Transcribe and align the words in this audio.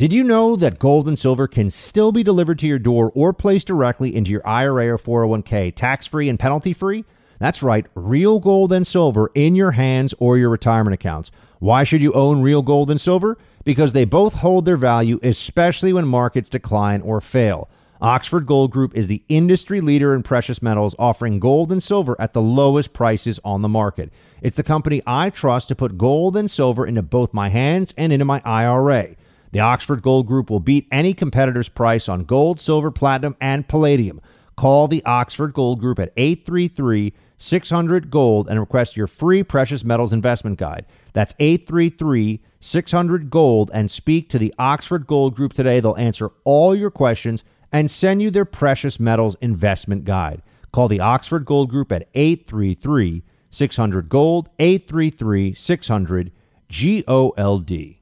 Did 0.00 0.14
you 0.14 0.24
know 0.24 0.56
that 0.56 0.78
gold 0.78 1.08
and 1.08 1.18
silver 1.18 1.46
can 1.46 1.68
still 1.68 2.10
be 2.10 2.22
delivered 2.22 2.58
to 2.60 2.66
your 2.66 2.78
door 2.78 3.12
or 3.14 3.34
placed 3.34 3.66
directly 3.66 4.16
into 4.16 4.30
your 4.30 4.40
IRA 4.48 4.88
or 4.88 4.96
401k 4.96 5.74
tax 5.74 6.06
free 6.06 6.30
and 6.30 6.38
penalty 6.38 6.72
free? 6.72 7.04
That's 7.38 7.62
right, 7.62 7.84
real 7.94 8.38
gold 8.40 8.72
and 8.72 8.86
silver 8.86 9.30
in 9.34 9.54
your 9.54 9.72
hands 9.72 10.14
or 10.18 10.38
your 10.38 10.48
retirement 10.48 10.94
accounts. 10.94 11.30
Why 11.58 11.84
should 11.84 12.00
you 12.00 12.14
own 12.14 12.40
real 12.40 12.62
gold 12.62 12.90
and 12.90 12.98
silver? 12.98 13.36
Because 13.62 13.92
they 13.92 14.06
both 14.06 14.32
hold 14.36 14.64
their 14.64 14.78
value, 14.78 15.20
especially 15.22 15.92
when 15.92 16.08
markets 16.08 16.48
decline 16.48 17.02
or 17.02 17.20
fail. 17.20 17.68
Oxford 18.00 18.46
Gold 18.46 18.70
Group 18.70 18.96
is 18.96 19.06
the 19.06 19.22
industry 19.28 19.82
leader 19.82 20.14
in 20.14 20.22
precious 20.22 20.62
metals, 20.62 20.94
offering 20.98 21.38
gold 21.38 21.70
and 21.70 21.82
silver 21.82 22.18
at 22.18 22.32
the 22.32 22.40
lowest 22.40 22.94
prices 22.94 23.38
on 23.44 23.60
the 23.60 23.68
market. 23.68 24.10
It's 24.40 24.56
the 24.56 24.62
company 24.62 25.02
I 25.06 25.28
trust 25.28 25.68
to 25.68 25.74
put 25.74 25.98
gold 25.98 26.38
and 26.38 26.50
silver 26.50 26.86
into 26.86 27.02
both 27.02 27.34
my 27.34 27.50
hands 27.50 27.92
and 27.98 28.14
into 28.14 28.24
my 28.24 28.40
IRA. 28.46 29.16
The 29.52 29.60
Oxford 29.60 30.02
Gold 30.02 30.26
Group 30.26 30.48
will 30.48 30.60
beat 30.60 30.86
any 30.92 31.12
competitor's 31.12 31.68
price 31.68 32.08
on 32.08 32.24
gold, 32.24 32.60
silver, 32.60 32.90
platinum, 32.90 33.36
and 33.40 33.66
palladium. 33.66 34.20
Call 34.56 34.86
the 34.86 35.04
Oxford 35.04 35.52
Gold 35.52 35.80
Group 35.80 35.98
at 35.98 36.12
833 36.16 37.12
600 37.38 38.10
Gold 38.10 38.48
and 38.48 38.60
request 38.60 38.96
your 38.96 39.06
free 39.06 39.42
precious 39.42 39.82
metals 39.82 40.12
investment 40.12 40.58
guide. 40.58 40.84
That's 41.14 41.34
833 41.38 42.40
600 42.60 43.30
Gold 43.30 43.70
and 43.72 43.90
speak 43.90 44.28
to 44.28 44.38
the 44.38 44.54
Oxford 44.58 45.06
Gold 45.06 45.34
Group 45.34 45.54
today. 45.54 45.80
They'll 45.80 45.96
answer 45.96 46.30
all 46.44 46.76
your 46.76 46.90
questions 46.90 47.42
and 47.72 47.90
send 47.90 48.22
you 48.22 48.30
their 48.30 48.44
precious 48.44 49.00
metals 49.00 49.36
investment 49.40 50.04
guide. 50.04 50.42
Call 50.72 50.86
the 50.86 51.00
Oxford 51.00 51.44
Gold 51.44 51.70
Group 51.70 51.90
at 51.90 52.08
833 52.14 53.24
600 53.48 54.08
Gold, 54.08 54.48
833 54.58 55.54
600 55.54 56.32
G 56.68 57.02
O 57.08 57.30
L 57.30 57.58
D. 57.58 57.99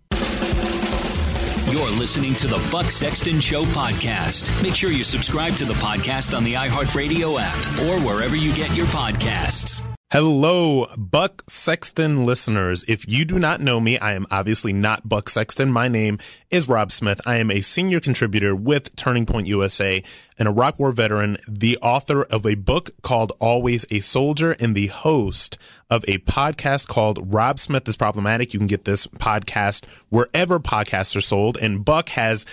You're 1.71 1.91
listening 1.91 2.35
to 2.37 2.47
the 2.47 2.67
Buck 2.73 2.91
Sexton 2.91 3.41
Show 3.41 3.65
podcast. 3.65 4.63
Make 4.63 4.75
sure 4.75 4.91
you 4.91 5.05
subscribe 5.05 5.53
to 5.57 5.67
the 5.67 5.75
podcast 5.75 6.35
on 6.35 6.43
the 6.43 6.55
iHeartRadio 6.55 7.39
app 7.39 7.81
or 7.81 8.03
wherever 8.03 8.35
you 8.35 8.55
get 8.55 8.75
your 8.75 8.87
podcasts. 8.87 9.83
Hello, 10.11 10.87
Buck 10.97 11.45
Sexton 11.51 12.25
listeners. 12.25 12.83
If 12.89 13.07
you 13.07 13.27
do 13.27 13.39
not 13.39 13.61
know 13.61 13.79
me, 13.79 13.99
I 13.99 14.15
am 14.15 14.27
obviously 14.31 14.73
not 14.73 15.07
Buck 15.07 15.29
Sexton. 15.29 15.71
My 15.71 15.87
name 15.87 16.17
is 16.51 16.67
Rob 16.67 16.91
Smith. 16.91 17.21
I 17.27 17.37
am 17.37 17.51
a 17.51 17.61
senior 17.61 18.01
contributor 18.01 18.57
with 18.57 18.97
Turning 18.97 19.27
Point 19.27 19.47
USA 19.49 20.03
and 20.39 20.49
a 20.49 20.51
Iraq 20.51 20.79
War 20.79 20.93
veteran, 20.93 21.37
the 21.47 21.77
author 21.83 22.23
of 22.23 22.47
a 22.47 22.55
book 22.55 22.89
called 23.03 23.33
Always 23.39 23.85
a 23.91 24.01
Soldier 24.01 24.53
and 24.53 24.75
the 24.75 24.87
host 24.87 25.59
of 25.91 26.07
a 26.09 26.17
podcast 26.21 26.89
called 26.89 27.35
Rob 27.35 27.59
Smith 27.59 27.87
is 27.87 27.99
Problematic. 27.99 28.55
You 28.55 28.61
can 28.61 28.67
get 28.67 28.87
this 28.87 29.07
podcast 29.09 29.85
wherever 30.09 30.59
podcasts 30.59 31.15
are 31.17 31.21
sold. 31.21 31.59
And 31.59 31.85
Buck 31.85 32.09
has 32.09 32.47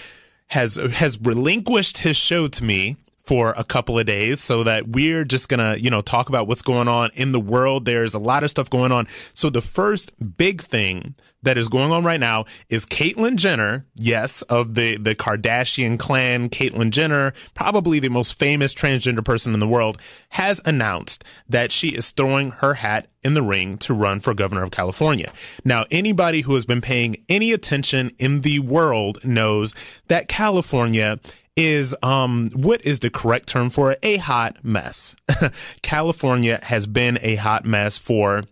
has 0.47 0.75
has 0.75 1.17
relinquished 1.21 1.99
his 1.99 2.17
show 2.17 2.49
to 2.49 2.63
me 2.65 2.97
for 3.25 3.53
a 3.57 3.63
couple 3.63 3.97
of 3.97 4.05
days 4.05 4.39
so 4.39 4.63
that 4.63 4.87
we're 4.87 5.25
just 5.25 5.49
going 5.49 5.59
to, 5.59 5.81
you 5.81 5.89
know, 5.89 6.01
talk 6.01 6.29
about 6.29 6.47
what's 6.47 6.61
going 6.61 6.87
on 6.87 7.09
in 7.15 7.31
the 7.31 7.39
world. 7.39 7.85
There's 7.85 8.13
a 8.13 8.19
lot 8.19 8.43
of 8.43 8.49
stuff 8.49 8.69
going 8.69 8.91
on. 8.91 9.07
So 9.33 9.49
the 9.49 9.61
first 9.61 10.11
big 10.37 10.61
thing 10.61 11.15
that 11.41 11.57
is 11.57 11.67
going 11.67 11.91
on 11.91 12.03
right 12.03 12.19
now 12.19 12.45
is 12.69 12.85
Caitlyn 12.85 13.35
Jenner, 13.35 13.85
yes, 13.95 14.41
of 14.43 14.75
the, 14.75 14.97
the 14.97 15.15
Kardashian 15.15 15.97
clan, 15.97 16.49
Caitlyn 16.49 16.89
Jenner, 16.89 17.33
probably 17.53 17.99
the 17.99 18.09
most 18.09 18.37
famous 18.37 18.73
transgender 18.73 19.23
person 19.23 19.53
in 19.53 19.59
the 19.59 19.67
world, 19.67 19.99
has 20.29 20.61
announced 20.65 21.23
that 21.47 21.71
she 21.71 21.89
is 21.89 22.11
throwing 22.11 22.51
her 22.51 22.75
hat 22.75 23.07
in 23.23 23.33
the 23.33 23.43
ring 23.43 23.77
to 23.79 23.93
run 23.93 24.19
for 24.19 24.33
governor 24.33 24.63
of 24.63 24.71
California. 24.71 25.31
Now, 25.63 25.85
anybody 25.89 26.41
who 26.41 26.53
has 26.55 26.65
been 26.65 26.81
paying 26.81 27.17
any 27.29 27.51
attention 27.51 28.11
in 28.19 28.41
the 28.41 28.59
world 28.59 29.23
knows 29.25 29.73
that 30.07 30.27
California 30.27 31.19
is 31.55 31.95
um 32.03 32.49
what 32.53 32.85
is 32.85 32.99
the 32.99 33.09
correct 33.09 33.47
term 33.47 33.69
for 33.69 33.91
it? 33.91 33.99
A 34.03 34.17
hot 34.17 34.57
mess. 34.63 35.15
California 35.81 36.59
has 36.63 36.87
been 36.87 37.17
a 37.21 37.35
hot 37.35 37.65
mess 37.65 37.97
for 37.97 38.43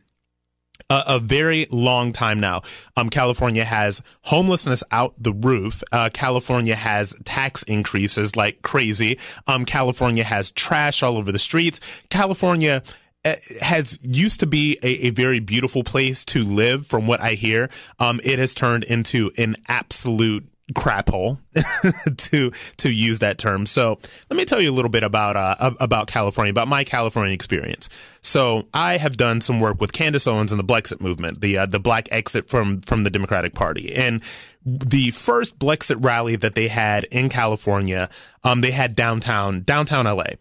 a, 0.89 1.03
a, 1.07 1.19
very 1.19 1.65
long 1.71 2.11
time 2.11 2.39
now. 2.39 2.61
Um, 2.95 3.09
California 3.09 3.63
has 3.63 4.01
homelessness 4.23 4.83
out 4.91 5.13
the 5.17 5.33
roof. 5.33 5.83
Uh, 5.91 6.09
California 6.13 6.75
has 6.75 7.15
tax 7.23 7.63
increases 7.63 8.35
like 8.35 8.61
crazy. 8.61 9.17
Um, 9.47 9.65
California 9.65 10.23
has 10.23 10.51
trash 10.51 11.01
all 11.01 11.17
over 11.17 11.31
the 11.31 11.39
streets. 11.39 11.79
California 12.09 12.83
uh, 13.25 13.35
has 13.61 13.97
used 14.01 14.39
to 14.41 14.45
be 14.45 14.77
a, 14.83 15.07
a, 15.07 15.09
very 15.11 15.39
beautiful 15.39 15.83
place 15.83 16.25
to 16.25 16.43
live 16.43 16.85
from 16.85 17.07
what 17.07 17.21
I 17.21 17.35
hear. 17.35 17.69
Um, 17.97 18.19
it 18.23 18.37
has 18.37 18.53
turned 18.53 18.83
into 18.83 19.31
an 19.37 19.55
absolute 19.67 20.45
crap 20.73 21.09
hole 21.09 21.39
to 22.17 22.51
to 22.77 22.91
use 22.91 23.19
that 23.19 23.37
term. 23.37 23.65
So 23.65 23.99
let 24.29 24.37
me 24.37 24.45
tell 24.45 24.61
you 24.61 24.69
a 24.69 24.73
little 24.73 24.89
bit 24.91 25.03
about 25.03 25.35
uh, 25.35 25.71
about 25.79 26.07
California, 26.07 26.51
about 26.51 26.67
my 26.67 26.83
California 26.83 27.33
experience. 27.33 27.89
So 28.21 28.67
I 28.73 28.97
have 28.97 29.17
done 29.17 29.41
some 29.41 29.59
work 29.59 29.79
with 29.79 29.93
Candace 29.93 30.27
Owens 30.27 30.51
and 30.51 30.59
the 30.59 30.65
Blexit 30.65 31.01
movement, 31.01 31.41
the 31.41 31.59
uh, 31.59 31.65
the 31.65 31.79
Black 31.79 32.07
exit 32.11 32.49
from 32.49 32.81
from 32.81 33.03
the 33.03 33.09
Democratic 33.09 33.53
Party, 33.53 33.93
and 33.93 34.21
the 34.65 35.11
first 35.11 35.59
Blexit 35.59 36.03
rally 36.03 36.35
that 36.37 36.55
they 36.55 36.67
had 36.67 37.03
in 37.05 37.29
California, 37.29 38.09
um, 38.43 38.61
they 38.61 38.71
had 38.71 38.95
downtown 38.95 39.61
downtown 39.61 40.05
LA. 40.05 40.35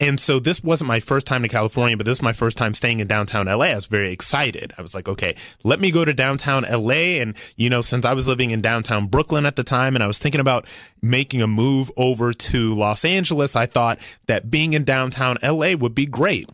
And 0.00 0.20
so 0.20 0.38
this 0.38 0.62
wasn't 0.62 0.86
my 0.86 1.00
first 1.00 1.26
time 1.26 1.42
to 1.42 1.48
California, 1.48 1.96
but 1.96 2.06
this 2.06 2.18
is 2.18 2.22
my 2.22 2.32
first 2.32 2.56
time 2.56 2.72
staying 2.72 3.00
in 3.00 3.08
downtown 3.08 3.46
LA. 3.46 3.66
I 3.66 3.74
was 3.74 3.86
very 3.86 4.12
excited. 4.12 4.72
I 4.78 4.82
was 4.82 4.94
like, 4.94 5.08
okay, 5.08 5.34
let 5.64 5.80
me 5.80 5.90
go 5.90 6.04
to 6.04 6.14
downtown 6.14 6.64
LA. 6.70 7.18
And, 7.20 7.36
you 7.56 7.68
know, 7.68 7.80
since 7.80 8.04
I 8.04 8.12
was 8.12 8.28
living 8.28 8.52
in 8.52 8.60
downtown 8.60 9.06
Brooklyn 9.06 9.44
at 9.44 9.56
the 9.56 9.64
time 9.64 9.96
and 9.96 10.04
I 10.04 10.06
was 10.06 10.20
thinking 10.20 10.40
about 10.40 10.66
making 11.02 11.42
a 11.42 11.48
move 11.48 11.90
over 11.96 12.32
to 12.32 12.74
Los 12.74 13.04
Angeles, 13.04 13.56
I 13.56 13.66
thought 13.66 13.98
that 14.26 14.50
being 14.50 14.72
in 14.72 14.84
downtown 14.84 15.36
LA 15.42 15.74
would 15.74 15.96
be 15.96 16.06
great. 16.06 16.48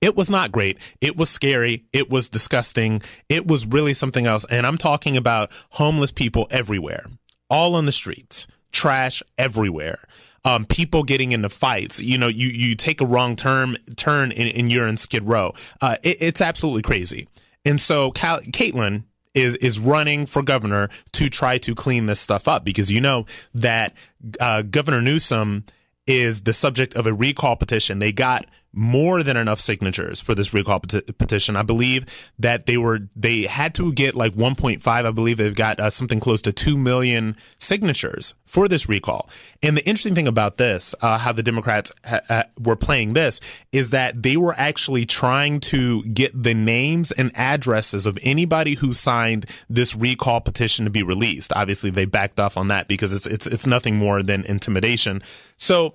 It 0.00 0.16
was 0.16 0.28
not 0.28 0.50
great. 0.50 0.78
It 1.00 1.16
was 1.16 1.30
scary. 1.30 1.84
It 1.92 2.10
was 2.10 2.28
disgusting. 2.28 3.02
It 3.28 3.46
was 3.46 3.64
really 3.64 3.94
something 3.94 4.26
else. 4.26 4.44
And 4.50 4.66
I'm 4.66 4.78
talking 4.78 5.16
about 5.16 5.52
homeless 5.70 6.10
people 6.10 6.48
everywhere, 6.50 7.04
all 7.48 7.76
on 7.76 7.86
the 7.86 7.92
streets, 7.92 8.48
trash 8.72 9.22
everywhere 9.38 10.00
um, 10.44 10.64
people 10.64 11.02
getting 11.02 11.32
into 11.32 11.48
fights. 11.48 12.00
You 12.00 12.18
know, 12.18 12.28
you, 12.28 12.48
you 12.48 12.74
take 12.74 13.00
a 13.00 13.06
wrong 13.06 13.36
turn, 13.36 13.76
turn 13.96 14.32
and, 14.32 14.52
and 14.54 14.72
you're 14.72 14.86
in 14.86 14.96
Skid 14.96 15.24
Row. 15.24 15.52
Uh, 15.80 15.96
it, 16.02 16.16
it's 16.20 16.40
absolutely 16.40 16.82
crazy. 16.82 17.28
And 17.64 17.80
so 17.80 18.10
Cal- 18.10 18.40
Caitlyn 18.40 19.04
is, 19.34 19.54
is 19.56 19.78
running 19.78 20.26
for 20.26 20.42
governor 20.42 20.88
to 21.12 21.28
try 21.28 21.58
to 21.58 21.74
clean 21.74 22.06
this 22.06 22.20
stuff 22.20 22.48
up 22.48 22.64
because 22.64 22.90
you 22.90 23.00
know 23.00 23.26
that, 23.54 23.94
uh, 24.40 24.62
Governor 24.62 25.02
Newsom 25.02 25.64
is 26.06 26.42
the 26.42 26.52
subject 26.52 26.94
of 26.94 27.06
a 27.06 27.12
recall 27.12 27.56
petition. 27.56 27.98
They 27.98 28.12
got 28.12 28.46
more 28.72 29.22
than 29.22 29.36
enough 29.36 29.60
signatures 29.60 30.20
for 30.20 30.34
this 30.34 30.54
recall 30.54 30.80
peti- 30.80 31.12
petition. 31.12 31.56
I 31.56 31.62
believe 31.62 32.06
that 32.38 32.66
they 32.66 32.76
were 32.76 33.00
they 33.16 33.42
had 33.42 33.74
to 33.76 33.92
get 33.92 34.14
like 34.14 34.32
1.5. 34.34 34.86
I 34.86 35.10
believe 35.10 35.38
they've 35.38 35.54
got 35.54 35.80
uh, 35.80 35.90
something 35.90 36.20
close 36.20 36.40
to 36.42 36.52
2 36.52 36.76
million 36.76 37.36
signatures 37.58 38.34
for 38.44 38.68
this 38.68 38.88
recall. 38.88 39.28
And 39.62 39.76
the 39.76 39.84
interesting 39.86 40.14
thing 40.14 40.28
about 40.28 40.56
this, 40.56 40.94
uh, 41.00 41.18
how 41.18 41.32
the 41.32 41.42
Democrats 41.42 41.92
ha- 42.04 42.20
ha- 42.28 42.44
were 42.58 42.76
playing 42.76 43.14
this, 43.14 43.40
is 43.72 43.90
that 43.90 44.22
they 44.22 44.36
were 44.36 44.54
actually 44.56 45.06
trying 45.06 45.60
to 45.60 46.04
get 46.04 46.40
the 46.40 46.54
names 46.54 47.10
and 47.12 47.32
addresses 47.34 48.06
of 48.06 48.18
anybody 48.22 48.74
who 48.74 48.94
signed 48.94 49.46
this 49.68 49.96
recall 49.96 50.40
petition 50.40 50.84
to 50.84 50.90
be 50.90 51.02
released. 51.02 51.52
Obviously, 51.54 51.90
they 51.90 52.04
backed 52.04 52.38
off 52.38 52.56
on 52.56 52.68
that 52.68 52.86
because 52.88 53.12
it's 53.12 53.26
it's 53.26 53.46
it's 53.46 53.66
nothing 53.66 53.96
more 53.96 54.22
than 54.22 54.44
intimidation. 54.44 55.22
So 55.56 55.94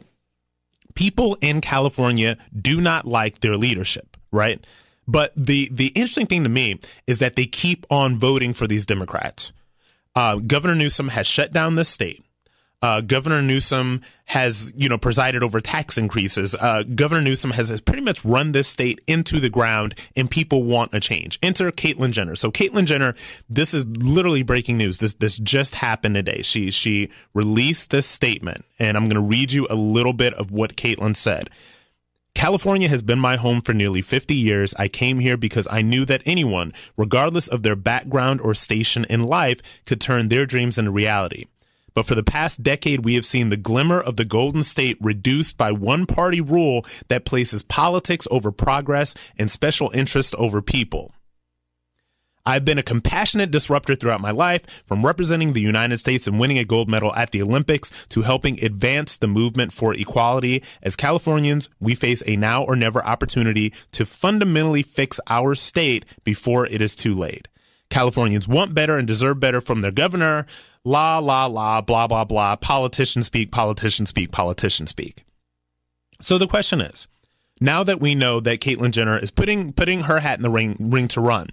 people 0.95 1.38
in 1.41 1.61
California 1.61 2.38
do 2.59 2.81
not 2.81 3.06
like 3.06 3.39
their 3.39 3.57
leadership, 3.57 4.17
right? 4.31 4.67
But 5.07 5.33
the 5.35 5.69
the 5.72 5.88
interesting 5.88 6.25
thing 6.25 6.44
to 6.44 6.50
me 6.50 6.79
is 7.06 7.19
that 7.19 7.35
they 7.35 7.45
keep 7.45 7.85
on 7.91 8.17
voting 8.17 8.53
for 8.53 8.66
these 8.66 8.85
Democrats. 8.85 9.53
Uh, 10.16 10.38
Governor 10.38 10.75
Newsom 10.75 11.09
has 11.09 11.28
shut 11.28 11.51
down 11.51 11.75
the 11.75 11.85
state. 11.85 12.25
Uh, 12.85 13.01
Governor 13.01 13.41
Newsom 13.41 14.01
has, 14.25 14.71
you 14.75 14.87
know, 14.89 14.99
presided 14.99 15.41
over 15.41 15.59
tax 15.59 15.97
increases. 15.97 16.53
Uh, 16.53 16.83
Governor 16.83 17.21
Newsom 17.21 17.49
has, 17.49 17.69
has, 17.69 17.81
pretty 17.81 18.03
much 18.03 18.23
run 18.23 18.51
this 18.51 18.67
state 18.67 19.01
into 19.07 19.39
the 19.39 19.49
ground, 19.49 19.95
and 20.15 20.29
people 20.29 20.63
want 20.65 20.93
a 20.93 20.99
change. 20.99 21.39
Enter 21.41 21.71
Caitlyn 21.71 22.11
Jenner. 22.11 22.35
So 22.35 22.51
Caitlyn 22.51 22.85
Jenner, 22.85 23.15
this 23.49 23.73
is 23.73 23.87
literally 23.87 24.43
breaking 24.43 24.77
news. 24.77 24.99
This 24.99 25.15
this 25.15 25.39
just 25.39 25.73
happened 25.73 26.13
today. 26.13 26.43
She 26.43 26.69
she 26.69 27.09
released 27.33 27.89
this 27.89 28.05
statement, 28.05 28.65
and 28.77 28.95
I'm 28.95 29.05
going 29.05 29.15
to 29.15 29.19
read 29.27 29.51
you 29.51 29.65
a 29.67 29.75
little 29.75 30.13
bit 30.13 30.35
of 30.35 30.51
what 30.51 30.75
Caitlyn 30.75 31.15
said. 31.15 31.49
California 32.35 32.87
has 32.87 33.01
been 33.01 33.17
my 33.17 33.35
home 33.35 33.61
for 33.61 33.73
nearly 33.73 34.01
50 34.01 34.35
years. 34.35 34.75
I 34.77 34.89
came 34.89 35.17
here 35.17 35.37
because 35.37 35.67
I 35.71 35.81
knew 35.81 36.05
that 36.05 36.21
anyone, 36.23 36.71
regardless 36.97 37.47
of 37.47 37.63
their 37.63 37.75
background 37.75 38.41
or 38.41 38.53
station 38.53 39.07
in 39.09 39.23
life, 39.23 39.59
could 39.87 39.99
turn 39.99 40.29
their 40.29 40.45
dreams 40.45 40.77
into 40.77 40.91
reality. 40.91 41.45
But 41.95 42.06
for 42.06 42.13
the 42.13 42.24
past 42.24 42.62
decade, 42.62 43.06
we 43.06 43.15
have 43.15 43.25
seen 43.25 43.50
the 43.50 43.57
glimmer 43.57 44.00
of 44.00 44.18
the 44.18 44.25
Golden 44.25 44.63
State 44.63 44.97
reduced 45.01 45.57
by 45.57 45.71
one 45.71 46.06
party 46.06 46.42
rule 46.42 46.86
that 47.07 47.25
places 47.25 47.63
politics 47.63 48.27
over 48.30 48.51
progress 48.51 49.15
and 49.39 49.50
special 49.50 49.89
interest 49.94 50.36
over 50.36 50.62
people. 50.62 51.13
I've 52.45 52.65
been 52.65 52.77
a 52.77 52.83
compassionate 52.83 53.50
disruptor 53.50 53.95
throughout 53.95 54.21
my 54.21 54.30
life, 54.30 54.83
from 54.86 55.03
representing 55.03 55.53
the 55.53 55.62
United 55.62 55.97
States 55.97 56.27
and 56.27 56.39
winning 56.39 56.59
a 56.59 56.65
gold 56.65 56.88
medal 56.88 57.12
at 57.15 57.31
the 57.31 57.42
Olympics 57.42 57.92
to 58.09 58.21
helping 58.21 58.63
advance 58.63 59.18
the 59.18 59.27
movement 59.27 59.74
for 59.74 59.95
equality. 59.95 60.62
As 60.83 60.95
Californians, 60.95 61.69
we 61.80 61.95
face 61.95 62.21
a 62.27 62.36
now 62.36 62.63
or 62.63 62.75
never 62.75 63.03
opportunity 63.03 63.74
to 63.94 64.06
fundamentally 64.06 64.83
fix 64.83 65.19
our 65.27 65.56
state 65.56 66.06
before 66.24 66.68
it 66.68 66.83
is 66.83 66.94
too 66.94 67.15
late. 67.15 67.47
Californians 67.89 68.47
want 68.47 68.75
better 68.75 68.97
and 68.97 69.07
deserve 69.07 69.39
better 69.39 69.62
from 69.62 69.81
their 69.81 69.92
governor. 69.92 70.45
La, 70.85 71.17
la, 71.17 71.47
la, 71.47 71.81
blah, 71.81 72.07
blah, 72.07 72.23
blah. 72.23 72.55
Politicians 72.55 73.25
speak, 73.25 73.51
politicians 73.51 74.09
speak, 74.09 74.31
politicians 74.31 74.91
speak. 74.91 75.25
So 76.21 76.37
the 76.37 76.47
question 76.47 76.79
is, 76.79 77.07
now 77.59 77.83
that 77.83 77.99
we 77.99 78.15
know 78.15 78.39
that 78.39 78.59
Caitlyn 78.59 78.91
Jenner 78.91 79.17
is 79.17 79.31
putting 79.31 79.73
putting 79.73 80.03
her 80.03 80.19
hat 80.19 80.37
in 80.39 80.43
the 80.43 80.49
ring 80.49 80.77
ring 80.79 81.07
to 81.09 81.21
run, 81.21 81.49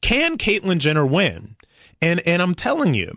can 0.00 0.36
Caitlyn 0.36 0.78
Jenner 0.78 1.06
win? 1.06 1.56
And 2.00 2.20
and 2.26 2.42
I'm 2.42 2.54
telling 2.54 2.94
you, 2.94 3.16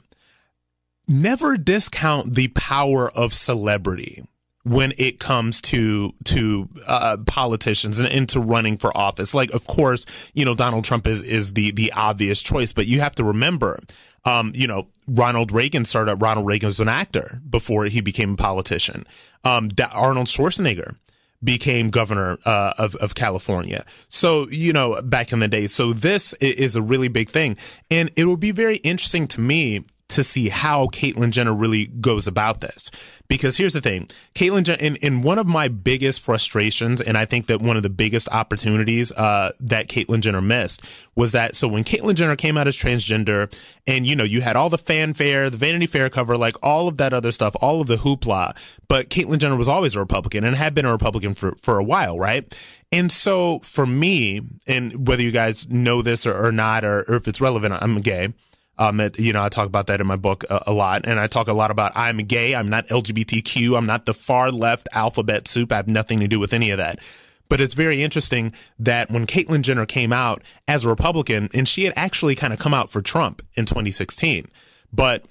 never 1.07 1.57
discount 1.57 2.35
the 2.35 2.50
power 2.50 3.09
of 3.09 3.33
celebrity 3.33 4.23
when 4.63 4.94
it 4.97 5.19
comes 5.19 5.62
to 5.62 6.13
to 6.25 6.67
uh, 6.88 7.17
politicians 7.25 8.00
and 8.00 8.07
into 8.07 8.39
running 8.39 8.77
for 8.77 8.95
office. 8.97 9.33
Like, 9.33 9.51
of 9.51 9.67
course, 9.67 10.06
you 10.33 10.44
know 10.45 10.56
Donald 10.56 10.83
Trump 10.83 11.07
is 11.07 11.21
is 11.23 11.53
the 11.53 11.71
the 11.71 11.91
obvious 11.94 12.44
choice, 12.44 12.73
but 12.73 12.88
you 12.88 13.00
have 13.00 13.15
to 13.15 13.23
remember, 13.23 13.79
um, 14.25 14.51
you 14.56 14.68
know, 14.68 14.88
Ronald 15.07 15.51
Reagan 15.51 15.86
started. 15.86 16.12
out, 16.12 16.22
Ronald 16.22 16.48
Reagan 16.48 16.68
was 16.68 16.80
an 16.80 16.89
actor 16.89 17.42
before 17.50 17.86
he 17.86 18.01
became 18.01 18.33
a 18.33 18.38
politician. 18.38 19.06
Um, 19.44 19.69
Arnold 19.92 20.27
Schwarzenegger 20.27 20.95
became 21.44 21.89
governor 21.89 22.38
uh, 22.45 22.74
of 22.77 22.95
of 22.95 23.16
California. 23.16 23.86
So 24.10 24.48
you 24.50 24.74
know, 24.74 25.01
back 25.01 25.31
in 25.31 25.39
the 25.39 25.48
day. 25.48 25.68
So 25.68 25.94
this 25.94 26.33
is 26.36 26.75
a 26.75 26.81
really 26.81 27.07
big 27.07 27.30
thing, 27.30 27.56
and 27.92 28.12
it 28.16 28.25
will 28.25 28.38
be 28.38 28.51
very 28.51 28.77
interesting 28.77 29.27
to 29.30 29.42
me 29.42 29.83
to 30.07 30.24
see 30.24 30.50
how 30.50 30.88
Caitlyn 30.88 31.31
Jenner 31.31 31.54
really 31.54 31.88
goes 31.88 32.28
about 32.28 32.62
this. 32.62 32.92
Because 33.28 33.57
here's 33.57 33.74
the 33.74 33.81
thing, 33.81 34.07
Caitlyn 34.36 34.63
Jenner, 34.63 34.81
in, 34.81 34.98
in 34.98 35.24
one 35.24 35.40
of 35.40 35.48
my 35.48 35.68
biggest 35.68 36.22
frustrations, 36.22 37.02
and 37.02 37.18
I 37.18 37.25
think 37.25 37.48
that 37.48 37.60
one 37.60 37.75
of 37.75 37.81
the 37.81 37.90
biggest 37.90 38.30
opportunities 38.30 39.12
uh, 39.13 39.52
that 39.60 39.88
Caitlyn 39.88 40.19
Jenner 40.19 40.42
missed 40.42 40.81
was 41.16 41.31
that, 41.31 41.56
so 41.56 41.68
when 41.68 41.84
Caitlyn 41.84 42.13
Jenner 42.13 42.36
came 42.36 42.56
out 42.56 42.68
as 42.68 42.78
transgender, 42.78 43.52
and 43.88 44.06
you 44.06 44.16
know, 44.16 44.24
you 44.24 44.42
had 44.42 44.56
all 44.56 44.69
the 44.69 44.78
fanfare, 44.78 45.50
the 45.50 45.57
Vanity 45.57 45.88
Fair 45.88 46.10
cover, 46.12 46.38
like 46.38 46.56
all 46.62 46.88
of 46.88 46.98
that 46.98 47.13
other 47.13 47.31
stuff, 47.31 47.56
all 47.60 47.81
of 47.81 47.88
the 47.88 47.98
hoopla, 47.98 48.56
but 48.88 49.10
Caitlyn 49.10 49.40
Jenner 49.40 49.58
was 49.58 49.68
always 49.68 49.96
a 49.96 50.00
Republican 50.00 50.44
and 50.44 50.56
had 50.56 50.75
been 50.75 50.86
a 50.86 50.92
Republican 50.92 51.34
for, 51.34 51.56
for 51.62 51.80
a 51.80 51.84
while, 51.84 52.19
right? 52.19 52.54
And 52.92 53.12
so 53.12 53.60
for 53.60 53.88
me, 53.88 54.42
and 54.68 55.08
whether 55.08 55.24
you 55.24 55.31
guys 55.31 55.68
know 55.68 56.04
this 56.04 56.28
or, 56.28 56.46
or 56.46 56.51
not, 56.51 56.84
or, 56.84 57.04
or 57.08 57.16
if 57.16 57.28
it's 57.28 57.42
relevant, 57.42 57.74
I'm 57.74 57.98
gay. 57.98 58.34
Um, 58.77 59.00
it, 59.00 59.19
you 59.19 59.33
know, 59.33 59.44
I 59.44 59.50
talk 59.50 59.68
about 59.68 59.88
that 59.88 60.01
in 60.01 60.07
my 60.07 60.16
book 60.16 60.44
a, 60.50 60.63
a, 60.68 60.74
lot, 60.74 61.06
and 61.06 61.19
I 61.19 61.27
talk 61.27 61.48
a 61.48 61.54
lot 61.54 61.72
about 61.72 61.94
I'm 61.95 62.18
gay, 62.18 62.56
I'm 62.56 62.69
not 62.69 62.88
LGBTQ, 62.88 63.77
I'm 63.77 63.86
not 63.86 64.06
the 64.06 64.13
far 64.13 64.51
left 64.51 64.89
alphabet 64.92 65.48
soup. 65.48 65.72
I 65.72 65.77
have 65.77 65.88
nothing 65.88 66.19
to 66.19 66.27
do 66.27 66.39
with 66.39 66.54
any 66.54 66.72
of 66.72 66.77
that. 66.77 67.00
But 67.48 67.62
it's 67.62 67.75
very 67.75 68.01
interesting 68.01 68.54
that 68.80 69.10
when 69.10 69.27
Caitlyn 69.27 69.62
Jenner 69.62 69.86
came 69.86 70.12
out 70.12 70.42
as 70.68 70.83
a 70.83 70.89
Republican, 70.89 71.50
and 71.54 71.68
she 71.68 71.83
had 71.83 71.94
actually 71.95 72.36
kind 72.36 72.51
of 72.51 72.60
come 72.60 72.74
out 72.74 72.89
for 72.89 73.01
Trump 73.01 73.42
in 73.54 73.66
2016, 73.66 74.48
but 74.92 75.25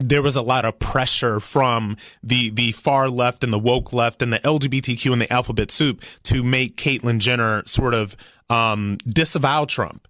there 0.00 0.22
was 0.22 0.36
a 0.36 0.42
lot 0.42 0.64
of 0.64 0.78
pressure 0.78 1.40
from 1.40 1.96
the 2.22 2.50
the 2.50 2.72
far 2.72 3.10
left 3.10 3.42
and 3.44 3.52
the 3.52 3.58
woke 3.58 3.92
left 3.92 4.22
and 4.22 4.32
the 4.32 4.38
LGBTQ 4.40 5.12
and 5.12 5.20
the 5.20 5.32
alphabet 5.32 5.70
soup 5.70 6.02
to 6.22 6.42
make 6.42 6.76
Caitlyn 6.76 7.18
Jenner 7.18 7.62
sort 7.66 7.94
of 7.94 8.16
um, 8.48 8.96
disavow 9.06 9.64
Trump 9.64 10.07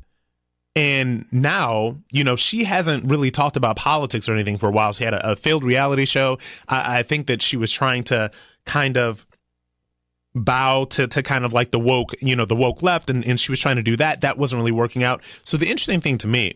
and 0.77 1.25
now, 1.33 1.97
you 2.11 2.23
know, 2.23 2.37
she 2.37 2.65
hasn't 2.65 3.11
really 3.11 3.31
talked 3.31 3.57
about 3.57 3.77
politics 3.77 4.29
or 4.29 4.35
anything 4.35 4.59
for 4.59 4.69
a 4.69 4.73
while. 4.73 4.93
She 4.93 5.05
had 5.05 5.15
a, 5.15 5.33
a 5.33 5.37
failed 5.37 5.65
reality 5.65 6.05
show. 6.05 6.39
I, 6.69 6.99
I, 6.99 7.03
think 7.03 7.27
that 7.27 7.43
she 7.43 7.57
was 7.57 7.73
trying 7.73 8.05
to 8.05 8.31
kind 8.65 8.97
of 8.97 9.27
bow 10.35 10.85
to, 10.85 11.09
to 11.09 11.23
kind 11.23 11.45
of 11.45 11.53
like 11.53 11.73
the 11.73 11.81
woke, 11.81 12.15
you 12.21 12.37
know, 12.37 12.45
the 12.45 12.55
woke 12.55 12.83
left. 12.83 13.11
And, 13.11 13.27
and 13.27 13.41
she 13.41 13.51
was 13.51 13.59
trying 13.59 13.77
to 13.77 13.83
do 13.83 13.97
that. 13.97 14.21
That 14.21 14.39
wasn't 14.39 14.61
really 14.61 14.73
working 14.73 15.03
out. 15.03 15.21
So 15.43 15.57
the 15.57 15.69
interesting 15.69 16.01
thing 16.01 16.19
to 16.19 16.29
me 16.29 16.55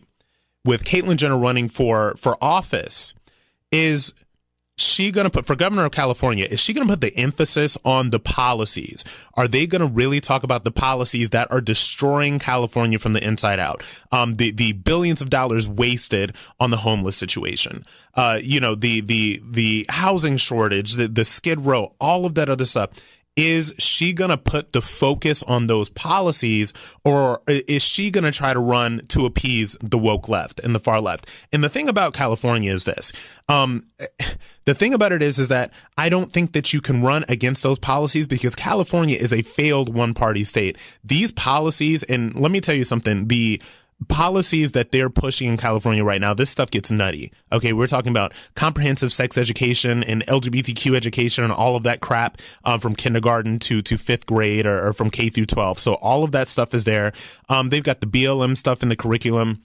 with 0.63 0.85
Caitlyn 0.85 1.17
Jenner 1.17 1.37
running 1.37 1.67
for, 1.67 2.15
for 2.17 2.37
office 2.41 3.13
is 3.71 4.13
she 4.83 5.11
going 5.11 5.25
to 5.25 5.29
put 5.29 5.45
for 5.45 5.55
governor 5.55 5.85
of 5.85 5.91
California? 5.91 6.45
Is 6.49 6.59
she 6.59 6.73
going 6.73 6.87
to 6.87 6.91
put 6.91 7.01
the 7.01 7.15
emphasis 7.17 7.77
on 7.83 8.09
the 8.09 8.19
policies? 8.19 9.03
Are 9.35 9.47
they 9.47 9.65
going 9.67 9.81
to 9.81 9.87
really 9.87 10.19
talk 10.19 10.43
about 10.43 10.63
the 10.63 10.71
policies 10.71 11.31
that 11.31 11.51
are 11.51 11.61
destroying 11.61 12.39
California 12.39 12.99
from 12.99 13.13
the 13.13 13.23
inside 13.23 13.59
out? 13.59 13.83
Um, 14.11 14.35
the 14.35 14.51
the 14.51 14.73
billions 14.73 15.21
of 15.21 15.29
dollars 15.29 15.67
wasted 15.67 16.35
on 16.59 16.69
the 16.69 16.77
homeless 16.77 17.15
situation. 17.15 17.85
Uh, 18.15 18.39
you 18.41 18.59
know, 18.59 18.75
the 18.75 19.01
the 19.01 19.41
the 19.49 19.85
housing 19.89 20.37
shortage, 20.37 20.93
the 20.93 21.07
the 21.07 21.25
Skid 21.25 21.61
Row, 21.61 21.93
all 21.99 22.25
of 22.25 22.35
that 22.35 22.49
other 22.49 22.65
stuff 22.65 22.89
is 23.35 23.73
she 23.79 24.13
going 24.13 24.29
to 24.29 24.37
put 24.37 24.73
the 24.73 24.81
focus 24.81 25.41
on 25.43 25.67
those 25.67 25.89
policies 25.89 26.71
or 27.03 27.41
is 27.47 27.81
she 27.81 28.11
going 28.11 28.23
to 28.23 28.31
try 28.31 28.53
to 28.53 28.59
run 28.59 29.01
to 29.07 29.25
appease 29.25 29.75
the 29.81 29.97
woke 29.97 30.29
left 30.29 30.59
and 30.59 30.75
the 30.75 30.79
far 30.79 31.01
left? 31.01 31.27
And 31.51 31.63
the 31.63 31.69
thing 31.69 31.89
about 31.89 32.13
California 32.13 32.71
is 32.71 32.85
this. 32.85 33.11
Um, 33.49 33.87
the 34.65 34.75
thing 34.75 34.93
about 34.93 35.11
it 35.11 35.21
is, 35.21 35.39
is 35.39 35.47
that 35.47 35.73
I 35.97 36.09
don't 36.09 36.31
think 36.31 36.53
that 36.53 36.73
you 36.73 36.81
can 36.81 37.01
run 37.01 37.25
against 37.27 37.63
those 37.63 37.79
policies 37.79 38.27
because 38.27 38.55
California 38.55 39.17
is 39.17 39.33
a 39.33 39.41
failed 39.41 39.93
one 39.93 40.13
party 40.13 40.43
state. 40.43 40.77
These 41.03 41.31
policies, 41.31 42.03
and 42.03 42.35
let 42.35 42.51
me 42.51 42.61
tell 42.61 42.75
you 42.75 42.83
something, 42.83 43.27
the, 43.27 43.61
policies 44.07 44.73
that 44.73 44.91
they're 44.91 45.09
pushing 45.09 45.49
in 45.49 45.57
California 45.57 46.03
right 46.03 46.21
now, 46.21 46.33
this 46.33 46.49
stuff 46.49 46.71
gets 46.71 46.91
nutty. 46.91 47.31
Okay, 47.51 47.73
we're 47.73 47.87
talking 47.87 48.11
about 48.11 48.33
comprehensive 48.55 49.11
sex 49.11 49.37
education 49.37 50.03
and 50.03 50.25
LGBTQ 50.27 50.95
education 50.95 51.43
and 51.43 51.53
all 51.53 51.75
of 51.75 51.83
that 51.83 51.99
crap 51.99 52.37
um, 52.63 52.79
from 52.79 52.95
kindergarten 52.95 53.59
to 53.59 53.81
to 53.81 53.97
fifth 53.97 54.25
grade 54.25 54.65
or, 54.65 54.87
or, 54.87 54.93
from 54.93 55.09
K 55.09 55.29
through 55.29 55.45
twelve. 55.45 55.79
So 55.79 55.95
all 55.95 56.23
of 56.23 56.31
that 56.31 56.47
stuff 56.47 56.73
is 56.73 56.83
there. 56.83 57.13
Um, 57.49 57.69
they've 57.69 57.83
got 57.83 58.01
the 58.01 58.07
BLM 58.07 58.57
stuff 58.57 58.83
in 58.83 58.89
the 58.89 58.95
curriculum. 58.95 59.63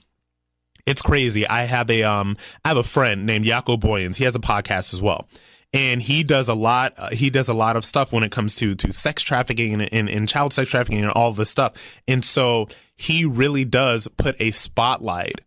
It's 0.85 1.01
crazy. 1.01 1.47
I 1.47 1.63
have 1.63 1.89
a 1.89 2.03
um 2.03 2.37
I 2.65 2.69
have 2.69 2.77
a 2.77 2.83
friend 2.83 3.25
named 3.25 3.45
Jaco 3.45 3.79
Booyens. 3.79 4.17
He 4.17 4.23
has 4.23 4.35
a 4.35 4.39
podcast 4.39 4.93
as 4.93 5.01
well 5.01 5.27
and 5.73 6.01
he 6.01 6.23
does 6.23 6.49
a 6.49 6.53
lot 6.53 6.93
uh, 6.97 7.09
he 7.09 7.29
does 7.29 7.47
a 7.47 7.53
lot 7.53 7.75
of 7.75 7.85
stuff 7.85 8.11
when 8.11 8.23
it 8.23 8.31
comes 8.31 8.55
to 8.55 8.75
to 8.75 8.91
sex 8.91 9.21
trafficking 9.23 9.73
and, 9.73 9.93
and, 9.93 10.09
and 10.09 10.27
child 10.27 10.53
sex 10.53 10.69
trafficking 10.69 11.01
and 11.01 11.11
all 11.11 11.31
this 11.31 11.49
stuff 11.49 12.01
and 12.07 12.23
so 12.25 12.67
he 12.99 13.23
really 13.25 13.63
does 13.63 14.09
put 14.17 14.35
a 14.41 14.51
spotlight 14.51 15.39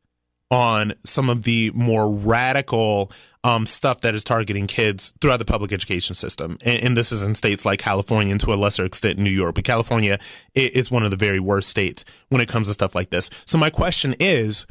on 0.51 0.95
some 1.05 1.29
of 1.29 1.43
the 1.43 1.71
more 1.75 2.11
radical 2.11 3.13
um, 3.45 3.67
stuff 3.67 4.01
that 4.01 4.15
is 4.15 4.25
targeting 4.25 4.67
kids 4.67 5.13
throughout 5.21 5.37
the 5.37 5.45
public 5.45 5.71
education 5.71 6.15
system. 6.15 6.57
And, 6.65 6.83
and, 6.83 6.97
this 6.97 7.13
is 7.13 7.25
in 7.25 7.35
states 7.35 7.65
like 7.65 7.79
California 7.79 8.31
and 8.31 8.41
to 8.41 8.53
a 8.53 8.57
lesser 8.57 8.85
extent 8.85 9.19
New 9.19 9.31
York. 9.31 9.55
But 9.55 9.65
California 9.65 10.19
is 10.55 10.91
one 10.91 11.03
of 11.03 11.11
the 11.11 11.17
very 11.17 11.41
worst 11.41 11.69
states 11.69 12.05
when 12.31 12.41
it 12.41 12.49
comes 12.49 12.69
to 12.69 12.75
stuff 12.75 12.95
like 12.95 13.11
this. 13.11 13.29
So 13.45 13.59
my 13.59 13.69
question 13.69 14.15
is, 14.19 14.67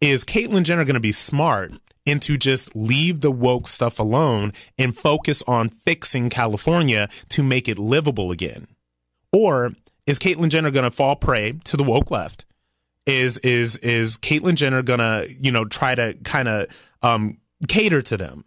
is 0.00 0.24
Caitlyn 0.24 0.64
Jenner 0.64 0.84
going 0.84 0.94
to 0.94 1.00
be 1.00 1.12
smart 1.12 1.72
and 2.06 2.22
to 2.22 2.38
just 2.38 2.74
leave 2.74 3.20
the 3.20 3.30
woke 3.30 3.68
stuff 3.68 3.98
alone 3.98 4.52
and 4.78 4.96
focus 4.96 5.42
on 5.46 5.68
fixing 5.68 6.30
California 6.30 7.08
to 7.30 7.42
make 7.42 7.68
it 7.68 7.78
livable 7.78 8.30
again? 8.30 8.66
Or 9.32 9.72
is 10.06 10.18
Caitlyn 10.18 10.48
Jenner 10.48 10.70
going 10.70 10.84
to 10.84 10.90
fall 10.90 11.16
prey 11.16 11.52
to 11.64 11.76
the 11.76 11.84
woke 11.84 12.10
left? 12.10 12.44
Is 13.06 13.38
is 13.38 13.76
is 13.78 14.16
Caitlyn 14.16 14.54
Jenner 14.54 14.82
going 14.82 15.00
to 15.00 15.28
you 15.38 15.52
know 15.52 15.64
try 15.64 15.94
to 15.94 16.14
kind 16.24 16.48
of 16.48 16.66
um, 17.02 17.38
cater 17.68 18.02
to 18.02 18.16
them? 18.16 18.44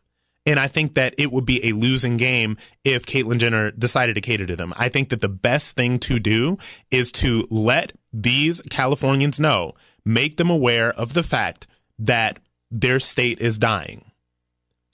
And 0.47 0.59
I 0.59 0.69
think 0.69 0.93
that 0.93 1.13
it 1.17 1.31
would 1.31 1.45
be 1.45 1.67
a 1.67 1.73
losing 1.73 2.15
game 2.15 2.55
if 2.85 3.05
Caitlyn 3.05 3.37
Jenner 3.37 3.69
decided 3.71 4.15
to 4.15 4.21
cater 4.21 4.45
to 4.45 4.55
them. 4.55 4.73
I 4.77 4.87
think 4.87 5.09
that 5.09 5.19
the 5.19 5.27
best 5.27 5.75
thing 5.75 5.99
to 5.99 6.19
do 6.19 6.57
is 6.89 7.11
to 7.13 7.45
let 7.49 7.91
these 8.13 8.61
Californians 8.69 9.41
know, 9.41 9.73
make 10.05 10.37
them 10.37 10.49
aware 10.49 10.91
of 10.93 11.13
the 11.13 11.23
fact 11.23 11.67
that 11.99 12.39
their 12.71 13.01
state 13.01 13.41
is 13.41 13.57
dying 13.57 14.11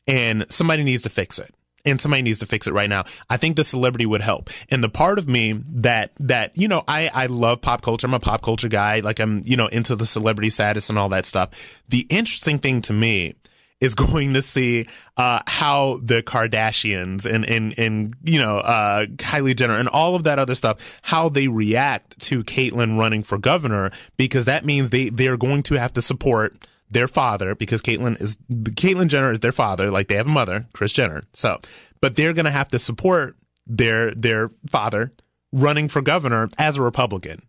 and 0.07 0.45
somebody 0.49 0.83
needs 0.83 1.03
to 1.03 1.09
fix 1.09 1.37
it 1.37 1.53
and 1.85 1.99
somebody 1.99 2.21
needs 2.21 2.39
to 2.39 2.45
fix 2.45 2.67
it 2.67 2.73
right 2.73 2.89
now. 2.89 3.03
I 3.29 3.37
think 3.37 3.55
the 3.55 3.63
celebrity 3.63 4.05
would 4.05 4.21
help. 4.21 4.49
And 4.69 4.83
the 4.83 4.89
part 4.89 5.19
of 5.19 5.27
me 5.27 5.53
that 5.53 6.11
that 6.19 6.57
you 6.57 6.67
know, 6.67 6.83
I 6.87 7.09
I 7.13 7.25
love 7.27 7.61
pop 7.61 7.81
culture. 7.81 8.07
I'm 8.07 8.13
a 8.13 8.19
pop 8.19 8.41
culture 8.41 8.69
guy. 8.69 9.01
Like 9.01 9.19
I'm 9.19 9.41
you 9.45 9.57
know 9.57 9.67
into 9.67 9.95
the 9.95 10.05
celebrity 10.05 10.49
status 10.49 10.89
and 10.89 10.97
all 10.97 11.09
that 11.09 11.25
stuff. 11.25 11.83
The 11.89 12.05
interesting 12.09 12.59
thing 12.59 12.81
to 12.83 12.93
me 12.93 13.35
is 13.79 13.95
going 13.95 14.33
to 14.33 14.41
see 14.41 14.87
uh, 15.17 15.41
how 15.45 15.99
the 16.01 16.23
Kardashians 16.23 17.31
and 17.31 17.45
and 17.45 17.77
and 17.77 18.15
you 18.23 18.39
know 18.39 18.57
uh, 18.57 19.05
Kylie 19.05 19.55
Jenner 19.55 19.77
and 19.77 19.89
all 19.89 20.15
of 20.15 20.23
that 20.23 20.39
other 20.39 20.55
stuff, 20.55 20.99
how 21.01 21.29
they 21.29 21.47
react 21.47 22.19
to 22.21 22.43
Caitlyn 22.43 22.97
running 22.97 23.23
for 23.23 23.37
governor, 23.37 23.91
because 24.17 24.45
that 24.45 24.65
means 24.65 24.89
they 24.89 25.09
they're 25.09 25.37
going 25.37 25.63
to 25.63 25.75
have 25.75 25.93
to 25.93 26.01
support 26.01 26.55
their 26.93 27.07
father 27.07 27.55
because 27.55 27.81
Caitlyn 27.81 28.19
is 28.21 28.37
Caitlyn 28.51 29.07
Jenner 29.07 29.31
is 29.31 29.39
their 29.39 29.51
father. 29.51 29.91
Like 29.91 30.07
they 30.07 30.15
have 30.15 30.27
a 30.27 30.29
mother, 30.29 30.67
Kris 30.73 30.93
Jenner. 30.93 31.23
So, 31.33 31.59
but 32.01 32.15
they're 32.15 32.33
going 32.33 32.45
to 32.45 32.51
have 32.51 32.69
to 32.69 32.79
support 32.79 33.35
their 33.67 34.11
their 34.11 34.51
father 34.69 35.11
running 35.51 35.89
for 35.89 36.01
governor 36.01 36.49
as 36.57 36.77
a 36.77 36.81
Republican. 36.81 37.41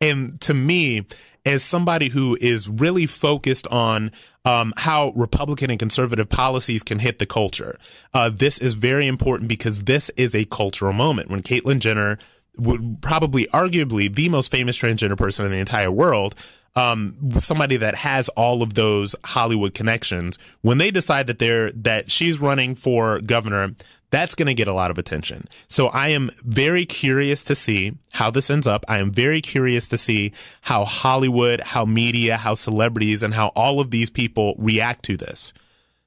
And 0.00 0.40
to 0.40 0.54
me, 0.54 1.06
as 1.46 1.62
somebody 1.62 2.08
who 2.08 2.36
is 2.40 2.68
really 2.68 3.06
focused 3.06 3.68
on 3.68 4.10
um, 4.44 4.74
how 4.76 5.12
Republican 5.14 5.70
and 5.70 5.78
conservative 5.78 6.28
policies 6.28 6.82
can 6.82 6.98
hit 6.98 7.20
the 7.20 7.26
culture, 7.26 7.78
uh, 8.12 8.28
this 8.28 8.58
is 8.58 8.74
very 8.74 9.06
important 9.06 9.48
because 9.48 9.84
this 9.84 10.10
is 10.10 10.34
a 10.34 10.44
cultural 10.46 10.92
moment. 10.92 11.30
When 11.30 11.42
Caitlyn 11.42 11.78
Jenner 11.78 12.18
would 12.58 12.98
probably 13.00 13.46
arguably 13.46 14.14
the 14.14 14.28
most 14.28 14.50
famous 14.50 14.78
transgender 14.78 15.16
person 15.16 15.44
in 15.44 15.52
the 15.52 15.58
entire 15.58 15.90
world 15.90 16.34
um, 16.74 17.16
somebody 17.38 17.76
that 17.76 17.94
has 17.96 18.28
all 18.30 18.62
of 18.62 18.74
those 18.74 19.14
Hollywood 19.24 19.74
connections, 19.74 20.38
when 20.62 20.78
they 20.78 20.90
decide 20.90 21.26
that 21.26 21.38
they're 21.38 21.70
that 21.72 22.10
she's 22.10 22.40
running 22.40 22.74
for 22.74 23.20
governor, 23.20 23.74
that's 24.10 24.34
going 24.34 24.46
to 24.46 24.54
get 24.54 24.68
a 24.68 24.72
lot 24.72 24.90
of 24.90 24.98
attention. 24.98 25.46
So 25.68 25.88
I 25.88 26.08
am 26.08 26.30
very 26.44 26.84
curious 26.86 27.42
to 27.44 27.54
see 27.54 27.94
how 28.10 28.30
this 28.30 28.50
ends 28.50 28.66
up. 28.66 28.84
I 28.88 28.98
am 28.98 29.10
very 29.10 29.40
curious 29.40 29.88
to 29.90 29.98
see 29.98 30.32
how 30.62 30.84
Hollywood, 30.84 31.60
how 31.60 31.84
media, 31.84 32.36
how 32.36 32.54
celebrities, 32.54 33.22
and 33.22 33.34
how 33.34 33.48
all 33.48 33.80
of 33.80 33.90
these 33.90 34.10
people 34.10 34.54
react 34.58 35.04
to 35.06 35.16
this, 35.16 35.52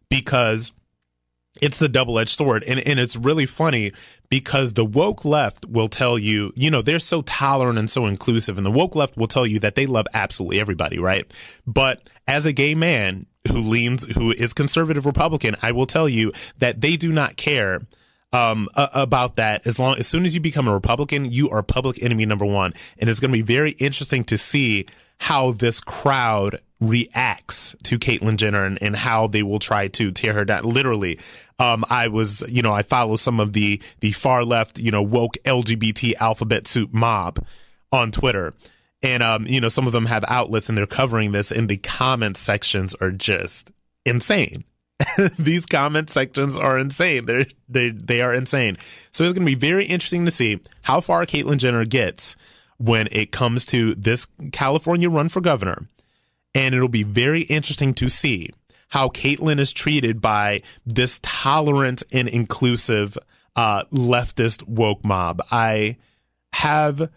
because 0.09 0.73
it's 1.61 1.79
the 1.79 1.89
double 1.89 2.19
edged 2.19 2.37
sword. 2.37 2.63
And, 2.65 2.79
and 2.79 2.99
it's 2.99 3.15
really 3.15 3.45
funny 3.45 3.91
because 4.29 4.73
the 4.73 4.85
woke 4.85 5.25
left 5.25 5.65
will 5.65 5.89
tell 5.89 6.17
you, 6.17 6.51
you 6.55 6.69
know, 6.69 6.81
they're 6.81 6.99
so 6.99 7.21
tolerant 7.21 7.77
and 7.77 7.89
so 7.89 8.05
inclusive. 8.05 8.57
And 8.57 8.65
the 8.65 8.71
woke 8.71 8.95
left 8.95 9.17
will 9.17 9.27
tell 9.27 9.47
you 9.47 9.59
that 9.59 9.75
they 9.75 9.85
love 9.85 10.07
absolutely 10.13 10.59
everybody, 10.59 10.99
right? 10.99 11.31
But 11.65 12.01
as 12.27 12.45
a 12.45 12.53
gay 12.53 12.75
man 12.75 13.25
who 13.47 13.59
leans, 13.59 14.03
who 14.15 14.31
is 14.31 14.53
conservative 14.53 15.05
Republican, 15.05 15.55
I 15.61 15.71
will 15.71 15.85
tell 15.85 16.09
you 16.09 16.31
that 16.57 16.81
they 16.81 16.97
do 16.97 17.11
not 17.11 17.37
care 17.37 17.81
um, 18.33 18.67
about 18.75 19.35
that. 19.35 19.65
As 19.65 19.79
long 19.79 19.97
as 19.97 20.07
soon 20.07 20.25
as 20.25 20.35
you 20.35 20.41
become 20.41 20.67
a 20.67 20.73
Republican, 20.73 21.25
you 21.25 21.49
are 21.49 21.63
public 21.63 22.01
enemy 22.03 22.25
number 22.25 22.45
one, 22.45 22.73
and 22.97 23.09
it's 23.09 23.19
going 23.19 23.31
to 23.31 23.37
be 23.37 23.41
very 23.41 23.71
interesting 23.71 24.23
to 24.25 24.37
see 24.37 24.87
how 25.19 25.51
this 25.51 25.79
crowd 25.79 26.59
reacts 26.81 27.75
to 27.83 27.97
Caitlyn 27.97 28.37
Jenner 28.37 28.65
and, 28.65 28.81
and 28.81 28.95
how 28.95 29.27
they 29.27 29.43
will 29.43 29.59
try 29.59 29.87
to 29.89 30.11
tear 30.11 30.33
her 30.33 30.45
down. 30.45 30.63
Literally, 30.63 31.19
um, 31.59 31.85
I 31.89 32.09
was, 32.09 32.43
you 32.47 32.61
know, 32.61 32.73
I 32.73 32.81
follow 32.81 33.15
some 33.15 33.39
of 33.39 33.53
the 33.53 33.81
the 34.01 34.11
far 34.11 34.43
left, 34.43 34.77
you 34.77 34.91
know, 34.91 35.01
woke 35.01 35.37
LGBT 35.45 36.15
alphabet 36.19 36.67
soup 36.67 36.93
mob 36.93 37.45
on 37.91 38.11
Twitter. 38.11 38.53
And 39.01 39.23
um, 39.23 39.45
you 39.47 39.61
know, 39.61 39.69
some 39.69 39.87
of 39.87 39.93
them 39.93 40.05
have 40.07 40.25
outlets 40.27 40.69
and 40.69 40.77
they're 40.77 40.87
covering 40.87 41.31
this 41.31 41.51
and 41.51 41.69
the 41.69 41.77
comment 41.77 42.37
sections 42.37 42.95
are 42.95 43.11
just 43.11 43.71
insane. 44.05 44.63
These 45.37 45.65
comment 45.65 46.09
sections 46.09 46.57
are 46.57 46.77
insane. 46.77 47.25
They're 47.25 47.45
they 47.69 47.89
they 47.89 48.21
are 48.21 48.33
insane. 48.33 48.77
So 49.11 49.23
it's 49.23 49.33
gonna 49.33 49.45
be 49.45 49.55
very 49.55 49.85
interesting 49.85 50.25
to 50.25 50.31
see 50.31 50.59
how 50.81 51.01
far 51.01 51.25
Caitlyn 51.25 51.57
Jenner 51.57 51.85
gets 51.85 52.35
when 52.77 53.07
it 53.11 53.31
comes 53.31 53.65
to 53.65 53.95
this 53.95 54.27
California 54.51 55.09
run 55.09 55.29
for 55.29 55.41
governor. 55.41 55.87
And 56.53 56.73
it'll 56.73 56.87
be 56.87 57.03
very 57.03 57.41
interesting 57.41 57.93
to 57.95 58.09
see 58.09 58.49
how 58.89 59.09
Caitlyn 59.09 59.59
is 59.59 59.73
treated 59.73 60.21
by 60.21 60.61
this 60.85 61.19
tolerant 61.21 62.03
and 62.13 62.27
inclusive 62.27 63.17
uh, 63.55 63.83
leftist 63.85 64.67
woke 64.67 65.03
mob. 65.03 65.41
I 65.51 65.97
have 66.53 67.09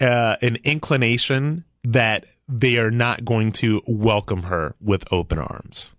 uh, 0.00 0.36
an 0.42 0.58
inclination 0.64 1.64
that 1.84 2.26
they 2.48 2.78
are 2.78 2.90
not 2.90 3.24
going 3.24 3.52
to 3.52 3.82
welcome 3.86 4.44
her 4.44 4.74
with 4.80 5.10
open 5.12 5.38
arms. 5.38 5.94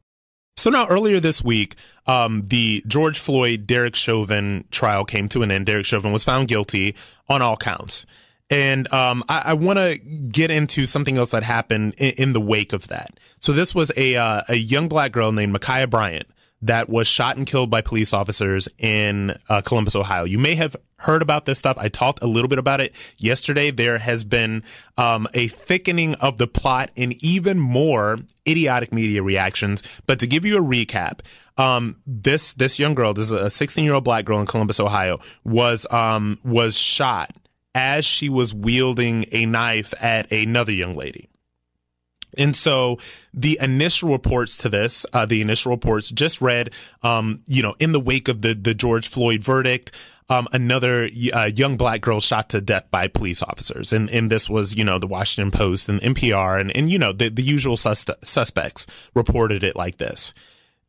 So 0.57 0.69
now, 0.69 0.87
earlier 0.87 1.19
this 1.19 1.43
week, 1.43 1.75
um, 2.07 2.43
the 2.43 2.81
George 2.87 3.19
Floyd 3.19 3.67
Derek 3.67 3.95
Chauvin 3.95 4.65
trial 4.71 5.03
came 5.03 5.27
to 5.29 5.43
an 5.43 5.51
end. 5.51 5.65
Derek 5.65 5.85
Chauvin 5.85 6.11
was 6.13 6.23
found 6.23 6.47
guilty 6.47 6.95
on 7.27 7.41
all 7.41 7.57
counts. 7.57 8.05
And 8.49 8.91
um, 8.93 9.23
I, 9.27 9.41
I 9.45 9.53
want 9.53 9.79
to 9.79 9.97
get 9.97 10.51
into 10.51 10.85
something 10.85 11.17
else 11.17 11.31
that 11.31 11.43
happened 11.43 11.95
in, 11.97 12.13
in, 12.13 12.33
the 12.33 12.41
wake 12.41 12.73
of 12.73 12.89
that. 12.89 13.19
So 13.39 13.51
this 13.51 13.73
was 13.73 13.91
a 13.97 14.15
uh, 14.15 14.43
a 14.47 14.55
young 14.55 14.87
black 14.87 15.11
girl 15.11 15.31
named 15.31 15.55
Ma'Khia 15.55 15.89
Bryant 15.89 16.27
that 16.61 16.89
was 16.89 17.07
shot 17.07 17.37
and 17.37 17.45
killed 17.45 17.69
by 17.69 17.81
police 17.81 18.13
officers 18.13 18.67
in 18.77 19.35
uh, 19.49 19.61
Columbus, 19.61 19.95
Ohio. 19.95 20.23
You 20.23 20.39
may 20.39 20.55
have 20.55 20.75
heard 20.97 21.21
about 21.21 21.45
this 21.45 21.59
stuff. 21.59 21.77
I 21.79 21.89
talked 21.89 22.23
a 22.23 22.27
little 22.27 22.47
bit 22.47 22.57
about 22.57 22.81
it 22.81 22.95
yesterday. 23.17 23.71
There 23.71 23.97
has 23.97 24.23
been 24.23 24.63
um, 24.97 25.27
a 25.33 25.47
thickening 25.47 26.15
of 26.15 26.37
the 26.37 26.47
plot 26.47 26.91
and 26.95 27.13
even 27.23 27.59
more 27.59 28.19
idiotic 28.47 28.93
media 28.93 29.21
reactions. 29.21 29.83
But 30.07 30.19
to 30.19 30.27
give 30.27 30.45
you 30.45 30.57
a 30.57 30.61
recap, 30.61 31.19
um, 31.57 32.01
this 32.07 32.53
this 32.53 32.79
young 32.79 32.95
girl, 32.95 33.13
this 33.13 33.25
is 33.25 33.31
a 33.31 33.49
16 33.49 33.83
year 33.83 33.93
old 33.93 34.03
black 34.03 34.25
girl 34.25 34.39
in 34.39 34.45
Columbus, 34.45 34.79
Ohio, 34.79 35.19
was 35.43 35.85
um, 35.91 36.39
was 36.43 36.77
shot 36.77 37.31
as 37.75 38.05
she 38.05 38.29
was 38.29 38.53
wielding 38.53 39.25
a 39.31 39.45
knife 39.45 39.93
at 40.01 40.31
another 40.31 40.71
young 40.71 40.95
lady. 40.95 41.27
And 42.37 42.55
so 42.55 42.97
the 43.33 43.57
initial 43.61 44.11
reports 44.11 44.57
to 44.57 44.69
this, 44.69 45.05
uh, 45.13 45.25
the 45.25 45.41
initial 45.41 45.71
reports 45.71 46.09
just 46.09 46.41
read, 46.41 46.73
um, 47.03 47.41
you 47.45 47.61
know, 47.61 47.75
in 47.79 47.91
the 47.91 47.99
wake 47.99 48.27
of 48.27 48.41
the, 48.41 48.53
the 48.53 48.73
George 48.73 49.07
Floyd 49.07 49.41
verdict, 49.41 49.91
um, 50.29 50.47
another 50.51 51.09
uh, 51.33 51.49
young 51.55 51.77
black 51.77 52.01
girl 52.01 52.19
shot 52.19 52.49
to 52.49 52.61
death 52.61 52.89
by 52.91 53.07
police 53.07 53.43
officers. 53.43 53.93
And, 53.93 54.09
and 54.09 54.29
this 54.29 54.49
was, 54.49 54.75
you 54.75 54.83
know, 54.83 54.97
the 54.97 55.07
Washington 55.07 55.51
Post 55.51 55.87
and 55.87 56.01
NPR 56.01 56.59
and, 56.59 56.75
and 56.75 56.91
you 56.91 56.97
know, 56.97 57.13
the, 57.13 57.29
the 57.29 57.43
usual 57.43 57.77
sus- 57.77 58.05
suspects 58.23 58.87
reported 59.13 59.63
it 59.63 59.75
like 59.75 59.97
this. 59.97 60.33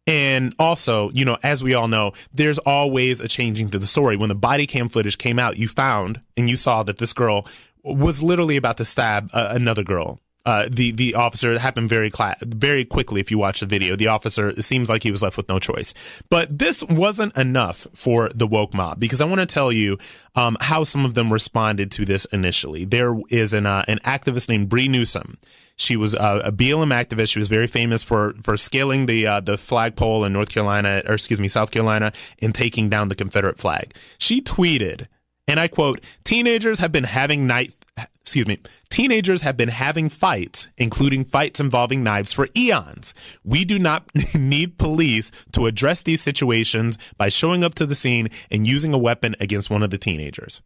And 0.06 0.54
also, 0.58 1.10
you 1.10 1.24
know, 1.24 1.36
as 1.42 1.64
we 1.64 1.74
all 1.74 1.88
know, 1.88 2.12
there's 2.32 2.58
always 2.58 3.20
a 3.20 3.28
changing 3.28 3.70
to 3.70 3.78
the 3.78 3.86
story. 3.86 4.16
When 4.16 4.28
the 4.28 4.36
body 4.36 4.66
cam 4.66 4.88
footage 4.88 5.18
came 5.18 5.38
out, 5.38 5.56
you 5.56 5.66
found 5.68 6.20
and 6.36 6.48
you 6.48 6.56
saw 6.56 6.82
that 6.84 6.98
this 6.98 7.12
girl 7.12 7.46
was 7.82 8.22
literally 8.22 8.56
about 8.56 8.76
to 8.78 8.84
stab 8.84 9.30
uh, 9.32 9.52
another 9.52 9.82
girl. 9.82 10.20
Uh, 10.44 10.68
the 10.70 10.92
the 10.92 11.12
officer 11.16 11.58
happened 11.58 11.88
very 11.88 12.08
cla- 12.08 12.36
very 12.40 12.84
quickly. 12.84 13.20
If 13.20 13.32
you 13.32 13.38
watch 13.38 13.58
the 13.58 13.66
video, 13.66 13.96
the 13.96 14.06
officer 14.06 14.50
it 14.50 14.62
seems 14.62 14.88
like 14.88 15.02
he 15.02 15.10
was 15.10 15.20
left 15.20 15.36
with 15.36 15.48
no 15.48 15.58
choice. 15.58 15.92
But 16.30 16.56
this 16.56 16.84
wasn't 16.84 17.36
enough 17.36 17.88
for 17.94 18.28
the 18.28 18.46
woke 18.46 18.72
mob 18.72 19.00
because 19.00 19.20
I 19.20 19.24
want 19.24 19.40
to 19.40 19.46
tell 19.46 19.72
you 19.72 19.98
um, 20.36 20.56
how 20.60 20.84
some 20.84 21.04
of 21.04 21.14
them 21.14 21.32
responded 21.32 21.90
to 21.92 22.04
this 22.04 22.26
initially. 22.26 22.84
There 22.84 23.18
is 23.28 23.52
an 23.54 23.66
uh, 23.66 23.84
an 23.88 23.98
activist 24.04 24.48
named 24.48 24.68
Bree 24.68 24.86
Newsom 24.86 25.36
she 25.76 25.96
was 25.96 26.14
uh, 26.14 26.40
a 26.42 26.50
BLM 26.50 26.92
activist. 26.92 27.30
She 27.30 27.38
was 27.38 27.48
very 27.48 27.66
famous 27.66 28.02
for 28.02 28.34
for 28.42 28.56
scaling 28.56 29.06
the 29.06 29.26
uh, 29.26 29.40
the 29.40 29.58
flagpole 29.58 30.24
in 30.24 30.32
North 30.32 30.48
Carolina, 30.48 31.02
or 31.06 31.14
excuse 31.14 31.38
me, 31.38 31.48
South 31.48 31.70
Carolina, 31.70 32.12
and 32.40 32.54
taking 32.54 32.88
down 32.88 33.08
the 33.08 33.14
Confederate 33.14 33.58
flag. 33.58 33.94
She 34.18 34.40
tweeted, 34.40 35.06
and 35.46 35.60
I 35.60 35.68
quote: 35.68 36.02
"Teenagers 36.24 36.78
have 36.78 36.92
been 36.92 37.04
having 37.04 37.46
night." 37.46 37.74
Excuse 38.20 38.48
me. 38.48 38.58
Teenagers 38.90 39.42
have 39.42 39.56
been 39.56 39.68
having 39.68 40.08
fights, 40.08 40.68
including 40.76 41.24
fights 41.24 41.60
involving 41.60 42.02
knives, 42.02 42.32
for 42.32 42.48
eons. 42.56 43.14
We 43.44 43.64
do 43.64 43.78
not 43.78 44.10
need 44.34 44.78
police 44.78 45.30
to 45.52 45.66
address 45.66 46.02
these 46.02 46.22
situations 46.22 46.98
by 47.16 47.28
showing 47.28 47.62
up 47.62 47.74
to 47.76 47.86
the 47.86 47.94
scene 47.94 48.28
and 48.50 48.66
using 48.66 48.92
a 48.92 48.98
weapon 48.98 49.36
against 49.38 49.70
one 49.70 49.84
of 49.84 49.90
the 49.90 49.98
teenagers. 49.98 50.60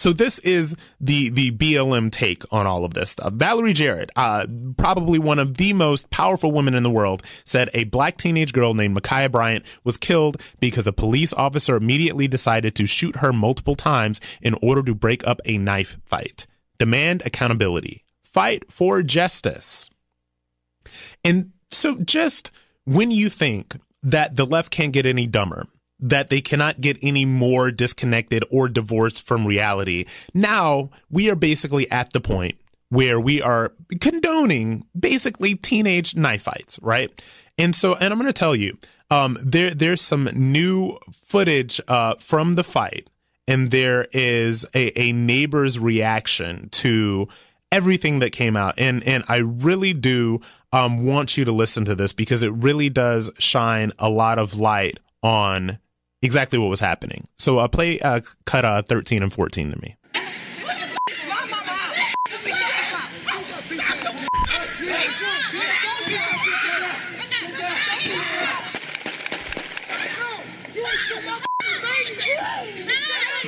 So 0.00 0.14
this 0.14 0.38
is 0.38 0.76
the 0.98 1.28
the 1.28 1.50
BLM 1.50 2.10
take 2.10 2.42
on 2.50 2.66
all 2.66 2.86
of 2.86 2.94
this 2.94 3.10
stuff. 3.10 3.34
Valerie 3.34 3.74
Jarrett, 3.74 4.08
uh, 4.16 4.46
probably 4.78 5.18
one 5.18 5.38
of 5.38 5.58
the 5.58 5.74
most 5.74 6.08
powerful 6.08 6.52
women 6.52 6.74
in 6.74 6.82
the 6.82 6.88
world, 6.88 7.22
said 7.44 7.68
a 7.74 7.84
black 7.84 8.16
teenage 8.16 8.54
girl 8.54 8.72
named 8.72 8.96
Ma'Khia 8.96 9.30
Bryant 9.30 9.66
was 9.84 9.98
killed 9.98 10.40
because 10.58 10.86
a 10.86 10.92
police 10.94 11.34
officer 11.34 11.76
immediately 11.76 12.26
decided 12.26 12.74
to 12.76 12.86
shoot 12.86 13.16
her 13.16 13.30
multiple 13.30 13.74
times 13.74 14.22
in 14.40 14.56
order 14.62 14.82
to 14.84 14.94
break 14.94 15.26
up 15.26 15.42
a 15.44 15.58
knife 15.58 15.98
fight. 16.06 16.46
Demand 16.78 17.22
accountability. 17.26 18.02
Fight 18.24 18.72
for 18.72 19.02
justice. 19.02 19.90
And 21.22 21.52
so 21.70 21.96
just 21.96 22.50
when 22.86 23.10
you 23.10 23.28
think 23.28 23.76
that 24.02 24.36
the 24.36 24.46
left 24.46 24.70
can't 24.70 24.94
get 24.94 25.04
any 25.04 25.26
dumber, 25.26 25.66
that 26.00 26.30
they 26.30 26.40
cannot 26.40 26.80
get 26.80 26.98
any 27.02 27.24
more 27.24 27.70
disconnected 27.70 28.44
or 28.50 28.68
divorced 28.68 29.26
from 29.26 29.46
reality. 29.46 30.06
Now 30.34 30.90
we 31.10 31.30
are 31.30 31.36
basically 31.36 31.90
at 31.90 32.12
the 32.12 32.20
point 32.20 32.56
where 32.88 33.20
we 33.20 33.40
are 33.40 33.72
condoning 34.00 34.86
basically 34.98 35.54
teenage 35.54 36.16
knife 36.16 36.42
fights, 36.42 36.78
right? 36.82 37.10
And 37.56 37.74
so, 37.74 37.94
and 37.94 38.12
I'm 38.12 38.18
going 38.18 38.26
to 38.26 38.32
tell 38.32 38.56
you, 38.56 38.76
um, 39.10 39.36
there, 39.44 39.72
there's 39.72 40.00
some 40.00 40.28
new 40.34 40.98
footage, 41.12 41.80
uh, 41.88 42.14
from 42.16 42.54
the 42.54 42.64
fight 42.64 43.08
and 43.46 43.70
there 43.70 44.06
is 44.12 44.64
a, 44.74 44.98
a 44.98 45.12
neighbor's 45.12 45.78
reaction 45.78 46.68
to 46.70 47.28
everything 47.72 48.20
that 48.20 48.30
came 48.30 48.56
out. 48.56 48.74
And, 48.78 49.06
and 49.06 49.24
I 49.28 49.38
really 49.38 49.92
do, 49.92 50.40
um, 50.72 51.04
want 51.04 51.36
you 51.36 51.44
to 51.44 51.52
listen 51.52 51.84
to 51.86 51.94
this 51.94 52.12
because 52.12 52.42
it 52.42 52.52
really 52.52 52.88
does 52.88 53.30
shine 53.38 53.92
a 53.98 54.08
lot 54.08 54.38
of 54.38 54.58
light 54.58 54.98
on 55.22 55.78
exactly 56.22 56.58
what 56.58 56.68
was 56.68 56.80
happening. 56.80 57.24
So 57.38 57.58
uh, 57.58 57.68
play 57.68 58.00
uh, 58.00 58.20
cut 58.44 58.64
uh, 58.64 58.82
13 58.82 59.22
and 59.22 59.32
14 59.32 59.72
to 59.72 59.80
me. 59.80 59.96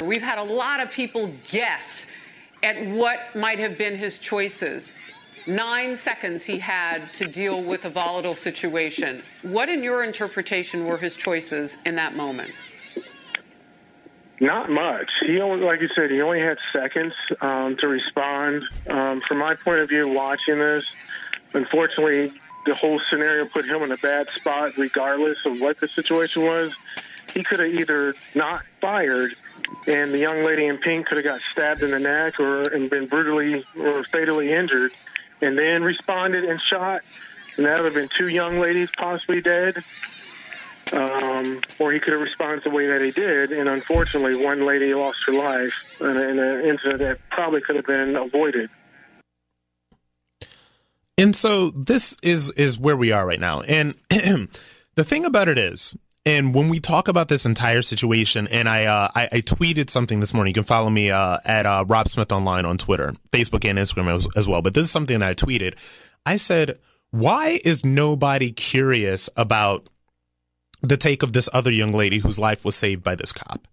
We've 0.02 0.22
had 0.22 0.38
a 0.38 0.42
lot 0.42 0.80
of 0.80 0.90
people 0.90 1.30
guess 1.48 2.06
at 2.62 2.86
what 2.88 3.34
might 3.34 3.58
have 3.58 3.78
been 3.78 3.96
his 3.96 4.18
choices. 4.18 4.94
Nine 5.46 5.96
seconds 5.96 6.44
he 6.44 6.58
had 6.58 7.12
to 7.14 7.26
deal 7.26 7.62
with 7.62 7.84
a 7.84 7.90
volatile 7.90 8.34
situation. 8.34 9.22
What, 9.42 9.68
in 9.68 9.82
your 9.82 10.04
interpretation, 10.04 10.86
were 10.86 10.98
his 10.98 11.16
choices 11.16 11.78
in 11.84 11.96
that 11.96 12.14
moment? 12.14 12.52
Not 14.40 14.70
much. 14.70 15.10
He 15.26 15.40
only, 15.40 15.64
like 15.64 15.80
you 15.80 15.88
said, 15.94 16.10
he 16.10 16.20
only 16.20 16.40
had 16.40 16.58
seconds 16.72 17.14
um, 17.40 17.76
to 17.78 17.88
respond. 17.88 18.64
Um, 18.88 19.20
from 19.26 19.38
my 19.38 19.54
point 19.54 19.80
of 19.80 19.88
view, 19.88 20.08
watching 20.08 20.58
this, 20.58 20.84
unfortunately, 21.54 22.32
the 22.66 22.74
whole 22.74 23.00
scenario 23.10 23.46
put 23.46 23.66
him 23.66 23.82
in 23.82 23.92
a 23.92 23.96
bad 23.96 24.28
spot, 24.30 24.76
regardless 24.76 25.38
of 25.44 25.60
what 25.60 25.80
the 25.80 25.88
situation 25.88 26.42
was. 26.42 26.72
He 27.34 27.42
could 27.42 27.60
have 27.60 27.72
either 27.72 28.14
not 28.34 28.62
fired, 28.80 29.34
and 29.86 30.12
the 30.12 30.18
young 30.18 30.44
lady 30.44 30.66
in 30.66 30.78
pink 30.78 31.06
could 31.06 31.16
have 31.16 31.24
got 31.24 31.40
stabbed 31.52 31.82
in 31.82 31.90
the 31.90 31.98
neck 31.98 32.38
or 32.38 32.62
and 32.62 32.90
been 32.90 33.06
brutally 33.06 33.64
or 33.78 34.04
fatally 34.04 34.52
injured, 34.52 34.92
and 35.42 35.58
then 35.58 35.82
responded 35.82 36.44
and 36.44 36.60
shot, 36.60 37.02
and 37.56 37.66
that 37.66 37.82
would 37.82 37.86
have 37.86 37.94
been 37.94 38.10
two 38.16 38.28
young 38.28 38.58
ladies 38.58 38.88
possibly 38.96 39.40
dead 39.40 39.84
um, 40.92 41.60
or 41.78 41.92
he 41.92 42.00
could 42.00 42.12
have 42.12 42.22
responded 42.22 42.64
the 42.64 42.70
way 42.70 42.86
that 42.86 43.00
he 43.00 43.10
did. 43.10 43.52
And 43.52 43.68
unfortunately, 43.68 44.36
one 44.36 44.66
lady 44.66 44.94
lost 44.94 45.18
her 45.26 45.32
life 45.32 45.72
in, 46.00 46.06
a, 46.06 46.20
in 46.20 46.38
an 46.38 46.64
incident 46.66 46.98
that 47.00 47.18
probably 47.30 47.60
could 47.60 47.76
have 47.76 47.86
been 47.86 48.16
avoided. 48.16 48.70
And 51.18 51.36
so 51.36 51.70
this 51.70 52.16
is 52.22 52.50
is 52.52 52.78
where 52.78 52.96
we 52.96 53.12
are 53.12 53.26
right 53.26 53.40
now. 53.40 53.60
And 53.62 53.94
the 54.10 55.04
thing 55.04 55.24
about 55.24 55.48
it 55.48 55.58
is, 55.58 55.96
and 56.24 56.54
when 56.54 56.68
we 56.68 56.80
talk 56.80 57.08
about 57.08 57.28
this 57.28 57.46
entire 57.46 57.82
situation, 57.82 58.46
and 58.48 58.68
I, 58.68 58.84
uh, 58.84 59.08
I, 59.14 59.28
I 59.32 59.40
tweeted 59.40 59.90
something 59.90 60.20
this 60.20 60.32
morning. 60.32 60.50
You 60.50 60.54
can 60.54 60.64
follow 60.64 60.90
me 60.90 61.10
uh, 61.10 61.38
at 61.44 61.66
uh, 61.66 61.84
Rob 61.86 62.08
Smith 62.08 62.32
Online 62.32 62.64
on 62.64 62.78
Twitter, 62.78 63.12
Facebook, 63.30 63.68
and 63.68 63.78
Instagram 63.78 64.16
as, 64.16 64.28
as 64.36 64.46
well. 64.48 64.62
But 64.62 64.74
this 64.74 64.84
is 64.84 64.90
something 64.90 65.18
that 65.18 65.28
I 65.28 65.34
tweeted. 65.34 65.74
I 66.24 66.36
said, 66.36 66.78
"Why 67.10 67.60
is 67.64 67.84
nobody 67.84 68.52
curious 68.52 69.28
about 69.36 69.88
the 70.82 70.96
take 70.96 71.22
of 71.22 71.32
this 71.32 71.48
other 71.52 71.70
young 71.70 71.92
lady 71.92 72.18
whose 72.18 72.38
life 72.38 72.64
was 72.64 72.74
saved 72.74 73.02
by 73.02 73.14
this 73.14 73.32
cop. 73.32 73.66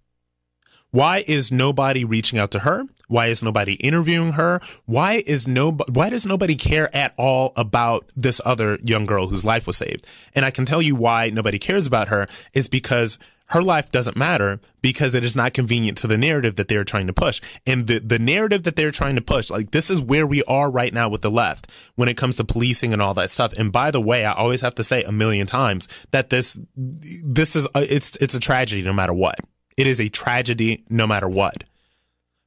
Why 0.92 1.24
is 1.28 1.52
nobody 1.52 2.06
reaching 2.06 2.40
out 2.40 2.52
to 2.52 2.60
her? 2.60 2.84
Why 3.10 3.28
is 3.28 3.44
nobody 3.44 3.74
interviewing 3.74 4.34
her? 4.34 4.62
Why 4.86 5.24
is 5.26 5.48
no 5.48 5.72
why 5.72 6.10
does 6.10 6.26
nobody 6.26 6.56
care 6.56 6.96
at 6.96 7.14
all 7.18 7.54
about 7.58 8.10
this 8.16 8.40
other 8.46 8.80
young 8.84 9.06
girl 9.06 9.28
whose 9.28 9.44
life 9.44 9.68
was 9.68 9.78
saved? 9.78 10.08
And 10.34 10.46
I 10.46 10.52
can 10.52 10.66
tell 10.66 10.82
you 10.82 10.96
why 10.96 11.30
nobody 11.32 11.60
cares 11.60 11.88
about 11.88 12.08
her 12.08 12.28
is 12.54 12.68
because 12.68 13.18
her 13.50 13.64
life 13.64 13.92
doesn't 13.92 14.16
matter 14.16 14.60
because 14.82 15.16
it 15.16 15.24
is 15.24 15.36
not 15.36 15.54
convenient 15.54 15.98
to 15.98 16.08
the 16.08 16.18
narrative 16.18 16.56
that 16.58 16.68
they're 16.68 16.84
trying 16.84 17.08
to 17.08 17.14
push. 17.14 17.42
And 17.66 17.88
the, 17.88 18.00
the 18.00 18.20
narrative 18.20 18.62
that 18.64 18.76
they're 18.76 18.92
trying 18.92 19.16
to 19.16 19.22
push, 19.22 19.50
like 19.50 19.72
this 19.72 19.90
is 19.90 20.02
where 20.02 20.28
we 20.28 20.44
are 20.44 20.70
right 20.70 20.94
now 20.94 21.10
with 21.10 21.22
the 21.22 21.32
left 21.32 21.68
when 21.96 22.10
it 22.10 22.18
comes 22.18 22.38
to 22.38 22.44
policing 22.44 22.94
and 22.94 23.02
all 23.02 23.16
that 23.16 23.32
stuff. 23.32 23.54
And 23.54 23.72
by 23.72 23.90
the 23.90 24.02
way, 24.02 24.24
I 24.24 24.34
always 24.34 24.62
have 24.62 24.76
to 24.76 24.84
say 24.84 25.04
a 25.04 25.12
million 25.12 25.48
times 25.48 25.88
that 26.12 26.30
this, 26.30 26.60
this 26.76 27.56
is, 27.56 27.68
a, 27.74 27.92
it's, 27.92 28.16
it's 28.18 28.36
a 28.36 28.40
tragedy 28.40 28.84
no 28.84 28.94
matter 28.94 29.14
what. 29.14 29.40
It 29.78 29.88
is 29.88 30.00
a 30.00 30.10
tragedy 30.10 30.84
no 30.90 31.08
matter 31.08 31.28
what. 31.28 31.64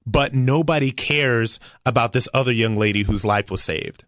But 0.07 0.35
nobody 0.35 0.91
cares 0.91 1.61
about 1.87 2.13
this 2.13 2.29
other 2.35 2.53
young 2.53 2.77
lady 2.77 3.03
whose 3.03 3.25
life 3.25 3.51
was 3.51 3.63
saved. 3.63 4.05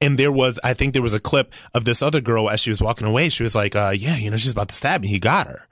And 0.00 0.18
there 0.18 0.32
was, 0.32 0.58
I 0.64 0.74
think 0.74 0.92
there 0.92 1.02
was 1.02 1.14
a 1.14 1.20
clip 1.20 1.52
of 1.74 1.84
this 1.84 2.02
other 2.02 2.20
girl 2.20 2.50
as 2.50 2.60
she 2.60 2.70
was 2.70 2.82
walking 2.82 3.06
away. 3.06 3.28
She 3.28 3.44
was 3.44 3.54
like, 3.54 3.76
uh, 3.76 3.94
yeah, 3.96 4.16
you 4.16 4.30
know, 4.30 4.36
she's 4.36 4.52
about 4.52 4.70
to 4.70 4.74
stab 4.74 5.02
me. 5.02 5.08
He 5.08 5.20
got 5.20 5.46
her. 5.46 5.68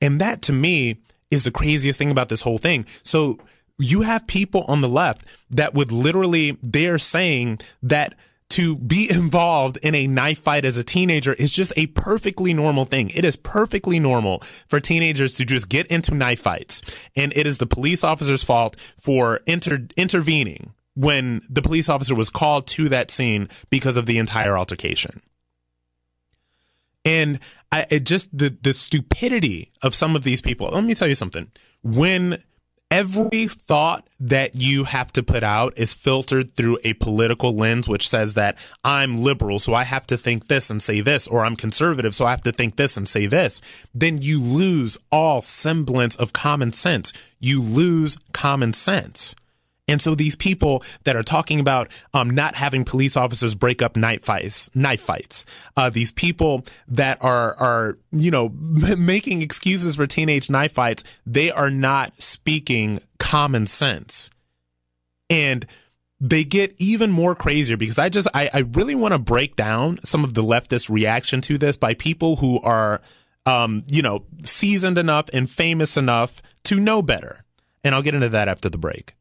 And 0.00 0.20
that 0.20 0.42
to 0.42 0.52
me 0.52 0.98
is 1.30 1.42
the 1.42 1.50
craziest 1.50 1.98
thing 1.98 2.12
about 2.12 2.28
this 2.28 2.42
whole 2.42 2.58
thing. 2.58 2.86
So 3.02 3.38
you 3.78 4.02
have 4.02 4.26
people 4.26 4.64
on 4.68 4.82
the 4.82 4.88
left 4.88 5.24
that 5.50 5.74
would 5.74 5.90
literally, 5.90 6.58
they're 6.62 6.98
saying 6.98 7.58
that 7.82 8.14
to 8.50 8.76
be 8.76 9.10
involved 9.10 9.78
in 9.82 9.94
a 9.94 10.06
knife 10.06 10.38
fight 10.38 10.64
as 10.64 10.78
a 10.78 10.84
teenager 10.84 11.34
is 11.34 11.50
just 11.50 11.72
a 11.76 11.88
perfectly 11.88 12.54
normal 12.54 12.84
thing. 12.84 13.10
It 13.10 13.24
is 13.24 13.36
perfectly 13.36 13.98
normal 13.98 14.40
for 14.68 14.80
teenagers 14.80 15.36
to 15.36 15.44
just 15.44 15.68
get 15.68 15.86
into 15.88 16.14
knife 16.14 16.40
fights. 16.40 16.80
And 17.16 17.32
it 17.36 17.46
is 17.46 17.58
the 17.58 17.66
police 17.66 18.04
officer's 18.04 18.44
fault 18.44 18.76
for 18.96 19.40
inter- 19.46 19.88
intervening 19.96 20.74
when 20.94 21.42
the 21.50 21.62
police 21.62 21.88
officer 21.88 22.14
was 22.14 22.30
called 22.30 22.66
to 22.68 22.88
that 22.88 23.10
scene 23.10 23.48
because 23.68 23.96
of 23.96 24.06
the 24.06 24.18
entire 24.18 24.56
altercation. 24.56 25.20
And 27.04 27.38
I, 27.70 27.84
just 28.02 28.36
the 28.36 28.56
the 28.62 28.72
stupidity 28.72 29.70
of 29.82 29.94
some 29.94 30.16
of 30.16 30.24
these 30.24 30.40
people. 30.40 30.68
Let 30.68 30.82
me 30.82 30.94
tell 30.94 31.08
you 31.08 31.14
something. 31.14 31.50
When 31.82 32.42
every 32.90 33.48
thought 33.48 34.06
that 34.18 34.54
you 34.54 34.84
have 34.84 35.12
to 35.12 35.22
put 35.22 35.42
out 35.42 35.74
is 35.76 35.92
filtered 35.92 36.52
through 36.52 36.78
a 36.84 36.94
political 36.94 37.54
lens, 37.54 37.88
which 37.88 38.08
says 38.08 38.34
that 38.34 38.56
I'm 38.84 39.22
liberal, 39.22 39.58
so 39.58 39.74
I 39.74 39.84
have 39.84 40.06
to 40.08 40.16
think 40.16 40.46
this 40.48 40.70
and 40.70 40.82
say 40.82 41.00
this, 41.00 41.26
or 41.26 41.44
I'm 41.44 41.56
conservative, 41.56 42.14
so 42.14 42.24
I 42.26 42.30
have 42.30 42.42
to 42.44 42.52
think 42.52 42.76
this 42.76 42.96
and 42.96 43.08
say 43.08 43.26
this, 43.26 43.60
then 43.94 44.18
you 44.22 44.40
lose 44.40 44.98
all 45.10 45.42
semblance 45.42 46.16
of 46.16 46.32
common 46.32 46.72
sense. 46.72 47.12
You 47.40 47.60
lose 47.60 48.16
common 48.32 48.72
sense. 48.72 49.34
And 49.88 50.02
so 50.02 50.14
these 50.14 50.34
people 50.34 50.82
that 51.04 51.14
are 51.14 51.22
talking 51.22 51.60
about 51.60 51.90
um, 52.12 52.30
not 52.30 52.56
having 52.56 52.84
police 52.84 53.16
officers 53.16 53.54
break 53.54 53.82
up 53.82 53.96
knife 53.96 54.24
fights, 54.24 54.74
knife 54.74 55.00
fights, 55.00 55.44
uh, 55.76 55.90
these 55.90 56.10
people 56.10 56.64
that 56.88 57.22
are 57.22 57.54
are 57.54 57.98
you 58.10 58.30
know 58.30 58.48
making 58.98 59.42
excuses 59.42 59.96
for 59.96 60.06
teenage 60.06 60.50
knife 60.50 60.72
fights, 60.72 61.04
they 61.24 61.50
are 61.50 61.70
not 61.70 62.20
speaking 62.20 63.00
common 63.18 63.66
sense, 63.66 64.30
and 65.30 65.66
they 66.18 66.42
get 66.44 66.74
even 66.78 67.10
more 67.10 67.34
crazier 67.34 67.76
because 67.76 67.98
I 67.98 68.08
just 68.08 68.26
I, 68.34 68.50
I 68.52 68.60
really 68.60 68.94
want 68.94 69.12
to 69.12 69.18
break 69.18 69.54
down 69.54 70.00
some 70.02 70.24
of 70.24 70.34
the 70.34 70.42
leftist 70.42 70.90
reaction 70.90 71.40
to 71.42 71.58
this 71.58 71.76
by 71.76 71.94
people 71.94 72.36
who 72.36 72.60
are 72.62 73.00
um, 73.44 73.84
you 73.86 74.02
know 74.02 74.24
seasoned 74.42 74.98
enough 74.98 75.28
and 75.32 75.48
famous 75.48 75.96
enough 75.96 76.42
to 76.64 76.80
know 76.80 77.02
better, 77.02 77.44
and 77.84 77.94
I'll 77.94 78.02
get 78.02 78.14
into 78.14 78.30
that 78.30 78.48
after 78.48 78.68
the 78.68 78.78
break. 78.78 79.15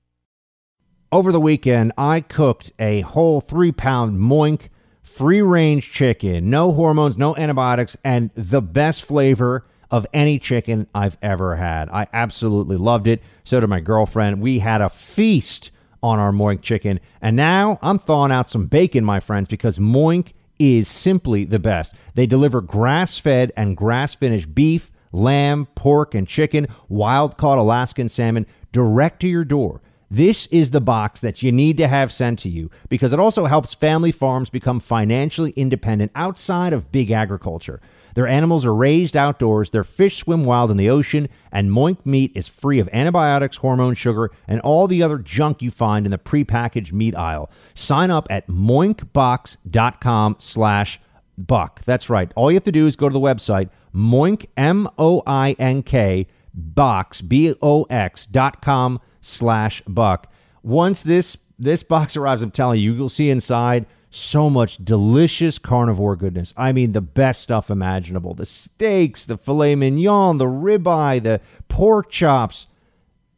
Over 1.15 1.31
the 1.31 1.39
weekend, 1.39 1.93
I 1.97 2.19
cooked 2.19 2.73
a 2.77 2.99
whole 2.99 3.39
three 3.39 3.71
pound 3.71 4.19
moink 4.19 4.63
free 5.01 5.41
range 5.41 5.93
chicken, 5.93 6.49
no 6.49 6.73
hormones, 6.73 7.15
no 7.15 7.33
antibiotics, 7.37 7.95
and 8.03 8.31
the 8.35 8.61
best 8.61 9.05
flavor 9.05 9.65
of 9.89 10.05
any 10.13 10.39
chicken 10.39 10.87
I've 10.93 11.17
ever 11.21 11.55
had. 11.55 11.87
I 11.87 12.07
absolutely 12.11 12.75
loved 12.75 13.07
it. 13.07 13.23
So 13.45 13.61
did 13.61 13.67
my 13.67 13.79
girlfriend. 13.79 14.41
We 14.41 14.59
had 14.59 14.81
a 14.81 14.89
feast 14.89 15.71
on 16.03 16.19
our 16.19 16.33
Moink 16.33 16.61
chicken. 16.61 16.99
And 17.21 17.37
now 17.37 17.79
I'm 17.81 17.97
thawing 17.97 18.33
out 18.33 18.49
some 18.49 18.65
bacon, 18.65 19.05
my 19.05 19.21
friends, 19.21 19.47
because 19.47 19.79
Moink 19.79 20.33
is 20.59 20.89
simply 20.89 21.45
the 21.45 21.59
best. 21.59 21.95
They 22.15 22.25
deliver 22.25 22.59
grass 22.59 23.17
fed 23.17 23.53
and 23.55 23.77
grass 23.77 24.13
finished 24.13 24.53
beef, 24.53 24.91
lamb, 25.13 25.67
pork, 25.75 26.13
and 26.13 26.27
chicken, 26.27 26.67
wild 26.89 27.37
caught 27.37 27.57
Alaskan 27.57 28.09
salmon 28.09 28.45
direct 28.73 29.21
to 29.21 29.29
your 29.29 29.45
door. 29.45 29.81
This 30.15 30.45
is 30.45 30.71
the 30.71 30.79
box 30.79 31.19
that 31.19 31.43
you 31.43 31.51
need 31.51 31.75
to 31.75 31.89
have 31.89 32.09
sent 32.09 32.39
to 32.39 32.47
you 32.47 32.71
because 32.87 33.11
it 33.11 33.19
also 33.19 33.47
helps 33.47 33.73
family 33.73 34.13
farms 34.13 34.49
become 34.49 34.79
financially 34.79 35.51
independent 35.57 36.13
outside 36.15 36.71
of 36.71 36.89
big 36.89 37.11
agriculture. 37.11 37.81
Their 38.13 38.25
animals 38.25 38.65
are 38.65 38.73
raised 38.73 39.17
outdoors, 39.17 39.71
their 39.71 39.83
fish 39.83 40.19
swim 40.19 40.45
wild 40.45 40.71
in 40.71 40.77
the 40.77 40.89
ocean, 40.89 41.27
and 41.51 41.69
Moink 41.69 42.05
meat 42.05 42.31
is 42.33 42.47
free 42.47 42.79
of 42.79 42.87
antibiotics, 42.93 43.57
hormone 43.57 43.93
sugar, 43.93 44.31
and 44.47 44.61
all 44.61 44.87
the 44.87 45.03
other 45.03 45.17
junk 45.17 45.61
you 45.61 45.69
find 45.69 46.05
in 46.05 46.11
the 46.11 46.17
prepackaged 46.17 46.93
meat 46.93 47.13
aisle. 47.13 47.49
Sign 47.73 48.09
up 48.09 48.25
at 48.29 48.47
moinkbox.com 48.47 50.37
slash 50.39 51.01
buck. 51.37 51.81
That's 51.83 52.09
right. 52.09 52.31
All 52.37 52.49
you 52.49 52.55
have 52.55 52.63
to 52.63 52.71
do 52.71 52.87
is 52.87 52.95
go 52.95 53.09
to 53.09 53.13
the 53.13 53.19
website, 53.19 53.69
moink, 53.93 54.45
M-O-I-N-K, 54.55 56.27
box, 56.55 57.21
B-O-X 57.21 58.25
dot 58.25 58.61
com 58.61 58.99
slash 59.21 59.81
buck. 59.87 60.31
Once 60.63 61.03
this 61.03 61.37
this 61.59 61.83
box 61.83 62.15
arrives, 62.15 62.41
I'm 62.41 62.51
telling 62.51 62.79
you, 62.79 62.93
you'll 62.93 63.09
see 63.09 63.29
inside 63.29 63.85
so 64.09 64.49
much 64.49 64.77
delicious 64.77 65.57
carnivore 65.57 66.15
goodness. 66.15 66.53
I 66.55 66.71
mean, 66.71 66.93
the 66.93 67.01
best 67.01 67.41
stuff 67.41 67.69
imaginable. 67.69 68.33
The 68.33 68.45
steaks, 68.45 69.25
the 69.25 69.37
filet 69.37 69.75
mignon, 69.75 70.37
the 70.37 70.45
ribeye, 70.45 71.21
the 71.21 71.41
pork 71.67 72.09
chops. 72.09 72.67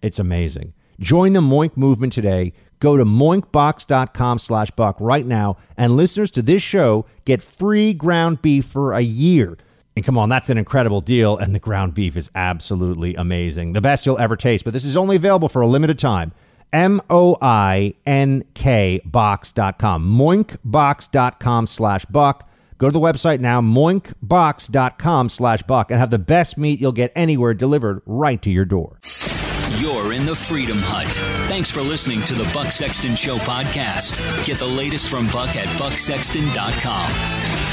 It's 0.02 0.20
amazing. 0.20 0.74
Join 1.00 1.34
the 1.34 1.42
Moink 1.42 1.78
movement 1.78 2.14
today. 2.14 2.54
Go 2.80 2.96
to 2.96 3.06
moinkbox.com 3.06 4.38
slash 4.38 4.70
buck 4.72 4.98
right 5.00 5.26
now, 5.26 5.58
and 5.76 5.96
listeners 5.96 6.30
to 6.32 6.44
this 6.44 6.62
show 6.62 7.08
get 7.26 7.42
free 7.42 7.94
ground 7.94 8.44
beef 8.44 8.66
for 8.66 8.94
a 8.94 9.02
year. 9.02 9.58
And 9.98 10.06
come 10.06 10.16
on, 10.16 10.30
that's 10.30 10.52
an 10.52 10.60
incredible 10.60 11.02
deal. 11.02 11.38
And 11.38 11.56
the 11.56 11.60
ground 11.60 11.96
beef 11.96 12.18
is 12.18 12.30
absolutely 12.36 13.16
amazing. 13.16 13.74
The 13.74 13.82
best 13.82 14.06
you'll 14.06 14.20
ever 14.20 14.36
taste. 14.36 14.64
But 14.64 14.74
this 14.74 14.86
is 14.86 14.96
only 14.96 15.16
available 15.16 15.50
for 15.50 15.64
a 15.64 15.68
limited 15.68 15.98
time. 15.98 16.34
M 16.72 17.02
O 17.10 17.36
I 17.42 17.96
N 18.06 18.44
K 18.54 19.02
box.com. 19.04 20.08
Moinkbox.com 20.08 21.66
slash 21.66 22.06
buck. 22.06 22.48
Go 22.78 22.88
to 22.88 22.94
the 22.94 23.00
website 23.00 23.40
now, 23.40 23.60
moinkbox.com 23.60 25.30
slash 25.30 25.64
buck, 25.64 25.90
and 25.90 26.00
have 26.00 26.12
the 26.12 26.20
best 26.20 26.60
meat 26.60 26.80
you'll 26.80 26.92
get 26.92 27.12
anywhere 27.16 27.56
delivered 27.56 28.04
right 28.06 28.40
to 28.44 28.52
your 28.52 28.66
door. 28.66 29.00
you're 29.80 30.14
in 30.14 30.28
the 30.28 30.36
Freedom 30.36 30.78
Hut. 30.80 31.08
Thanks 31.50 31.72
for 31.72 31.82
listening 31.82 32.22
to 32.26 32.36
the 32.36 32.48
Buck 32.54 32.72
Sexton 32.72 33.16
Show 33.16 33.38
podcast. 33.38 34.46
Get 34.46 34.60
the 34.60 34.68
latest 34.68 35.10
from 35.10 35.26
Buck 35.32 35.56
at 35.56 35.66
bucksexton.com. 35.80 37.67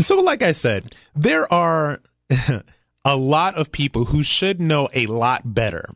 So, 0.00 0.20
like 0.20 0.42
I 0.42 0.52
said, 0.52 0.94
there 1.14 1.52
are 1.52 2.00
a 3.04 3.16
lot 3.16 3.54
of 3.54 3.72
people 3.72 4.06
who 4.06 4.22
should 4.22 4.60
know 4.60 4.88
a 4.92 5.06
lot 5.06 5.54
better 5.54 5.86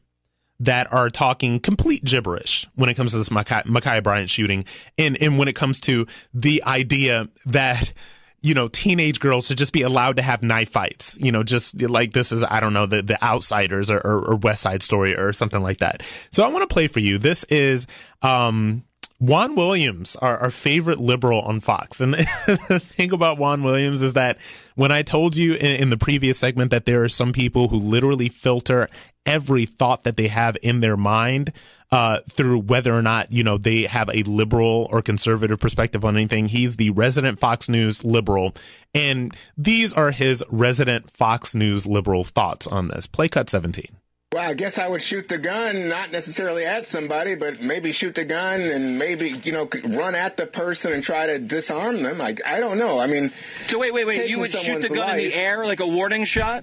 that 0.61 0.93
are 0.93 1.09
talking 1.09 1.61
complete 1.61 2.05
gibberish 2.05 2.67
when 2.75 2.89
it 2.89 2.95
comes 2.95 3.13
to 3.13 3.19
this 3.19 3.29
Ma'Khia 3.29 4.03
Bryant 4.03 4.31
shooting, 4.31 4.65
and 4.97 5.21
and 5.23 5.39
when 5.39 5.49
it 5.49 5.55
comes 5.55 5.81
to 5.81 6.07
the 6.33 6.63
idea 6.65 7.29
that 7.47 7.93
you 8.41 8.55
know, 8.55 8.69
teenage 8.69 9.19
girls 9.19 9.47
should 9.49 9.59
just 9.59 9.73
be 9.73 9.83
allowed 9.83 10.17
to 10.17 10.23
have 10.23 10.43
knife 10.43 10.71
fights. 10.71 11.19
You 11.21 11.33
know, 11.33 11.43
just 11.43 11.81
like 11.83 12.13
this 12.13 12.31
is, 12.31 12.45
I 12.45 12.61
don't 12.61 12.73
know, 12.73 12.87
the, 12.87 13.03
the 13.03 13.23
Outsiders 13.23 13.91
or, 13.91 13.99
or, 13.99 14.31
or 14.31 14.37
West 14.37 14.63
Side 14.63 14.83
Story 14.83 15.17
or 15.17 15.33
something 15.33 15.61
like 15.61 15.79
that. 15.79 16.03
So 16.31 16.45
I 16.45 16.49
want 16.49 16.69
to 16.69 16.73
play 16.73 16.87
for 16.87 17.01
you. 17.01 17.19
This 17.19 17.45
is, 17.45 17.87
um, 18.23 18.85
Juan 19.21 19.57
Williams, 19.57 20.15
our, 20.17 20.39
our 20.39 20.51
favorite 20.51 20.99
liberal 20.99 21.41
on 21.41 21.59
Fox. 21.59 22.01
And 22.01 22.15
the 22.47 22.81
thing 22.81 23.13
about 23.13 23.37
Juan 23.37 23.65
Williams 23.65 24.01
is 24.01 24.13
that 24.13 24.39
when 24.77 24.93
I 24.93 25.03
told 25.03 25.37
you 25.37 25.55
in, 25.55 25.83
in, 25.83 25.91
the 25.91 25.97
previous 25.97 26.39
segment 26.39 26.71
that 26.71 26.85
there 26.85 27.03
are 27.03 27.09
some 27.09 27.33
people 27.33 27.67
who 27.67 27.79
literally 27.79 28.29
filter 28.29 28.89
every 29.27 29.67
thought 29.67 30.05
that 30.05 30.17
they 30.17 30.29
have 30.29 30.57
in 30.63 30.81
their 30.81 30.97
mind 30.97 31.53
uh, 31.91 32.21
through 32.29 32.61
whether 32.61 32.95
or 32.95 33.03
not 33.03 33.33
you 33.33 33.43
know 33.43 33.59
they 33.59 33.83
have 33.83 34.09
a 34.11 34.23
liberal 34.23 34.89
or 34.93 35.03
conservative 35.03 35.59
perspective 35.59 36.05
on 36.05 36.17
anything. 36.17 36.47
He's 36.47 36.77
the 36.77 36.91
resident 36.91 37.41
Fox 37.41 37.69
News 37.69 38.05
liberal, 38.05 38.55
and 38.95 39.35
these 39.57 39.93
are 39.93 40.11
his 40.11 40.45
resident 40.51 41.11
Fox 41.11 41.55
News 41.55 41.87
liberal 41.87 42.25
thoughts 42.25 42.67
on 42.67 42.89
this. 42.89 43.07
Play 43.07 43.29
cut 43.29 43.51
seventeen. 43.51 43.97
Well, 44.31 44.47
I 44.47 44.53
guess 44.53 44.79
I 44.79 44.87
would 44.87 45.01
shoot 45.01 45.27
the 45.27 45.39
gun, 45.39 45.89
not 45.89 46.13
necessarily 46.13 46.67
at 46.67 46.85
somebody, 46.85 47.35
but 47.35 47.63
maybe 47.63 47.93
shoot 47.93 48.15
the 48.15 48.27
gun 48.27 48.61
and 48.61 48.99
maybe, 48.99 49.31
you 49.43 49.53
know, 49.53 49.67
run 49.97 50.15
at 50.15 50.37
the 50.37 50.45
person 50.45 50.93
and 50.93 51.03
try 51.03 51.25
to 51.25 51.39
disarm 51.39 52.03
them. 52.03 52.21
I, 52.21 52.35
I 52.45 52.61
don't 52.61 52.77
know. 52.77 52.99
I 52.99 53.07
mean, 53.07 53.31
so 53.69 53.79
wait, 53.79 53.95
wait, 53.95 54.07
wait. 54.07 54.29
You 54.29 54.41
would 54.41 54.51
shoot 54.51 54.83
the 54.83 54.89
gun 54.89 54.99
life, 54.99 55.23
in 55.23 55.31
the 55.31 55.35
air 55.35 55.65
like 55.65 55.81
a 55.81 55.87
warning 55.87 56.25
shot? 56.25 56.63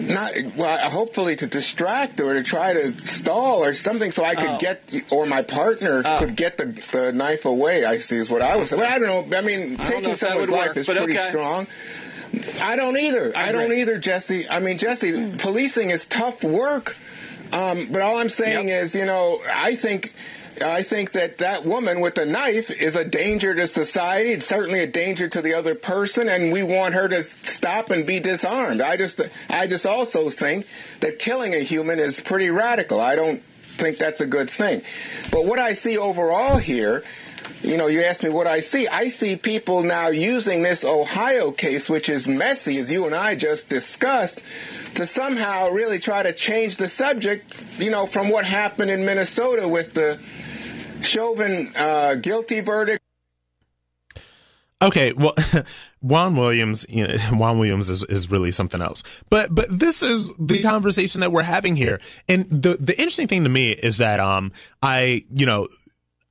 not 0.00 0.32
well 0.56 0.90
hopefully 0.90 1.36
to 1.36 1.46
distract 1.46 2.20
or 2.20 2.34
to 2.34 2.42
try 2.42 2.72
to 2.72 2.88
stall 2.98 3.64
or 3.64 3.72
something 3.72 4.10
so 4.10 4.24
i 4.24 4.34
could 4.34 4.50
oh. 4.50 4.58
get 4.58 4.82
or 5.12 5.26
my 5.26 5.42
partner 5.42 6.02
oh. 6.04 6.18
could 6.18 6.36
get 6.36 6.58
the, 6.58 6.66
the 6.90 7.12
knife 7.12 7.44
away 7.44 7.84
i 7.84 7.98
see 7.98 8.16
is 8.16 8.28
what 8.28 8.42
i 8.42 8.56
was 8.56 8.70
saying 8.70 8.80
well, 8.80 8.92
i 8.92 8.98
don't 8.98 9.30
know 9.30 9.38
i 9.38 9.40
mean 9.40 9.80
I 9.80 9.84
taking 9.84 10.14
someone's 10.16 10.50
life 10.50 10.68
work, 10.68 10.76
is 10.76 10.86
pretty 10.86 11.02
okay. 11.02 11.28
strong 11.30 11.66
i 12.62 12.76
don't 12.76 12.96
either 12.96 13.32
i, 13.36 13.48
I 13.48 13.52
don't 13.52 13.72
either 13.72 13.98
jesse 13.98 14.48
i 14.48 14.60
mean 14.60 14.78
jesse 14.78 15.34
policing 15.38 15.90
is 15.90 16.06
tough 16.06 16.44
work 16.44 16.96
um, 17.52 17.88
but 17.90 18.00
all 18.02 18.18
i'm 18.18 18.28
saying 18.28 18.68
yep. 18.68 18.84
is 18.84 18.94
you 18.94 19.06
know 19.06 19.40
i 19.48 19.74
think 19.74 20.14
I 20.60 20.82
think 20.82 21.12
that 21.12 21.38
that 21.38 21.64
woman 21.64 22.00
with 22.00 22.14
the 22.14 22.26
knife 22.26 22.70
is 22.70 22.94
a 22.94 23.04
danger 23.04 23.54
to 23.54 23.66
society. 23.66 24.30
It's 24.30 24.46
certainly 24.46 24.80
a 24.80 24.86
danger 24.86 25.28
to 25.28 25.40
the 25.40 25.54
other 25.54 25.74
person, 25.74 26.28
and 26.28 26.52
we 26.52 26.62
want 26.62 26.94
her 26.94 27.08
to 27.08 27.22
stop 27.22 27.90
and 27.90 28.06
be 28.06 28.20
disarmed. 28.20 28.80
I 28.80 28.96
just, 28.96 29.20
I 29.48 29.66
just 29.66 29.86
also 29.86 30.30
think 30.30 30.66
that 31.00 31.18
killing 31.18 31.54
a 31.54 31.60
human 31.60 31.98
is 31.98 32.20
pretty 32.20 32.50
radical. 32.50 33.00
I 33.00 33.16
don't 33.16 33.40
think 33.40 33.96
that's 33.96 34.20
a 34.20 34.26
good 34.26 34.50
thing. 34.50 34.82
But 35.30 35.46
what 35.46 35.58
I 35.58 35.72
see 35.72 35.96
overall 35.96 36.58
here 36.58 37.02
you 37.62 37.76
know, 37.76 37.86
you 37.86 38.02
asked 38.02 38.22
me 38.22 38.30
what 38.30 38.46
I 38.46 38.60
see. 38.60 38.88
I 38.88 39.08
see 39.08 39.36
people 39.36 39.82
now 39.82 40.08
using 40.08 40.62
this 40.62 40.84
Ohio 40.84 41.50
case, 41.52 41.88
which 41.88 42.08
is 42.08 42.26
messy, 42.26 42.78
as 42.78 42.90
you 42.90 43.06
and 43.06 43.14
I 43.14 43.36
just 43.36 43.68
discussed, 43.68 44.40
to 44.96 45.06
somehow 45.06 45.70
really 45.70 45.98
try 45.98 46.22
to 46.22 46.32
change 46.32 46.76
the 46.76 46.88
subject, 46.88 47.78
you 47.78 47.90
know, 47.90 48.06
from 48.06 48.30
what 48.30 48.44
happened 48.44 48.90
in 48.90 49.04
Minnesota 49.04 49.68
with 49.68 49.94
the 49.94 50.18
Chauvin 51.02 51.72
uh, 51.76 52.16
guilty 52.16 52.60
verdict. 52.60 53.00
Okay, 54.82 55.12
well, 55.12 55.34
Juan 56.00 56.34
Williams, 56.36 56.84
you 56.88 57.06
know, 57.06 57.16
Juan 57.32 57.58
Williams 57.58 57.88
is, 57.88 58.02
is 58.04 58.30
really 58.30 58.50
something 58.50 58.82
else. 58.82 59.04
But 59.30 59.54
but 59.54 59.66
this 59.70 60.02
is 60.02 60.34
the 60.36 60.60
conversation 60.60 61.20
that 61.20 61.30
we're 61.30 61.42
having 61.42 61.76
here. 61.76 62.00
And 62.28 62.44
the 62.50 62.76
the 62.80 62.98
interesting 62.98 63.28
thing 63.28 63.44
to 63.44 63.50
me 63.50 63.70
is 63.70 63.98
that 63.98 64.18
um 64.18 64.50
I 64.82 65.22
you 65.32 65.46
know 65.46 65.68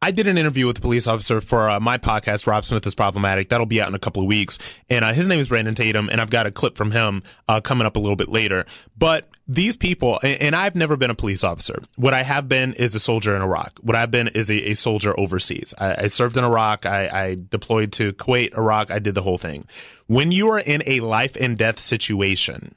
I 0.03 0.09
did 0.09 0.25
an 0.25 0.35
interview 0.35 0.65
with 0.65 0.79
a 0.79 0.81
police 0.81 1.05
officer 1.05 1.41
for 1.41 1.69
uh, 1.69 1.79
my 1.79 1.99
podcast, 1.99 2.47
Rob 2.47 2.65
Smith 2.65 2.87
is 2.87 2.95
Problematic. 2.95 3.49
That'll 3.49 3.67
be 3.67 3.79
out 3.79 3.87
in 3.87 3.93
a 3.93 3.99
couple 3.99 4.23
of 4.23 4.27
weeks. 4.27 4.57
And 4.89 5.05
uh, 5.05 5.13
his 5.13 5.27
name 5.27 5.39
is 5.39 5.49
Brandon 5.49 5.75
Tatum, 5.75 6.09
and 6.09 6.19
I've 6.19 6.31
got 6.31 6.47
a 6.47 6.51
clip 6.51 6.75
from 6.75 6.89
him 6.89 7.21
uh, 7.47 7.61
coming 7.61 7.85
up 7.85 7.95
a 7.95 7.99
little 7.99 8.15
bit 8.15 8.27
later. 8.27 8.65
But 8.97 9.29
these 9.47 9.77
people, 9.77 10.19
and, 10.23 10.41
and, 10.41 10.55
I've 10.55 10.73
never 10.73 10.97
been 10.97 11.11
a 11.11 11.15
police 11.15 11.43
officer. 11.43 11.83
What 11.97 12.15
I 12.15 12.23
have 12.23 12.49
been 12.49 12.73
is 12.73 12.95
a 12.95 12.99
soldier 12.99 13.35
in 13.35 13.43
Iraq. 13.43 13.77
What 13.81 13.95
I've 13.95 14.09
been 14.09 14.29
is 14.29 14.49
a, 14.49 14.71
a 14.71 14.73
soldier 14.73 15.17
overseas. 15.19 15.75
I, 15.77 15.95
I, 16.05 16.07
served 16.07 16.35
in 16.35 16.43
Iraq. 16.43 16.87
I, 16.87 17.07
I 17.07 17.37
deployed 17.49 17.91
to 17.93 18.11
Kuwait, 18.13 18.57
Iraq. 18.57 18.89
I 18.89 18.97
did 18.97 19.13
the 19.13 19.21
whole 19.21 19.37
thing. 19.37 19.67
When 20.07 20.31
you 20.31 20.49
are 20.49 20.59
in 20.59 20.81
a 20.87 21.01
life 21.01 21.37
and 21.39 21.55
death 21.55 21.79
situation, 21.79 22.73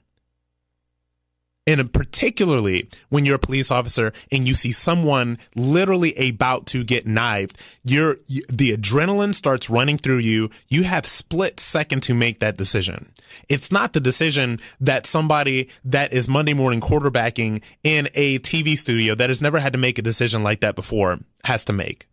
and 1.67 1.93
particularly 1.93 2.89
when 3.09 3.25
you're 3.25 3.37
a 3.37 3.39
police 3.39 3.71
officer 3.71 4.13
and 4.31 4.47
you 4.47 4.55
see 4.55 4.73
someone 4.73 5.39
literally 5.55 6.15
about 6.17 6.67
to 6.67 6.85
get 6.85 7.07
knifed, 7.07 7.59
you're, 7.85 8.17
the 8.53 8.77
adrenaline 8.77 9.35
starts 9.35 9.71
running 9.71 9.97
through 9.97 10.19
you. 10.19 10.51
You 10.69 10.83
have 10.83 11.07
split 11.07 11.59
second 11.59 12.03
to 12.05 12.15
make 12.15 12.41
that 12.41 12.59
decision. 12.59 13.13
It's 13.49 13.73
not 13.73 13.95
the 13.95 14.01
decision 14.01 14.61
that 14.79 15.07
somebody 15.07 15.69
that 15.85 16.13
is 16.13 16.29
Monday 16.29 16.55
morning 16.55 16.81
quarterbacking 16.81 17.63
in 17.83 18.09
a 18.15 18.39
TV 18.41 18.77
studio 18.77 19.15
that 19.15 19.31
has 19.31 19.41
never 19.41 19.59
had 19.59 19.73
to 19.73 19.79
make 19.79 19.99
a 19.99 20.03
decision 20.03 20.43
like 20.43 20.61
that 20.61 20.75
before 20.75 21.19
has 21.45 21.65
to 21.65 21.73
make. 21.73 22.07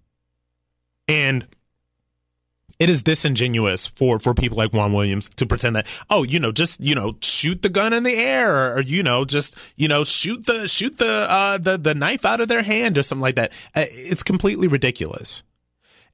And 1.08 1.46
it 2.82 2.90
is 2.90 3.04
disingenuous 3.04 3.86
for 3.86 4.18
for 4.18 4.34
people 4.34 4.58
like 4.58 4.74
Juan 4.74 4.92
Williams 4.92 5.30
to 5.36 5.46
pretend 5.46 5.76
that 5.76 5.86
oh 6.10 6.24
you 6.24 6.40
know 6.40 6.52
just 6.52 6.80
you 6.80 6.96
know 6.96 7.16
shoot 7.22 7.62
the 7.62 7.70
gun 7.70 7.94
in 7.94 8.02
the 8.02 8.16
air 8.16 8.76
or, 8.76 8.82
you 8.82 9.04
know 9.04 9.24
just 9.24 9.56
you 9.76 9.88
know 9.88 10.04
shoot 10.04 10.48
the 10.48 10.68
shoot 10.68 10.98
the 10.98 11.28
uh, 11.30 11.60
the 11.60 11.78
the 11.78 11.94
knife 11.94 12.26
out 12.26 12.42
of 12.42 12.48
their 12.48 12.64
hand 12.64 12.98
or 12.98 13.04
something 13.04 13.22
like 13.22 13.36
that. 13.36 13.52
Uh, 13.76 13.86
it's 13.88 14.24
completely 14.24 14.68
ridiculous. 14.68 15.44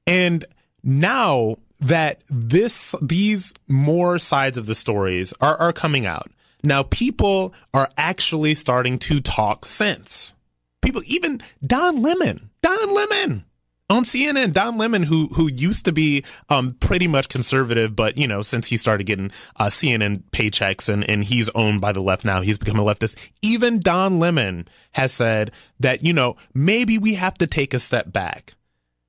And 0.06 0.44
now 0.82 1.56
that 1.80 2.22
this 2.28 2.94
these 3.00 3.54
more 3.66 4.18
sides 4.18 4.58
of 4.58 4.66
the 4.66 4.74
stories 4.74 5.32
are 5.40 5.56
are 5.56 5.72
coming 5.72 6.04
out. 6.04 6.30
Now 6.62 6.82
people 6.82 7.54
are 7.72 7.88
actually 7.96 8.54
starting 8.54 8.98
to 9.00 9.20
talk 9.20 9.64
sense. 9.64 10.34
People 10.82 11.00
even 11.06 11.40
Don 11.66 12.02
Lemon, 12.02 12.50
Don 12.60 12.92
Lemon 12.92 13.46
on 13.90 14.04
CNN, 14.04 14.52
Don 14.52 14.76
Lemon, 14.76 15.04
who 15.04 15.28
who 15.28 15.48
used 15.48 15.84
to 15.86 15.92
be 15.92 16.24
um, 16.48 16.74
pretty 16.74 17.06
much 17.06 17.28
conservative, 17.28 17.96
but 17.96 18.18
you 18.18 18.26
know, 18.26 18.42
since 18.42 18.68
he 18.68 18.76
started 18.76 19.04
getting 19.04 19.30
uh, 19.56 19.66
CNN 19.66 20.22
paychecks 20.30 20.88
and 20.88 21.08
and 21.08 21.24
he's 21.24 21.48
owned 21.50 21.80
by 21.80 21.92
the 21.92 22.02
left 22.02 22.24
now, 22.24 22.40
he's 22.40 22.58
become 22.58 22.78
a 22.78 22.84
leftist. 22.84 23.16
Even 23.40 23.80
Don 23.80 24.18
Lemon 24.18 24.68
has 24.92 25.12
said 25.12 25.52
that 25.80 26.04
you 26.04 26.12
know 26.12 26.36
maybe 26.54 26.98
we 26.98 27.14
have 27.14 27.34
to 27.38 27.46
take 27.46 27.72
a 27.72 27.78
step 27.78 28.12
back 28.12 28.54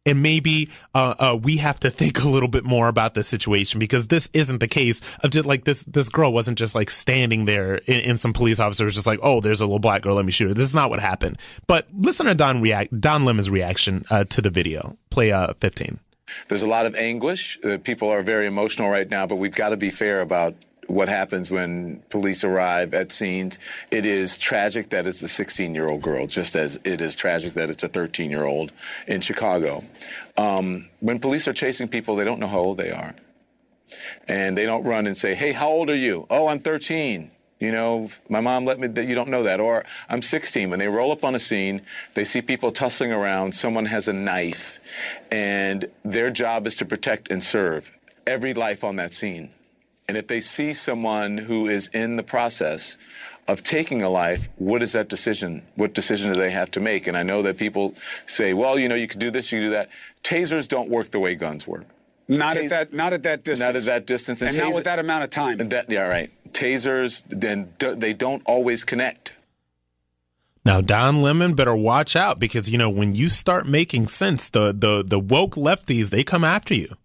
and 0.06 0.24
maybe 0.24 0.70
uh, 0.96 1.14
uh, 1.20 1.40
we 1.42 1.58
have 1.58 1.80
to 1.82 1.90
think 1.90 2.24
a 2.24 2.30
little 2.30 2.48
bit 2.48 2.64
more 2.64 2.88
about 2.88 3.14
this 3.14 3.28
situation 3.28 3.80
because 3.80 4.08
this 4.08 4.30
isn't 4.34 4.60
the 4.60 4.68
case 4.68 5.02
of 5.24 5.32
just 5.32 5.46
like 5.46 5.66
this. 5.66 5.84
This 5.84 6.10
girl 6.10 6.34
wasn't 6.34 6.58
just 6.58 6.76
like 6.76 6.90
standing 6.90 7.46
there 7.46 7.76
in, 7.86 8.00
in 8.02 8.18
some 8.18 8.34
police 8.34 8.60
officers 8.60 8.96
just 8.96 9.08
like, 9.08 9.20
oh, 9.22 9.42
there's 9.42 9.62
a 9.62 9.66
little 9.66 9.80
black 9.80 10.02
girl, 10.02 10.16
let 10.16 10.26
me 10.26 10.32
shoot 10.32 10.48
her. 10.48 10.54
This 10.54 10.66
is 10.66 10.76
not 10.76 10.90
what 10.90 11.00
happened. 11.00 11.38
But 11.68 11.88
listen 11.94 12.26
to 12.26 12.36
Don 12.36 12.62
react, 12.62 13.00
Don 13.00 13.26
Lemon's 13.26 13.50
reaction 13.50 14.06
uh, 14.10 14.24
to 14.26 14.42
the 14.42 14.50
video. 14.50 14.98
Play 15.10 15.32
uh, 15.32 15.54
15. 15.56 16.00
There's 16.48 16.62
a 16.62 16.68
lot 16.68 16.86
of 16.86 16.96
anguish. 16.96 17.60
Uh, 17.64 17.78
people 17.80 18.10
are 18.10 18.22
very 18.22 18.46
emotional 18.46 18.90
right 18.90 19.10
now, 19.10 19.26
but 19.26 19.38
we've 19.38 19.56
got 19.56 19.70
to 19.70 19.78
be 19.78 19.90
fair 19.90 20.22
about 20.22 20.56
what 20.90 21.08
happens 21.08 21.52
when 21.52 22.02
police 22.10 22.44
arrive 22.44 22.94
at 22.94 23.12
scenes. 23.12 23.60
It 23.92 24.06
is 24.06 24.38
tragic 24.38 24.90
that 24.90 25.08
it's 25.08 25.22
a 25.22 25.28
16 25.28 25.76
year 25.76 25.88
old 25.88 26.02
girl, 26.02 26.28
just 26.28 26.56
as 26.56 26.80
it 26.84 27.00
is 27.02 27.16
tragic 27.16 27.54
that 27.54 27.70
it's 27.70 27.84
a 27.84 27.88
13 27.88 28.30
year 28.30 28.46
old 28.46 28.72
in 29.08 29.22
Chicago. 29.22 29.84
Um, 30.38 30.90
when 31.00 31.20
police 31.20 31.48
are 31.48 31.54
chasing 31.54 31.88
people, 31.88 32.16
they 32.16 32.26
don't 32.26 32.40
know 32.40 32.48
how 32.48 32.60
old 32.60 32.78
they 32.78 32.92
are. 32.92 33.14
And 34.28 34.58
they 34.58 34.66
don't 34.66 34.84
run 34.84 35.08
and 35.08 35.18
say, 35.18 35.36
hey, 35.36 35.52
how 35.52 35.70
old 35.70 35.90
are 35.90 35.96
you? 35.96 36.26
Oh, 36.30 36.48
I'm 36.48 36.60
13. 36.60 37.32
You 37.60 37.74
know, 37.74 38.10
my 38.30 38.40
mom 38.40 38.64
let 38.64 38.80
me, 38.80 38.88
you 39.04 39.16
don't 39.16 39.30
know 39.30 39.44
that. 39.44 39.60
Or 39.60 39.84
I'm 40.08 40.22
16. 40.22 40.70
When 40.70 40.80
they 40.80 40.88
roll 40.88 41.12
up 41.12 41.26
on 41.26 41.36
a 41.36 41.40
scene, 41.40 41.82
they 42.14 42.24
see 42.24 42.42
people 42.42 42.72
tussling 42.72 43.12
around, 43.12 43.54
someone 43.54 43.86
has 43.86 44.08
a 44.08 44.14
knife, 44.14 44.80
and 45.32 45.86
their 46.04 46.32
job 46.32 46.68
is 46.68 46.78
to 46.78 46.86
protect 46.86 47.32
and 47.32 47.44
serve 47.44 47.96
every 48.26 48.54
life 48.54 48.84
on 48.84 48.96
that 48.96 49.12
scene. 49.12 49.50
And 50.10 50.18
if 50.18 50.26
they 50.26 50.40
see 50.40 50.74
someone 50.74 51.38
who 51.38 51.68
is 51.68 51.88
in 51.90 52.16
the 52.16 52.24
process 52.24 52.98
of 53.48 53.62
taking 53.62 54.02
a 54.02 54.10
life, 54.10 54.50
what 54.56 54.82
is 54.82 54.94
that 54.94 55.08
decision? 55.08 55.62
What 55.76 55.94
decision 55.94 56.34
do 56.34 56.40
they 56.40 56.50
have 56.50 56.72
to 56.72 56.80
make? 56.80 57.06
And 57.06 57.16
I 57.16 57.22
know 57.22 57.44
that 57.44 57.60
people 57.60 57.94
say, 58.26 58.56
well, 58.56 58.80
you 58.80 58.90
know, 58.90 58.96
you 58.96 59.08
could 59.08 59.20
do 59.20 59.30
this, 59.30 59.52
you 59.52 59.60
could 59.60 59.66
do 59.66 59.70
that. 59.70 59.90
Tasers 60.24 60.68
don't 60.68 60.90
work 60.90 61.12
the 61.12 61.20
way 61.20 61.36
guns 61.36 61.68
work. 61.68 61.86
Not 62.28 62.56
Tas- 62.56 62.64
at 62.64 62.70
that. 62.70 62.94
Not 62.94 63.14
at 63.14 63.22
that 63.22 63.44
distance. 63.44 63.60
Not 63.60 63.76
at 63.76 63.84
that 63.84 64.08
distance. 64.08 64.42
And, 64.42 64.50
and 64.50 64.58
taser- 64.58 64.64
not 64.66 64.74
with 64.74 64.84
that 64.86 64.98
amount 64.98 65.26
of 65.26 65.30
time. 65.30 65.60
And 65.60 65.70
that, 65.70 65.92
yeah, 65.92 66.10
right. 66.10 66.32
Tasers, 66.50 67.24
then 67.28 67.70
they 67.78 68.14
don't 68.14 68.42
always 68.48 68.84
connect. 68.84 69.36
Now 70.66 70.82
Don 70.82 71.22
Lemon 71.22 71.54
better 71.54 71.76
watch 71.76 72.16
out 72.16 72.40
because 72.40 72.68
you 72.68 72.80
know 72.80 72.90
when 72.90 73.14
you 73.14 73.30
start 73.30 73.68
making 73.68 74.08
sense, 74.08 74.50
the 74.50 74.74
the 74.74 75.04
the 75.04 75.20
woke 75.20 75.54
lefties 75.54 76.10
they 76.10 76.24
come 76.24 76.44
after 76.44 76.74
you. 76.74 76.96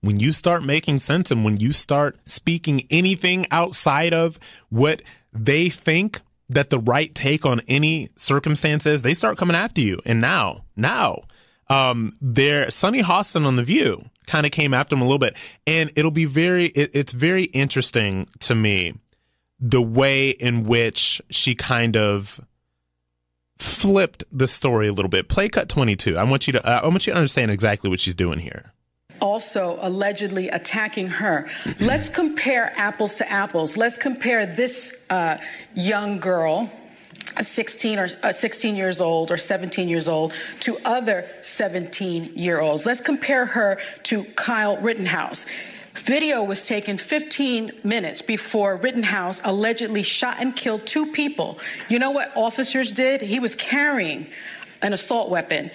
When 0.00 0.20
you 0.20 0.30
start 0.30 0.62
making 0.62 1.00
sense 1.00 1.30
and 1.30 1.44
when 1.44 1.56
you 1.56 1.72
start 1.72 2.18
speaking 2.24 2.86
anything 2.88 3.46
outside 3.50 4.14
of 4.14 4.38
what 4.68 5.02
they 5.32 5.68
think 5.68 6.20
that 6.48 6.70
the 6.70 6.78
right 6.78 7.14
take 7.14 7.44
on 7.44 7.60
any 7.68 8.10
circumstances, 8.16 9.02
they 9.02 9.14
start 9.14 9.38
coming 9.38 9.56
after 9.56 9.80
you. 9.80 10.00
And 10.06 10.20
now, 10.20 10.64
now, 10.76 11.22
um, 11.68 12.14
there, 12.20 12.70
Sunny 12.70 13.02
Hostin 13.02 13.44
on 13.44 13.56
The 13.56 13.64
View 13.64 14.02
kind 14.26 14.46
of 14.46 14.52
came 14.52 14.72
after 14.72 14.94
him 14.94 15.02
a 15.02 15.04
little 15.04 15.18
bit. 15.18 15.36
And 15.66 15.90
it'll 15.96 16.10
be 16.10 16.24
very, 16.24 16.66
it, 16.66 16.90
it's 16.94 17.12
very 17.12 17.44
interesting 17.44 18.28
to 18.40 18.54
me 18.54 18.94
the 19.60 19.82
way 19.82 20.30
in 20.30 20.64
which 20.64 21.20
she 21.28 21.54
kind 21.54 21.96
of 21.96 22.40
flipped 23.58 24.22
the 24.30 24.46
story 24.46 24.86
a 24.86 24.92
little 24.92 25.08
bit. 25.08 25.28
Play 25.28 25.48
cut 25.48 25.68
22. 25.68 26.16
I 26.16 26.22
want 26.22 26.46
you 26.46 26.52
to, 26.54 26.64
uh, 26.64 26.80
I 26.84 26.88
want 26.88 27.06
you 27.06 27.12
to 27.12 27.16
understand 27.18 27.50
exactly 27.50 27.90
what 27.90 27.98
she's 27.98 28.14
doing 28.14 28.38
here 28.38 28.72
also 29.20 29.78
allegedly 29.80 30.48
attacking 30.48 31.08
her. 31.08 31.48
Let's 31.80 32.08
compare 32.08 32.72
apples 32.76 33.14
to 33.14 33.30
apples. 33.30 33.76
Let's 33.76 33.96
compare 33.96 34.46
this 34.46 35.06
uh, 35.10 35.38
young 35.74 36.18
girl. 36.18 36.70
16 37.40 37.98
or 38.00 38.08
uh, 38.24 38.32
16 38.32 38.74
years 38.74 39.00
old 39.00 39.30
or 39.30 39.36
17 39.36 39.88
years 39.88 40.08
old 40.08 40.32
to 40.60 40.76
other 40.84 41.24
17 41.40 42.32
year 42.34 42.60
olds. 42.60 42.84
Let's 42.84 43.00
compare 43.00 43.46
her 43.46 43.78
to 44.04 44.24
Kyle 44.34 44.76
Rittenhouse. 44.78 45.46
Video 45.94 46.42
was 46.42 46.66
taken 46.66 46.96
15 46.96 47.72
minutes 47.84 48.22
before 48.22 48.76
Rittenhouse 48.76 49.40
allegedly 49.44 50.02
shot 50.02 50.36
and 50.40 50.54
killed 50.54 50.86
two 50.86 51.06
people. 51.12 51.58
You 51.88 51.98
know 51.98 52.12
what 52.12 52.32
officers 52.36 52.92
did? 52.92 53.20
He 53.20 53.40
was 53.40 53.54
carrying 53.54 54.28
an 54.82 54.92
assault 54.92 55.28
weapon. 55.30 55.70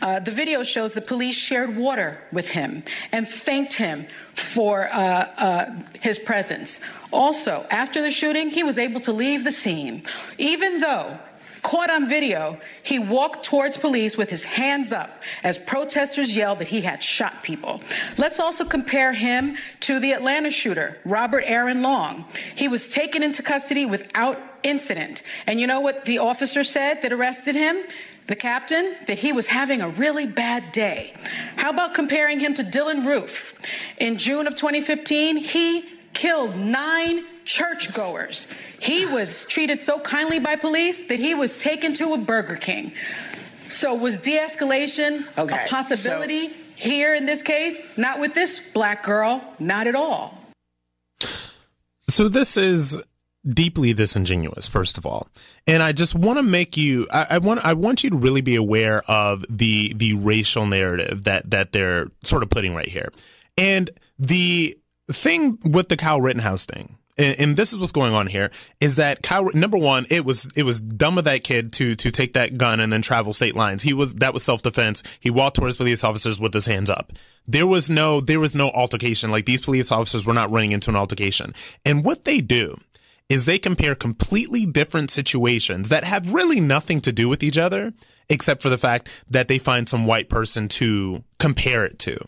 Uh, 0.00 0.20
the 0.20 0.30
video 0.30 0.62
shows 0.62 0.92
the 0.92 1.00
police 1.00 1.36
shared 1.36 1.76
water 1.76 2.20
with 2.30 2.50
him 2.50 2.82
and 3.12 3.26
thanked 3.26 3.74
him 3.74 4.06
for 4.32 4.88
uh, 4.92 5.26
uh, 5.36 5.66
his 6.00 6.18
presence. 6.18 6.80
Also, 7.12 7.66
after 7.70 8.00
the 8.00 8.10
shooting, 8.10 8.50
he 8.50 8.62
was 8.62 8.78
able 8.78 9.00
to 9.00 9.12
leave 9.12 9.44
the 9.44 9.50
scene, 9.50 10.02
even 10.38 10.80
though. 10.80 11.18
Caught 11.60 11.90
on 11.90 12.08
video, 12.08 12.56
he 12.84 13.00
walked 13.00 13.44
towards 13.44 13.76
police 13.76 14.16
with 14.16 14.30
his 14.30 14.44
hands 14.44 14.92
up 14.92 15.22
as 15.42 15.58
protesters 15.58 16.34
yelled 16.34 16.60
that 16.60 16.68
he 16.68 16.80
had 16.80 17.02
shot 17.02 17.42
people. 17.42 17.82
Let's 18.16 18.38
also 18.38 18.64
compare 18.64 19.12
him 19.12 19.56
to 19.80 19.98
the 19.98 20.12
Atlanta 20.12 20.52
shooter, 20.52 20.98
Robert 21.04 21.42
Aaron 21.44 21.82
Long. 21.82 22.24
He 22.54 22.68
was 22.68 22.88
taken 22.88 23.24
into 23.24 23.42
custody 23.42 23.86
without 23.86 24.40
incident. 24.62 25.22
And 25.46 25.60
you 25.60 25.66
know 25.66 25.80
what 25.80 26.04
the 26.04 26.18
officer 26.18 26.64
said 26.64 27.02
that 27.02 27.12
arrested 27.12 27.54
him? 27.54 27.76
The 28.28 28.36
captain 28.36 28.94
that 29.06 29.18
he 29.18 29.32
was 29.32 29.48
having 29.48 29.80
a 29.80 29.88
really 29.88 30.26
bad 30.26 30.70
day. 30.70 31.14
How 31.56 31.70
about 31.70 31.94
comparing 31.94 32.38
him 32.38 32.52
to 32.54 32.62
Dylann 32.62 33.06
Roof? 33.06 33.58
In 33.96 34.18
June 34.18 34.46
of 34.46 34.54
2015, 34.54 35.38
he 35.38 35.82
killed 36.12 36.54
nine 36.58 37.24
churchgoers. 37.46 38.46
He 38.80 39.06
was 39.06 39.46
treated 39.46 39.78
so 39.78 39.98
kindly 39.98 40.40
by 40.40 40.56
police 40.56 41.08
that 41.08 41.18
he 41.18 41.34
was 41.34 41.56
taken 41.56 41.94
to 41.94 42.12
a 42.12 42.18
Burger 42.18 42.56
King. 42.56 42.92
So, 43.68 43.94
was 43.94 44.18
de 44.18 44.38
escalation 44.38 45.26
okay, 45.38 45.64
a 45.64 45.68
possibility 45.68 46.48
so- 46.48 46.54
here 46.76 47.14
in 47.14 47.24
this 47.24 47.42
case? 47.42 47.88
Not 47.96 48.20
with 48.20 48.34
this 48.34 48.60
black 48.72 49.04
girl, 49.04 49.42
not 49.58 49.86
at 49.86 49.94
all. 49.94 50.38
So, 52.08 52.28
this 52.28 52.58
is 52.58 53.02
deeply 53.48 53.92
disingenuous 53.92 54.66
first 54.66 54.98
of 54.98 55.06
all 55.06 55.28
and 55.66 55.82
i 55.82 55.92
just 55.92 56.14
want 56.14 56.38
to 56.38 56.42
make 56.42 56.76
you 56.76 57.06
I, 57.10 57.26
I, 57.30 57.38
want 57.38 57.64
i 57.64 57.72
want 57.72 58.02
you 58.02 58.10
to 58.10 58.16
really 58.16 58.40
be 58.40 58.56
aware 58.56 59.02
of 59.08 59.44
the 59.48 59.92
the 59.94 60.14
racial 60.14 60.66
narrative 60.66 61.24
that 61.24 61.50
that 61.50 61.72
they're 61.72 62.08
sort 62.24 62.42
of 62.42 62.50
putting 62.50 62.74
right 62.74 62.88
here 62.88 63.10
and 63.56 63.90
the 64.18 64.76
thing 65.10 65.58
with 65.64 65.88
the 65.88 65.96
kyle 65.96 66.20
rittenhouse 66.20 66.66
thing 66.66 66.98
and, 67.18 67.38
and 67.40 67.56
this 67.56 67.72
is 67.72 67.78
what's 67.78 67.92
going 67.92 68.14
on 68.14 68.28
here 68.28 68.50
is 68.80 68.96
that 68.96 69.22
Kyle, 69.22 69.50
number 69.52 69.76
one, 69.76 70.06
it 70.08 70.24
was 70.24 70.48
it 70.56 70.62
was 70.62 70.80
dumb 70.80 71.18
of 71.18 71.24
that 71.24 71.44
kid 71.44 71.72
to 71.74 71.96
to 71.96 72.10
take 72.10 72.34
that 72.34 72.56
gun 72.56 72.80
and 72.80 72.92
then 72.92 73.02
travel 73.02 73.32
state 73.32 73.56
lines. 73.56 73.82
He 73.82 73.92
was 73.92 74.14
that 74.16 74.32
was 74.32 74.44
self 74.44 74.62
defense. 74.62 75.02
He 75.20 75.30
walked 75.30 75.56
towards 75.56 75.76
police 75.76 76.04
officers 76.04 76.38
with 76.38 76.54
his 76.54 76.66
hands 76.66 76.88
up. 76.88 77.12
There 77.46 77.66
was 77.66 77.90
no 77.90 78.20
there 78.20 78.40
was 78.40 78.54
no 78.54 78.70
altercation. 78.70 79.30
Like 79.30 79.46
these 79.46 79.62
police 79.62 79.90
officers 79.90 80.24
were 80.24 80.34
not 80.34 80.50
running 80.50 80.72
into 80.72 80.90
an 80.90 80.96
altercation. 80.96 81.52
And 81.84 82.04
what 82.04 82.24
they 82.24 82.40
do 82.40 82.78
is 83.28 83.44
they 83.44 83.58
compare 83.58 83.94
completely 83.94 84.64
different 84.64 85.10
situations 85.10 85.90
that 85.90 86.04
have 86.04 86.32
really 86.32 86.60
nothing 86.60 87.00
to 87.02 87.12
do 87.12 87.28
with 87.28 87.42
each 87.42 87.58
other, 87.58 87.92
except 88.28 88.62
for 88.62 88.70
the 88.70 88.78
fact 88.78 89.08
that 89.28 89.48
they 89.48 89.58
find 89.58 89.88
some 89.88 90.06
white 90.06 90.28
person 90.28 90.68
to 90.68 91.22
compare 91.38 91.84
it 91.84 91.98
to 91.98 92.18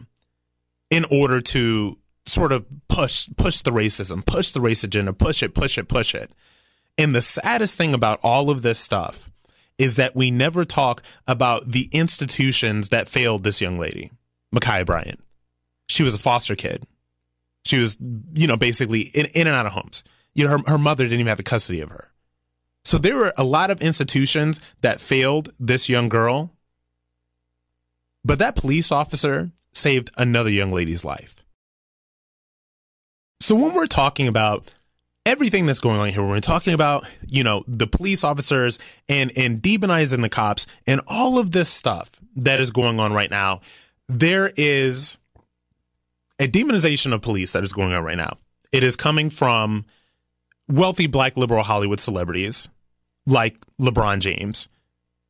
in 0.91 1.05
order 1.11 1.41
to 1.41 1.97
sort 2.27 2.53
of 2.53 2.67
push 2.89 3.29
push 3.37 3.61
the 3.61 3.71
racism, 3.71 4.25
push 4.25 4.51
the 4.51 4.61
race 4.61 4.85
agenda, 4.85 5.13
push 5.13 5.43
it, 5.43 5.55
push 5.55 5.79
it, 5.79 5.89
push 5.89 6.15
it. 6.15 6.33
And 6.99 7.15
the 7.15 7.23
saddest 7.23 7.77
thing 7.77 7.95
about 7.95 8.21
all 8.23 8.51
of 8.51 8.63
this 8.63 8.79
stuff 8.79 9.31
is 9.79 9.97
that 9.97 10.15
we 10.15 10.31
never 10.31 10.67
talk 10.67 11.03
about 11.27 11.71
the 11.71 11.89
institutions 11.93 12.91
that 12.91 13.09
failed 13.09 13.43
this 13.43 13.63
young 13.63 13.79
lady, 13.79 14.11
Ma'Khia 14.55 14.85
Bryant. 14.85 15.21
She 15.89 16.03
was 16.03 16.13
a 16.13 16.19
foster 16.19 16.55
kid. 16.55 16.85
She 17.65 17.79
was, 17.79 17.97
you 18.35 18.47
know, 18.47 18.57
basically 18.57 19.01
in, 19.01 19.27
in 19.35 19.47
and 19.47 19.57
out 19.57 19.65
of 19.65 19.73
homes 19.73 20.05
you 20.35 20.45
know, 20.45 20.59
her, 20.59 20.59
her 20.67 20.79
mother 20.79 21.05
didn't 21.05 21.21
even 21.21 21.29
have 21.29 21.37
the 21.39 21.43
custody 21.43 21.81
of 21.81 21.91
her. 21.91 22.13
So 22.85 22.99
there 22.99 23.17
were 23.17 23.33
a 23.37 23.45
lot 23.45 23.71
of 23.71 23.83
institutions 23.83 24.61
that 24.81 25.01
failed 25.01 25.53
this 25.59 25.89
young 25.89 26.09
girl. 26.09 26.53
But 28.25 28.39
that 28.39 28.57
police 28.57 28.93
officer 28.93 29.51
saved 29.73 30.11
another 30.17 30.51
young 30.51 30.73
lady's 30.73 31.05
life. 31.05 31.45
So 33.41 33.55
when 33.55 33.75
we're 33.75 33.87
talking 33.87 34.29
about 34.29 34.71
everything 35.25 35.67
that's 35.67 35.79
going 35.79 35.99
on 35.99 36.09
here, 36.11 36.21
when 36.23 36.31
we're 36.31 36.41
talking 36.41 36.75
about, 36.75 37.05
you 37.27 37.43
know, 37.43 37.65
the 37.67 37.87
police 37.87 38.25
officers 38.25 38.79
and 39.09 39.33
and 39.37 39.63
demonizing 39.63 40.23
the 40.23 40.29
cops 40.29 40.67
and 40.87 41.01
all 41.07 41.39
of 41.39 41.53
this 41.53 41.69
stuff 41.69 42.11
that 42.37 42.61
is 42.61 42.71
going 42.71 43.01
on 43.01 43.13
right 43.13 43.31
now, 43.31 43.61
there 44.09 44.53
is 44.57 45.17
a 46.39 46.47
demonization 46.47 47.13
of 47.13 47.23
police 47.23 47.53
that 47.53 47.65
is 47.65 47.73
going 47.73 47.93
on 47.93 48.03
right 48.03 48.17
now. 48.17 48.37
It 48.73 48.83
is 48.83 48.97
coming 48.97 49.31
from 49.31 49.85
wealthy 50.71 51.07
black 51.07 51.37
liberal 51.37 51.63
Hollywood 51.63 52.01
celebrities 52.01 52.69
like 53.27 53.57
LeBron 53.81 54.21
James, 54.21 54.69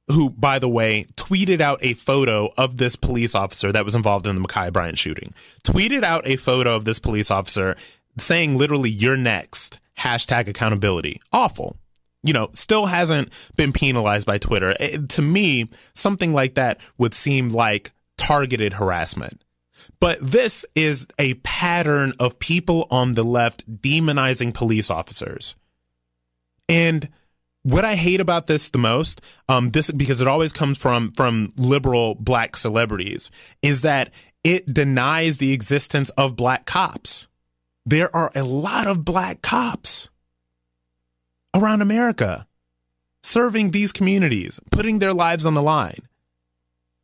who, 0.09 0.31
by 0.31 0.59
the 0.59 0.69
way, 0.69 1.05
tweeted 1.17 1.61
out 1.61 1.79
a 1.83 1.95
photo 1.95 2.53
of 2.57 2.77
this 2.77 2.97
police 2.97 3.35
officer 3.35 3.73
that 3.73 3.85
was 3.85 3.95
involved 3.95 4.27
in 4.27 4.37
the 4.37 4.43
Ma'Khia 4.43 4.73
Bryant 4.73 4.99
shooting. 4.99 5.33
Tweeted 5.63 6.03
out 6.03 6.27
a 6.27 6.37
photo 6.37 6.75
of 6.75 6.85
this 6.85 6.99
police 6.99 7.31
officer 7.31 7.77
saying 8.19 8.57
literally, 8.57 8.91
you're 8.91 9.17
next. 9.17 9.79
Hashtag 9.99 10.49
accountability. 10.49 11.21
Awful. 11.33 11.77
You 12.23 12.33
know, 12.33 12.51
still 12.53 12.87
hasn't 12.87 13.31
been 13.57 13.73
penalized 13.73 14.27
by 14.27 14.39
Twitter. 14.39 14.75
It, 14.79 15.09
to 15.11 15.23
me, 15.23 15.69
something 15.95 16.33
like 16.33 16.55
that 16.55 16.81
would 16.99 17.15
seem 17.15 17.49
like 17.49 17.93
targeted 18.17 18.75
harassment. 18.75 19.43
But 20.01 20.19
this 20.21 20.65
is 20.75 21.07
a 21.19 21.35
pattern 21.35 22.15
of 22.19 22.39
people 22.39 22.87
on 22.91 23.15
the 23.15 23.23
left 23.23 23.83
demonizing 23.83 24.55
police 24.55 24.91
officers. 24.91 25.55
And 26.69 27.09
what 27.63 27.85
I 27.85 27.95
hate 27.95 28.21
about 28.21 28.47
this 28.47 28.71
the 28.71 28.79
most, 28.79 29.21
um, 29.49 29.71
this 29.71 29.91
because 29.91 30.23
it 30.23 30.29
always 30.29 30.53
comes 30.53 30.79
from 30.79 31.13
from 31.13 31.53
liberal 31.57 32.15
black 32.15 32.57
celebrities, 32.57 33.31
is 33.61 33.83
that 33.83 34.11
it 34.43 34.73
denies 34.73 35.37
the 35.37 35.53
existence 35.53 36.09
of 36.11 36.37
black 36.37 36.65
cops. 36.65 37.29
There 37.85 38.15
are 38.17 38.31
a 38.35 38.43
lot 38.43 38.87
of 38.87 39.05
black 39.05 39.43
cops 39.43 40.09
around 41.55 41.83
America 41.83 42.47
serving 43.23 43.71
these 43.71 43.93
communities, 43.93 44.59
putting 44.71 44.99
their 44.99 45.13
lives 45.13 45.45
on 45.45 45.53
the 45.53 45.63
line. 45.63 46.01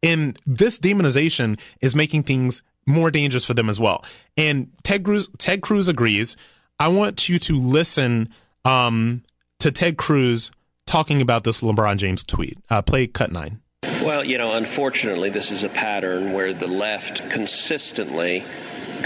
And 0.03 0.39
this 0.47 0.79
demonization 0.79 1.61
is 1.83 1.97
making 1.97 2.23
things 2.23 2.63
more 2.87 3.11
dangerous 3.11 3.45
for 3.45 3.55
them 3.55 3.69
as 3.69 3.81
well. 3.81 4.05
And 4.37 4.71
Ted 4.83 5.05
Cruz, 5.05 5.29
Ted 5.39 5.61
Cruz 5.61 5.89
agrees. 5.89 6.37
I 6.79 6.89
want 6.89 7.29
you 7.29 7.39
to 7.41 7.57
listen 7.57 8.29
um, 8.65 9.23
to 9.61 9.71
Ted 9.73 9.97
Cruz 9.97 10.51
talking 10.87 11.21
about 11.21 11.45
this 11.45 11.61
LeBron 11.61 11.97
James 11.97 12.23
tweet. 12.23 12.59
Uh, 12.71 12.83
play 12.83 13.07
cut 13.07 13.33
nine. 13.33 13.61
Well, 14.03 14.25
you 14.25 14.39
know, 14.39 14.55
unfortunately, 14.55 15.31
this 15.31 15.51
is 15.51 15.65
a 15.65 15.69
pattern 15.69 16.33
where 16.33 16.53
the 16.53 16.69
left 16.69 17.29
consistently 17.31 18.45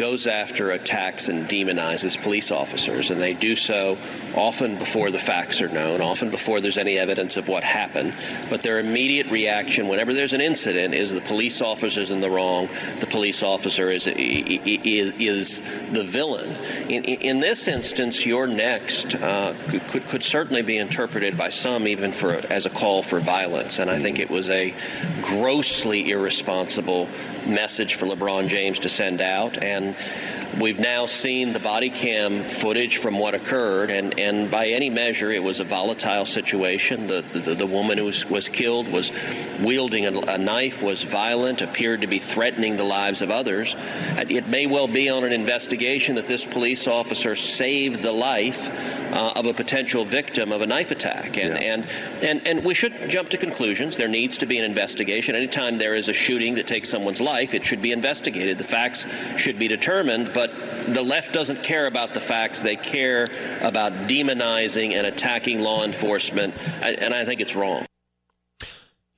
goes 0.01 0.27
after, 0.27 0.71
attacks, 0.71 1.29
and 1.29 1.47
demonizes 1.47 2.21
police 2.21 2.51
officers, 2.51 3.11
and 3.11 3.21
they 3.21 3.35
do 3.35 3.55
so 3.55 3.99
often 4.35 4.79
before 4.79 5.11
the 5.11 5.19
facts 5.19 5.61
are 5.61 5.69
known, 5.69 6.01
often 6.01 6.31
before 6.31 6.59
there's 6.59 6.79
any 6.79 6.99
evidence 6.99 7.37
of 7.37 7.49
what 7.49 7.63
happened. 7.63 8.15
But 8.49 8.63
their 8.63 8.81
immediate 8.81 9.31
reaction 9.31 9.89
whenever 9.89 10.15
there's 10.15 10.33
an 10.33 10.41
incident 10.41 10.95
is 10.95 11.13
the 11.13 11.21
police 11.21 11.61
officer's 11.61 12.11
in 12.11 12.23
the 12.23 12.31
wrong, 12.31 12.69
the 12.99 13.07
police 13.07 13.43
officer 13.43 13.91
is 13.91 14.07
is, 14.07 15.13
is 15.19 15.61
the 15.93 16.05
villain. 16.05 16.57
In, 16.89 17.05
in 17.05 17.41
this 17.41 17.69
instance, 17.69 18.25
your 18.25 18.47
next 18.47 19.15
uh, 19.17 19.55
could, 19.69 20.07
could 20.07 20.25
certainly 20.25 20.63
be 20.63 20.79
interpreted 20.79 21.37
by 21.37 21.51
some 21.51 21.87
even 21.87 22.11
for 22.11 22.41
as 22.49 22.65
a 22.65 22.71
call 22.71 23.03
for 23.03 23.21
violence, 23.21 23.79
and 23.79 23.91
I 23.91 23.99
think 23.99 24.19
it 24.19 24.31
was 24.31 24.49
a 24.49 24.75
grossly 25.21 26.11
irresponsible 26.11 27.07
message 27.47 27.97
for 27.97 28.07
LeBron 28.07 28.49
James 28.49 28.79
to 28.81 28.89
send 28.89 29.21
out, 29.21 29.59
and 29.59 29.90
and 29.91 30.40
We've 30.59 30.81
now 30.81 31.07
seen 31.07 31.53
the 31.53 31.61
body 31.61 31.91
cam 31.91 32.43
footage 32.43 32.97
from 32.97 33.19
what 33.19 33.35
occurred, 33.35 33.91
and, 33.91 34.19
and 34.19 34.51
by 34.51 34.69
any 34.69 34.91
measure, 34.91 35.31
it 35.31 35.43
was 35.43 35.61
a 35.61 35.65
volatile 35.65 36.25
situation. 36.25 37.07
The, 37.07 37.21
the, 37.23 37.55
the 37.55 37.67
woman 37.67 37.99
who 37.99 38.07
was, 38.07 38.27
was 38.27 38.49
killed 38.49 38.89
was 38.89 39.13
wielding 39.61 40.07
a, 40.07 40.19
a 40.33 40.39
knife, 40.39 40.83
was 40.83 41.03
violent, 41.05 41.63
appeared 41.63 42.01
to 42.01 42.07
be 42.07 42.19
threatening 42.19 42.77
the 42.77 42.85
lives 42.85 43.23
of 43.23 43.31
others. 43.31 43.77
It 44.17 44.49
may 44.49 44.67
well 44.67 44.89
be 44.89 45.09
on 45.09 45.25
an 45.25 45.33
investigation 45.33 46.17
that 46.17 46.27
this 46.27 46.45
police 46.45 46.89
officer 46.89 47.37
saved 47.37 48.03
the 48.03 48.13
life 48.13 48.69
uh, 49.13 49.33
of 49.37 49.47
a 49.47 49.55
potential 49.55 50.05
victim 50.05 50.53
of 50.53 50.63
a 50.63 50.67
knife 50.67 50.91
attack. 50.91 51.39
And, 51.39 51.61
yeah. 51.61 51.75
and, 51.75 51.87
and, 52.23 52.47
and 52.47 52.65
we 52.65 52.75
should 52.75 53.09
jump 53.09 53.29
to 53.31 53.37
conclusions. 53.37 53.97
There 53.97 54.09
needs 54.09 54.39
to 54.39 54.47
be 54.47 54.59
an 54.59 54.65
investigation. 54.65 55.35
Anytime 55.35 55.79
there 55.79 55.95
is 55.95 56.09
a 56.09 56.13
shooting 56.13 56.55
that 56.55 56.67
takes 56.67 56.89
someone's 56.89 57.21
life, 57.21 57.55
it 57.55 57.65
should 57.65 57.83
be 57.83 57.93
investigated. 57.93 58.59
The 58.59 58.65
facts 58.65 59.07
should 59.39 59.59
be 59.59 59.69
determined 59.69 60.31
but 60.40 60.40
the 60.47 61.03
left 61.03 61.33
doesn't 61.33 61.63
care 61.63 61.87
about 61.87 62.15
the 62.15 62.21
facts. 62.21 62.63
They 62.63 62.77
care 62.77 63.25
about 63.61 63.93
demonizing 64.09 64.93
and 64.93 65.07
attacking 65.07 65.61
law 65.61 65.85
enforcement, 65.85 66.55
and 66.83 67.13
I 67.15 67.25
think 67.25 67.41
it's 67.41 67.57
wrong. 67.57 67.85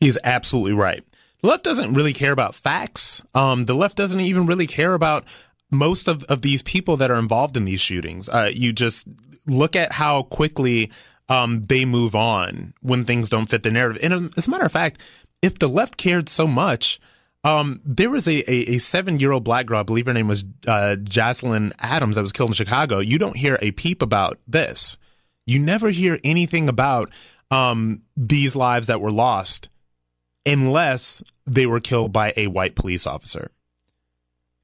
He's 0.00 0.18
absolutely 0.24 0.72
right. 0.72 1.04
The 1.42 1.48
left 1.48 1.64
doesn't 1.64 1.94
really 1.94 2.12
care 2.12 2.32
about 2.32 2.54
facts. 2.54 3.22
Um, 3.35 3.64
the 3.64 3.74
left 3.74 3.96
doesn't 3.96 4.20
even 4.20 4.46
really 4.46 4.66
care 4.66 4.94
about 4.94 5.24
most 5.70 6.06
of, 6.06 6.22
of 6.24 6.42
these 6.42 6.62
people 6.62 6.96
that 6.98 7.11
are 7.11 7.18
involved 7.18 7.56
in 7.56 7.64
these 7.64 7.80
shootings. 7.80 8.28
Uh, 8.28 8.50
you 8.52 8.72
just 8.72 9.08
look 9.46 9.74
at 9.74 9.92
how 9.92 10.22
quickly 10.24 10.90
um, 11.28 11.62
they 11.62 11.85
move 11.85 12.14
on 12.14 12.74
when 12.80 13.04
things 13.04 13.28
don't 13.28 13.46
fit 13.46 13.62
the 13.62 13.70
narrative. 13.70 14.02
And 14.04 14.12
um, 14.12 14.30
as 14.37 14.46
a 14.46 14.50
matter 14.50 14.64
of 14.64 14.72
fact, 14.72 15.00
if 15.40 15.58
the 15.58 15.68
left 15.68 15.96
cared 15.96 16.28
so 16.28 16.46
much, 16.46 17.00
um, 17.44 17.81
there 17.85 18.11
was 18.11 18.28
a, 18.28 18.38
a, 18.50 18.74
a 18.74 18.78
seven 18.78 19.18
year 19.18 19.33
old 19.33 19.44
black 19.44 19.66
girl, 19.66 19.81
I 19.81 19.83
believe 19.83 20.07
her 20.07 20.12
name 20.12 20.28
was 20.28 20.44
uh, 20.66 20.96
Adams, 21.07 22.16
that 22.16 22.22
was 22.22 22.33
killed 22.33 22.50
in 22.50 22.55
Chicago. 22.55 23.00
You 23.00 23.18
don't 23.18 23.37
hear 23.37 23.59
a 23.61 23.72
peep 23.72 24.02
about 24.02 24.38
this. 24.46 24.96
You 25.46 25.59
never 25.59 25.90
hear 25.90 26.18
anything 26.22 26.68
about 26.68 27.11
um, 27.50 28.02
these 28.16 28.55
lives 28.55 28.87
that 28.87 29.00
were 29.00 29.11
lost 29.11 29.68
unless 30.46 31.22
they 31.46 31.66
were 31.66 31.81
killed 31.81 32.12
by 32.12 32.33
a 32.37 32.46
white 32.46 32.74
police 32.74 33.07
officer. 33.07 33.50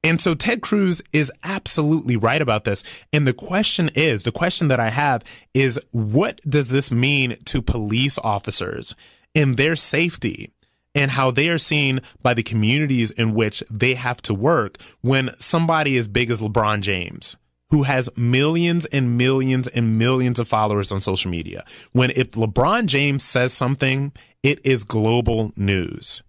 And 0.03 0.21
so 0.21 0.33
Ted 0.33 0.61
Cruz 0.61 1.01
is 1.11 1.31
absolutely 1.43 2.15
right 2.15 2.41
about 2.41 2.63
this. 2.63 2.83
And 3.11 3.27
the 3.27 3.33
question 3.33 3.89
is 3.95 4.23
the 4.23 4.31
question 4.31 4.69
that 4.69 4.79
I 4.79 4.89
have 4.89 5.23
is 5.53 5.79
what 5.91 6.39
does 6.47 6.69
this 6.69 6.91
mean 6.91 7.35
to 7.45 7.61
police 7.61 8.17
officers 8.19 8.95
in 9.33 9.55
their 9.55 9.75
safety? 9.75 10.51
And 10.95 11.11
how 11.11 11.31
they 11.31 11.49
are 11.49 11.57
seen 11.57 12.01
by 12.21 12.33
the 12.33 12.43
communities 12.43 13.11
in 13.11 13.33
which 13.33 13.63
they 13.69 13.93
have 13.93 14.21
to 14.23 14.33
work 14.33 14.77
when 15.01 15.31
somebody 15.39 15.97
as 15.97 16.07
big 16.07 16.29
as 16.29 16.41
LeBron 16.41 16.81
James 16.81 17.37
who 17.71 17.83
has 17.83 18.09
millions 18.17 18.85
and 18.87 19.17
millions 19.17 19.67
and 19.67 19.97
millions 19.97 20.39
of 20.39 20.47
followers 20.47 20.91
on 20.91 21.01
social 21.01 21.29
media. 21.29 21.63
When 21.91 22.11
if 22.15 22.31
LeBron 22.31 22.87
James 22.87 23.23
says 23.23 23.53
something, 23.53 24.11
it 24.41 24.65
is 24.65 24.83
global 24.83 25.51
news. 25.55 26.23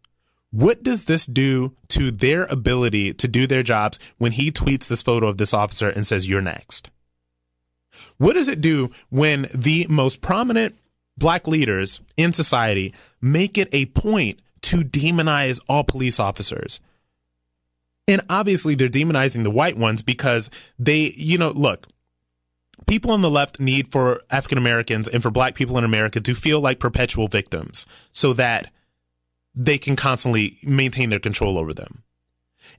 What 0.51 0.83
does 0.83 1.05
this 1.05 1.27
do 1.27 1.73
to 1.88 2.11
their 2.11 2.44
ability 2.46 3.14
to 3.14 3.29
do 3.29 3.46
their 3.46 3.62
jobs 3.62 3.99
when 4.18 4.33
he 4.33 4.51
tweets 4.51 4.88
this 4.88 5.03
photo 5.03 5.29
of 5.29 5.38
this 5.38 5.55
officer 5.55 5.88
and 5.88 6.07
says, 6.07 6.29
You're 6.29 6.40
next? 6.40 6.90
What 8.18 8.35
does 8.35 8.49
it 8.49 8.61
do 8.61 8.90
when 9.11 9.49
the 9.55 9.87
most 9.88 10.20
prominent 10.20 10.77
black 11.16 11.46
leaders 11.46 12.01
in 12.16 12.33
society 12.33 12.92
make 13.20 13.57
it 13.57 13.68
a 13.73 13.87
point 13.87 14.40
to 14.71 14.85
demonize 14.85 15.61
all 15.69 15.83
police 15.83 16.21
officers. 16.21 16.79
And 18.07 18.23
obviously, 18.31 18.77
they're 18.77 18.89
demonizing 18.89 19.43
the 19.43 19.51
white 19.51 19.77
ones 19.77 20.03
because 20.03 20.49
they, 20.79 21.13
you 21.17 21.39
know, 21.39 21.51
look, 21.51 21.89
people 22.87 23.11
on 23.11 23.21
the 23.21 23.31
left 23.31 23.59
need 23.59 23.89
for 23.91 24.23
African 24.31 24.59
Americans 24.59 25.09
and 25.09 25.23
for 25.23 25.31
black 25.31 25.57
people 25.57 25.77
in 25.77 25.83
America 25.83 26.21
to 26.21 26.35
feel 26.37 26.61
like 26.61 26.79
perpetual 26.79 27.27
victims 27.27 27.85
so 28.13 28.33
that 28.35 28.71
they 29.57 29.77
can 29.77 29.97
constantly 29.97 30.57
maintain 30.63 31.11
their 31.11 31.19
control 31.19 31.59
over 31.59 31.75
them. 31.75 32.05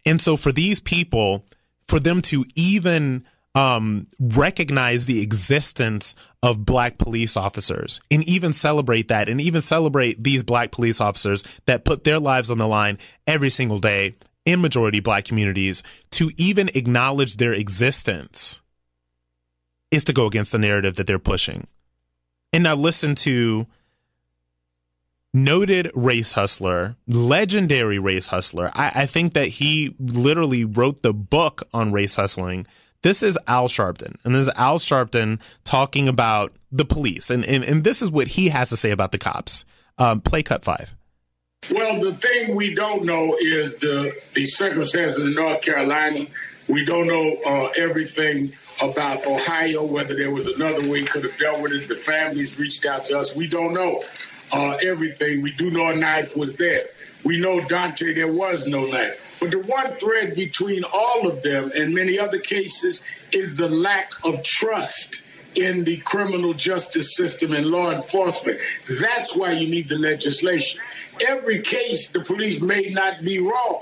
And 0.06 0.22
so 0.22 0.38
for 0.38 0.54
these 0.54 0.80
people, 0.80 1.46
for 1.90 2.00
them 2.00 2.22
to 2.24 2.46
even 2.56 3.26
um, 3.54 4.08
recognize 4.20 5.06
the 5.06 5.22
existence 5.22 6.16
of 6.42 6.66
black 6.66 6.98
police 6.98 7.36
officers 7.36 8.00
and 8.10 8.24
even 8.24 8.54
celebrate 8.54 9.10
that 9.10 9.28
and 9.28 9.42
even 9.42 9.62
celebrate 9.62 10.24
these 10.24 10.44
black 10.44 10.72
police 10.72 11.02
officers 11.02 11.44
that 11.66 11.84
put 11.84 12.04
their 12.04 12.20
lives 12.20 12.50
on 12.50 12.58
the 12.58 12.68
line 12.68 12.98
every 13.28 13.50
single 13.50 13.80
day 13.80 14.16
in 14.46 14.62
majority 14.62 15.00
black 15.00 15.26
communities 15.26 15.84
to 16.12 16.32
even 16.38 16.70
acknowledge 16.74 17.38
their 17.38 17.54
existence 17.54 18.62
is 19.92 20.06
to 20.06 20.14
go 20.14 20.26
against 20.26 20.54
the 20.54 20.58
narrative 20.58 20.96
that 20.96 21.06
they're 21.06 21.20
pushing. 21.20 21.68
And 22.54 22.64
now 22.64 22.76
listen 22.76 23.16
to 23.16 23.68
noted 25.34 25.92
race 25.94 26.34
hustler, 26.34 26.96
legendary 27.08 28.00
race 28.00 28.28
hustler. 28.28 28.72
I, 28.74 28.92
I 28.96 29.06
think 29.06 29.34
that 29.34 29.48
he 29.48 29.96
literally 30.00 30.66
wrote 30.66 31.02
the 31.02 31.14
book 31.14 31.64
on 31.74 31.92
race 31.92 32.16
hustling 32.16 32.66
this 33.04 33.24
is 33.24 33.38
Al 33.48 33.68
Sharpton, 33.68 34.16
and 34.24 34.36
this 34.36 34.48
is 34.48 34.54
Al 34.56 34.78
Sharpton 34.78 35.40
talking 35.64 36.08
about 36.08 36.54
the 36.72 36.86
police, 36.86 37.30
and, 37.30 37.44
and, 37.46 37.64
and 37.64 37.84
this 37.84 38.02
is 38.02 38.12
what 38.12 38.28
he 38.28 38.50
has 38.50 38.70
to 38.70 38.78
say 38.78 38.92
about 38.92 39.12
the 39.12 39.18
cops. 39.18 39.66
Um, 39.98 40.22
play 40.22 40.42
cut 40.42 40.64
five. 40.64 40.96
Well, 41.72 42.00
the 42.02 42.14
thing 42.14 42.56
we 42.56 42.74
don't 42.74 43.06
know 43.06 43.36
is 43.40 43.76
the 43.76 44.12
the 44.34 44.46
circumstances 44.46 45.24
in 45.24 45.34
North 45.36 45.62
Carolina. 45.62 46.26
We 46.68 46.86
don't 46.86 47.06
know 47.06 47.38
uh, 47.46 47.70
everything 47.78 48.54
about 48.82 49.20
Ohio, 49.28 49.86
whether 49.86 50.16
there 50.16 50.32
was 50.32 50.48
another 50.48 50.90
way 50.90 51.04
could 51.04 51.24
have 51.24 51.38
dealt 51.38 51.62
with 51.62 51.74
it. 51.74 51.88
The 51.88 51.96
families 51.96 52.58
reached 52.58 52.86
out 52.86 53.06
to 53.06 53.20
us. 53.20 53.36
We 53.36 53.48
don't 53.48 53.74
know 53.74 54.02
uh, 54.54 54.78
everything. 54.84 55.42
We 55.42 55.52
do 55.52 55.70
know 55.70 55.90
a 55.90 55.96
knife 55.96 56.36
was 56.36 56.56
there. 56.56 56.84
We 57.24 57.40
know 57.40 57.60
Daunte, 57.60 58.16
there 58.16 58.32
was 58.32 58.68
no 58.68 58.86
knife. 58.86 59.21
But 59.42 59.52
the 59.52 59.60
one 59.60 59.92
thread 59.98 60.36
between 60.36 60.84
all 60.94 61.28
of 61.28 61.42
them 61.42 61.72
and 61.76 61.96
many 61.96 62.20
other 62.20 62.38
cases 62.38 63.04
is 63.34 63.56
the 63.56 63.68
lack 63.68 64.12
of 64.24 64.44
trust 64.44 65.24
in 65.58 65.84
the 65.84 65.98
criminal 65.98 66.54
justice 66.54 67.16
system 67.16 67.52
and 67.54 67.66
law 67.66 67.92
enforcement. 67.92 68.60
That's 69.02 69.36
why 69.36 69.54
you 69.54 69.68
need 69.68 69.90
the 69.90 69.98
legislation. 69.98 70.80
Every 71.28 71.60
case, 71.62 72.10
the 72.10 72.20
police 72.20 72.62
may 72.62 72.92
not 72.92 73.22
be 73.22 73.40
wrong, 73.40 73.82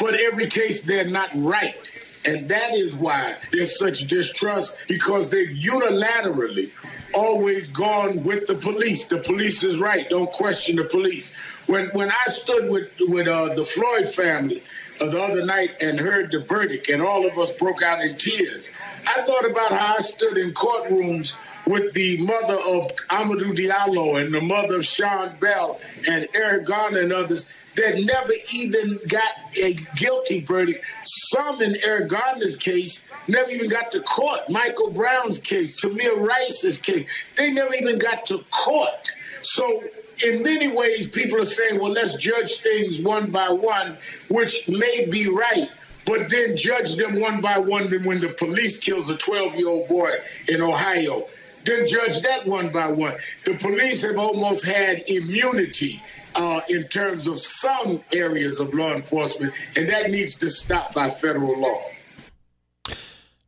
but 0.00 0.14
every 0.14 0.46
case, 0.46 0.82
they're 0.82 1.08
not 1.08 1.30
right. 1.36 1.92
And 2.26 2.48
that 2.48 2.74
is 2.74 2.96
why 2.96 3.36
there's 3.52 3.78
such 3.78 4.00
distrust 4.08 4.76
because 4.88 5.30
they've 5.30 5.48
unilaterally 5.48 6.72
always 7.14 7.68
gone 7.68 8.24
with 8.24 8.48
the 8.48 8.56
police. 8.56 9.06
The 9.06 9.18
police 9.18 9.62
is 9.62 9.78
right. 9.78 10.08
Don't 10.08 10.30
question 10.32 10.74
the 10.74 10.84
police. 10.84 11.32
When 11.66 11.86
when 11.92 12.10
I 12.10 12.24
stood 12.26 12.68
with 12.68 12.90
with 13.00 13.28
uh, 13.28 13.54
the 13.54 13.64
Floyd 13.64 14.08
family 14.08 14.62
the 14.98 15.20
other 15.20 15.44
night 15.44 15.76
and 15.80 15.98
heard 15.98 16.30
the 16.30 16.40
verdict, 16.40 16.88
and 16.88 17.02
all 17.02 17.26
of 17.26 17.38
us 17.38 17.54
broke 17.56 17.82
out 17.82 18.00
in 18.00 18.16
tears. 18.16 18.72
I 19.06 19.22
thought 19.22 19.48
about 19.50 19.70
how 19.72 19.94
I 19.94 19.98
stood 19.98 20.36
in 20.36 20.52
courtrooms 20.52 21.38
with 21.66 21.92
the 21.94 22.22
mother 22.24 22.54
of 22.54 22.90
Amadou 23.08 23.54
Diallo 23.54 24.22
and 24.22 24.32
the 24.32 24.40
mother 24.40 24.76
of 24.76 24.84
Sean 24.84 25.36
Bell 25.40 25.80
and 26.08 26.28
Eric 26.34 26.66
Garner 26.66 27.00
and 27.00 27.12
others 27.12 27.50
that 27.76 27.94
never 27.98 28.32
even 28.54 28.98
got 29.08 29.32
a 29.62 29.74
guilty 29.96 30.40
verdict. 30.40 30.80
Some 31.02 31.60
in 31.60 31.76
Eric 31.84 32.08
Garner's 32.08 32.56
case 32.56 33.06
never 33.28 33.50
even 33.50 33.68
got 33.68 33.92
to 33.92 34.00
court. 34.00 34.40
Michael 34.48 34.90
Brown's 34.90 35.38
case, 35.38 35.80
Tamir 35.84 36.16
Rice's 36.16 36.78
case, 36.78 37.08
they 37.36 37.52
never 37.52 37.74
even 37.74 37.98
got 37.98 38.24
to 38.26 38.38
court. 38.50 39.10
So 39.42 39.82
in 40.24 40.42
many 40.42 40.74
ways, 40.74 41.08
people 41.08 41.40
are 41.40 41.44
saying, 41.44 41.80
well, 41.80 41.92
let's 41.92 42.16
judge 42.16 42.60
things 42.60 43.00
one 43.00 43.30
by 43.30 43.48
one, 43.48 43.96
which 44.30 44.68
may 44.68 45.06
be 45.10 45.28
right. 45.28 45.68
But 46.06 46.30
then 46.30 46.56
judge 46.56 46.94
them 46.94 47.20
one 47.20 47.40
by 47.40 47.58
one. 47.58 47.90
Then 47.90 48.04
when 48.04 48.20
the 48.20 48.28
police 48.28 48.78
kills 48.78 49.10
a 49.10 49.16
12 49.16 49.56
year 49.56 49.68
old 49.68 49.88
boy 49.88 50.12
in 50.48 50.62
Ohio, 50.62 51.24
then 51.64 51.86
judge 51.86 52.20
that 52.20 52.46
one 52.46 52.70
by 52.70 52.90
one. 52.90 53.14
The 53.44 53.54
police 53.54 54.02
have 54.02 54.16
almost 54.16 54.64
had 54.64 55.02
immunity 55.08 56.00
uh, 56.36 56.60
in 56.68 56.84
terms 56.84 57.26
of 57.26 57.38
some 57.38 58.00
areas 58.12 58.60
of 58.60 58.72
law 58.72 58.94
enforcement, 58.94 59.52
and 59.76 59.88
that 59.88 60.10
needs 60.10 60.36
to 60.36 60.48
stop 60.48 60.94
by 60.94 61.10
federal 61.10 61.60
law. 61.60 61.80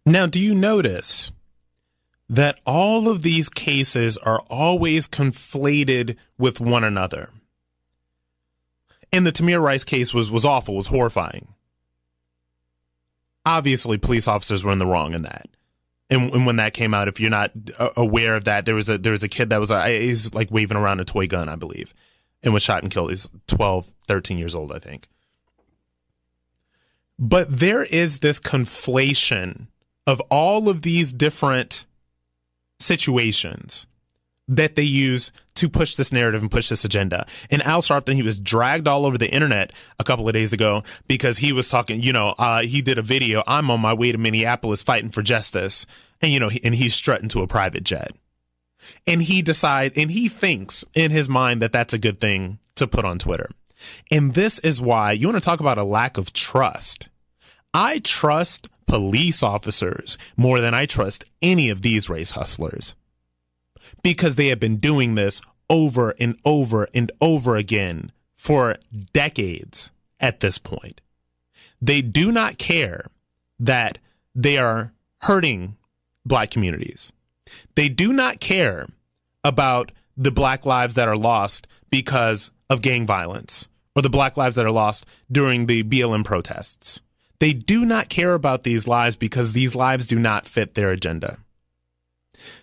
Now, 0.05 0.27
do 0.27 0.41
you 0.41 0.55
notice 0.55 1.31
that 2.29 2.61
all 2.67 3.09
of 3.09 3.23
these 3.23 3.49
cases 3.49 4.19
are 4.19 4.41
always 4.51 5.09
conflated 5.09 6.17
with 6.37 6.61
one 6.61 6.85
another? 6.85 7.31
And 9.13 9.27
the 9.27 9.33
Tamir 9.33 9.63
Rice 9.63 9.85
case 9.85 10.13
was 10.13 10.31
was 10.31 10.45
awful, 10.45 10.77
was 10.77 10.89
horrifying. 10.89 11.55
Obviously, 13.47 13.97
police 13.97 14.29
officers 14.29 14.63
were 14.63 14.73
in 14.73 14.79
the 14.79 14.87
wrong 14.87 15.15
in 15.15 15.23
that. 15.23 15.49
And, 16.11 16.33
and 16.33 16.47
when 16.47 16.57
that 16.57 16.75
came 16.75 16.95
out, 16.95 17.09
if 17.09 17.21
you're 17.21 17.31
not 17.31 17.53
uh, 17.79 17.91
aware 17.97 18.35
of 18.35 18.45
that, 18.45 18.65
there 18.65 18.75
was 18.75 18.89
a 18.89 18.99
there 18.99 19.13
was 19.13 19.23
a 19.23 19.29
kid 19.29 19.51
that 19.51 19.61
was 19.61 19.71
uh, 19.71 19.85
he's 19.85 20.35
like 20.35 20.51
waving 20.51 20.77
around 20.77 21.01
a 21.01 21.05
toy 21.05 21.27
gun, 21.27 21.49
I 21.49 21.57
believe, 21.57 21.95
and 22.43 22.53
was 22.53 22.63
shot 22.63 22.83
and 22.83 22.93
killed. 22.93 23.11
He's 23.11 23.29
12, 23.47 23.87
13 24.07 24.39
years 24.39 24.55
old, 24.55 24.73
I 24.73 24.79
think. 24.79 25.09
But 27.19 27.59
there 27.59 27.85
is 27.85 28.21
this 28.21 28.39
conflation 28.39 29.67
of 30.07 30.21
all 30.31 30.69
of 30.69 30.83
these 30.83 31.13
different 31.13 31.85
situations 32.79 33.87
that 34.49 34.75
they 34.77 34.83
use 34.83 35.31
to 35.55 35.69
push 35.69 35.95
this 35.95 36.11
narrative 36.11 36.41
and 36.41 36.51
push 36.51 36.71
this 36.71 36.85
agenda. 36.85 37.27
And 37.51 37.63
Al 37.63 37.83
Sharpton, 37.83 38.15
he 38.15 38.23
was 38.23 38.41
dragged 38.41 38.89
all 38.89 39.05
over 39.05 39.19
the 39.19 39.31
internet 39.31 39.73
a 39.99 40.05
couple 40.05 40.27
of 40.27 40.33
days 40.33 40.53
ago 40.53 40.83
because 41.07 41.39
he 41.39 41.53
was 41.53 41.69
talking, 41.69 42.03
you 42.03 42.13
know, 42.13 42.35
uh, 42.39 42.63
he 42.63 42.81
did 42.81 42.97
a 42.97 43.03
video, 43.03 43.43
I'm 43.47 43.71
on 43.71 43.81
my 43.81 43.93
way 43.93 44.11
to 44.11 44.19
Minneapolis 44.19 44.83
fighting 44.83 45.11
for 45.11 45.23
justice. 45.23 45.85
And, 46.23 46.33
you 46.33 46.41
know, 46.41 46.51
and 46.65 46.75
he's 46.75 46.95
strutting 46.95 47.29
to 47.31 47.43
a 47.43 47.47
private 47.47 47.85
jet. 47.85 48.13
And 49.07 49.23
he 49.23 49.43
decide, 49.43 49.93
and 49.97 50.11
he 50.11 50.29
thinks 50.29 50.85
in 50.95 51.11
his 51.11 51.29
mind 51.29 51.61
that 51.61 51.73
that's 51.73 51.95
a 51.95 51.99
good 51.99 52.21
thing 52.21 52.59
to 52.77 52.87
put 52.87 53.05
on 53.05 53.19
Twitter. 53.19 53.51
And 54.11 54.35
this 54.35 54.59
is 54.61 54.81
why 54.81 55.13
you 55.13 55.29
want 55.29 55.43
to 55.43 55.45
talk 55.45 55.61
about 55.61 55.79
a 55.79 55.85
lack 55.85 56.17
of 56.17 56.33
trust. 56.33 57.08
I 57.75 57.99
trust 57.99 58.69
police 58.87 59.43
officers 59.43 60.17
more 60.37 60.61
than 60.61 60.75
I 60.75 60.87
trust 60.87 61.25
any 61.43 61.69
of 61.69 61.83
these 61.83 62.09
race 62.09 62.33
hustlers 62.33 62.95
because 64.03 64.37
they 64.37 64.49
have 64.49 64.61
been 64.61 64.77
doing 64.77 65.15
this 65.15 65.41
over 65.71 66.15
and 66.19 66.39
over 66.45 66.89
and 66.95 67.13
over 67.21 67.57
again 67.57 68.13
for 68.35 68.77
decades 69.13 69.91
at 70.19 70.41
this 70.41 70.59
point. 70.59 71.01
They 71.81 72.03
do 72.03 72.33
not 72.33 72.59
care 72.59 73.07
that 73.61 73.99
they 74.35 74.59
are 74.59 74.93
hurting 75.23 75.77
black 76.25 76.51
communities. 76.51 77.13
They 77.75 77.89
do 77.89 78.13
not 78.13 78.41
care 78.41 78.87
about 79.45 79.93
the 80.17 80.31
black 80.31 80.67
lives 80.67 80.95
that 80.95 81.09
are 81.09 81.17
lost 81.17 81.67
because 81.91 82.51
of 82.69 82.83
gang 82.83 83.07
violence 83.07 83.69
or 83.95 84.03
the 84.03 84.11
black 84.11 84.37
lives 84.37 84.57
that 84.57 84.67
are 84.67 84.73
lost 84.73 85.07
during 85.31 85.67
the 85.67 85.83
BLM 85.83 86.25
protests. 86.25 87.01
They 87.41 87.53
do 87.53 87.85
not 87.85 88.09
care 88.09 88.35
about 88.35 88.63
these 88.63 88.89
lives 88.89 89.17
because 89.17 89.53
these 89.53 89.75
lives 89.75 90.07
do 90.07 90.19
not 90.19 90.47
fit 90.47 90.75
their 90.75 90.91
agenda. 90.91 91.39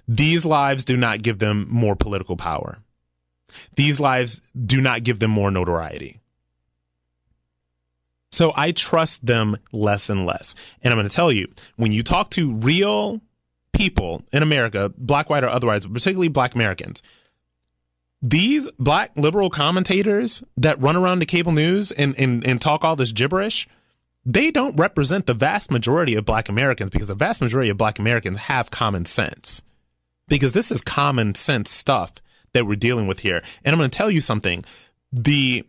These 0.07 0.45
lives 0.45 0.85
do 0.85 0.97
not 0.97 1.21
give 1.21 1.39
them 1.39 1.67
more 1.69 1.95
political 1.95 2.37
power. 2.37 2.79
These 3.75 3.99
lives 3.99 4.41
do 4.59 4.81
not 4.81 5.03
give 5.03 5.19
them 5.19 5.31
more 5.31 5.51
notoriety. 5.51 6.19
So 8.31 8.51
I 8.55 8.73
trust 8.73 9.25
them 9.25 9.55
less 9.71 10.09
and 10.09 10.25
less. 10.25 10.55
And 10.81 10.91
I'm 10.91 10.97
going 10.97 11.07
to 11.07 11.15
tell 11.15 11.31
you, 11.31 11.47
when 11.77 11.93
you 11.93 12.03
talk 12.03 12.29
to 12.31 12.51
real 12.51 13.21
people 13.71 14.23
in 14.33 14.43
America, 14.43 14.91
black, 14.97 15.29
white, 15.29 15.43
or 15.43 15.49
otherwise, 15.49 15.85
particularly 15.85 16.27
black 16.27 16.53
Americans, 16.53 17.01
these 18.21 18.69
black 18.77 19.11
liberal 19.15 19.49
commentators 19.49 20.43
that 20.57 20.81
run 20.81 20.95
around 20.95 21.19
the 21.19 21.25
cable 21.25 21.51
news 21.51 21.91
and, 21.91 22.17
and, 22.19 22.45
and 22.45 22.61
talk 22.61 22.83
all 22.83 22.95
this 22.95 23.11
gibberish, 23.11 23.69
they 24.25 24.49
don't 24.51 24.75
represent 24.75 25.27
the 25.27 25.33
vast 25.33 25.69
majority 25.69 26.15
of 26.15 26.25
black 26.25 26.49
Americans 26.49 26.89
because 26.89 27.07
the 27.07 27.15
vast 27.15 27.41
majority 27.41 27.69
of 27.69 27.77
black 27.77 27.99
Americans 27.99 28.37
have 28.37 28.71
common 28.71 29.05
sense 29.05 29.61
because 30.27 30.53
this 30.53 30.71
is 30.71 30.81
common 30.81 31.35
sense 31.35 31.69
stuff 31.69 32.13
that 32.53 32.65
we're 32.65 32.75
dealing 32.75 33.05
with 33.05 33.19
here. 33.19 33.41
And 33.63 33.73
I'm 33.73 33.77
going 33.77 33.89
to 33.89 33.97
tell 33.97 34.09
you 34.09 34.21
something. 34.21 34.63
The 35.11 35.63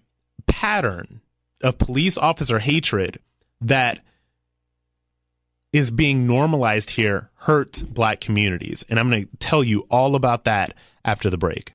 pattern 0.47 1.21
of 1.63 1.79
police 1.79 2.17
officer 2.17 2.59
hatred 2.61 3.19
that 3.61 4.01
is 5.73 5.91
being 5.91 6.27
normalized 6.27 6.91
here 6.91 7.31
hurts 7.41 7.83
black 7.83 8.21
communities. 8.21 8.85
And 8.89 8.99
I'm 8.99 9.11
going 9.11 9.27
to 9.27 9.37
tell 9.39 9.63
you 9.63 9.87
all 9.91 10.15
about 10.15 10.45
that 10.45 10.73
after 11.05 11.29
the 11.29 11.37
break. 11.37 11.73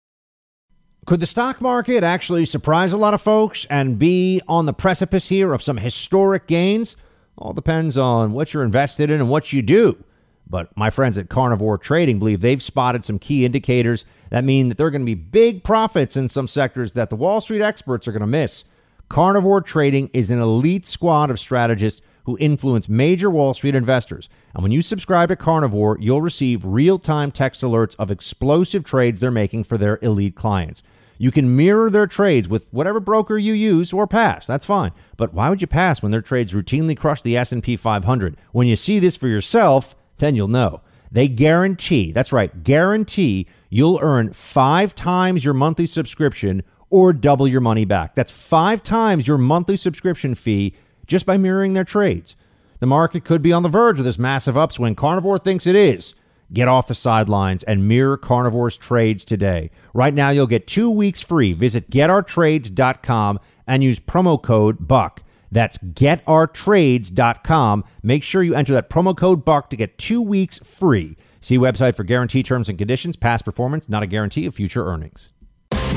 Could 1.08 1.20
the 1.20 1.26
stock 1.26 1.62
market 1.62 2.04
actually 2.04 2.46
surprise 2.46 2.94
a 2.94 2.98
lot 2.98 3.16
of 3.16 3.22
folks 3.22 3.66
and 3.72 3.98
be 3.98 4.40
on 4.48 4.68
the 4.68 4.74
precipice 4.74 5.30
here 5.30 5.52
of 5.52 5.64
some 5.64 5.78
historic 5.78 6.46
gains? 6.46 6.96
All 7.40 7.54
depends 7.54 7.98
on 7.98 8.34
what 8.34 8.54
you're 8.54 8.64
invested 8.64 9.10
in 9.10 9.20
and 9.20 9.28
what 9.28 9.52
you 9.52 9.64
do. 9.64 10.04
But 10.48 10.76
my 10.78 10.92
friends 10.92 11.18
at 11.18 11.28
Carnivore 11.28 11.80
Trading 11.80 12.20
believe 12.20 12.42
they've 12.42 12.62
spotted 12.62 13.04
some 13.04 13.18
key 13.18 13.46
indicators 13.46 14.06
that 14.30 14.44
mean 14.44 14.70
that 14.70 14.78
there 14.78 14.86
are 14.86 14.92
going 14.92 15.02
to 15.02 15.06
be 15.06 15.16
big 15.16 15.64
profits 15.64 16.16
in 16.16 16.30
some 16.30 16.48
sectors 16.48 16.94
that 16.94 17.10
the 17.10 17.16
Wall 17.16 17.42
Street 17.42 17.64
experts 17.64 18.08
are 18.08 18.12
going 18.12 18.22
to 18.22 18.28
miss. 18.28 18.64
Carnivore 19.10 19.62
Trading 19.62 20.12
is 20.14 20.30
an 20.30 20.40
elite 20.40 20.86
squad 20.86 21.32
of 21.32 21.40
strategists 21.40 22.02
who 22.26 22.38
influence 22.40 22.88
major 22.90 23.30
Wall 23.30 23.54
Street 23.54 23.76
investors. 23.76 24.30
And 24.54 24.64
when 24.64 24.72
you 24.72 24.82
subscribe 24.82 25.30
to 25.30 25.36
Carnivore, 25.36 25.98
you'll 26.00 26.22
receive 26.22 26.66
real 26.66 27.00
time 27.00 27.32
text 27.32 27.62
alerts 27.62 27.96
of 27.98 28.12
explosive 28.12 28.84
trades 28.84 29.20
they're 29.20 29.32
making 29.32 29.64
for 29.64 29.78
their 29.78 30.00
elite 30.02 30.36
clients. 30.36 30.82
You 31.18 31.30
can 31.30 31.56
mirror 31.56 31.92
their 31.92 32.08
trades 32.08 32.50
with 32.50 32.68
whatever 32.72 33.00
broker 33.00 33.38
you 33.38 33.54
use 33.54 33.94
or 33.94 34.08
pass. 34.08 34.48
That's 34.48 34.66
fine. 34.66 34.92
But 35.18 35.36
why 35.36 35.50
would 35.50 35.62
you 35.62 35.68
pass 35.68 36.02
when 36.02 36.12
their 36.12 36.22
trades 36.22 36.54
routinely 36.54 36.98
crush 36.98 37.22
the 37.22 37.38
S&P 37.38 37.78
500? 37.78 38.38
When 38.52 38.66
you 38.66 38.76
see 38.76 38.98
this 38.98 39.18
for 39.18 39.28
yourself, 39.28 39.96
then 40.18 40.34
you'll 40.34 40.48
know. 40.48 40.82
They 41.12 41.28
guarantee, 41.28 42.12
that's 42.12 42.32
right, 42.32 42.64
guarantee 42.64 43.46
you'll 43.70 44.00
earn 44.02 44.34
five 44.34 44.96
times 44.96 45.46
your 45.46 45.54
monthly 45.54 45.86
subscription 45.86 46.64
or 46.90 47.14
double 47.14 47.48
your 47.48 47.62
money 47.62 47.86
back. 47.86 48.16
That's 48.16 48.32
five 48.32 48.82
times 48.82 49.28
your 49.28 49.38
monthly 49.38 49.78
subscription 49.78 50.34
fee 50.36 50.74
just 51.12 51.26
by 51.26 51.38
mirroring 51.38 51.74
their 51.74 51.84
trades. 51.84 52.38
The 52.80 52.86
market 52.88 53.26
could 53.26 53.42
be 53.42 53.52
on 53.52 53.64
the 53.64 53.70
verge 53.70 54.00
of 54.00 54.06
this 54.06 54.18
massive 54.18 54.58
upswing. 54.58 54.96
Carnivore 54.96 55.38
thinks 55.38 55.68
it 55.68 55.76
is. 55.76 56.16
Get 56.54 56.70
off 56.70 56.88
the 56.88 56.96
sidelines 56.96 57.64
and 57.64 57.86
mirror 57.86 58.18
Carnivore's 58.18 58.78
trades 58.78 59.26
today. 59.26 59.72
Right 59.94 60.14
now, 60.14 60.30
you'll 60.30 60.48
get 60.48 60.68
two 60.68 60.90
weeks 60.90 61.22
free. 61.22 61.52
Visit 61.52 61.90
getourtrades.com 61.90 63.42
and 63.68 63.84
use 63.84 64.00
promo 64.00 64.42
code 64.42 64.88
BUCK. 64.88 65.22
That's 65.52 65.78
getourtrades.com. 65.80 67.84
Make 68.02 68.24
sure 68.24 68.42
you 68.42 68.56
enter 68.56 68.72
that 68.74 68.90
promo 68.90 69.14
code 69.16 69.44
BUCK 69.44 69.70
to 69.70 69.76
get 69.76 69.98
two 69.98 70.22
weeks 70.22 70.60
free. 70.60 71.18
See 71.42 71.58
website 71.58 71.96
for 71.96 72.06
guarantee 72.06 72.42
terms 72.42 72.70
and 72.70 72.78
conditions. 72.78 73.18
Past 73.18 73.44
performance, 73.44 73.90
not 73.90 74.02
a 74.02 74.08
guarantee 74.08 74.46
of 74.46 74.56
future 74.56 74.88
earnings. 74.88 75.34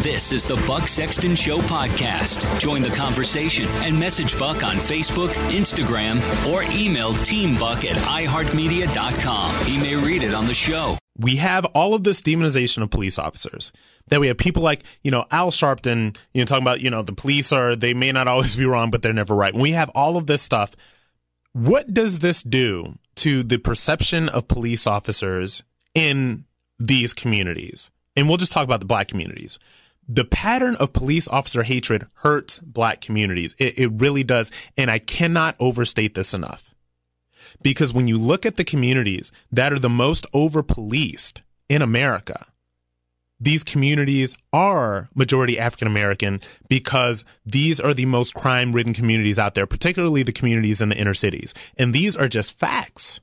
This 0.02 0.32
is 0.32 0.44
the 0.44 0.56
Buck 0.66 0.86
Sexton 0.88 1.34
Show 1.34 1.58
podcast. 1.60 2.60
Join 2.60 2.82
the 2.82 2.90
conversation 2.90 3.66
and 3.76 3.98
message 3.98 4.38
Buck 4.38 4.62
on 4.62 4.76
Facebook, 4.76 5.28
Instagram, 5.50 6.20
or 6.52 6.62
email 6.74 7.12
teambuck 7.14 7.84
at 7.84 7.96
iheartmedia.com. 7.96 9.64
He 9.64 9.78
may 9.78 9.94
read 9.96 10.22
it 10.22 10.34
on 10.34 10.46
the 10.46 10.52
show. 10.52 10.98
We 11.18 11.36
have 11.36 11.64
all 11.66 11.94
of 11.94 12.04
this 12.04 12.20
demonization 12.20 12.82
of 12.82 12.90
police 12.90 13.18
officers 13.18 13.72
that 14.08 14.20
we 14.20 14.26
have 14.26 14.36
people 14.36 14.62
like 14.62 14.82
you 15.02 15.10
know 15.10 15.24
Al 15.30 15.50
Sharpton, 15.50 16.16
you 16.34 16.42
know, 16.42 16.44
talking 16.44 16.64
about 16.64 16.80
you 16.80 16.90
know 16.90 17.02
the 17.02 17.12
police 17.14 17.52
are 17.52 17.76
they 17.76 17.94
may 17.94 18.12
not 18.12 18.28
always 18.28 18.56
be 18.56 18.66
wrong, 18.66 18.90
but 18.90 19.00
they're 19.02 19.12
never 19.12 19.34
right. 19.34 19.54
We 19.54 19.70
have 19.72 19.90
all 19.94 20.16
of 20.16 20.26
this 20.26 20.42
stuff, 20.42 20.74
what 21.52 21.94
does 21.94 22.18
this 22.18 22.42
do 22.42 22.94
to 23.16 23.42
the 23.42 23.58
perception 23.58 24.28
of 24.28 24.48
police 24.48 24.86
officers 24.86 25.62
in 25.94 26.44
these 26.78 27.14
communities? 27.14 27.90
And 28.16 28.28
we'll 28.28 28.36
just 28.36 28.52
talk 28.52 28.64
about 28.64 28.80
the 28.80 28.86
black 28.86 29.08
communities. 29.08 29.58
The 30.08 30.24
pattern 30.24 30.76
of 30.76 30.92
police 30.92 31.26
officer 31.28 31.62
hatred 31.62 32.06
hurts 32.16 32.58
black 32.58 33.00
communities. 33.00 33.54
It, 33.58 33.78
it 33.78 33.90
really 33.94 34.24
does. 34.24 34.50
And 34.76 34.90
I 34.90 34.98
cannot 34.98 35.56
overstate 35.58 36.14
this 36.14 36.34
enough. 36.34 36.74
Because 37.62 37.94
when 37.94 38.08
you 38.08 38.18
look 38.18 38.44
at 38.44 38.56
the 38.56 38.64
communities 38.64 39.32
that 39.50 39.72
are 39.72 39.78
the 39.78 39.88
most 39.88 40.26
over 40.34 40.62
policed 40.62 41.42
in 41.68 41.82
America, 41.82 42.46
these 43.40 43.64
communities 43.64 44.36
are 44.52 45.08
majority 45.14 45.58
African 45.58 45.88
American 45.88 46.40
because 46.68 47.24
these 47.44 47.80
are 47.80 47.94
the 47.94 48.06
most 48.06 48.34
crime 48.34 48.72
ridden 48.72 48.94
communities 48.94 49.38
out 49.38 49.54
there, 49.54 49.66
particularly 49.66 50.22
the 50.22 50.32
communities 50.32 50.80
in 50.80 50.88
the 50.88 50.96
inner 50.96 51.14
cities. 51.14 51.54
And 51.76 51.94
these 51.94 52.16
are 52.16 52.28
just 52.28 52.58
facts. 52.58 53.20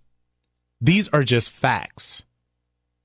These 0.80 1.08
are 1.10 1.24
just 1.24 1.52
facts. 1.52 2.24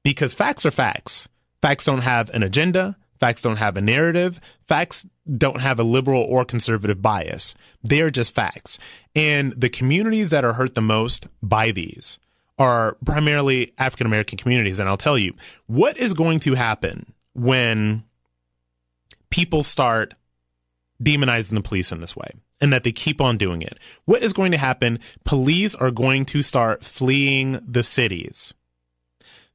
Because 0.02 0.34
facts 0.34 0.64
are 0.66 0.70
facts. 0.70 1.28
Facts 1.62 1.84
don't 1.84 2.02
have 2.02 2.30
an 2.30 2.42
agenda. 2.42 2.96
Facts 3.18 3.42
don't 3.42 3.56
have 3.56 3.76
a 3.76 3.80
narrative. 3.80 4.40
Facts 4.66 5.06
don't 5.36 5.60
have 5.60 5.78
a 5.78 5.84
liberal 5.84 6.22
or 6.22 6.44
conservative 6.44 7.00
bias. 7.02 7.54
They 7.82 8.00
are 8.02 8.10
just 8.10 8.34
facts. 8.34 8.78
And 9.14 9.52
the 9.52 9.68
communities 9.68 10.30
that 10.30 10.44
are 10.44 10.54
hurt 10.54 10.74
the 10.74 10.82
most 10.82 11.26
by 11.42 11.70
these 11.70 12.18
are 12.58 12.96
primarily 13.04 13.72
African 13.78 14.06
American 14.06 14.38
communities. 14.38 14.78
And 14.78 14.88
I'll 14.88 14.96
tell 14.96 15.18
you 15.18 15.34
what 15.66 15.96
is 15.98 16.14
going 16.14 16.40
to 16.40 16.54
happen 16.54 17.12
when 17.34 18.04
people 19.30 19.62
start 19.62 20.14
demonizing 21.02 21.54
the 21.54 21.62
police 21.62 21.92
in 21.92 22.00
this 22.00 22.16
way. 22.16 22.30
and 22.60 22.72
that 22.72 22.84
they 22.84 22.92
keep 22.92 23.20
on 23.20 23.36
doing 23.36 23.62
it. 23.62 23.78
What 24.04 24.22
is 24.22 24.32
going 24.32 24.52
to 24.52 24.58
happen? 24.58 24.98
Police 25.24 25.74
are 25.74 25.90
going 25.90 26.24
to 26.26 26.42
start 26.42 26.84
fleeing 26.84 27.60
the 27.66 27.82
cities. 27.82 28.54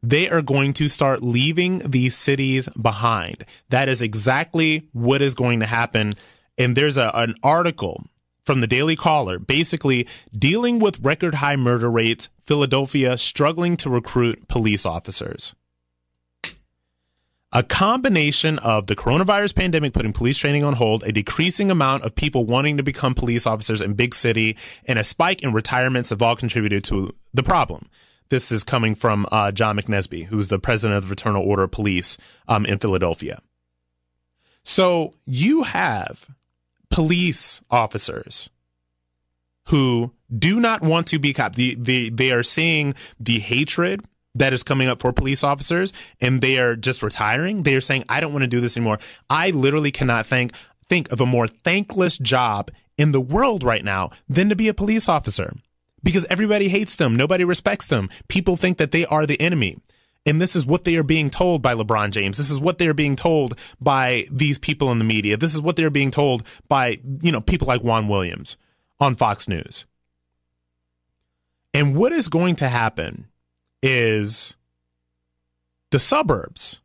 They 0.03 0.29
are 0.29 0.41
going 0.41 0.73
to 0.73 0.87
start 0.87 1.21
leaving 1.21 1.79
these 1.79 2.15
cities 2.15 2.67
behind. 2.69 3.45
That 3.69 3.87
is 3.87 4.01
exactly 4.01 4.87
what 4.93 5.21
is 5.21 5.35
going 5.35 5.59
to 5.59 5.67
happen. 5.67 6.13
And 6.57 6.75
there's 6.75 6.97
a, 6.97 7.11
an 7.13 7.35
article 7.43 8.03
from 8.45 8.61
the 8.61 8.67
Daily 8.67 8.95
Caller 8.95 9.37
basically 9.37 10.07
dealing 10.37 10.79
with 10.79 10.99
record 10.99 11.35
high 11.35 11.55
murder 11.55 11.89
rates, 11.89 12.29
Philadelphia 12.45 13.17
struggling 13.17 13.77
to 13.77 13.89
recruit 13.89 14.47
police 14.47 14.85
officers 14.85 15.55
a 17.53 17.63
combination 17.63 18.59
of 18.59 18.87
the 18.87 18.95
coronavirus 18.95 19.55
pandemic 19.55 19.93
putting 19.93 20.13
police 20.13 20.37
training 20.37 20.63
on 20.63 20.73
hold, 20.73 21.03
a 21.03 21.11
decreasing 21.11 21.69
amount 21.69 22.03
of 22.03 22.15
people 22.15 22.45
wanting 22.45 22.77
to 22.77 22.83
become 22.83 23.13
police 23.13 23.45
officers 23.45 23.81
in 23.81 23.93
big 23.93 24.15
city, 24.15 24.55
and 24.85 24.97
a 24.97 25.03
spike 25.03 25.41
in 25.41 25.51
retirements 25.51 26.11
have 26.11 26.21
all 26.21 26.35
contributed 26.35 26.83
to 26.85 27.13
the 27.33 27.43
problem. 27.43 27.89
This 28.32 28.49
is 28.49 28.63
coming 28.63 28.95
from 28.95 29.27
uh, 29.29 29.51
John 29.51 29.75
McNesby, 29.75 30.27
who's 30.27 30.47
the 30.47 30.57
president 30.57 30.95
of 30.95 31.03
the 31.03 31.07
Fraternal 31.09 31.43
Order 31.43 31.63
of 31.63 31.71
Police 31.71 32.17
um, 32.47 32.65
in 32.65 32.79
Philadelphia. 32.79 33.41
So 34.63 35.13
you 35.25 35.63
have 35.63 36.27
police 36.89 37.61
officers 37.69 38.49
who 39.67 40.13
do 40.34 40.61
not 40.61 40.82
want 40.82 41.07
to 41.07 41.19
be 41.19 41.34
cops. 41.34 41.57
The, 41.57 41.75
the, 41.77 42.09
they 42.09 42.32
are 42.32 42.41
seeing 42.41 42.93
the 43.19 43.39
hatred 43.39 44.05
that 44.34 44.53
is 44.53 44.63
coming 44.63 44.88
up 44.88 45.01
for 45.01 45.11
police 45.11 45.43
officers 45.43 45.91
and 46.21 46.39
they 46.39 46.57
are 46.57 46.77
just 46.77 47.03
retiring. 47.03 47.63
They 47.63 47.75
are 47.75 47.82
saying, 47.82 48.05
I 48.07 48.21
don't 48.21 48.32
want 48.32 48.43
to 48.43 48.49
do 48.49 48.61
this 48.61 48.77
anymore. 48.77 48.99
I 49.29 49.49
literally 49.49 49.91
cannot 49.91 50.25
think, 50.25 50.53
think 50.88 51.11
of 51.11 51.19
a 51.19 51.25
more 51.25 51.47
thankless 51.47 52.17
job 52.17 52.71
in 52.97 53.11
the 53.11 53.19
world 53.19 53.61
right 53.61 53.84
now 53.84 54.11
than 54.29 54.47
to 54.47 54.55
be 54.55 54.69
a 54.69 54.73
police 54.73 55.09
officer 55.09 55.51
because 56.03 56.25
everybody 56.25 56.69
hates 56.69 56.95
them. 56.95 57.15
Nobody 57.15 57.43
respects 57.43 57.87
them. 57.87 58.09
People 58.27 58.57
think 58.57 58.77
that 58.77 58.91
they 58.91 59.05
are 59.05 59.25
the 59.25 59.39
enemy. 59.39 59.77
And 60.25 60.39
this 60.39 60.55
is 60.55 60.65
what 60.65 60.83
they 60.83 60.95
are 60.97 61.03
being 61.03 61.29
told 61.29 61.61
by 61.61 61.73
LeBron 61.73 62.11
James. 62.11 62.37
This 62.37 62.51
is 62.51 62.59
what 62.59 62.77
they 62.77 62.87
are 62.87 62.93
being 62.93 63.15
told 63.15 63.57
by 63.79 64.25
these 64.31 64.59
people 64.59 64.91
in 64.91 64.99
the 64.99 65.05
media. 65.05 65.35
This 65.35 65.55
is 65.55 65.61
what 65.61 65.75
they're 65.75 65.89
being 65.89 66.11
told 66.11 66.45
by, 66.67 66.99
you 67.21 67.31
know, 67.31 67.41
people 67.41 67.67
like 67.67 67.81
Juan 67.81 68.07
Williams 68.07 68.57
on 68.99 69.15
Fox 69.15 69.47
News. 69.47 69.85
And 71.73 71.95
what 71.95 72.11
is 72.11 72.27
going 72.27 72.55
to 72.57 72.69
happen 72.69 73.27
is 73.81 74.55
the 75.89 75.99
suburbs 75.99 76.81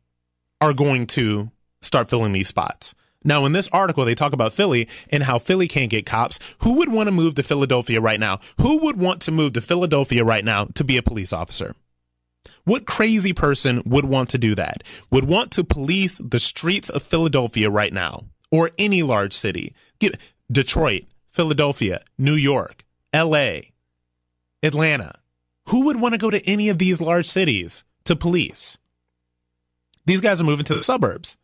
are 0.59 0.73
going 0.73 1.05
to 1.07 1.51
start 1.81 2.09
filling 2.09 2.33
these 2.33 2.47
spots. 2.47 2.95
Now, 3.27 3.43
in 3.43 3.51
this 3.51 3.67
article, 3.73 4.05
they 4.05 4.15
talk 4.15 4.31
about 4.31 4.53
Philly 4.53 4.87
and 5.09 5.21
how 5.21 5.37
Philly 5.37 5.67
can't 5.67 5.91
get 5.91 6.05
cops. 6.05 6.39
Who 6.59 6.75
would 6.77 6.89
want 6.89 7.07
to 7.07 7.11
move 7.11 7.35
to 7.35 7.43
Philadelphia 7.43 7.99
right 7.99 8.21
now? 8.21 8.39
Who 8.61 8.77
would 8.77 8.97
want 8.97 9.21
to 9.23 9.31
move 9.31 9.51
to 9.53 9.61
Philadelphia 9.61 10.23
right 10.23 10.45
now 10.45 10.65
to 10.75 10.83
be 10.85 10.95
a 10.95 11.03
police 11.03 11.33
officer? 11.33 11.75
What 12.63 12.85
crazy 12.85 13.33
person 13.33 13.83
would 13.85 14.05
want 14.05 14.29
to 14.29 14.37
do 14.37 14.55
that? 14.55 14.81
Would 15.11 15.25
want 15.25 15.51
to 15.51 15.65
police 15.65 16.21
the 16.23 16.39
streets 16.39 16.89
of 16.89 17.03
Philadelphia 17.03 17.69
right 17.69 17.91
now 17.91 18.23
or 18.49 18.71
any 18.77 19.03
large 19.03 19.33
city? 19.33 19.75
Get 19.99 20.17
Detroit, 20.49 21.03
Philadelphia, 21.29 22.03
New 22.17 22.35
York, 22.35 22.85
LA, 23.13 23.59
Atlanta. 24.63 25.15
Who 25.67 25.83
would 25.83 25.99
want 25.99 26.13
to 26.13 26.17
go 26.17 26.29
to 26.29 26.49
any 26.49 26.69
of 26.69 26.79
these 26.79 27.01
large 27.01 27.25
cities 27.25 27.83
to 28.05 28.15
police? 28.15 28.77
These 30.05 30.21
guys 30.21 30.39
are 30.39 30.45
moving 30.45 30.63
to 30.63 30.75
the 30.75 30.83
suburbs. 30.83 31.35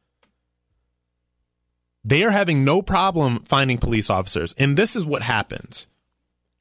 They 2.05 2.23
are 2.23 2.31
having 2.31 2.65
no 2.65 2.81
problem 2.81 3.39
finding 3.39 3.77
police 3.77 4.09
officers. 4.09 4.53
And 4.57 4.77
this 4.77 4.95
is 4.95 5.05
what 5.05 5.21
happens. 5.21 5.87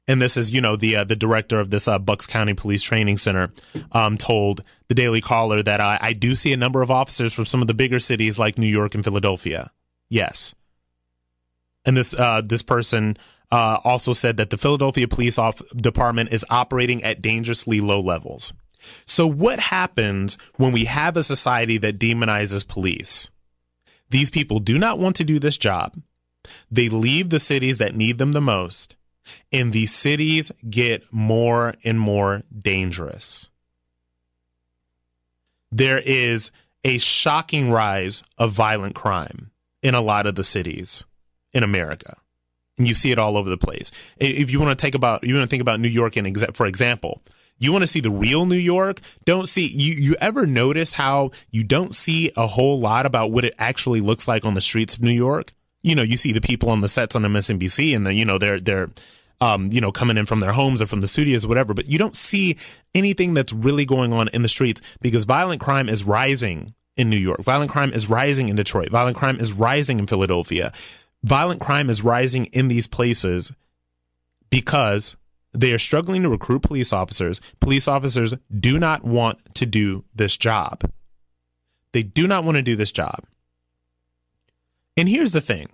And 0.07 0.21
this 0.21 0.35
is, 0.35 0.51
you 0.51 0.59
know, 0.59 0.75
the 0.75 0.97
uh, 0.97 1.03
the 1.05 1.15
director 1.15 1.59
of 1.59 1.69
this 1.69 1.87
uh, 1.87 1.97
Bucks 1.97 2.25
County 2.25 2.53
Police 2.53 2.83
Training 2.83 3.17
Center 3.17 3.51
um, 3.93 4.17
told 4.17 4.63
the 4.89 4.95
Daily 4.95 5.21
Caller 5.21 5.63
that 5.63 5.79
I, 5.79 5.97
I 6.01 6.13
do 6.13 6.35
see 6.35 6.51
a 6.51 6.57
number 6.57 6.81
of 6.81 6.91
officers 6.91 7.33
from 7.33 7.45
some 7.45 7.61
of 7.61 7.67
the 7.67 7.73
bigger 7.73 7.99
cities 7.99 8.37
like 8.37 8.57
New 8.57 8.67
York 8.67 8.95
and 8.95 9.03
Philadelphia. 9.03 9.71
Yes. 10.09 10.55
And 11.85 11.95
this 11.95 12.13
uh, 12.13 12.41
this 12.41 12.61
person 12.61 13.17
uh, 13.49 13.79
also 13.83 14.11
said 14.11 14.35
that 14.37 14.49
the 14.49 14.57
Philadelphia 14.57 15.07
Police 15.07 15.39
Department 15.75 16.33
is 16.33 16.45
operating 16.49 17.03
at 17.03 17.21
dangerously 17.21 17.79
low 17.79 18.01
levels. 18.01 18.51
So, 19.05 19.27
what 19.27 19.59
happens 19.59 20.37
when 20.57 20.73
we 20.73 20.85
have 20.85 21.15
a 21.15 21.23
society 21.23 21.77
that 21.77 21.99
demonizes 21.99 22.67
police? 22.67 23.29
These 24.13 24.29
people 24.29 24.59
do 24.59 24.77
not 24.77 24.99
want 24.99 25.15
to 25.15 25.23
do 25.23 25.39
this 25.39 25.57
job. 25.57 25.99
They 26.69 26.87
leave 26.87 27.31
the 27.31 27.39
cities 27.39 27.79
that 27.79 27.95
need 27.95 28.19
them 28.19 28.33
the 28.33 28.41
most, 28.41 28.95
and 29.51 29.73
these 29.73 29.91
cities 29.91 30.51
get 30.69 31.11
more 31.11 31.73
and 31.83 31.99
more 31.99 32.43
dangerous. 32.55 33.49
There 35.71 35.97
is 35.97 36.51
a 36.83 36.99
shocking 36.99 37.71
rise 37.71 38.23
of 38.37 38.51
violent 38.51 38.93
crime 38.93 39.49
in 39.81 39.95
a 39.95 40.01
lot 40.01 40.27
of 40.27 40.35
the 40.35 40.43
cities 40.43 41.05
in 41.51 41.63
America 41.63 42.17
and 42.77 42.87
you 42.87 42.93
see 42.93 43.11
it 43.11 43.19
all 43.19 43.37
over 43.37 43.49
the 43.49 43.57
place. 43.57 43.91
If 44.17 44.51
you 44.51 44.59
want 44.59 44.77
to 44.77 44.81
take 44.81 44.95
about, 44.95 45.23
you 45.23 45.35
want 45.35 45.47
to 45.47 45.49
think 45.49 45.61
about 45.61 45.79
New 45.79 45.87
York, 45.87 46.13
exa- 46.13 46.55
for 46.55 46.65
example, 46.65 47.21
you 47.63 47.71
want 47.71 47.83
to 47.83 47.87
see 47.87 47.99
the 47.99 48.11
real 48.11 48.45
New 48.45 48.55
York. 48.55 48.99
Don't 49.25 49.47
see 49.47 49.67
you. 49.67 49.93
You 49.93 50.15
ever 50.19 50.45
notice 50.45 50.93
how 50.93 51.31
you 51.51 51.63
don't 51.63 51.95
see 51.95 52.31
a 52.35 52.47
whole 52.47 52.79
lot 52.79 53.05
about 53.05 53.31
what 53.31 53.45
it 53.45 53.53
actually 53.57 54.01
looks 54.01 54.27
like 54.27 54.45
on 54.45 54.53
the 54.53 54.61
streets 54.61 54.95
of 54.95 55.01
New 55.01 55.11
York? 55.11 55.53
You 55.81 55.95
know, 55.95 56.03
you 56.03 56.17
see 56.17 56.31
the 56.31 56.41
people 56.41 56.69
on 56.69 56.81
the 56.81 56.87
sets 56.87 57.15
on 57.15 57.23
MSNBC, 57.23 57.95
and 57.95 58.05
the, 58.05 58.13
you 58.13 58.25
know 58.25 58.37
they're 58.37 58.59
they're 58.59 58.89
um, 59.41 59.71
you 59.71 59.81
know, 59.81 59.91
coming 59.91 60.17
in 60.17 60.25
from 60.25 60.39
their 60.39 60.53
homes 60.53 60.81
or 60.81 60.87
from 60.87 61.01
the 61.01 61.07
studios 61.07 61.45
whatever, 61.45 61.73
but 61.73 61.87
you 61.87 61.97
don't 61.97 62.15
see 62.15 62.55
anything 62.95 63.33
that's 63.33 63.51
really 63.51 63.83
going 63.83 64.13
on 64.13 64.29
in 64.29 64.41
the 64.41 64.47
streets 64.47 64.81
because 65.01 65.25
violent 65.25 65.59
crime 65.59 65.89
is 65.89 66.05
rising 66.05 66.73
in 66.95 67.09
New 67.09 67.17
York. 67.17 67.41
Violent 67.43 67.69
crime 67.69 67.91
is 67.91 68.09
rising 68.09 68.47
in 68.47 68.55
Detroit. 68.55 68.89
Violent 68.89 69.17
crime 69.17 69.39
is 69.39 69.51
rising 69.51 69.99
in 69.99 70.07
Philadelphia 70.07 70.71
violent 71.23 71.61
crime 71.61 71.89
is 71.89 72.03
rising 72.03 72.45
in 72.47 72.67
these 72.67 72.87
places 72.87 73.53
because 74.49 75.15
they 75.53 75.73
are 75.73 75.79
struggling 75.79 76.23
to 76.23 76.29
recruit 76.29 76.63
police 76.63 76.91
officers. 76.91 77.39
Police 77.59 77.87
officers 77.87 78.33
do 78.59 78.79
not 78.79 79.03
want 79.03 79.55
to 79.55 79.65
do 79.65 80.03
this 80.15 80.37
job. 80.37 80.89
They 81.91 82.03
do 82.03 82.27
not 82.27 82.43
want 82.43 82.57
to 82.57 82.61
do 82.61 82.75
this 82.75 82.91
job. 82.91 83.23
And 84.97 85.07
here's 85.07 85.31
the 85.31 85.41
thing 85.41 85.67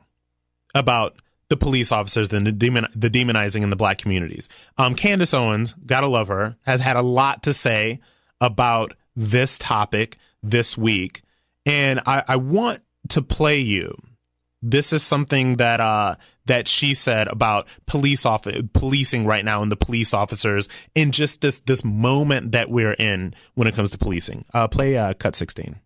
about 0.75 1.15
the 1.49 1.57
police 1.57 1.91
officers 1.91 2.32
and 2.32 2.45
the, 2.45 2.51
demon, 2.51 2.88
the 2.95 3.09
demonizing 3.09 3.63
in 3.63 3.69
the 3.69 3.75
black 3.75 3.97
communities. 3.97 4.47
Um, 4.77 4.95
Candace 4.95 5.34
Owens, 5.34 5.73
gotta 5.86 6.07
love 6.07 6.27
her, 6.27 6.55
has 6.65 6.80
had 6.80 6.95
a 6.95 7.01
lot 7.01 7.43
to 7.43 7.53
say 7.53 7.99
about 8.39 8.93
this 9.15 9.57
topic 9.57 10.17
this 10.43 10.77
week. 10.77 11.23
And 11.65 12.01
I, 12.05 12.23
I 12.27 12.36
want 12.36 12.82
to 13.09 13.21
play 13.21 13.59
you 13.59 13.95
this 14.62 14.93
is 14.93 15.03
something 15.03 15.57
that 15.57 15.80
uh 15.80 16.16
that 16.45 16.68
she 16.68 16.93
said 16.93 17.28
about 17.28 17.68
police 17.86 18.26
off 18.26 18.47
policing 18.74 19.26
right 19.26 19.45
now 19.45 19.62
and 19.62 19.72
the 19.72 19.78
police 19.78 20.14
officers 20.14 20.68
in 20.95 21.12
just 21.12 21.41
this 21.41 21.60
this 21.62 21.84
moment 21.84 22.51
that 22.51 22.70
we're 22.70 22.93
in 22.93 23.34
when 23.53 23.68
it 23.68 23.76
comes 23.76 23.91
to 23.91 23.97
policing. 23.97 24.43
Uh, 24.53 24.68
play 24.68 24.97
uh, 24.97 25.14
cut 25.14 25.36
sixteen. 25.36 25.80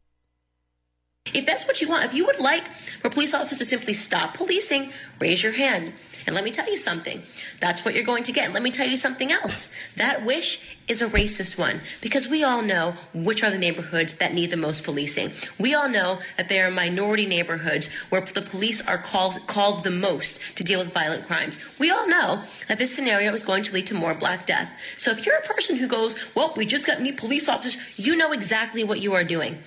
If 1.34 1.45
that's 1.45 1.65
what 1.67 1.82
you 1.82 1.88
want, 1.88 2.05
if 2.05 2.13
you 2.13 2.26
would 2.26 2.39
like 2.39 2.67
for 2.67 3.09
police 3.09 3.34
officers 3.34 3.59
to 3.59 3.65
simply 3.65 3.93
stop 3.93 4.34
policing, 4.36 4.91
raise 5.19 5.41
your 5.41 5.53
hand. 5.53 5.93
And 6.26 6.36
let 6.36 6.43
me 6.43 6.51
tell 6.51 6.69
you 6.69 6.78
something. 6.78 7.21
That's 7.59 7.84
what 7.84 7.93
you're 7.93 8.03
going 8.03 8.24
to 8.24 8.32
get. 8.32 8.45
And 8.45 8.53
let 8.53 8.63
me 8.63 8.71
tell 8.71 8.88
you 8.88 8.97
something 8.97 9.32
else. 9.32 9.71
That 9.95 10.26
wish 10.26 10.78
is 10.88 11.01
a 11.01 11.07
racist 11.07 11.57
one 11.57 11.80
because 12.01 12.28
we 12.28 12.43
all 12.43 12.61
know 12.61 12.93
which 13.13 13.43
are 13.43 13.51
the 13.51 13.57
neighborhoods 13.57 14.15
that 14.15 14.34
need 14.34 14.51
the 14.51 14.57
most 14.57 14.84
policing. 14.84 15.32
We 15.59 15.74
all 15.74 15.89
know 15.89 16.19
that 16.38 16.49
there 16.49 16.67
are 16.67 16.71
minority 16.71 17.26
neighborhoods 17.26 17.89
where 18.09 18.21
the 18.21 18.41
police 18.41 18.86
are 18.86 18.97
called 18.97 19.45
called 19.47 19.84
the 19.84 19.91
most 19.91 20.57
to 20.57 20.63
deal 20.63 20.80
with 20.80 20.93
violent 20.93 21.26
crimes. 21.26 21.59
We 21.80 21.89
all 21.89 22.07
know 22.07 22.43
that 22.67 22.80
this 22.80 22.93
scenario 22.93 23.34
is 23.34 23.43
going 23.43 23.63
to 23.63 23.74
lead 23.74 23.88
to 23.88 23.95
more 23.95 24.13
black 24.13 24.45
death. 24.45 24.71
So 24.97 25.11
if 25.11 25.26
you're 25.26 25.38
a 25.38 25.41
person 25.41 25.78
who 25.78 25.88
goes, 25.88 26.15
"Well, 26.36 26.53
we 26.55 26.65
just 26.65 26.86
got 26.86 27.01
new 27.01 27.13
police 27.13 27.47
officers," 27.47 27.78
you 27.97 28.15
know 28.15 28.32
exactly 28.32 28.84
what 28.84 29.01
you 29.01 29.13
are 29.13 29.24
doing. 29.24 29.59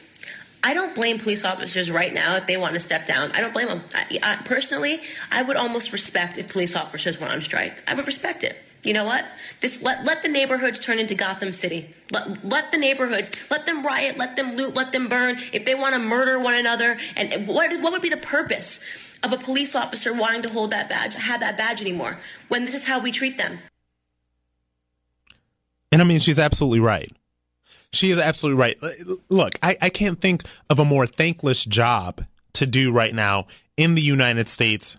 I 0.67 0.75
don't 0.75 0.97
blame 0.97 1.21
police 1.21 1.45
officers 1.45 1.93
right 1.93 2.13
now 2.13 2.35
if 2.35 2.49
they 2.49 2.57
want 2.57 2.75
to 2.75 2.81
step 2.81 3.07
down. 3.07 3.31
I 3.31 3.41
don't 3.41 3.55
blame 3.55 3.69
them. 3.69 3.83
I, 3.95 4.19
I, 4.21 4.37
personally, 4.45 5.01
I 5.31 5.41
would 5.41 5.57
almost 5.57 5.93
respect 5.93 6.39
if 6.39 6.53
police 6.53 6.75
officers 6.75 7.21
went 7.21 7.33
on 7.33 7.41
strike. 7.41 7.85
I 7.87 7.95
would 7.95 8.05
respect 8.05 8.43
it. 8.43 8.61
You 8.83 8.93
know 8.93 9.05
what? 9.05 9.25
This 9.61 9.81
let 9.81 10.05
let 10.05 10.25
the 10.25 10.29
neighborhoods 10.29 10.81
turn 10.81 10.99
into 10.99 11.15
Gotham 11.15 11.53
City. 11.53 11.95
Let 12.11 12.45
let 12.45 12.73
the 12.73 12.79
neighborhoods 12.79 13.31
let 13.49 13.65
them 13.67 13.87
riot, 13.87 14.19
let 14.19 14.35
them 14.35 14.57
loot, 14.57 14.75
let 14.75 14.91
them 14.91 15.09
burn. 15.09 15.37
If 15.53 15.65
they 15.65 15.77
want 15.77 15.95
to 15.95 16.01
murder 16.01 16.37
one 16.41 16.55
another, 16.55 16.99
and 17.17 17.47
what 17.47 17.73
what 17.81 17.93
would 17.93 18.03
be 18.03 18.09
the 18.09 18.17
purpose 18.17 18.81
of 19.23 19.33
a 19.33 19.39
police 19.39 19.77
officer 19.77 20.13
wanting 20.13 20.43
to 20.43 20.49
hold 20.49 20.73
that 20.73 20.89
badge, 20.89 21.15
have 21.15 21.39
that 21.41 21.57
badge 21.57 21.81
anymore? 21.81 22.19
When 22.49 22.65
this 22.65 22.75
is 22.75 22.89
how 22.89 22.99
we 22.99 23.13
treat 23.13 23.39
them. 23.39 23.61
And 25.93 26.03
I 26.03 26.05
mean, 26.05 26.19
she's 26.19 26.41
absolutely 26.41 26.81
right. 26.81 27.13
She 27.97 28.11
is 28.11 28.19
absolutely 28.19 28.61
right. 28.61 28.79
Look, 29.29 29.59
I, 29.63 29.77
I 29.81 29.89
can't 29.91 30.21
think 30.21 30.43
of 30.71 30.79
a 30.79 30.85
more 30.85 31.07
thankless 31.07 31.65
job 31.65 32.25
to 32.55 32.67
do 32.67 32.93
right 32.93 33.15
now 33.15 33.47
in 33.77 33.95
the 33.95 34.03
United 34.03 34.49
States 34.49 34.97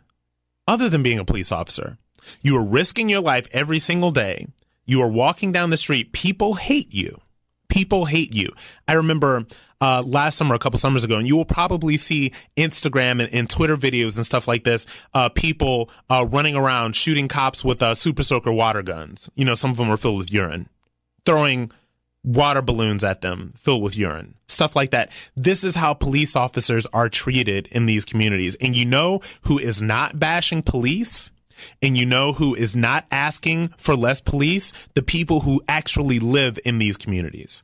other 0.68 0.90
than 0.90 1.04
being 1.04 1.20
a 1.20 1.26
police 1.26 1.52
officer. 1.52 1.98
You 2.42 2.58
are 2.58 2.66
risking 2.66 3.10
your 3.10 3.22
life 3.22 3.48
every 3.52 3.80
single 3.80 4.12
day. 4.12 4.48
You 4.86 5.02
are 5.02 5.10
walking 5.10 5.52
down 5.52 5.70
the 5.70 5.78
street. 5.78 6.12
People 6.12 6.56
hate 6.56 6.94
you. 6.94 7.22
People 7.70 8.06
hate 8.06 8.34
you. 8.34 8.50
I 8.88 8.94
remember 8.94 9.46
uh, 9.80 10.04
last 10.06 10.38
summer, 10.38 10.56
a 10.56 10.60
couple 10.60 10.80
summers 10.80 11.04
ago, 11.04 11.18
and 11.18 11.28
you 11.28 11.36
will 11.36 11.46
probably 11.46 11.98
see 11.98 12.32
Instagram 12.56 13.24
and, 13.24 13.34
and 13.34 13.50
Twitter 13.50 13.78
videos 13.78 14.16
and 14.16 14.26
stuff 14.26 14.48
like 14.48 14.64
this. 14.64 14.86
Uh, 15.14 15.30
people 15.30 15.90
uh, 16.10 16.26
running 16.30 16.56
around 16.56 16.96
shooting 16.96 17.28
cops 17.28 17.64
with 17.64 17.82
uh, 17.84 17.94
super 17.94 18.24
soaker 18.24 18.52
water 18.52 18.82
guns. 18.82 19.30
You 19.36 19.46
know, 19.46 19.56
some 19.56 19.72
of 19.72 19.78
them 19.78 19.90
are 19.90 19.98
filled 19.98 20.18
with 20.18 20.32
urine, 20.32 20.70
throwing 21.26 21.72
water 22.28 22.62
balloons 22.62 23.06
at 23.06 23.22
them 23.22 23.54
filled 23.56 23.82
with 23.82 23.98
urine, 23.98 24.36
stuff 24.48 24.76
like 24.76 24.92
that. 24.92 25.12
This 25.36 25.64
is 25.64 25.76
how 25.76 25.94
police 25.94 26.36
officers 26.36 26.86
are 26.88 27.08
treated 27.08 27.68
in 27.68 27.86
these 27.86 28.04
communities. 28.04 28.56
And 28.56 28.76
you 28.76 28.86
know 28.86 29.22
who 29.44 29.58
is 29.58 29.82
not 29.82 30.20
bashing 30.20 30.62
police? 30.62 31.32
And 31.82 31.98
you 31.98 32.06
know 32.06 32.34
who 32.34 32.54
is 32.54 32.76
not 32.76 33.06
asking 33.10 33.70
for 33.78 33.96
less 33.96 34.20
police? 34.20 34.74
The 34.94 35.02
people 35.02 35.40
who 35.42 35.64
actually 35.68 36.20
live 36.20 36.60
in 36.66 36.80
these 36.80 36.98
communities. 36.98 37.64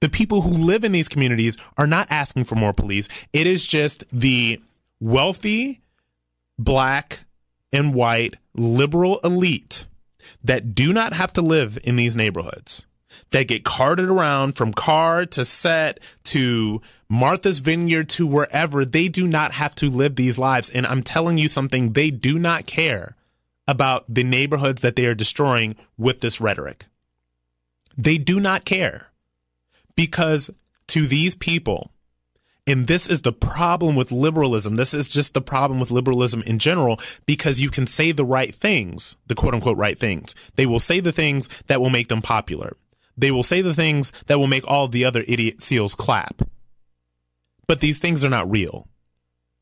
The 0.00 0.08
people 0.08 0.42
who 0.42 0.50
live 0.50 0.84
in 0.84 0.92
these 0.92 1.08
communities 1.08 1.56
are 1.76 1.86
not 1.86 2.08
asking 2.10 2.44
for 2.44 2.56
more 2.56 2.72
police. 2.72 3.08
It 3.32 3.46
is 3.46 3.66
just 3.66 4.04
the 4.12 4.60
wealthy, 5.00 5.80
black, 6.58 7.20
and 7.72 7.94
white 7.94 8.34
liberal 8.54 9.20
elite 9.22 9.86
that 10.42 10.74
do 10.74 10.92
not 10.92 11.12
have 11.12 11.32
to 11.34 11.42
live 11.42 11.78
in 11.84 11.96
these 11.96 12.16
neighborhoods 12.16 12.86
that 13.30 13.48
get 13.48 13.64
carted 13.64 14.08
around 14.08 14.52
from 14.52 14.72
car 14.72 15.26
to 15.26 15.44
set 15.44 16.00
to 16.24 16.80
Martha's 17.08 17.58
Vineyard 17.58 18.08
to 18.10 18.26
wherever. 18.26 18.84
They 18.84 19.08
do 19.08 19.26
not 19.26 19.52
have 19.52 19.74
to 19.76 19.90
live 19.90 20.16
these 20.16 20.38
lives. 20.38 20.70
And 20.70 20.86
I'm 20.86 21.02
telling 21.02 21.38
you 21.38 21.48
something, 21.48 21.92
they 21.92 22.10
do 22.10 22.38
not 22.38 22.66
care 22.66 23.16
about 23.66 24.04
the 24.08 24.24
neighborhoods 24.24 24.82
that 24.82 24.96
they 24.96 25.06
are 25.06 25.14
destroying 25.14 25.76
with 25.96 26.20
this 26.20 26.40
rhetoric. 26.40 26.86
They 27.96 28.16
do 28.16 28.40
not 28.40 28.64
care 28.64 29.08
because 29.96 30.50
to 30.88 31.06
these 31.06 31.34
people, 31.34 31.90
and 32.66 32.86
this 32.86 33.08
is 33.08 33.22
the 33.22 33.32
problem 33.32 33.96
with 33.96 34.12
liberalism. 34.12 34.76
This 34.76 34.94
is 34.94 35.08
just 35.08 35.34
the 35.34 35.40
problem 35.40 35.80
with 35.80 35.90
liberalism 35.90 36.42
in 36.42 36.58
general, 36.58 37.00
because 37.26 37.60
you 37.60 37.70
can 37.70 37.86
say 37.86 38.12
the 38.12 38.24
right 38.24 38.54
things, 38.54 39.16
the 39.26 39.34
quote 39.34 39.54
unquote 39.54 39.78
right 39.78 39.98
things. 39.98 40.34
They 40.56 40.66
will 40.66 40.78
say 40.78 41.00
the 41.00 41.12
things 41.12 41.48
that 41.66 41.80
will 41.80 41.90
make 41.90 42.08
them 42.08 42.22
popular. 42.22 42.74
They 43.18 43.32
will 43.32 43.42
say 43.42 43.60
the 43.60 43.74
things 43.74 44.12
that 44.26 44.38
will 44.38 44.46
make 44.46 44.66
all 44.66 44.86
the 44.86 45.04
other 45.04 45.24
idiot 45.26 45.60
seals 45.60 45.96
clap. 45.96 46.42
But 47.66 47.80
these 47.80 47.98
things 47.98 48.24
are 48.24 48.30
not 48.30 48.50
real. 48.50 48.86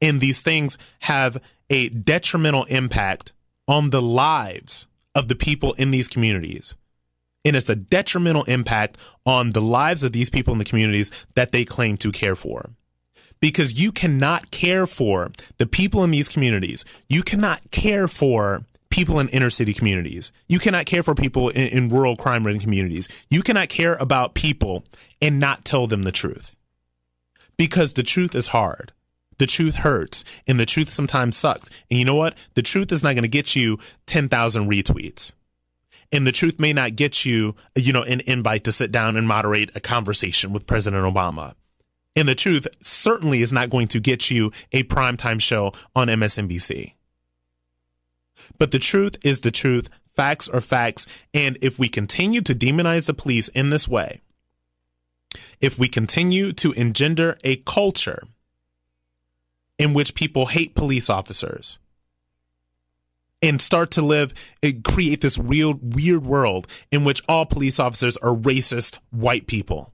And 0.03 0.21
these 0.21 0.43
things 0.43 0.77
have 1.01 1.43
a 1.71 1.89
detrimental 1.89 2.65
impact 2.65 3.33
on 3.67 3.91
the 3.91 4.03
lives 4.03 4.87
of 5.15 5.29
the 5.29 5.35
people 5.35 5.73
in 5.73 5.91
these 5.91 6.07
communities. 6.07 6.77
And 7.47 7.57
it's 7.57 7.71
a 7.71 7.77
detrimental 7.77 8.45
impact 8.45 8.99
on 9.25 9.51
the 9.51 9.63
lives 9.63 10.03
of 10.03 10.13
these 10.13 10.29
people 10.29 10.53
in 10.53 10.59
the 10.59 10.65
communities 10.65 11.11
that 11.35 11.53
they 11.53 11.65
claim 11.65 11.97
to 11.99 12.13
care 12.13 12.37
for. 12.37 12.71
Because 13.41 13.81
you 13.81 13.91
cannot 13.91 14.51
care 14.51 14.87
for 14.87 15.31
the 15.59 15.67
people 15.67 16.05
in 16.05 16.11
these 16.11 16.29
communities. 16.29 16.85
You 17.09 17.23
cannot 17.23 17.71
care 17.71 18.07
for 18.07 18.63
people 18.97 19.21
in 19.21 19.29
inner 19.29 19.51
city 19.51 19.75
communities. 19.75 20.33
You 20.49 20.59
cannot 20.59 20.87
care 20.87 21.03
for 21.03 21.15
people 21.15 21.51
in, 21.51 21.69
in 21.69 21.89
rural 21.91 22.17
crime 22.17 22.47
ridden 22.47 22.63
communities. 22.63 23.09
You 23.29 23.43
cannot 23.43 23.69
care 23.69 23.95
about 23.97 24.33
people 24.33 24.85
and 25.21 25.39
not 25.39 25.67
tell 25.67 25.87
them 25.87 26.05
the 26.05 26.13
truth. 26.13 26.57
Because 27.59 27.93
the 27.93 28.03
truth 28.03 28.35
is 28.35 28.49
hard. 28.49 28.93
The 29.37 29.45
truth 29.45 29.75
hurts 29.75 30.25
and 30.47 30.59
the 30.59 30.65
truth 30.65 30.89
sometimes 30.89 31.37
sucks. 31.37 31.69
And 31.91 31.99
you 31.99 32.07
know 32.07 32.15
what? 32.15 32.39
The 32.55 32.63
truth 32.63 32.91
is 32.91 33.03
not 33.03 33.13
going 33.13 33.23
to 33.23 33.29
get 33.29 33.55
you 33.55 33.79
10,000 34.07 34.67
retweets. 34.67 35.35
And 36.11 36.27
the 36.27 36.33
truth 36.33 36.59
may 36.59 36.73
not 36.73 36.97
get 36.97 37.27
you, 37.27 37.55
you 37.75 37.93
know, 37.93 38.03
an 38.03 38.23
invite 38.27 38.65
to 38.65 38.73
sit 38.73 38.93
down 38.93 39.19
and 39.19 39.29
moderate 39.29 39.77
a 39.77 39.81
conversation 39.81 40.55
with 40.55 40.67
President 40.67 41.05
Obama. 41.05 41.53
And 42.17 42.27
the 42.27 42.35
truth 42.35 42.67
certainly 42.81 43.43
is 43.43 43.53
not 43.53 43.69
going 43.69 43.89
to 43.89 44.01
get 44.01 44.31
you 44.31 44.53
a 44.73 44.85
primetime 44.85 45.39
show 45.39 45.73
on 45.95 46.09
MSNBC. 46.09 46.96
But 48.59 48.71
the 48.71 48.79
truth 48.79 49.17
is 49.25 49.41
the 49.41 49.51
truth. 49.51 49.89
Facts 50.15 50.49
are 50.49 50.61
facts. 50.61 51.07
And 51.35 51.59
if 51.63 51.79
we 51.79 51.89
continue 51.89 52.41
to 52.43 52.55
demonize 52.55 53.07
the 53.07 53.15
police 53.15 53.49
in 53.49 53.71
this 53.71 53.87
way, 53.87 54.21
if 55.61 55.79
we 55.79 55.89
continue 55.89 56.53
to 56.55 56.73
engender 56.73 57.37
a 57.45 57.57
culture 57.57 58.23
in 59.79 59.93
which 59.93 60.15
people 60.15 60.47
hate 60.47 60.75
police 60.75 61.11
officers 61.11 61.79
and 63.43 63.61
start 63.61 63.91
to 63.93 64.03
live 64.03 64.33
and 64.63 64.83
create 64.83 65.21
this 65.21 65.39
weird, 65.39 65.95
weird 65.95 66.25
world 66.25 66.67
in 66.91 67.05
which 67.05 67.23
all 67.29 67.45
police 67.45 67.79
officers 67.79 68.17
are 68.19 68.35
racist 68.35 68.99
white 69.11 69.47
people 69.47 69.93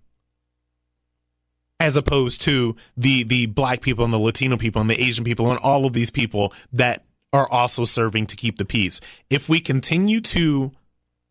as 1.80 1.96
opposed 1.96 2.40
to 2.40 2.76
the 2.96 3.24
the 3.24 3.46
black 3.46 3.80
people 3.80 4.04
and 4.04 4.14
the 4.14 4.18
latino 4.18 4.56
people 4.56 4.80
and 4.80 4.88
the 4.88 5.02
asian 5.02 5.24
people 5.24 5.50
and 5.50 5.58
all 5.58 5.84
of 5.84 5.92
these 5.92 6.10
people 6.10 6.52
that 6.72 7.04
are 7.32 7.48
also 7.50 7.84
serving 7.84 8.26
to 8.26 8.36
keep 8.36 8.58
the 8.58 8.64
peace. 8.64 9.00
If 9.30 9.48
we 9.48 9.60
continue 9.60 10.20
to 10.20 10.72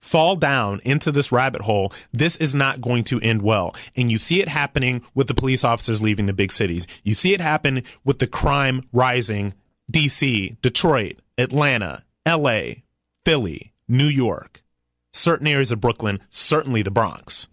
fall 0.01 0.35
down 0.35 0.81
into 0.83 1.11
this 1.11 1.31
rabbit 1.31 1.61
hole, 1.61 1.93
this 2.11 2.35
is 2.37 2.55
not 2.55 2.81
going 2.81 3.03
to 3.05 3.19
end 3.19 3.41
well. 3.41 3.75
And 3.95 4.11
you 4.11 4.17
see 4.17 4.41
it 4.41 4.47
happening 4.47 5.03
with 5.13 5.27
the 5.27 5.33
police 5.33 5.63
officers 5.63 6.01
leaving 6.01 6.25
the 6.25 6.33
big 6.33 6.51
cities. 6.51 6.87
You 7.03 7.13
see 7.13 7.33
it 7.33 7.41
happen 7.41 7.83
with 8.03 8.19
the 8.19 8.27
crime 8.27 8.81
rising 8.91 9.53
DC, 9.91 10.59
Detroit, 10.61 11.17
Atlanta, 11.37 12.03
LA, 12.27 12.61
Philly, 13.25 13.73
New 13.87 14.05
York, 14.05 14.63
certain 15.13 15.47
areas 15.47 15.71
of 15.71 15.81
Brooklyn, 15.81 16.19
certainly 16.29 16.81
the 16.81 16.91
Bronx. 16.91 17.47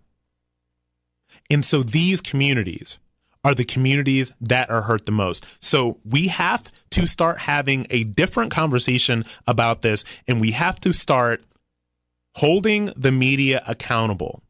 And 1.51 1.65
so 1.65 1.83
these 1.83 2.21
communities 2.21 2.99
are 3.49 3.55
the 3.55 3.65
communities 3.65 4.31
that 4.43 4.69
are 4.69 4.83
hurt 4.83 5.07
the 5.07 5.13
most. 5.13 5.43
So 5.59 5.99
we 6.05 6.29
have 6.29 6.71
to 6.91 7.07
start 7.07 7.39
having 7.39 7.87
a 7.89 8.05
different 8.05 8.51
conversation 8.51 9.25
about 9.47 9.81
this 9.81 10.05
and 10.27 10.39
we 10.39 10.51
have 10.51 10.79
to 10.81 10.93
start 10.93 11.43
holding 12.35 12.93
the 12.95 13.11
media 13.11 13.63
accountable 13.67 14.43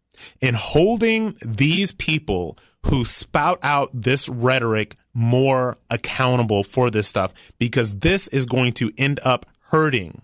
and 0.43 0.57
holding 0.57 1.37
these 1.47 1.93
people 1.93 2.59
who 2.87 3.05
spout 3.05 3.61
out 3.63 3.89
this 3.95 4.29
rhetoric 4.29 4.97
more 5.15 5.77
accountable 5.91 6.65
for 6.65 6.91
this 6.91 7.07
stuff 7.07 7.33
because 7.61 8.01
this 8.01 8.27
is 8.29 8.47
going 8.47 8.73
to 8.73 8.91
end 8.99 9.21
up 9.23 9.47
hurting 9.71 10.23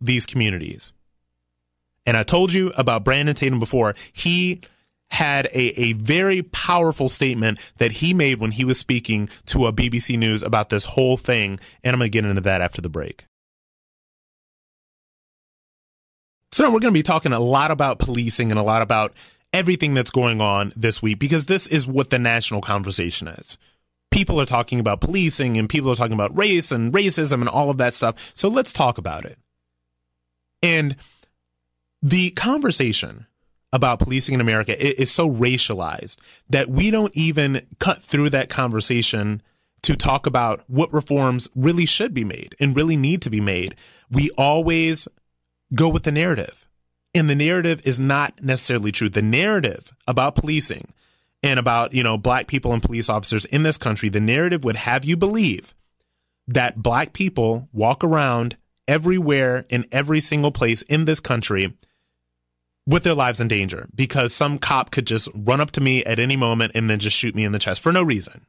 these 0.00 0.24
communities. 0.24 0.94
And 2.06 2.16
I 2.16 2.22
told 2.22 2.54
you 2.54 2.72
about 2.76 3.04
Brandon 3.04 3.34
Tatum 3.34 3.58
before. 3.58 3.94
He 4.10 4.62
had 5.14 5.46
a, 5.46 5.80
a 5.80 5.92
very 5.94 6.42
powerful 6.42 7.08
statement 7.08 7.58
that 7.78 7.92
he 7.92 8.12
made 8.12 8.40
when 8.40 8.50
he 8.50 8.64
was 8.64 8.78
speaking 8.78 9.28
to 9.46 9.66
a 9.66 9.72
BBC 9.72 10.18
News 10.18 10.42
about 10.42 10.70
this 10.70 10.84
whole 10.84 11.16
thing. 11.16 11.60
And 11.82 11.94
I'm 11.94 12.00
going 12.00 12.10
to 12.10 12.18
get 12.18 12.24
into 12.24 12.40
that 12.42 12.60
after 12.60 12.82
the 12.82 12.88
break. 12.88 13.26
So 16.50 16.64
we're 16.64 16.80
going 16.80 16.92
to 16.92 16.98
be 16.98 17.02
talking 17.02 17.32
a 17.32 17.40
lot 17.40 17.70
about 17.70 17.98
policing 17.98 18.50
and 18.50 18.58
a 18.58 18.62
lot 18.62 18.82
about 18.82 19.12
everything 19.52 19.94
that's 19.94 20.10
going 20.10 20.40
on 20.40 20.72
this 20.76 21.00
week 21.00 21.20
because 21.20 21.46
this 21.46 21.68
is 21.68 21.86
what 21.86 22.10
the 22.10 22.18
national 22.18 22.60
conversation 22.60 23.28
is. 23.28 23.56
People 24.10 24.40
are 24.40 24.46
talking 24.46 24.80
about 24.80 25.00
policing 25.00 25.56
and 25.56 25.68
people 25.68 25.90
are 25.90 25.96
talking 25.96 26.12
about 26.12 26.36
race 26.36 26.72
and 26.72 26.92
racism 26.92 27.34
and 27.34 27.48
all 27.48 27.70
of 27.70 27.78
that 27.78 27.94
stuff. 27.94 28.32
So 28.34 28.48
let's 28.48 28.72
talk 28.72 28.98
about 28.98 29.24
it. 29.24 29.38
And 30.60 30.96
the 32.02 32.30
conversation 32.30 33.26
about 33.74 33.98
policing 33.98 34.34
in 34.34 34.40
America 34.40 34.80
is 34.80 35.10
so 35.10 35.28
racialized 35.28 36.16
that 36.48 36.68
we 36.68 36.92
don't 36.92 37.14
even 37.16 37.66
cut 37.80 38.04
through 38.04 38.30
that 38.30 38.48
conversation 38.48 39.42
to 39.82 39.96
talk 39.96 40.26
about 40.26 40.62
what 40.68 40.92
reforms 40.92 41.48
really 41.56 41.84
should 41.84 42.14
be 42.14 42.24
made 42.24 42.54
and 42.60 42.76
really 42.76 42.96
need 42.96 43.20
to 43.20 43.30
be 43.30 43.40
made. 43.40 43.74
We 44.08 44.30
always 44.38 45.08
go 45.74 45.88
with 45.88 46.04
the 46.04 46.12
narrative. 46.12 46.68
And 47.16 47.28
the 47.28 47.34
narrative 47.34 47.82
is 47.84 47.98
not 47.98 48.40
necessarily 48.42 48.92
true. 48.92 49.08
The 49.08 49.22
narrative 49.22 49.92
about 50.06 50.36
policing 50.36 50.92
and 51.42 51.58
about, 51.58 51.94
you 51.94 52.04
know, 52.04 52.16
black 52.16 52.46
people 52.46 52.72
and 52.72 52.82
police 52.82 53.08
officers 53.08 53.44
in 53.44 53.64
this 53.64 53.76
country, 53.76 54.08
the 54.08 54.20
narrative 54.20 54.62
would 54.62 54.76
have 54.76 55.04
you 55.04 55.16
believe 55.16 55.74
that 56.46 56.80
black 56.80 57.12
people 57.12 57.68
walk 57.72 58.04
around 58.04 58.56
everywhere 58.86 59.64
in 59.68 59.84
every 59.90 60.20
single 60.20 60.52
place 60.52 60.82
in 60.82 61.06
this 61.06 61.18
country 61.18 61.74
with 62.86 63.02
their 63.02 63.14
lives 63.14 63.40
in 63.40 63.48
danger 63.48 63.88
because 63.94 64.34
some 64.34 64.58
cop 64.58 64.90
could 64.90 65.06
just 65.06 65.28
run 65.34 65.60
up 65.60 65.70
to 65.72 65.80
me 65.80 66.04
at 66.04 66.18
any 66.18 66.36
moment 66.36 66.72
and 66.74 66.88
then 66.88 66.98
just 66.98 67.16
shoot 67.16 67.34
me 67.34 67.44
in 67.44 67.52
the 67.52 67.58
chest 67.58 67.80
for 67.80 67.92
no 67.92 68.02
reason. 68.02 68.46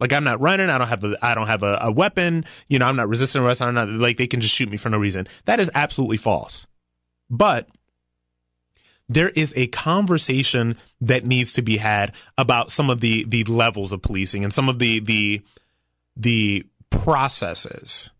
Like 0.00 0.12
I'm 0.12 0.24
not 0.24 0.40
running. 0.40 0.70
I 0.70 0.78
don't 0.78 0.88
have 0.88 1.04
a, 1.04 1.16
I 1.22 1.34
don't 1.34 1.46
have 1.46 1.62
a, 1.62 1.78
a 1.82 1.92
weapon. 1.92 2.44
You 2.68 2.78
know, 2.78 2.86
I'm 2.86 2.96
not 2.96 3.08
resisting 3.08 3.42
arrest. 3.42 3.62
I'm 3.62 3.74
not 3.74 3.88
like 3.88 4.16
they 4.16 4.26
can 4.26 4.40
just 4.40 4.54
shoot 4.54 4.68
me 4.68 4.76
for 4.76 4.90
no 4.90 4.98
reason. 4.98 5.26
That 5.46 5.60
is 5.60 5.70
absolutely 5.74 6.16
false. 6.16 6.66
But 7.30 7.68
there 9.08 9.30
is 9.30 9.52
a 9.56 9.66
conversation 9.68 10.76
that 11.00 11.24
needs 11.24 11.52
to 11.54 11.62
be 11.62 11.76
had 11.76 12.12
about 12.38 12.70
some 12.70 12.90
of 12.90 13.00
the 13.00 13.24
the 13.24 13.44
levels 13.44 13.92
of 13.92 14.02
policing 14.02 14.44
and 14.44 14.52
some 14.52 14.68
of 14.68 14.78
the 14.78 15.00
the 15.00 15.42
the 16.16 16.64
processes 16.90 18.10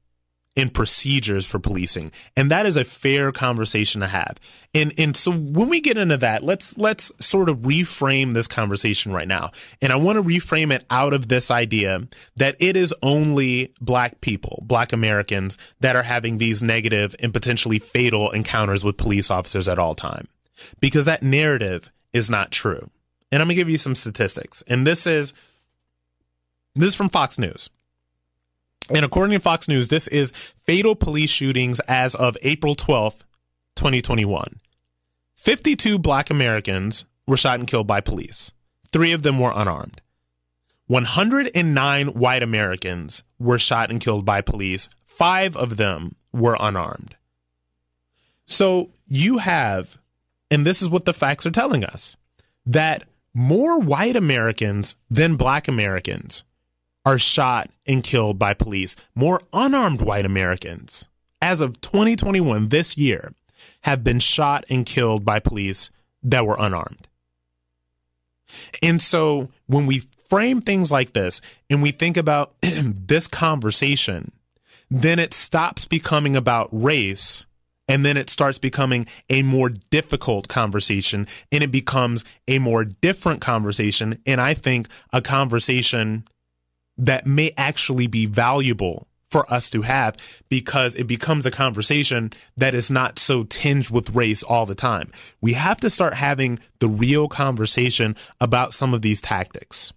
in 0.57 0.71
procedures 0.71 1.47
for 1.47 1.59
policing. 1.59 2.13
And 2.37 2.51
that 2.51 2.67
is 2.67 2.77
a 2.77 2.85
fair 2.85 3.33
conversation 3.33 4.01
to 4.01 4.07
have. 4.07 4.39
And 4.73 4.93
and 4.99 5.17
so 5.17 5.33
when 5.33 5.69
we 5.69 5.81
get 5.81 5.97
into 5.97 6.17
that, 6.19 6.45
let's 6.45 6.77
let's 6.79 7.11
sort 7.19 7.49
of 7.49 7.59
reframe 7.59 8.35
this 8.35 8.47
conversation 8.47 9.13
right 9.13 9.27
now. 9.27 9.51
And 9.83 9.93
I 9.93 9.97
want 9.97 10.17
to 10.19 10.25
reframe 10.25 10.73
it 10.73 10.85
out 10.91 11.13
of 11.13 11.29
this 11.29 11.51
idea 11.51 12.07
that 12.37 12.57
it 12.61 12.77
is 12.77 12.95
only 13.03 13.73
black 13.81 14.21
people, 14.21 14.63
black 14.67 14.93
Americans 14.93 15.59
that 15.81 15.97
are 15.97 16.03
having 16.03 16.39
these 16.39 16.63
negative 16.63 17.17
and 17.19 17.33
potentially 17.33 17.79
fatal 17.79 18.31
encounters 18.31 18.85
with 18.85 18.97
police 18.97 19.31
officers 19.31 19.69
at 19.69 19.79
all 19.79 19.95
time. 19.95 20.29
Because 20.81 21.05
that 21.07 21.23
narrative 21.23 21.91
is 22.13 22.31
not 22.31 22.53
true. 22.53 22.89
And 23.33 23.43
I'm 23.43 23.49
going 23.49 23.57
to 23.57 23.61
give 23.61 23.71
you 23.71 23.79
some 23.79 23.97
statistics. 23.97 24.63
And 24.69 24.87
this 24.87 25.07
is 25.07 25.35
this 26.77 26.89
is 26.89 26.95
from 26.95 27.09
Fox 27.09 27.39
News. 27.39 27.71
And 28.91 29.05
according 29.05 29.33
to 29.33 29.41
Fox 29.41 29.69
News, 29.69 29.89
this 29.89 30.09
is 30.09 30.33
fatal 30.63 30.95
police 30.95 31.31
shootings 31.31 31.81
as 31.81 32.15
of 32.15 32.37
April 32.43 32.75
12th, 32.75 33.27
2021. 33.77 34.61
52 35.37 35.99
black 35.99 36.31
Americans 36.31 37.05
were 37.27 37.37
shot 37.37 37.59
and 37.59 37.69
killed 37.69 37.87
by 37.87 38.01
police. 38.01 38.53
Three 38.93 39.13
of 39.13 39.23
them 39.23 39.39
were 39.39 39.53
unarmed. 39.55 40.01
109 40.87 42.09
white 42.09 42.43
Americans 42.43 43.23
were 43.39 43.59
shot 43.59 43.91
and 43.91 44.01
killed 44.01 44.25
by 44.25 44.41
police. 44.43 44.89
Five 45.07 45.57
of 45.57 45.77
them 45.77 46.17
were 46.33 46.57
unarmed. 46.61 47.17
So 48.47 48.91
you 49.07 49.39
have, 49.39 49.99
and 50.51 50.67
this 50.67 50.83
is 50.83 50.89
what 50.89 51.07
the 51.07 51.15
facts 51.15 51.47
are 51.47 51.51
telling 51.51 51.85
us, 51.85 52.17
that 52.67 53.05
more 53.33 53.81
white 53.81 54.17
Americans 54.17 54.97
than 55.11 55.37
black 55.37 55.69
Americans 55.69 56.45
are 57.05 57.19
shot 57.19 57.71
and 57.87 58.03
killed 58.03 58.39
by 58.39 58.55
police. 58.55 58.97
More 59.15 59.41
unarmed 59.53 60.01
white 60.01 60.25
Americans, 60.25 61.07
as 61.41 61.61
of 61.61 61.81
2021, 61.81 62.69
this 62.69 62.97
year, 62.97 63.35
have 63.83 64.03
been 64.03 64.19
shot 64.19 64.65
and 64.71 64.87
killed 64.87 65.25
by 65.25 65.41
police 65.41 65.91
that 66.23 66.47
were 66.47 66.57
unarmed. 66.59 67.09
And 68.83 69.01
so 69.03 69.51
when 69.67 69.87
we 69.87 70.05
frame 70.29 70.61
things 70.61 70.91
like 70.91 71.13
this 71.13 71.41
and 71.69 71.83
we 71.83 71.91
think 71.91 72.17
about 72.17 72.55
this 72.63 73.27
conversation, 73.27 74.33
then 74.91 75.19
it 75.19 75.35
stops 75.35 75.85
becoming 75.85 76.37
about 76.37 76.69
race 76.73 77.47
and 77.87 78.05
then 78.05 78.17
it 78.17 78.31
starts 78.31 78.59
becoming 78.59 79.07
a 79.29 79.43
more 79.43 79.69
difficult 79.91 80.49
conversation 80.49 81.27
and 81.53 81.63
it 81.63 81.71
becomes 81.71 82.25
a 82.49 82.59
more 82.59 82.85
different 82.85 83.41
conversation. 83.41 84.19
And 84.25 84.41
I 84.41 84.55
think 84.55 84.89
a 85.13 85.21
conversation 85.21 86.25
that 86.97 87.27
may 87.27 87.53
actually 87.57 88.07
be 88.07 88.27
valuable 88.27 89.07
for 89.31 89.53
us 89.53 89.69
to 89.69 89.83
have 89.83 90.17
because 90.49 90.95
it 90.95 91.09
becomes 91.09 91.45
a 91.45 91.51
conversation 91.51 92.31
that 92.57 92.73
is 92.73 92.89
not 92.89 93.19
so 93.19 93.43
tinged 93.43 93.91
with 93.91 94.15
race 94.15 94.45
all 94.45 94.65
the 94.65 94.77
time. 94.77 95.11
We 95.41 95.55
have 95.55 95.81
to 95.81 95.91
start 95.91 96.15
having 96.15 96.61
the 96.79 96.87
real 96.89 97.29
conversation 97.29 98.15
about 98.41 98.73
some 98.73 98.95
of 98.95 99.03
these 99.03 99.21
tactics. 99.21 99.93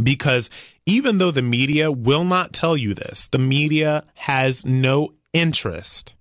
Because 0.00 0.50
even 0.86 1.18
though 1.18 1.32
the 1.32 1.42
media 1.42 1.90
will 1.90 2.22
not 2.22 2.52
tell 2.52 2.76
you 2.76 2.94
this, 2.94 3.26
the 3.26 3.38
media 3.38 4.04
has 4.14 4.64
no 4.64 5.14
interest 5.32 6.14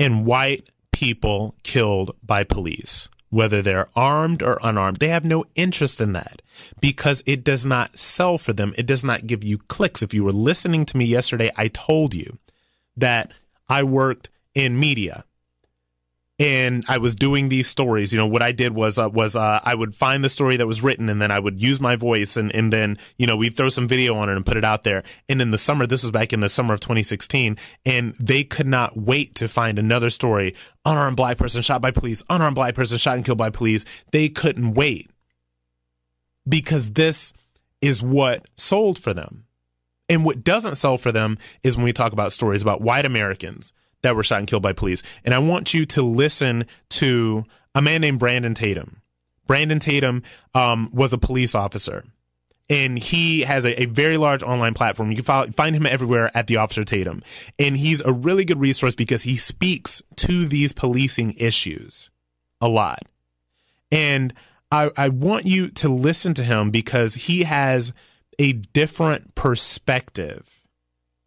in 0.00 0.24
white 0.24 0.68
people 0.90 1.54
killed 1.62 2.16
by 2.24 2.42
police 2.42 3.08
whether 3.30 3.62
they're 3.62 3.88
armed 3.96 4.42
or 4.42 4.58
unarmed. 4.62 4.98
They 4.98 5.08
have 5.08 5.24
no 5.24 5.44
interest 5.54 6.00
in 6.00 6.12
that 6.12 6.42
because 6.80 7.22
it 7.26 7.42
does 7.42 7.64
not 7.64 7.96
sell 7.96 8.38
for 8.38 8.52
them. 8.52 8.74
It 8.76 8.86
does 8.86 9.04
not 9.04 9.26
give 9.26 9.42
you 9.42 9.58
clicks. 9.58 10.02
If 10.02 10.12
you 10.12 10.24
were 10.24 10.32
listening 10.32 10.84
to 10.86 10.96
me 10.96 11.04
yesterday, 11.04 11.50
I 11.56 11.68
told 11.68 12.12
you 12.12 12.38
that 12.96 13.32
I 13.68 13.84
worked 13.84 14.30
in 14.54 14.78
media 14.78 15.24
and 16.40 16.86
I 16.88 16.96
was 16.96 17.14
doing 17.14 17.50
these 17.50 17.68
stories. 17.68 18.12
You 18.12 18.18
know, 18.18 18.26
what 18.26 18.40
I 18.40 18.50
did 18.50 18.74
was 18.74 18.98
uh, 18.98 19.10
was 19.10 19.36
uh, 19.36 19.60
I 19.62 19.74
would 19.74 19.94
find 19.94 20.24
the 20.24 20.30
story 20.30 20.56
that 20.56 20.66
was 20.66 20.82
written, 20.82 21.10
and 21.10 21.20
then 21.20 21.30
I 21.30 21.38
would 21.38 21.60
use 21.60 21.80
my 21.80 21.96
voice, 21.96 22.36
and 22.38 22.52
and 22.54 22.72
then 22.72 22.96
you 23.18 23.26
know 23.26 23.36
we'd 23.36 23.54
throw 23.54 23.68
some 23.68 23.86
video 23.86 24.16
on 24.16 24.30
it 24.30 24.36
and 24.36 24.46
put 24.46 24.56
it 24.56 24.64
out 24.64 24.82
there. 24.82 25.04
And 25.28 25.42
in 25.42 25.50
the 25.50 25.58
summer, 25.58 25.86
this 25.86 26.02
was 26.02 26.10
back 26.10 26.32
in 26.32 26.40
the 26.40 26.48
summer 26.48 26.72
of 26.72 26.80
2016, 26.80 27.58
and 27.84 28.14
they 28.18 28.42
could 28.42 28.66
not 28.66 28.96
wait 28.96 29.34
to 29.36 29.48
find 29.48 29.78
another 29.78 30.08
story: 30.08 30.54
unarmed 30.86 31.18
black 31.18 31.36
person 31.36 31.60
shot 31.60 31.82
by 31.82 31.90
police, 31.90 32.24
unarmed 32.30 32.54
black 32.54 32.74
person 32.74 32.96
shot 32.96 33.16
and 33.16 33.24
killed 33.24 33.38
by 33.38 33.50
police. 33.50 33.84
They 34.10 34.30
couldn't 34.30 34.72
wait 34.72 35.10
because 36.48 36.92
this 36.92 37.34
is 37.82 38.02
what 38.02 38.46
sold 38.56 38.98
for 38.98 39.12
them. 39.12 39.44
And 40.08 40.24
what 40.24 40.42
doesn't 40.42 40.74
sell 40.74 40.98
for 40.98 41.12
them 41.12 41.38
is 41.62 41.76
when 41.76 41.84
we 41.84 41.92
talk 41.92 42.12
about 42.12 42.32
stories 42.32 42.62
about 42.62 42.80
white 42.80 43.06
Americans 43.06 43.72
that 44.02 44.16
were 44.16 44.24
shot 44.24 44.38
and 44.38 44.48
killed 44.48 44.62
by 44.62 44.72
police. 44.72 45.02
And 45.24 45.34
I 45.34 45.38
want 45.38 45.74
you 45.74 45.86
to 45.86 46.02
listen 46.02 46.66
to 46.90 47.44
a 47.74 47.82
man 47.82 48.00
named 48.00 48.18
Brandon 48.18 48.54
Tatum. 48.54 49.02
Brandon 49.46 49.78
Tatum 49.78 50.22
um, 50.54 50.90
was 50.92 51.12
a 51.12 51.18
police 51.18 51.54
officer. 51.54 52.04
And 52.68 52.96
he 52.96 53.40
has 53.40 53.64
a, 53.64 53.82
a 53.82 53.86
very 53.86 54.16
large 54.16 54.44
online 54.44 54.74
platform. 54.74 55.10
You 55.10 55.16
can 55.16 55.24
follow, 55.24 55.46
find 55.48 55.74
him 55.74 55.86
everywhere 55.86 56.30
at 56.34 56.46
the 56.46 56.58
Officer 56.58 56.84
Tatum. 56.84 57.24
And 57.58 57.76
he's 57.76 58.00
a 58.00 58.12
really 58.12 58.44
good 58.44 58.60
resource 58.60 58.94
because 58.94 59.24
he 59.24 59.36
speaks 59.36 60.02
to 60.16 60.46
these 60.46 60.72
policing 60.72 61.34
issues 61.36 62.10
a 62.60 62.68
lot. 62.68 63.02
And 63.90 64.32
I, 64.70 64.90
I 64.96 65.08
want 65.08 65.46
you 65.46 65.68
to 65.68 65.88
listen 65.88 66.32
to 66.34 66.44
him 66.44 66.70
because 66.70 67.14
he 67.14 67.42
has 67.42 67.92
a 68.38 68.52
different 68.52 69.34
perspective 69.34 70.59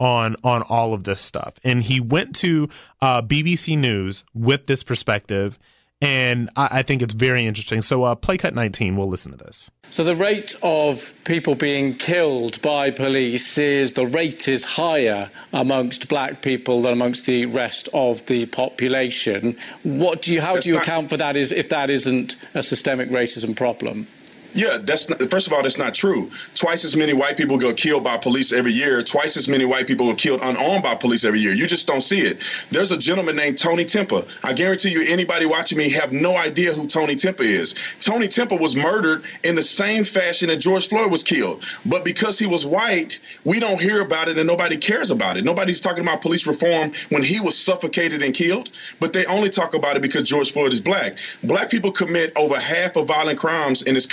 on 0.04 0.36
on 0.44 0.62
all 0.64 0.94
of 0.94 1.06
this 1.06 1.22
stuff. 1.22 1.54
And 1.64 1.82
he 1.82 2.00
went 2.00 2.36
to 2.38 2.68
uh, 3.02 3.22
BBC 3.22 3.78
News 3.78 4.24
with 4.34 4.68
this 4.68 4.84
perspective, 4.84 5.58
and 6.02 6.50
I, 6.58 6.68
I 6.72 6.82
think 6.84 7.02
it's 7.02 7.14
very 7.14 7.46
interesting. 7.46 7.82
So, 7.82 8.04
uh, 8.04 8.16
play 8.16 8.38
cut 8.38 8.54
19. 8.54 8.98
We'll 8.98 9.08
listen 9.08 9.32
to 9.32 9.38
this. 9.38 9.72
So, 9.90 10.04
the 10.04 10.16
rate 10.16 10.56
of 10.62 11.14
people 11.24 11.56
being 11.56 11.94
killed 11.96 12.62
by 12.62 12.92
police 12.92 13.58
is 13.58 13.94
the 13.94 14.06
rate 14.06 14.48
is 14.48 14.66
higher 14.66 15.30
amongst 15.54 16.10
black 16.10 16.42
people 16.42 16.82
than 16.82 16.92
amongst 16.92 17.26
the 17.26 17.46
rest 17.46 17.88
of 17.94 18.26
the 18.26 18.46
population. 18.48 19.56
What 19.84 20.24
do 20.24 20.34
you? 20.34 20.42
How 20.42 20.54
That's 20.54 20.66
do 20.66 20.72
you 20.72 20.76
not- 20.76 20.84
account 20.84 21.10
for 21.10 21.18
that? 21.18 21.38
Is 21.38 21.52
if 21.54 21.70
that 21.70 21.90
isn't 21.90 22.36
a 22.54 22.62
systemic 22.64 23.10
racism 23.10 23.56
problem? 23.56 24.08
Yeah, 24.54 24.78
that's 24.80 25.10
not, 25.10 25.20
first 25.32 25.48
of 25.48 25.54
all, 25.54 25.64
that's 25.64 25.78
not 25.78 25.94
true. 25.94 26.30
Twice 26.56 26.86
as 26.86 26.96
many 26.96 27.14
white 27.14 27.38
people 27.38 27.58
get 27.58 27.76
killed 27.76 28.04
by 28.04 28.18
police 28.18 28.52
every 28.52 28.72
year. 28.72 29.02
Twice 29.02 29.36
as 29.36 29.48
many 29.48 29.66
white 29.66 29.88
people 29.88 30.10
are 30.10 30.16
killed 30.16 30.42
unarmed 30.44 30.84
by 30.84 30.96
police 30.96 31.26
every 31.26 31.40
year. 31.40 31.54
You 31.54 31.66
just 31.66 31.88
don't 31.88 32.02
see 32.02 32.22
it. 32.22 32.44
There's 32.72 32.92
a 32.92 32.98
gentleman 32.98 33.36
named 33.36 33.58
Tony 33.58 33.84
Timpa. 33.84 34.28
I 34.44 34.54
guarantee 34.54 34.90
you, 34.90 35.06
anybody 35.08 35.46
watching 35.46 35.78
me 35.78 35.90
have 35.90 36.12
no 36.12 36.38
idea 36.38 36.72
who 36.72 36.86
Tony 36.86 37.16
Timpa 37.16 37.42
is. 37.42 37.74
Tony 38.00 38.28
Timpa 38.28 38.60
was 38.60 38.76
murdered 38.76 39.24
in 39.44 39.56
the 39.56 39.64
same 39.64 40.04
fashion 40.04 40.50
that 40.50 40.58
George 40.58 40.88
Floyd 40.88 41.12
was 41.12 41.24
killed, 41.24 41.66
but 41.86 42.06
because 42.06 42.38
he 42.38 42.46
was 42.46 42.66
white, 42.66 43.20
we 43.46 43.60
don't 43.60 43.82
hear 43.82 44.02
about 44.02 44.28
it 44.28 44.38
and 44.38 44.48
nobody 44.48 44.78
cares 44.78 45.10
about 45.12 45.38
it. 45.38 45.44
Nobody's 45.44 45.82
talking 45.82 46.04
about 46.04 46.22
police 46.22 46.46
reform 46.46 46.92
when 47.10 47.24
he 47.24 47.40
was 47.40 47.58
suffocated 47.58 48.22
and 48.22 48.34
killed, 48.34 48.70
but 49.00 49.14
they 49.14 49.26
only 49.26 49.50
talk 49.50 49.74
about 49.74 49.96
it 49.96 50.02
because 50.02 50.30
George 50.30 50.52
Floyd 50.52 50.74
is 50.74 50.82
black. 50.82 51.18
Black 51.44 51.72
people 51.72 51.92
commit 51.92 52.32
over 52.38 52.60
half 52.60 52.96
of 52.96 53.08
violent 53.08 53.40
crimes 53.40 53.82
in 53.82 53.94
this 53.94 54.06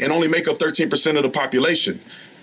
and 0.00 0.12
only 0.12 0.28
make 0.28 0.48
up 0.48 0.58
13% 0.58 1.16
of 1.16 1.22
the 1.22 1.30
population. 1.30 2.00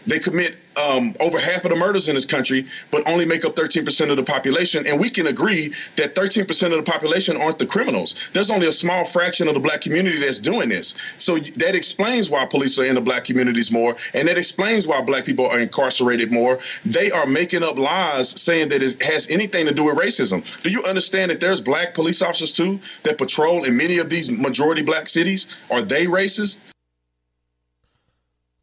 They 0.08 0.20
commit 0.20 0.56
um, 0.78 1.16
over 1.20 1.40
half 1.40 1.64
of 1.64 1.70
the 1.70 1.76
murders 1.76 2.10
in 2.10 2.16
this 2.16 2.26
country, 2.26 2.68
but 2.92 3.08
only 3.08 3.26
make 3.26 3.46
up 3.46 3.56
13% 3.56 4.10
of 4.10 4.18
the 4.18 4.24
population. 4.24 4.86
And 4.86 5.00
we 5.00 5.10
can 5.10 5.28
agree 5.28 5.74
that 5.96 6.16
13% 6.16 6.66
of 6.66 6.86
the 6.86 6.92
population 6.92 7.38
aren't 7.38 7.60
the 7.60 7.66
criminals. 7.66 8.16
There's 8.34 8.52
only 8.52 8.68
a 8.68 8.72
small 8.72 9.06
fraction 9.06 9.48
of 9.48 9.54
the 9.54 9.60
black 9.60 9.82
community 9.82 10.20
that's 10.20 10.40
doing 10.40 10.70
this. 10.70 10.96
So 11.18 11.38
that 11.38 11.76
explains 11.76 12.30
why 12.30 12.46
police 12.46 12.78
are 12.78 12.86
in 12.86 12.96
the 12.96 13.02
black 13.02 13.24
communities 13.24 13.72
more, 13.72 13.96
and 14.14 14.28
that 14.28 14.38
explains 14.38 14.88
why 14.88 15.02
black 15.02 15.26
people 15.26 15.48
are 15.48 15.60
incarcerated 15.60 16.32
more. 16.32 16.60
They 16.86 17.10
are 17.12 17.26
making 17.26 17.64
up 17.64 17.78
lies 17.78 18.30
saying 18.30 18.70
that 18.70 18.84
it 18.84 19.02
has 19.02 19.30
anything 19.30 19.66
to 19.66 19.74
do 19.74 19.86
with 19.86 19.96
racism. 19.96 20.44
Do 20.62 20.70
you 20.70 20.84
understand 20.84 21.32
that 21.32 21.40
there's 21.40 21.62
black 21.62 21.94
police 21.94 22.22
officers 22.22 22.52
too 22.52 22.80
that 23.04 23.18
patrol 23.18 23.64
in 23.64 23.78
many 23.78 23.98
of 23.98 24.10
these 24.10 24.30
majority 24.30 24.84
black 24.84 25.08
cities? 25.08 25.48
Are 25.72 25.82
they 25.82 26.06
racist? 26.06 26.60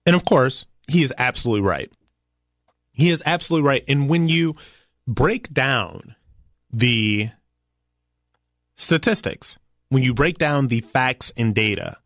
And 0.06 0.16
of 0.16 0.24
course, 0.24 0.66
he 0.88 1.02
is 1.02 1.12
absolutely 1.16 1.66
right. 1.66 1.90
He 2.92 3.10
is 3.10 3.22
absolutely 3.24 3.68
right. 3.68 3.84
And 3.88 4.08
when 4.08 4.28
you 4.28 4.54
break 5.06 5.52
down 5.52 6.14
the 6.70 7.30
statistics, 8.76 9.58
when 9.88 10.02
you 10.02 10.14
break 10.14 10.38
down 10.38 10.68
the 10.68 10.80
facts 10.80 11.32
and 11.36 11.54
data, 11.54 11.96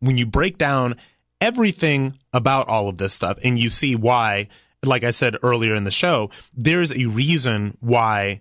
when 0.00 0.16
you 0.16 0.26
break 0.26 0.58
down 0.58 0.96
everything 1.40 2.18
about 2.32 2.68
all 2.68 2.88
of 2.88 2.98
this 2.98 3.14
stuff, 3.14 3.38
and 3.42 3.58
you 3.58 3.70
see 3.70 3.96
why, 3.96 4.48
like 4.84 5.04
I 5.04 5.10
said 5.10 5.36
earlier 5.42 5.74
in 5.74 5.84
the 5.84 5.90
show, 5.90 6.30
there's 6.54 6.92
a 6.92 7.06
reason 7.06 7.76
why 7.80 8.40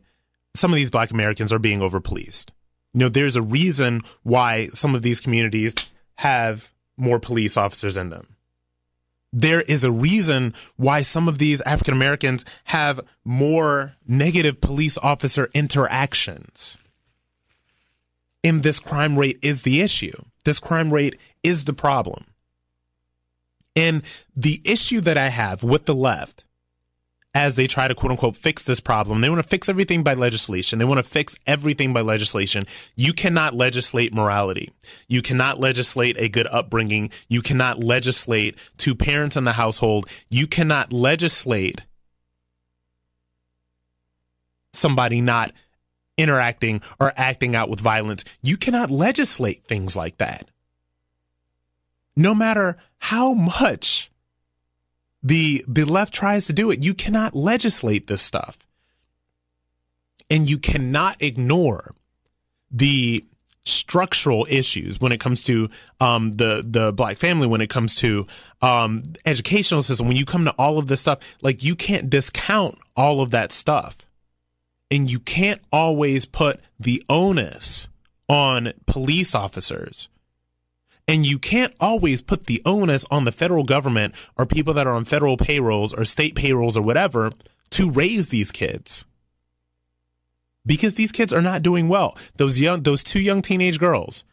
some 0.55 0.71
of 0.71 0.75
these 0.75 0.91
black 0.91 1.11
Americans 1.11 1.51
are 1.51 1.59
being 1.59 1.79
overpoliced. 1.79 2.49
You 2.93 3.01
know, 3.01 3.09
there's 3.09 3.35
a 3.35 3.41
reason 3.41 4.01
why 4.23 4.67
some 4.73 4.95
of 4.95 5.01
these 5.01 5.19
communities 5.19 5.75
have 6.15 6.71
more 6.97 7.19
police 7.19 7.55
officers 7.55 7.95
in 7.97 8.09
them 8.09 8.35
there 9.31 9.61
is 9.61 9.83
a 9.83 9.91
reason 9.91 10.53
why 10.75 11.01
some 11.01 11.27
of 11.27 11.37
these 11.37 11.61
African 11.61 11.93
Americans 11.93 12.45
have 12.65 13.01
more 13.23 13.95
negative 14.07 14.59
police 14.61 14.97
officer 14.97 15.49
interactions. 15.53 16.77
And 18.43 18.63
this 18.63 18.79
crime 18.79 19.17
rate 19.17 19.39
is 19.41 19.63
the 19.63 19.81
issue. 19.81 20.17
This 20.45 20.59
crime 20.59 20.91
rate 20.91 21.19
is 21.43 21.65
the 21.65 21.73
problem. 21.73 22.25
And 23.75 24.03
the 24.35 24.61
issue 24.65 25.01
that 25.01 25.17
I 25.17 25.27
have 25.27 25.63
with 25.63 25.85
the 25.85 25.95
left 25.95 26.45
as 27.33 27.55
they 27.55 27.67
try 27.67 27.87
to 27.87 27.95
quote 27.95 28.11
unquote 28.11 28.35
fix 28.35 28.65
this 28.65 28.79
problem. 28.79 29.21
They 29.21 29.29
want 29.29 29.41
to 29.43 29.47
fix 29.47 29.69
everything 29.69 30.03
by 30.03 30.13
legislation. 30.13 30.79
They 30.79 30.85
want 30.85 30.97
to 30.99 31.09
fix 31.09 31.37
everything 31.45 31.93
by 31.93 32.01
legislation. 32.01 32.63
You 32.95 33.13
cannot 33.13 33.55
legislate 33.55 34.13
morality. 34.13 34.71
You 35.07 35.21
cannot 35.21 35.59
legislate 35.59 36.17
a 36.17 36.29
good 36.29 36.47
upbringing. 36.47 37.11
You 37.27 37.41
cannot 37.41 37.83
legislate 37.83 38.57
two 38.77 38.95
parents 38.95 39.37
in 39.37 39.43
the 39.43 39.53
household. 39.53 40.07
You 40.29 40.47
cannot 40.47 40.91
legislate 40.91 41.81
somebody 44.73 45.21
not 45.21 45.51
interacting 46.17 46.81
or 46.99 47.13
acting 47.15 47.55
out 47.55 47.69
with 47.69 47.79
violence. 47.79 48.25
You 48.41 48.57
cannot 48.57 48.91
legislate 48.91 49.65
things 49.65 49.95
like 49.95 50.17
that. 50.17 50.49
No 52.15 52.35
matter 52.35 52.75
how 52.97 53.33
much 53.33 54.08
the 55.21 55.63
the 55.67 55.85
left 55.85 56.13
tries 56.13 56.47
to 56.47 56.53
do 56.53 56.71
it. 56.71 56.83
You 56.83 56.93
cannot 56.93 57.35
legislate 57.35 58.07
this 58.07 58.21
stuff. 58.21 58.57
And 60.29 60.49
you 60.49 60.59
cannot 60.59 61.17
ignore 61.21 61.95
the 62.69 63.25
structural 63.65 64.47
issues 64.49 64.99
when 64.99 65.11
it 65.11 65.19
comes 65.19 65.43
to 65.43 65.69
um, 65.99 66.33
the 66.33 66.63
the 66.65 66.91
black 66.93 67.17
family, 67.17 67.47
when 67.47 67.61
it 67.61 67.69
comes 67.69 67.95
to 67.95 68.27
um, 68.61 69.03
educational 69.25 69.81
system, 69.81 70.07
when 70.07 70.17
you 70.17 70.25
come 70.25 70.45
to 70.45 70.51
all 70.57 70.77
of 70.77 70.87
this 70.87 71.01
stuff, 71.01 71.37
like 71.41 71.63
you 71.63 71.75
can't 71.75 72.09
discount 72.09 72.77
all 72.95 73.21
of 73.21 73.31
that 73.31 73.51
stuff, 73.51 73.97
and 74.91 75.09
you 75.09 75.19
can't 75.19 75.61
always 75.71 76.25
put 76.25 76.59
the 76.79 77.03
onus 77.09 77.89
on 78.27 78.73
police 78.85 79.33
officers 79.33 80.09
and 81.09 81.25
you 81.25 81.39
can't 81.39 81.73
always 81.79 82.21
put 82.21 82.45
the 82.45 82.61
onus 82.67 83.03
on 83.09 83.25
the 83.25 83.31
federal 83.31 83.63
government 83.63 84.13
or 84.37 84.45
people 84.45 84.75
that 84.75 84.85
are 84.85 84.93
on 84.93 85.05
federal 85.05 85.37
payrolls 85.37 85.91
or 85.91 86.05
state 86.05 86.35
payrolls 86.35 86.77
or 86.77 86.83
whatever 86.83 87.31
to 87.71 87.89
raise 87.89 88.29
these 88.29 88.51
kids. 88.51 89.05
Because 90.67 90.93
these 90.95 91.11
kids 91.11 91.33
are 91.33 91.41
not 91.41 91.63
doing 91.63 91.87
well. 91.89 92.15
Those 92.35 92.59
young 92.59 92.83
those 92.83 93.01
two 93.01 93.19
young 93.19 93.41
teenage 93.41 93.79
girls 93.79 94.23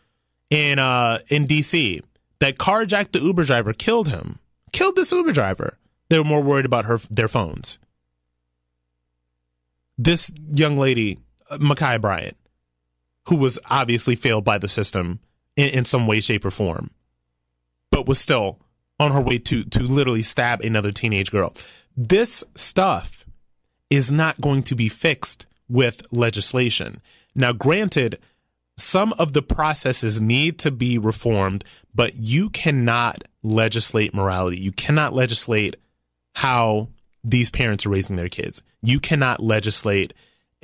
in 0.51 0.79
uh 0.79 1.21
in 1.29 1.47
DC 1.47 2.03
that 2.41 2.59
carjacked 2.59 3.13
the 3.13 3.21
Uber 3.21 3.45
driver, 3.45 3.73
killed 3.73 4.09
him. 4.09 4.39
Killed 4.73 4.97
this 4.97 5.13
Uber 5.13 5.33
driver. 5.33 5.79
They 6.11 6.19
were 6.19 6.25
more 6.25 6.43
worried 6.43 6.67
about 6.67 6.85
her 6.85 6.99
their 7.09 7.29
phones. 7.29 7.79
This 9.97 10.31
young 10.51 10.77
lady, 10.77 11.21
Ma'Khia 11.53 12.03
Bryant, 12.03 12.37
who 13.29 13.37
was 13.37 13.59
obviously 13.71 14.15
failed 14.15 14.45
by 14.45 14.59
the 14.59 14.69
system 14.69 15.21
in, 15.57 15.71
in 15.71 15.85
some 15.85 16.07
way, 16.07 16.21
shape, 16.21 16.45
or 16.45 16.51
form, 16.51 16.91
but 17.91 18.07
was 18.07 18.19
still 18.19 18.59
on 18.99 19.13
her 19.13 19.21
way 19.21 19.39
to 19.39 19.65
to 19.65 19.83
literally 19.83 20.23
stab 20.23 20.61
another 20.61 20.93
teenage 20.93 21.31
girl. 21.31 21.55
This 21.97 22.45
stuff 22.55 23.27
is 23.91 24.11
not 24.13 24.41
going 24.41 24.63
to 24.65 24.75
be 24.75 24.89
fixed 24.89 25.47
with 25.69 26.03
legislation. 26.13 27.01
Now, 27.35 27.53
granted, 27.53 28.19
some 28.77 29.13
of 29.15 29.33
the 29.33 29.43
processes 29.43 30.21
need 30.21 30.59
to 30.61 30.71
be 30.71 30.99
reformed, 30.99 31.65
but 31.95 32.15
you 32.17 32.51
cannot 32.51 33.25
legislate 33.43 34.15
morality. 34.15 34.59
You 34.59 34.73
cannot 34.73 35.13
legislate 35.13 35.77
how 36.35 36.89
these 37.25 37.51
parents 37.51 37.87
are 37.87 37.91
raising 37.91 38.17
their 38.17 38.29
kids. 38.29 38.63
You 38.83 39.01
cannot 39.01 39.43
legislate 39.43 40.13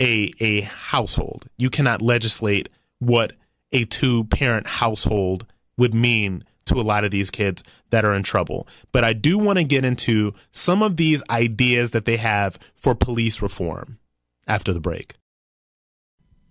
a 0.00 0.32
a 0.40 0.62
household. 0.62 1.46
You 1.58 1.70
cannot 1.70 2.02
legislate 2.02 2.68
what 2.98 3.32
a 3.72 3.84
two 3.84 4.24
parent 4.24 4.66
household 4.66 5.46
would 5.76 5.94
mean 5.94 6.44
to 6.66 6.80
a 6.80 6.82
lot 6.82 7.04
of 7.04 7.10
these 7.10 7.30
kids 7.30 7.62
that 7.90 8.04
are 8.04 8.14
in 8.14 8.22
trouble. 8.22 8.68
But 8.92 9.04
I 9.04 9.12
do 9.12 9.38
want 9.38 9.58
to 9.58 9.64
get 9.64 9.84
into 9.84 10.32
some 10.52 10.82
of 10.82 10.96
these 10.96 11.22
ideas 11.28 11.90
that 11.90 12.04
they 12.04 12.16
have 12.18 12.58
for 12.76 12.94
police 12.94 13.42
reform 13.42 13.98
after 14.46 14.72
the 14.72 14.80
break. 14.80 15.14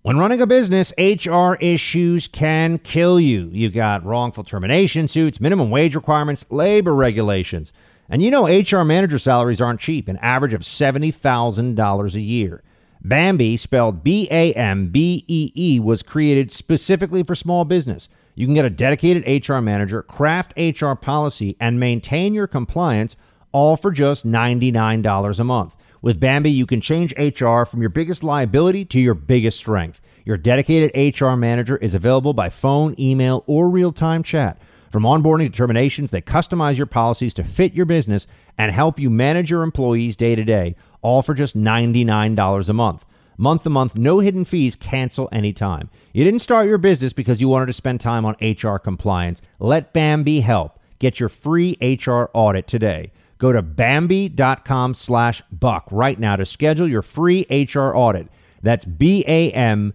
When 0.02 0.18
running 0.18 0.40
a 0.40 0.46
business, 0.46 0.92
HR 0.98 1.54
issues 1.60 2.26
can 2.26 2.78
kill 2.78 3.20
you. 3.20 3.48
You 3.52 3.70
got 3.70 4.04
wrongful 4.04 4.42
termination 4.42 5.06
suits, 5.06 5.40
minimum 5.40 5.70
wage 5.70 5.94
requirements, 5.94 6.44
labor 6.50 6.92
regulations. 6.92 7.72
And 8.08 8.20
you 8.20 8.30
know 8.30 8.48
HR 8.48 8.82
manager 8.82 9.20
salaries 9.20 9.60
aren't 9.60 9.78
cheap, 9.78 10.08
an 10.08 10.16
average 10.16 10.54
of 10.54 10.62
$70,000 10.62 12.14
a 12.14 12.20
year. 12.20 12.62
Bambee, 13.04 13.56
spelled 13.56 14.04
B 14.04 14.28
A 14.30 14.52
M 14.52 14.88
B 14.88 15.24
E 15.26 15.50
E, 15.54 15.80
was 15.80 16.02
created 16.02 16.52
specifically 16.52 17.24
for 17.24 17.34
small 17.34 17.64
business. 17.64 18.08
You 18.34 18.46
can 18.46 18.54
get 18.54 18.64
a 18.64 18.70
dedicated 18.70 19.48
HR 19.48 19.58
manager, 19.58 20.02
craft 20.02 20.54
HR 20.56 20.94
policy, 20.94 21.56
and 21.58 21.80
maintain 21.80 22.32
your 22.32 22.46
compliance 22.46 23.16
all 23.50 23.76
for 23.76 23.90
just 23.90 24.26
$99 24.26 25.38
a 25.38 25.44
month. 25.44 25.76
With 26.00 26.18
Bambee, 26.18 26.50
you 26.50 26.64
can 26.64 26.80
change 26.80 27.12
HR 27.18 27.64
from 27.64 27.80
your 27.80 27.90
biggest 27.90 28.24
liability 28.24 28.84
to 28.86 29.00
your 29.00 29.14
biggest 29.14 29.58
strength. 29.58 30.00
Your 30.24 30.36
dedicated 30.36 31.18
HR 31.18 31.34
manager 31.34 31.76
is 31.76 31.94
available 31.94 32.32
by 32.32 32.50
phone, 32.50 32.94
email, 32.98 33.44
or 33.46 33.68
real 33.68 33.92
time 33.92 34.22
chat. 34.22 34.60
From 34.90 35.04
onboarding 35.04 35.50
determinations, 35.50 36.10
they 36.10 36.20
customize 36.20 36.76
your 36.76 36.86
policies 36.86 37.34
to 37.34 37.44
fit 37.44 37.72
your 37.72 37.86
business 37.86 38.26
and 38.58 38.72
help 38.72 38.98
you 38.98 39.10
manage 39.10 39.50
your 39.50 39.62
employees 39.62 40.16
day 40.16 40.34
to 40.34 40.44
day 40.44 40.76
all 41.02 41.22
for 41.22 41.34
just 41.34 41.56
$99 41.56 42.68
a 42.68 42.72
month. 42.72 43.04
Month 43.36 43.64
to 43.64 43.70
month, 43.70 43.96
no 43.96 44.20
hidden 44.20 44.44
fees, 44.44 44.76
cancel 44.76 45.28
anytime. 45.32 45.90
You 46.12 46.24
didn't 46.24 46.40
start 46.40 46.68
your 46.68 46.78
business 46.78 47.12
because 47.12 47.40
you 47.40 47.48
wanted 47.48 47.66
to 47.66 47.72
spend 47.72 48.00
time 48.00 48.24
on 48.24 48.36
HR 48.40 48.76
compliance. 48.78 49.42
Let 49.58 49.92
Bambee 49.92 50.40
help. 50.40 50.78
Get 50.98 51.18
your 51.18 51.28
free 51.28 51.76
HR 51.80 52.30
audit 52.32 52.66
today. 52.66 53.12
Go 53.38 53.50
to 53.50 53.60
Bambee.com 53.60 54.94
slash 54.94 55.42
buck 55.50 55.88
right 55.90 56.18
now 56.18 56.36
to 56.36 56.46
schedule 56.46 56.88
your 56.88 57.02
free 57.02 57.44
HR 57.50 57.90
audit. 57.96 58.28
That's 58.62 58.84
B-A-M-B-E-E 58.84 59.92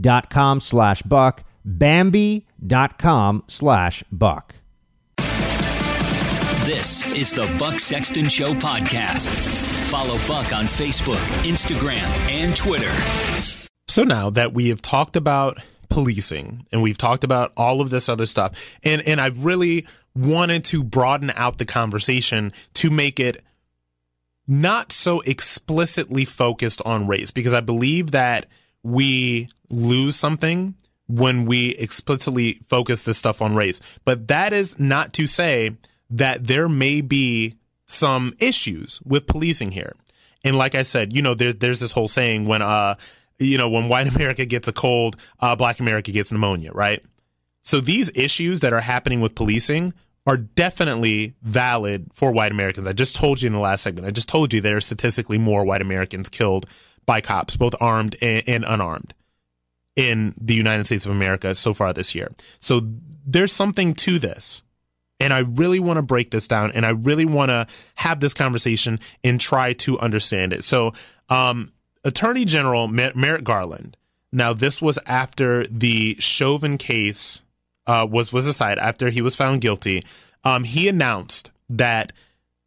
dot 0.00 0.30
com 0.30 0.60
slash 0.60 1.02
buck. 1.02 1.44
Bambee.com 1.66 3.44
slash 3.46 4.04
buck. 4.10 4.55
This 6.66 7.06
is 7.14 7.30
the 7.30 7.46
Buck 7.60 7.78
Sexton 7.78 8.28
Show 8.28 8.52
podcast. 8.52 9.28
Follow 9.88 10.18
Buck 10.26 10.52
on 10.52 10.64
Facebook, 10.64 11.14
Instagram, 11.44 12.02
and 12.28 12.56
Twitter. 12.56 12.92
So 13.86 14.02
now 14.02 14.30
that 14.30 14.52
we 14.52 14.70
have 14.70 14.82
talked 14.82 15.14
about 15.14 15.60
policing 15.90 16.66
and 16.72 16.82
we've 16.82 16.98
talked 16.98 17.22
about 17.22 17.52
all 17.56 17.80
of 17.80 17.90
this 17.90 18.08
other 18.08 18.26
stuff, 18.26 18.80
and, 18.82 19.00
and 19.02 19.20
I've 19.20 19.44
really 19.44 19.86
wanted 20.16 20.64
to 20.64 20.82
broaden 20.82 21.30
out 21.36 21.58
the 21.58 21.66
conversation 21.66 22.52
to 22.74 22.90
make 22.90 23.20
it 23.20 23.44
not 24.48 24.90
so 24.90 25.20
explicitly 25.20 26.24
focused 26.24 26.82
on 26.84 27.06
race 27.06 27.30
because 27.30 27.52
I 27.52 27.60
believe 27.60 28.10
that 28.10 28.46
we 28.82 29.46
lose 29.70 30.16
something 30.16 30.74
when 31.06 31.44
we 31.44 31.76
explicitly 31.76 32.54
focus 32.66 33.04
this 33.04 33.18
stuff 33.18 33.40
on 33.40 33.54
race. 33.54 33.80
But 34.04 34.26
that 34.26 34.52
is 34.52 34.80
not 34.80 35.12
to 35.12 35.28
say 35.28 35.76
that 36.10 36.46
there 36.46 36.68
may 36.68 37.00
be 37.00 37.54
some 37.86 38.34
issues 38.38 39.00
with 39.04 39.26
policing 39.26 39.72
here. 39.72 39.94
And 40.44 40.56
like 40.56 40.74
I 40.74 40.82
said, 40.82 41.12
you 41.12 41.22
know, 41.22 41.34
there's 41.34 41.56
there's 41.56 41.80
this 41.80 41.92
whole 41.92 42.08
saying 42.08 42.46
when 42.46 42.62
uh 42.62 42.96
you 43.38 43.58
know 43.58 43.68
when 43.68 43.88
white 43.88 44.08
America 44.14 44.44
gets 44.44 44.68
a 44.68 44.72
cold, 44.72 45.16
uh, 45.40 45.56
black 45.56 45.80
America 45.80 46.12
gets 46.12 46.32
pneumonia, 46.32 46.72
right? 46.72 47.02
So 47.62 47.80
these 47.80 48.10
issues 48.14 48.60
that 48.60 48.72
are 48.72 48.80
happening 48.80 49.20
with 49.20 49.34
policing 49.34 49.92
are 50.26 50.36
definitely 50.36 51.34
valid 51.42 52.10
for 52.12 52.32
white 52.32 52.52
Americans. 52.52 52.86
I 52.86 52.92
just 52.92 53.14
told 53.14 53.42
you 53.42 53.46
in 53.46 53.52
the 53.52 53.60
last 53.60 53.82
segment. 53.82 54.06
I 54.06 54.10
just 54.10 54.28
told 54.28 54.52
you 54.52 54.60
there 54.60 54.76
are 54.76 54.80
statistically 54.80 55.38
more 55.38 55.64
white 55.64 55.80
Americans 55.80 56.28
killed 56.28 56.66
by 57.06 57.20
cops, 57.20 57.56
both 57.56 57.74
armed 57.80 58.16
and, 58.20 58.42
and 58.48 58.64
unarmed, 58.64 59.14
in 59.94 60.34
the 60.40 60.54
United 60.54 60.84
States 60.84 61.06
of 61.06 61.12
America 61.12 61.54
so 61.54 61.72
far 61.72 61.92
this 61.92 62.14
year. 62.14 62.30
So 62.60 62.80
there's 63.24 63.52
something 63.52 63.94
to 63.94 64.18
this. 64.18 64.62
And 65.18 65.32
I 65.32 65.40
really 65.40 65.80
want 65.80 65.96
to 65.96 66.02
break 66.02 66.30
this 66.30 66.46
down 66.46 66.72
and 66.72 66.84
I 66.84 66.90
really 66.90 67.24
want 67.24 67.50
to 67.50 67.66
have 67.94 68.20
this 68.20 68.34
conversation 68.34 69.00
and 69.24 69.40
try 69.40 69.72
to 69.74 69.98
understand 69.98 70.52
it. 70.52 70.62
So, 70.62 70.92
um, 71.28 71.72
Attorney 72.04 72.44
General 72.44 72.86
Merrick 72.86 73.42
Garland. 73.42 73.96
Now, 74.32 74.52
this 74.52 74.80
was 74.80 74.98
after 75.06 75.66
the 75.66 76.16
Chauvin 76.20 76.78
case 76.78 77.42
uh, 77.86 78.06
was 78.08 78.32
was 78.32 78.46
aside 78.46 78.78
after 78.78 79.10
he 79.10 79.20
was 79.20 79.34
found 79.34 79.60
guilty. 79.60 80.04
Um, 80.44 80.64
he 80.64 80.88
announced 80.88 81.50
that 81.68 82.12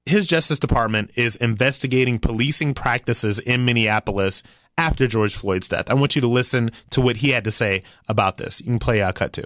his 0.06 0.28
Justice 0.28 0.60
Department 0.60 1.12
is 1.16 1.36
investigating 1.38 2.20
policing 2.20 2.74
practices 2.74 3.40
in 3.40 3.66
Minneapolis 3.66 4.44
after 4.78 5.08
George 5.08 5.36
Floyd's 5.36 5.68
death. 5.68 5.90
I 5.90 5.94
want 5.94 6.16
you 6.16 6.22
to 6.22 6.28
listen 6.28 6.72
to 6.92 7.02
what 7.02 7.18
he 7.18 7.30
had 7.30 7.44
to 7.44 7.52
say 7.52 7.84
about 8.08 8.38
this. 8.38 8.62
You 8.62 8.68
can 8.68 8.80
play 8.80 9.02
uh, 9.02 9.12
cut 9.12 9.34
two. 9.34 9.46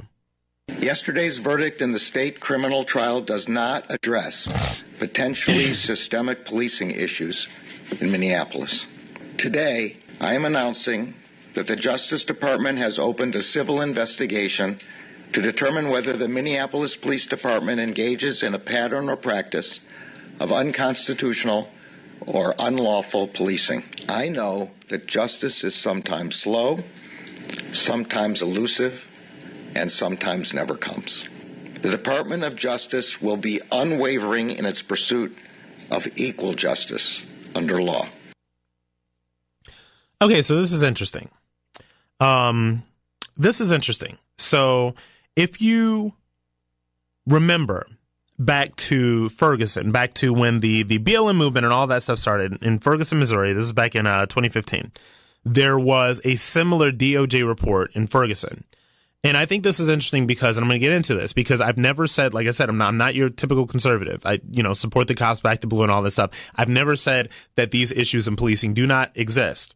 Yesterday's 0.84 1.40
verdict 1.40 1.82
in 1.82 1.94
the 1.94 2.00
state 2.00 2.42
criminal 2.42 2.84
trial 2.84 3.22
does 3.22 3.48
not 3.48 3.86
address 3.90 4.84
potentially 5.00 5.74
systemic 5.74 6.44
policing 6.44 6.92
issues 6.92 7.48
in 8.02 8.12
Minneapolis. 8.12 8.86
Today, 9.38 9.96
I 10.20 10.34
am 10.36 10.44
announcing 10.44 11.14
that 11.54 11.68
the 11.68 11.78
Justice 11.78 12.26
Department 12.26 12.80
has 12.80 13.00
opened 13.00 13.34
a 13.36 13.42
civil 13.42 13.80
investigation 13.80 14.78
to 15.32 15.42
determine 15.42 15.90
whether 15.90 16.14
the 16.14 16.28
Minneapolis 16.28 16.98
Police 16.98 17.28
Department 17.28 17.80
engages 17.80 18.44
in 18.44 18.54
a 18.54 18.60
pattern 18.60 19.10
or 19.10 19.16
practice 19.16 19.80
of 20.42 20.52
unconstitutional 20.52 21.70
or 22.28 22.56
unlawful 22.60 23.28
policing. 23.28 23.84
I 24.10 24.28
know 24.28 24.72
that 24.90 25.08
justice 25.08 25.64
is 25.64 25.76
sometimes 25.76 26.36
slow, 26.36 26.80
sometimes 27.72 28.42
elusive, 28.42 29.10
and 29.76 29.92
sometimes 29.92 30.54
never 30.54 30.76
comes. 30.76 31.28
The 31.82 31.90
Department 31.90 32.44
of 32.44 32.56
Justice 32.56 33.22
will 33.22 33.38
be 33.38 33.60
unwavering 33.72 34.52
in 34.52 34.66
its 34.66 34.82
pursuit 34.82 35.38
of 35.92 36.08
equal 36.16 36.54
justice 36.54 37.26
under 37.56 37.82
law. 37.82 38.06
Okay, 40.22 40.42
so 40.42 40.56
this 40.58 40.72
is 40.72 40.82
interesting. 40.82 41.30
Um, 42.20 42.84
this 43.36 43.60
is 43.60 43.72
interesting. 43.72 44.18
So 44.38 44.96
if 45.36 45.62
you 45.62 46.14
remember 47.28 47.86
back 48.40 48.76
to 48.76 49.30
Ferguson, 49.30 49.92
back 49.92 50.14
to 50.16 50.34
when 50.34 50.60
the 50.60 50.84
the 50.84 51.00
BLM 51.00 51.36
movement 51.36 51.66
and 51.66 51.74
all 51.74 51.88
that 51.88 52.04
stuff 52.04 52.20
started 52.20 52.62
in 52.64 52.80
Ferguson, 52.80 53.20
Missouri. 53.20 53.54
This 53.54 53.66
is 53.66 53.74
back 53.74 53.96
in 53.96 54.08
uh, 54.08 54.26
2015. 54.26 54.92
There 55.46 55.78
was 55.78 56.22
a 56.24 56.38
similar 56.38 56.92
DOJ 56.92 57.46
report 57.46 57.96
in 57.96 58.08
Ferguson. 58.08 58.64
And 59.26 59.38
I 59.38 59.46
think 59.46 59.64
this 59.64 59.80
is 59.80 59.88
interesting 59.88 60.28
because, 60.28 60.58
and 60.58 60.66
I'm 60.66 60.70
going 60.70 60.82
to 60.82 60.86
get 60.86 60.94
into 60.94 61.16
this 61.16 61.32
because 61.32 61.62
I've 61.62 61.78
never 61.78 62.08
said, 62.08 62.34
like 62.34 62.46
I 62.46 62.52
said, 62.52 62.68
I'm 62.68 62.78
not, 62.78 62.90
I'm 62.90 62.98
not 62.98 63.16
your 63.16 63.30
typical 63.30 63.66
conservative. 63.66 64.26
I, 64.26 64.40
you 64.52 64.62
know, 64.62 64.74
support 64.74 65.08
the 65.08 65.16
cops 65.16 65.40
back 65.40 65.62
to 65.62 65.68
blue 65.68 65.84
and 65.84 65.92
all 65.92 66.02
this 66.02 66.16
stuff. 66.16 66.32
I've 66.56 66.68
never 66.68 66.98
said 66.98 67.30
that 67.56 67.72
these 67.72 67.92
issues 67.92 68.28
in 68.28 68.36
policing 68.36 68.74
do 68.74 68.86
not 68.86 69.12
exist 69.16 69.76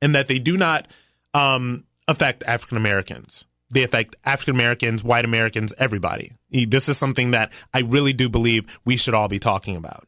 and 0.00 0.14
that 0.14 0.28
they 0.28 0.38
do 0.38 0.56
not, 0.56 0.86
um, 1.32 1.84
affect 2.06 2.44
African 2.46 2.76
Americans. 2.76 3.46
They 3.70 3.82
affect 3.82 4.14
African 4.24 4.54
Americans, 4.54 5.02
white 5.02 5.24
Americans, 5.24 5.74
everybody. 5.78 6.32
This 6.50 6.88
is 6.88 6.96
something 6.96 7.32
that 7.32 7.52
I 7.72 7.80
really 7.80 8.12
do 8.12 8.28
believe 8.28 8.78
we 8.84 8.96
should 8.96 9.14
all 9.14 9.26
be 9.26 9.40
talking 9.40 9.74
about. 9.74 10.06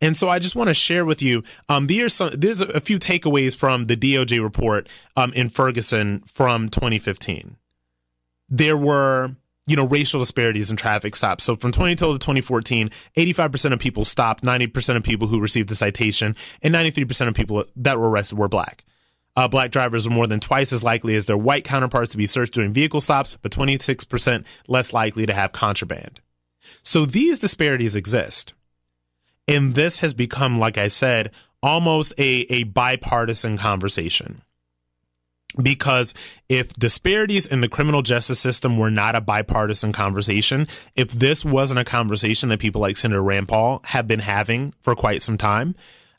And 0.00 0.16
so 0.16 0.28
I 0.28 0.38
just 0.38 0.56
want 0.56 0.68
to 0.68 0.74
share 0.74 1.04
with 1.04 1.22
you, 1.22 1.42
um, 1.68 1.86
there's 1.86 2.12
some, 2.12 2.30
there's 2.34 2.60
a 2.60 2.80
few 2.80 2.98
takeaways 2.98 3.56
from 3.56 3.86
the 3.86 3.96
DOJ 3.96 4.42
report, 4.42 4.88
um, 5.16 5.32
in 5.32 5.48
Ferguson 5.48 6.20
from 6.26 6.68
2015. 6.68 7.56
There 8.48 8.76
were, 8.76 9.30
you 9.66 9.74
know, 9.74 9.86
racial 9.86 10.20
disparities 10.20 10.70
in 10.70 10.76
traffic 10.76 11.16
stops. 11.16 11.44
So 11.44 11.56
from 11.56 11.72
2012 11.72 12.16
to 12.16 12.18
2014, 12.18 12.90
85% 13.16 13.72
of 13.72 13.78
people 13.78 14.04
stopped, 14.04 14.44
90% 14.44 14.96
of 14.96 15.02
people 15.02 15.28
who 15.28 15.40
received 15.40 15.70
the 15.70 15.74
citation, 15.74 16.36
and 16.62 16.74
93% 16.74 17.28
of 17.28 17.34
people 17.34 17.64
that 17.76 17.98
were 17.98 18.10
arrested 18.10 18.38
were 18.38 18.48
black. 18.48 18.84
Uh, 19.34 19.48
black 19.48 19.70
drivers 19.70 20.06
are 20.06 20.10
more 20.10 20.26
than 20.26 20.40
twice 20.40 20.72
as 20.72 20.82
likely 20.84 21.14
as 21.14 21.26
their 21.26 21.36
white 21.36 21.64
counterparts 21.64 22.10
to 22.10 22.16
be 22.16 22.26
searched 22.26 22.54
during 22.54 22.72
vehicle 22.72 23.00
stops, 23.02 23.36
but 23.42 23.52
26% 23.52 24.44
less 24.66 24.92
likely 24.92 25.26
to 25.26 25.34
have 25.34 25.52
contraband. 25.52 26.20
So 26.82 27.04
these 27.04 27.38
disparities 27.38 27.96
exist. 27.96 28.54
And 29.48 29.74
this 29.74 30.00
has 30.00 30.14
become, 30.14 30.58
like 30.58 30.78
I 30.78 30.88
said, 30.88 31.30
almost 31.62 32.12
a, 32.18 32.46
a 32.50 32.64
bipartisan 32.64 33.58
conversation. 33.58 34.42
Because 35.62 36.12
if 36.48 36.68
disparities 36.74 37.46
in 37.46 37.62
the 37.62 37.68
criminal 37.68 38.02
justice 38.02 38.38
system 38.38 38.76
were 38.76 38.90
not 38.90 39.14
a 39.14 39.20
bipartisan 39.20 39.92
conversation, 39.92 40.66
if 40.96 41.12
this 41.12 41.44
wasn't 41.44 41.80
a 41.80 41.84
conversation 41.84 42.50
that 42.50 42.60
people 42.60 42.80
like 42.80 42.96
Senator 42.96 43.22
Rand 43.22 43.48
Paul 43.48 43.80
have 43.84 44.06
been 44.06 44.20
having 44.20 44.74
for 44.82 44.94
quite 44.94 45.22
some 45.22 45.38
time, 45.38 45.74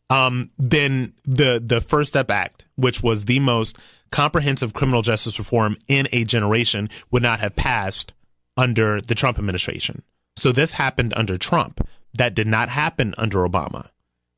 um, 0.10 0.50
then 0.58 1.14
the 1.26 1.62
the 1.64 1.82
First 1.82 2.10
Step 2.10 2.32
Act, 2.32 2.66
which 2.76 3.04
was 3.04 3.26
the 3.26 3.40
most 3.40 3.78
comprehensive 4.10 4.74
criminal 4.74 5.02
justice 5.02 5.38
reform 5.38 5.78
in 5.88 6.08
a 6.12 6.24
generation, 6.24 6.90
would 7.12 7.22
not 7.22 7.40
have 7.42 7.56
passed 7.56 8.14
under 8.56 9.02
the 9.02 9.14
Trump 9.14 9.38
administration. 9.38 10.02
So 10.36 10.52
this 10.52 10.72
happened 10.72 11.14
under 11.16 11.38
Trump. 11.38 11.88
That 12.18 12.36
did 12.36 12.48
not 12.48 12.70
happen 12.70 13.16
under 13.18 13.40
Obama. 13.40 13.90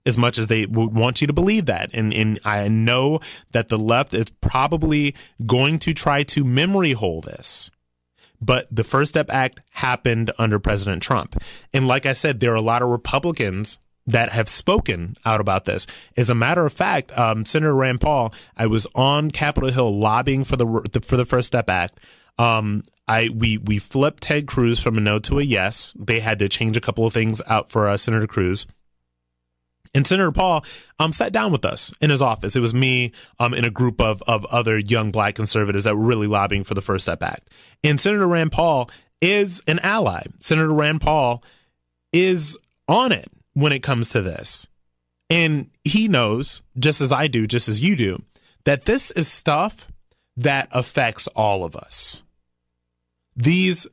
As 0.05 0.17
much 0.17 0.37
as 0.37 0.47
they 0.47 0.65
would 0.65 0.93
want 0.93 1.19
you 1.21 1.27
to 1.27 1.33
believe 1.33 1.65
that. 1.65 1.91
And, 1.93 2.13
and 2.13 2.39
I 2.45 2.67
know 2.69 3.19
that 3.51 3.67
the 3.67 3.77
left 3.77 4.13
is 4.13 4.31
probably 4.41 5.13
going 5.45 5.77
to 5.79 5.93
try 5.93 6.23
to 6.23 6.43
memory 6.43 6.93
hole 6.93 7.21
this. 7.21 7.69
But 8.41 8.67
the 8.71 8.85
First 8.85 9.09
Step 9.09 9.29
Act 9.29 9.61
happened 9.71 10.31
under 10.39 10.57
President 10.57 11.03
Trump. 11.03 11.35
And 11.73 11.87
like 11.87 12.05
I 12.05 12.13
said, 12.13 12.39
there 12.39 12.53
are 12.53 12.55
a 12.55 12.61
lot 12.61 12.81
of 12.81 12.89
Republicans 12.89 13.77
that 14.07 14.29
have 14.29 14.49
spoken 14.49 15.15
out 15.25 15.41
about 15.41 15.65
this. 15.65 15.85
As 16.17 16.29
a 16.29 16.35
matter 16.35 16.65
of 16.65 16.73
fact, 16.73 17.15
um, 17.17 17.45
Senator 17.45 17.75
Rand 17.75 18.01
Paul, 18.01 18.33
I 18.57 18.65
was 18.65 18.87
on 18.95 19.29
Capitol 19.29 19.69
Hill 19.69 19.95
lobbying 19.99 20.43
for 20.43 20.55
the, 20.55 21.01
for 21.03 21.17
the 21.17 21.25
First 21.25 21.47
Step 21.47 21.69
Act. 21.69 21.99
Um, 22.39 22.83
I 23.07 23.29
we 23.29 23.57
we 23.57 23.77
flipped 23.77 24.23
Ted 24.23 24.47
Cruz 24.47 24.79
from 24.79 24.97
a 24.97 25.01
no 25.01 25.19
to 25.19 25.39
a 25.39 25.43
yes. 25.43 25.93
They 25.99 26.19
had 26.19 26.39
to 26.39 26.49
change 26.49 26.77
a 26.77 26.81
couple 26.81 27.05
of 27.05 27.13
things 27.13 27.41
out 27.45 27.69
for 27.69 27.87
uh, 27.87 27.97
Senator 27.97 28.27
Cruz. 28.27 28.65
And 29.93 30.05
Senator 30.05 30.31
Paul 30.31 30.63
um, 30.99 31.11
sat 31.13 31.33
down 31.33 31.51
with 31.51 31.65
us 31.65 31.91
in 31.99 32.11
his 32.11 32.21
office. 32.21 32.55
It 32.55 32.59
was 32.59 32.75
me 32.75 33.11
um, 33.39 33.53
and 33.53 33.65
a 33.65 33.71
group 33.71 33.99
of, 33.99 34.21
of 34.27 34.45
other 34.45 34.77
young 34.77 35.09
black 35.09 35.33
conservatives 35.33 35.83
that 35.85 35.95
were 35.97 36.03
really 36.03 36.27
lobbying 36.27 36.63
for 36.63 36.75
the 36.75 36.81
First 36.81 37.05
Step 37.05 37.23
Act. 37.23 37.49
And 37.83 37.99
Senator 37.99 38.27
Rand 38.27 38.51
Paul 38.51 38.89
is 39.19 39.63
an 39.67 39.79
ally. 39.79 40.23
Senator 40.39 40.71
Rand 40.71 41.01
Paul 41.01 41.43
is 42.13 42.55
on 42.87 43.11
it 43.11 43.31
when 43.53 43.71
it 43.71 43.81
comes 43.81 44.11
to 44.11 44.21
this. 44.21 44.67
And 45.29 45.71
he 45.83 46.07
knows, 46.07 46.61
just 46.77 47.01
as 47.01 47.11
I 47.11 47.27
do, 47.27 47.47
just 47.47 47.67
as 47.67 47.81
you 47.81 47.95
do, 47.95 48.21
that 48.65 48.85
this 48.85 49.09
is 49.11 49.27
stuff 49.27 49.87
that 50.37 50.69
affects 50.71 51.27
all 51.35 51.63
of 51.63 51.75
us. 51.75 52.21
These 53.39 53.87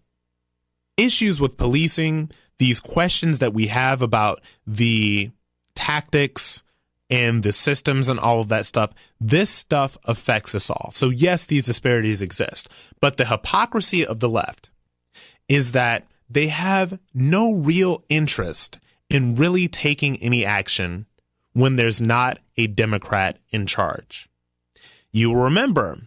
issues 0.96 1.40
with 1.40 1.56
policing, 1.56 2.30
these 2.58 2.80
questions 2.80 3.38
that 3.38 3.54
we 3.54 3.68
have 3.68 4.02
about 4.02 4.40
the 4.66 5.30
tactics 5.74 6.64
and 7.08 7.44
the 7.44 7.52
systems 7.52 8.08
and 8.08 8.18
all 8.18 8.40
of 8.40 8.48
that 8.48 8.66
stuff, 8.66 8.90
this 9.20 9.48
stuff 9.48 9.96
affects 10.04 10.54
us 10.54 10.68
all. 10.68 10.90
So, 10.92 11.10
yes, 11.10 11.46
these 11.46 11.66
disparities 11.66 12.22
exist, 12.22 12.68
but 13.00 13.16
the 13.16 13.26
hypocrisy 13.26 14.04
of 14.04 14.18
the 14.18 14.28
left 14.28 14.70
is 15.48 15.70
that 15.72 16.04
they 16.28 16.48
have 16.48 16.98
no 17.14 17.54
real 17.54 18.02
interest 18.08 18.80
in 19.08 19.36
really 19.36 19.68
taking 19.68 20.16
any 20.16 20.44
action 20.44 21.06
when 21.52 21.76
there's 21.76 22.00
not 22.00 22.40
a 22.56 22.66
Democrat 22.66 23.38
in 23.50 23.66
charge. 23.66 24.28
You 25.12 25.32
remember, 25.32 25.98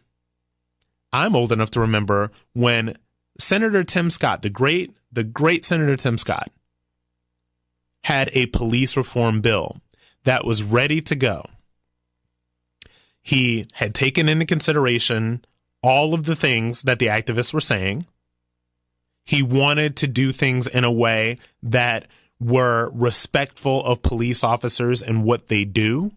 I'm 1.14 1.38
old 1.38 1.54
enough 1.54 1.72
to 1.72 1.80
remember 1.80 2.32
when 2.54 2.98
Senator 3.40 3.84
Tim 3.84 4.10
Scott, 4.10 4.42
the 4.42 4.50
great, 4.50 4.92
the 5.12 5.24
great 5.24 5.66
Senator 5.66 5.96
Tim 5.96 6.18
Scott, 6.18 6.52
had 8.04 8.30
a 8.34 8.48
police 8.48 8.96
reform 8.96 9.42
bill 9.42 9.78
that 10.26 10.46
was 10.46 10.62
ready 10.62 11.02
to 11.02 11.16
go. 11.16 11.46
He 13.22 13.66
had 13.74 13.96
taken 13.96 14.28
into 14.30 14.46
consideration 14.46 15.46
all 15.82 16.14
of 16.14 16.26
the 16.26 16.36
things 16.36 16.84
that 16.84 17.00
the 17.00 17.08
activists 17.08 17.54
were 17.54 17.62
saying. 17.62 18.06
He 19.24 19.42
wanted 19.44 19.96
to 19.98 20.08
do 20.08 20.32
things 20.32 20.68
in 20.68 20.84
a 20.84 20.92
way 20.92 21.38
that 21.64 22.08
were 22.40 22.90
respectful 22.94 23.84
of 23.86 24.02
police 24.02 24.44
officers 24.44 25.02
and 25.02 25.24
what 25.24 25.48
they 25.48 25.66
do, 25.66 26.12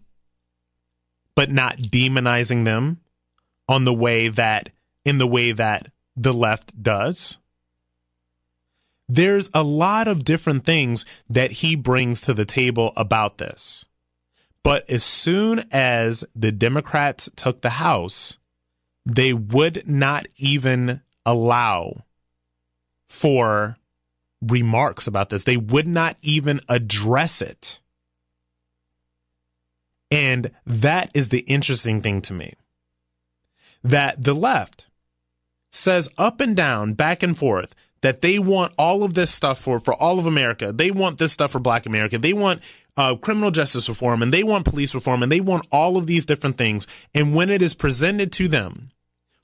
but 1.35 1.49
not 1.49 1.77
demonizing 1.77 2.65
them 2.65 2.99
on 3.67 3.85
the 3.85 3.93
way 3.93 4.27
that 4.27 4.69
in 5.05 5.17
the 5.17 5.27
way 5.27 5.51
that 5.51 5.89
the 6.15 6.33
left 6.33 6.81
does. 6.81 7.37
There's 9.09 9.49
a 9.53 9.63
lot 9.63 10.07
of 10.07 10.23
different 10.23 10.63
things 10.63 11.05
that 11.29 11.51
he 11.51 11.75
brings 11.75 12.21
to 12.21 12.33
the 12.33 12.45
table 12.45 12.93
about 12.95 13.37
this. 13.37 13.85
But 14.63 14.89
as 14.89 15.03
soon 15.03 15.65
as 15.71 16.23
the 16.35 16.51
Democrats 16.51 17.29
took 17.35 17.61
the 17.61 17.71
House, 17.71 18.37
they 19.05 19.33
would 19.33 19.87
not 19.87 20.27
even 20.37 21.01
allow 21.25 22.05
for 23.07 23.77
remarks 24.41 25.05
about 25.05 25.29
this. 25.29 25.43
They 25.43 25.57
would 25.57 25.87
not 25.87 26.17
even 26.21 26.61
address 26.69 27.41
it. 27.41 27.79
And 30.09 30.51
that 30.65 31.11
is 31.13 31.29
the 31.29 31.39
interesting 31.39 32.01
thing 32.01 32.21
to 32.21 32.33
me. 32.33 32.53
That 33.83 34.23
the 34.23 34.33
left 34.33 34.87
says 35.73 36.07
up 36.17 36.39
and 36.39 36.55
down, 36.55 36.93
back 36.93 37.23
and 37.23 37.37
forth, 37.37 37.75
that 38.01 38.21
they 38.21 38.37
want 38.37 38.73
all 38.77 39.03
of 39.03 39.13
this 39.13 39.31
stuff 39.31 39.59
for, 39.59 39.79
for 39.79 39.93
all 39.93 40.19
of 40.19 40.25
America. 40.25 40.71
They 40.71 40.91
want 40.91 41.17
this 41.17 41.31
stuff 41.31 41.51
for 41.51 41.59
black 41.59 41.85
America. 41.85 42.17
They 42.17 42.33
want 42.33 42.61
uh, 42.95 43.15
criminal 43.15 43.49
justice 43.49 43.89
reform 43.89 44.21
and 44.21 44.33
they 44.33 44.43
want 44.43 44.65
police 44.65 44.93
reform 44.93 45.23
and 45.23 45.31
they 45.31 45.41
want 45.41 45.67
all 45.71 45.97
of 45.97 46.05
these 46.05 46.25
different 46.25 46.57
things. 46.57 46.85
And 47.15 47.33
when 47.33 47.49
it 47.49 47.61
is 47.61 47.73
presented 47.73 48.31
to 48.33 48.47
them 48.47 48.91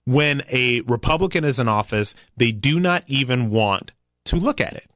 when 0.05 0.41
a 0.49 0.81
Republican 0.81 1.43
is 1.43 1.59
in 1.59 1.67
office, 1.67 2.15
they 2.35 2.51
do 2.51 2.79
not 2.79 3.03
even 3.07 3.49
want 3.49 3.91
to 4.25 4.35
look 4.35 4.59
at 4.59 4.73
it. 4.73 4.89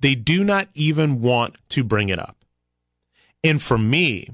They 0.00 0.14
do 0.14 0.44
not 0.44 0.68
even 0.74 1.20
want 1.20 1.56
to 1.70 1.84
bring 1.84 2.08
it 2.08 2.18
up. 2.18 2.36
And 3.44 3.62
for 3.62 3.78
me, 3.78 4.28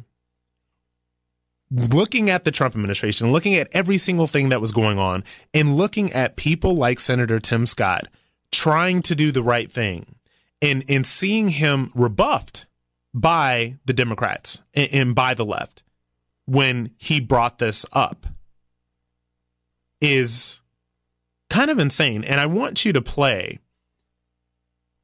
looking 1.72 2.28
at 2.28 2.44
the 2.44 2.50
Trump 2.50 2.74
administration, 2.74 3.32
looking 3.32 3.54
at 3.54 3.68
every 3.72 3.98
single 3.98 4.26
thing 4.26 4.50
that 4.50 4.60
was 4.60 4.72
going 4.72 4.98
on, 4.98 5.24
and 5.54 5.76
looking 5.76 6.12
at 6.12 6.36
people 6.36 6.74
like 6.74 7.00
Senator 7.00 7.38
Tim 7.38 7.66
Scott 7.66 8.08
trying 8.50 9.00
to 9.02 9.14
do 9.14 9.32
the 9.32 9.42
right 9.42 9.72
thing 9.72 10.14
and, 10.60 10.84
and 10.88 11.06
seeing 11.06 11.48
him 11.48 11.90
rebuffed 11.94 12.66
by 13.14 13.78
the 13.86 13.92
Democrats 13.92 14.62
and, 14.74 14.88
and 14.92 15.14
by 15.14 15.34
the 15.34 15.44
left 15.44 15.82
when 16.44 16.90
he 16.98 17.20
brought 17.20 17.58
this 17.58 17.86
up 17.92 18.26
is 20.00 20.60
kind 21.48 21.70
of 21.70 21.78
insane. 21.78 22.24
And 22.24 22.40
I 22.40 22.46
want 22.46 22.84
you 22.84 22.92
to 22.92 23.02
play. 23.02 23.58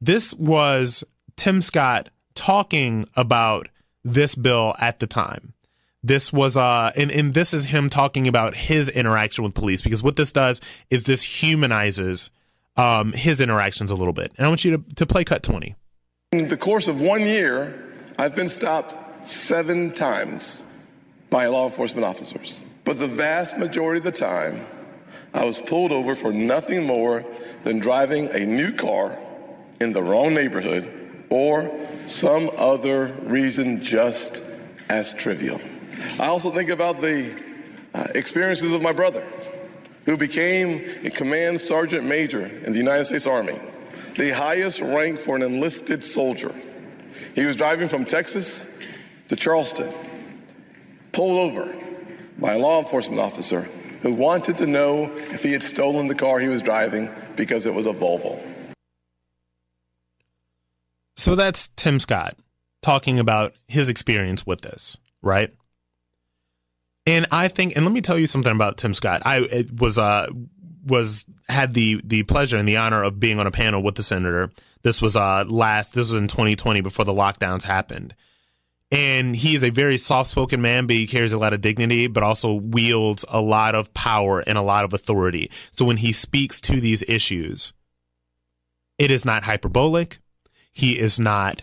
This 0.00 0.34
was 0.34 1.04
Tim 1.36 1.62
Scott 1.62 2.10
talking 2.34 3.08
about 3.16 3.68
this 4.04 4.34
bill 4.34 4.74
at 4.78 4.98
the 4.98 5.06
time. 5.06 5.54
This 6.02 6.32
was 6.32 6.56
uh 6.56 6.92
and, 6.96 7.10
and 7.10 7.34
this 7.34 7.52
is 7.52 7.66
him 7.66 7.90
talking 7.90 8.28
about 8.28 8.54
his 8.54 8.88
interaction 8.88 9.44
with 9.44 9.54
police 9.54 9.82
because 9.82 10.02
what 10.02 10.16
this 10.16 10.32
does 10.32 10.60
is 10.90 11.04
this 11.04 11.22
humanizes 11.22 12.30
um 12.76 13.12
his 13.12 13.40
interactions 13.40 13.90
a 13.90 13.96
little 13.96 14.12
bit. 14.12 14.32
And 14.36 14.46
I 14.46 14.48
want 14.48 14.64
you 14.64 14.76
to, 14.76 14.94
to 14.94 15.06
play 15.06 15.24
cut 15.24 15.42
20. 15.42 15.74
In 16.32 16.48
the 16.48 16.56
course 16.56 16.88
of 16.88 17.00
one 17.00 17.22
year, 17.22 17.96
I've 18.18 18.36
been 18.36 18.48
stopped 18.48 18.94
seven 19.26 19.92
times 19.92 20.64
by 21.30 21.46
law 21.46 21.66
enforcement 21.66 22.04
officers. 22.04 22.64
But 22.84 22.98
the 22.98 23.06
vast 23.06 23.58
majority 23.58 23.98
of 23.98 24.04
the 24.04 24.12
time, 24.12 24.64
I 25.34 25.44
was 25.44 25.60
pulled 25.60 25.92
over 25.92 26.14
for 26.14 26.32
nothing 26.32 26.86
more 26.86 27.24
than 27.64 27.78
driving 27.80 28.28
a 28.28 28.46
new 28.46 28.72
car 28.72 29.18
in 29.80 29.92
the 29.92 30.02
wrong 30.02 30.34
neighborhood 30.34 30.90
or 31.28 31.70
some 32.06 32.50
other 32.56 33.14
reason 33.22 33.82
just 33.82 34.42
as 34.88 35.12
trivial. 35.12 35.60
I 36.20 36.26
also 36.26 36.50
think 36.50 36.70
about 36.70 37.00
the 37.00 37.40
uh, 37.94 38.06
experiences 38.14 38.72
of 38.72 38.82
my 38.82 38.92
brother, 38.92 39.24
who 40.04 40.16
became 40.16 40.84
a 41.04 41.10
command 41.10 41.60
sergeant 41.60 42.04
major 42.04 42.46
in 42.46 42.72
the 42.72 42.78
United 42.78 43.04
States 43.04 43.26
Army, 43.26 43.58
the 44.16 44.30
highest 44.30 44.80
rank 44.80 45.18
for 45.18 45.36
an 45.36 45.42
enlisted 45.42 46.02
soldier. 46.02 46.52
He 47.34 47.44
was 47.44 47.56
driving 47.56 47.88
from 47.88 48.04
Texas 48.04 48.78
to 49.28 49.36
Charleston, 49.36 49.92
pulled 51.12 51.38
over 51.38 51.74
by 52.38 52.54
a 52.54 52.58
law 52.58 52.78
enforcement 52.78 53.20
officer 53.20 53.62
who 54.02 54.12
wanted 54.12 54.58
to 54.58 54.66
know 54.66 55.10
if 55.32 55.42
he 55.42 55.52
had 55.52 55.62
stolen 55.62 56.08
the 56.08 56.14
car 56.14 56.38
he 56.38 56.48
was 56.48 56.62
driving 56.62 57.10
because 57.36 57.66
it 57.66 57.74
was 57.74 57.86
a 57.86 57.92
Volvo. 57.92 58.40
So 61.16 61.34
that's 61.34 61.68
Tim 61.76 61.98
Scott 61.98 62.36
talking 62.80 63.18
about 63.18 63.54
his 63.66 63.88
experience 63.88 64.46
with 64.46 64.60
this, 64.60 64.98
right? 65.20 65.52
And 67.08 67.24
I 67.30 67.48
think, 67.48 67.74
and 67.74 67.86
let 67.86 67.92
me 67.92 68.02
tell 68.02 68.18
you 68.18 68.26
something 68.26 68.52
about 68.52 68.76
Tim 68.76 68.92
Scott. 68.92 69.22
I 69.24 69.64
was 69.74 69.96
uh 69.96 70.28
was 70.84 71.24
had 71.48 71.72
the 71.72 72.02
the 72.04 72.22
pleasure 72.24 72.58
and 72.58 72.68
the 72.68 72.76
honor 72.76 73.02
of 73.02 73.18
being 73.18 73.40
on 73.40 73.46
a 73.46 73.50
panel 73.50 73.82
with 73.82 73.94
the 73.94 74.02
senator. 74.02 74.52
This 74.82 75.00
was 75.00 75.16
uh 75.16 75.46
last. 75.48 75.94
This 75.94 76.12
was 76.12 76.16
in 76.16 76.28
2020 76.28 76.82
before 76.82 77.06
the 77.06 77.14
lockdowns 77.14 77.62
happened, 77.62 78.14
and 78.92 79.34
he 79.34 79.54
is 79.54 79.64
a 79.64 79.70
very 79.70 79.96
soft 79.96 80.28
spoken 80.28 80.60
man, 80.60 80.86
but 80.86 80.96
he 80.96 81.06
carries 81.06 81.32
a 81.32 81.38
lot 81.38 81.54
of 81.54 81.62
dignity, 81.62 82.08
but 82.08 82.22
also 82.22 82.52
wields 82.52 83.24
a 83.30 83.40
lot 83.40 83.74
of 83.74 83.94
power 83.94 84.40
and 84.40 84.58
a 84.58 84.62
lot 84.62 84.84
of 84.84 84.92
authority. 84.92 85.50
So 85.70 85.86
when 85.86 85.96
he 85.96 86.12
speaks 86.12 86.60
to 86.62 86.78
these 86.78 87.02
issues, 87.08 87.72
it 88.98 89.10
is 89.10 89.24
not 89.24 89.44
hyperbolic. 89.44 90.18
He 90.74 90.98
is 90.98 91.18
not 91.18 91.62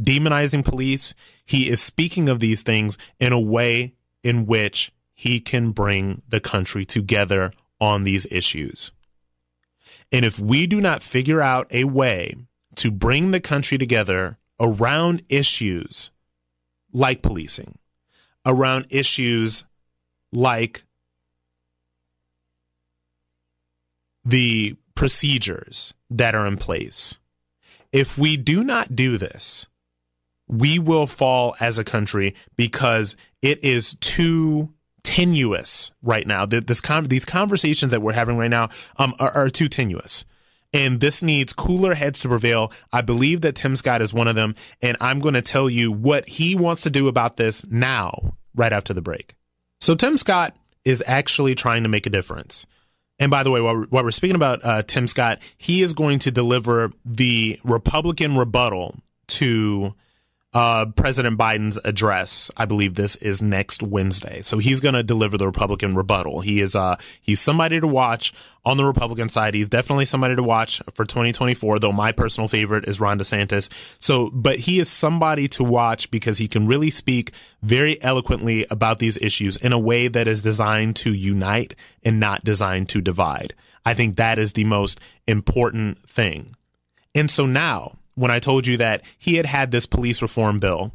demonizing 0.00 0.64
police. 0.64 1.14
He 1.44 1.68
is 1.68 1.82
speaking 1.82 2.28
of 2.28 2.38
these 2.38 2.62
things 2.62 2.96
in 3.18 3.32
a 3.32 3.40
way 3.40 3.96
in 4.22 4.46
which 4.46 4.92
he 5.14 5.40
can 5.40 5.70
bring 5.70 6.22
the 6.28 6.40
country 6.40 6.84
together 6.84 7.52
on 7.80 8.04
these 8.04 8.26
issues. 8.30 8.92
And 10.10 10.24
if 10.24 10.38
we 10.38 10.66
do 10.66 10.80
not 10.80 11.02
figure 11.02 11.40
out 11.40 11.66
a 11.70 11.84
way 11.84 12.34
to 12.76 12.90
bring 12.90 13.30
the 13.30 13.40
country 13.40 13.78
together 13.78 14.38
around 14.60 15.22
issues 15.28 16.10
like 16.92 17.22
policing, 17.22 17.78
around 18.46 18.86
issues 18.90 19.64
like 20.32 20.84
the 24.24 24.76
procedures 24.94 25.94
that 26.10 26.34
are 26.34 26.46
in 26.46 26.56
place. 26.56 27.18
If 27.92 28.18
we 28.18 28.36
do 28.36 28.62
not 28.62 28.94
do 28.94 29.16
this, 29.16 29.66
we 30.48 30.78
will 30.78 31.06
fall 31.06 31.54
as 31.60 31.78
a 31.78 31.84
country 31.84 32.34
because 32.56 33.16
it 33.42 33.62
is 33.64 33.94
too 34.00 34.72
tenuous 35.02 35.92
right 36.02 36.26
now. 36.26 36.46
This 36.46 36.80
con- 36.80 37.04
these 37.04 37.24
conversations 37.24 37.92
that 37.92 38.02
we're 38.02 38.12
having 38.12 38.36
right 38.36 38.50
now 38.50 38.68
um, 38.96 39.14
are, 39.18 39.30
are 39.30 39.50
too 39.50 39.68
tenuous 39.68 40.24
and 40.72 41.00
this 41.00 41.22
needs 41.22 41.52
cooler 41.52 41.94
heads 41.94 42.20
to 42.20 42.28
prevail. 42.28 42.72
I 42.92 43.00
believe 43.00 43.40
that 43.42 43.54
Tim 43.54 43.76
Scott 43.76 44.02
is 44.02 44.12
one 44.12 44.28
of 44.28 44.34
them, 44.34 44.54
and 44.82 44.96
I'm 45.00 45.20
going 45.20 45.34
to 45.34 45.42
tell 45.42 45.70
you 45.70 45.90
what 45.90 46.28
he 46.28 46.54
wants 46.54 46.82
to 46.82 46.90
do 46.90 47.08
about 47.08 47.36
this 47.36 47.66
now, 47.66 48.34
right 48.54 48.72
after 48.72 48.92
the 48.92 49.02
break. 49.02 49.34
So, 49.80 49.94
Tim 49.94 50.18
Scott 50.18 50.56
is 50.84 51.02
actually 51.06 51.54
trying 51.54 51.84
to 51.84 51.88
make 51.88 52.06
a 52.06 52.10
difference. 52.10 52.66
And 53.18 53.30
by 53.30 53.42
the 53.42 53.50
way, 53.50 53.60
while 53.60 53.76
we're, 53.76 53.86
while 53.86 54.04
we're 54.04 54.10
speaking 54.10 54.36
about 54.36 54.64
uh, 54.64 54.82
Tim 54.82 55.08
Scott, 55.08 55.40
he 55.56 55.82
is 55.82 55.92
going 55.92 56.20
to 56.20 56.30
deliver 56.30 56.92
the 57.04 57.58
Republican 57.64 58.36
rebuttal 58.36 58.96
to 59.28 59.94
uh, 60.54 60.86
President 60.96 61.38
Biden's 61.38 61.78
address. 61.84 62.50
I 62.56 62.64
believe 62.64 62.94
this 62.94 63.16
is 63.16 63.42
next 63.42 63.82
Wednesday. 63.82 64.40
So 64.40 64.58
he's 64.58 64.80
going 64.80 64.94
to 64.94 65.02
deliver 65.02 65.36
the 65.36 65.46
Republican 65.46 65.94
rebuttal. 65.94 66.40
He 66.40 66.60
is 66.60 66.74
uh 66.74 66.96
he's 67.20 67.40
somebody 67.40 67.80
to 67.80 67.86
watch 67.86 68.32
on 68.64 68.78
the 68.78 68.84
Republican 68.84 69.28
side. 69.28 69.54
He's 69.54 69.68
definitely 69.68 70.06
somebody 70.06 70.36
to 70.36 70.42
watch 70.42 70.80
for 70.94 71.04
2024. 71.04 71.78
Though 71.80 71.92
my 71.92 72.12
personal 72.12 72.48
favorite 72.48 72.88
is 72.88 72.98
Ron 72.98 73.18
DeSantis. 73.18 73.68
So, 73.98 74.30
but 74.32 74.60
he 74.60 74.78
is 74.78 74.88
somebody 74.88 75.48
to 75.48 75.64
watch 75.64 76.10
because 76.10 76.38
he 76.38 76.48
can 76.48 76.66
really 76.66 76.90
speak 76.90 77.32
very 77.62 78.02
eloquently 78.02 78.64
about 78.70 78.98
these 78.98 79.18
issues 79.18 79.58
in 79.58 79.74
a 79.74 79.78
way 79.78 80.08
that 80.08 80.28
is 80.28 80.42
designed 80.42 80.96
to 80.96 81.12
unite 81.12 81.74
and 82.02 82.18
not 82.18 82.42
designed 82.42 82.88
to 82.90 83.02
divide. 83.02 83.54
I 83.84 83.92
think 83.92 84.16
that 84.16 84.38
is 84.38 84.54
the 84.54 84.64
most 84.64 84.98
important 85.26 86.08
thing. 86.08 86.52
And 87.14 87.30
so 87.30 87.44
now 87.44 87.97
when 88.18 88.30
I 88.30 88.40
told 88.40 88.66
you 88.66 88.76
that 88.78 89.02
he 89.16 89.36
had 89.36 89.46
had 89.46 89.70
this 89.70 89.86
police 89.86 90.20
reform 90.20 90.58
bill 90.58 90.92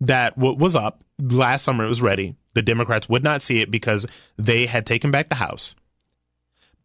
that 0.00 0.34
w- 0.36 0.56
was 0.56 0.74
up 0.74 1.04
last 1.20 1.62
summer, 1.62 1.84
it 1.84 1.88
was 1.88 2.02
ready. 2.02 2.34
The 2.54 2.62
Democrats 2.62 3.08
would 3.08 3.22
not 3.22 3.42
see 3.42 3.60
it 3.60 3.70
because 3.70 4.06
they 4.36 4.66
had 4.66 4.86
taken 4.86 5.10
back 5.10 5.28
the 5.28 5.36
House. 5.36 5.76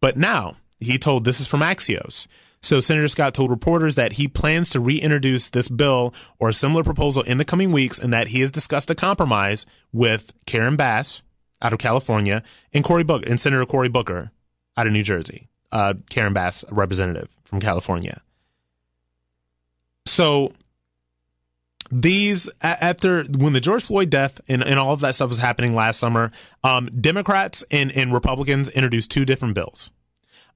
But 0.00 0.16
now 0.16 0.56
he 0.78 0.96
told 0.96 1.24
this 1.24 1.40
is 1.40 1.46
from 1.46 1.60
Axios. 1.60 2.28
So 2.62 2.80
Senator 2.80 3.08
Scott 3.08 3.34
told 3.34 3.50
reporters 3.50 3.96
that 3.96 4.12
he 4.12 4.28
plans 4.28 4.70
to 4.70 4.80
reintroduce 4.80 5.50
this 5.50 5.68
bill 5.68 6.14
or 6.38 6.50
a 6.50 6.54
similar 6.54 6.84
proposal 6.84 7.22
in 7.22 7.38
the 7.38 7.44
coming 7.44 7.72
weeks 7.72 7.98
and 7.98 8.12
that 8.12 8.28
he 8.28 8.40
has 8.40 8.50
discussed 8.50 8.90
a 8.90 8.94
compromise 8.94 9.66
with 9.92 10.32
Karen 10.46 10.76
Bass 10.76 11.22
out 11.62 11.72
of 11.72 11.78
California 11.78 12.42
and 12.72 12.84
Cory 12.84 13.04
Booker 13.04 13.28
and 13.28 13.40
Senator 13.40 13.66
Cory 13.66 13.88
Booker 13.88 14.30
out 14.76 14.86
of 14.86 14.92
New 14.92 15.02
Jersey. 15.02 15.48
Uh, 15.72 15.94
Karen 16.10 16.32
Bass, 16.32 16.64
a 16.68 16.74
representative 16.74 17.28
from 17.44 17.60
California. 17.60 18.20
So 20.06 20.52
these 21.90 22.48
after 22.62 23.24
when 23.24 23.52
the 23.52 23.60
George 23.60 23.84
Floyd 23.84 24.10
death 24.10 24.40
and, 24.48 24.64
and 24.64 24.78
all 24.78 24.92
of 24.92 25.00
that 25.00 25.14
stuff 25.14 25.28
was 25.28 25.38
happening 25.38 25.74
last 25.74 26.00
summer, 26.00 26.32
um, 26.64 26.86
Democrats 26.86 27.64
and, 27.70 27.92
and 27.92 28.12
Republicans 28.12 28.68
introduced 28.70 29.10
two 29.10 29.24
different 29.24 29.54
bills. 29.54 29.90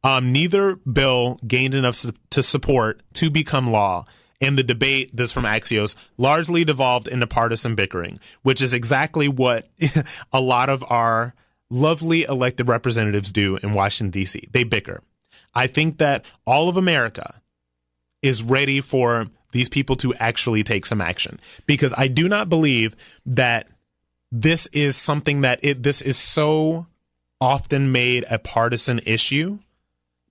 Um, 0.03 0.33
neither 0.33 0.77
bill 0.77 1.39
gained 1.47 1.75
enough 1.75 1.95
su- 1.95 2.13
to 2.31 2.43
support 2.43 3.03
to 3.15 3.31
become 3.31 3.71
law. 3.71 4.07
And 4.43 4.57
the 4.57 4.63
debate, 4.63 5.11
this 5.13 5.33
from 5.33 5.45
Axios, 5.45 5.95
largely 6.17 6.65
devolved 6.65 7.09
into 7.09 7.27
partisan 7.27 7.75
bickering, 7.75 8.19
which 8.41 8.63
is 8.63 8.73
exactly 8.73 9.29
what 9.29 9.69
a 10.33 10.41
lot 10.41 10.71
of 10.71 10.83
our 10.89 11.35
lovely 11.69 12.23
elected 12.23 12.67
representatives 12.67 13.31
do 13.33 13.57
in 13.57 13.75
Washington, 13.75 14.11
D.C. 14.11 14.49
They 14.51 14.65
bicker. 14.65 15.03
I 15.55 15.67
think 15.67 15.99
that 15.99 16.25
all 16.47 16.71
of 16.71 16.79
America 16.79 17.43
is 18.23 18.43
ready 18.43 18.81
for 18.81 19.27
these 19.53 19.69
people 19.69 19.97
to 19.97 20.15
actually 20.15 20.63
take 20.63 20.87
some 20.87 21.01
action 21.01 21.39
because 21.67 21.95
I 21.97 22.09
do 22.09 22.29
not 22.29 22.49
believe 22.49 22.95
that 23.27 23.69
this 24.31 24.67
is 24.69 24.97
something 24.97 25.41
that 25.41 25.59
it 25.63 25.83
this 25.83 26.01
is 26.03 26.17
so 26.17 26.87
often 27.41 27.91
made 27.91 28.25
a 28.31 28.39
partisan 28.39 29.01
issue 29.05 29.59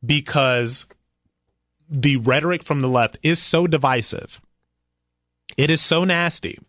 because 0.06 0.86
the 1.90 2.18
rhetoric 2.18 2.64
from 2.64 2.82
the 2.82 2.88
left 2.88 3.18
is 3.24 3.42
so 3.42 3.68
divisive. 3.68 4.42
It 5.58 5.70
is 5.70 5.82
so 5.82 6.04
nasty. 6.06 6.60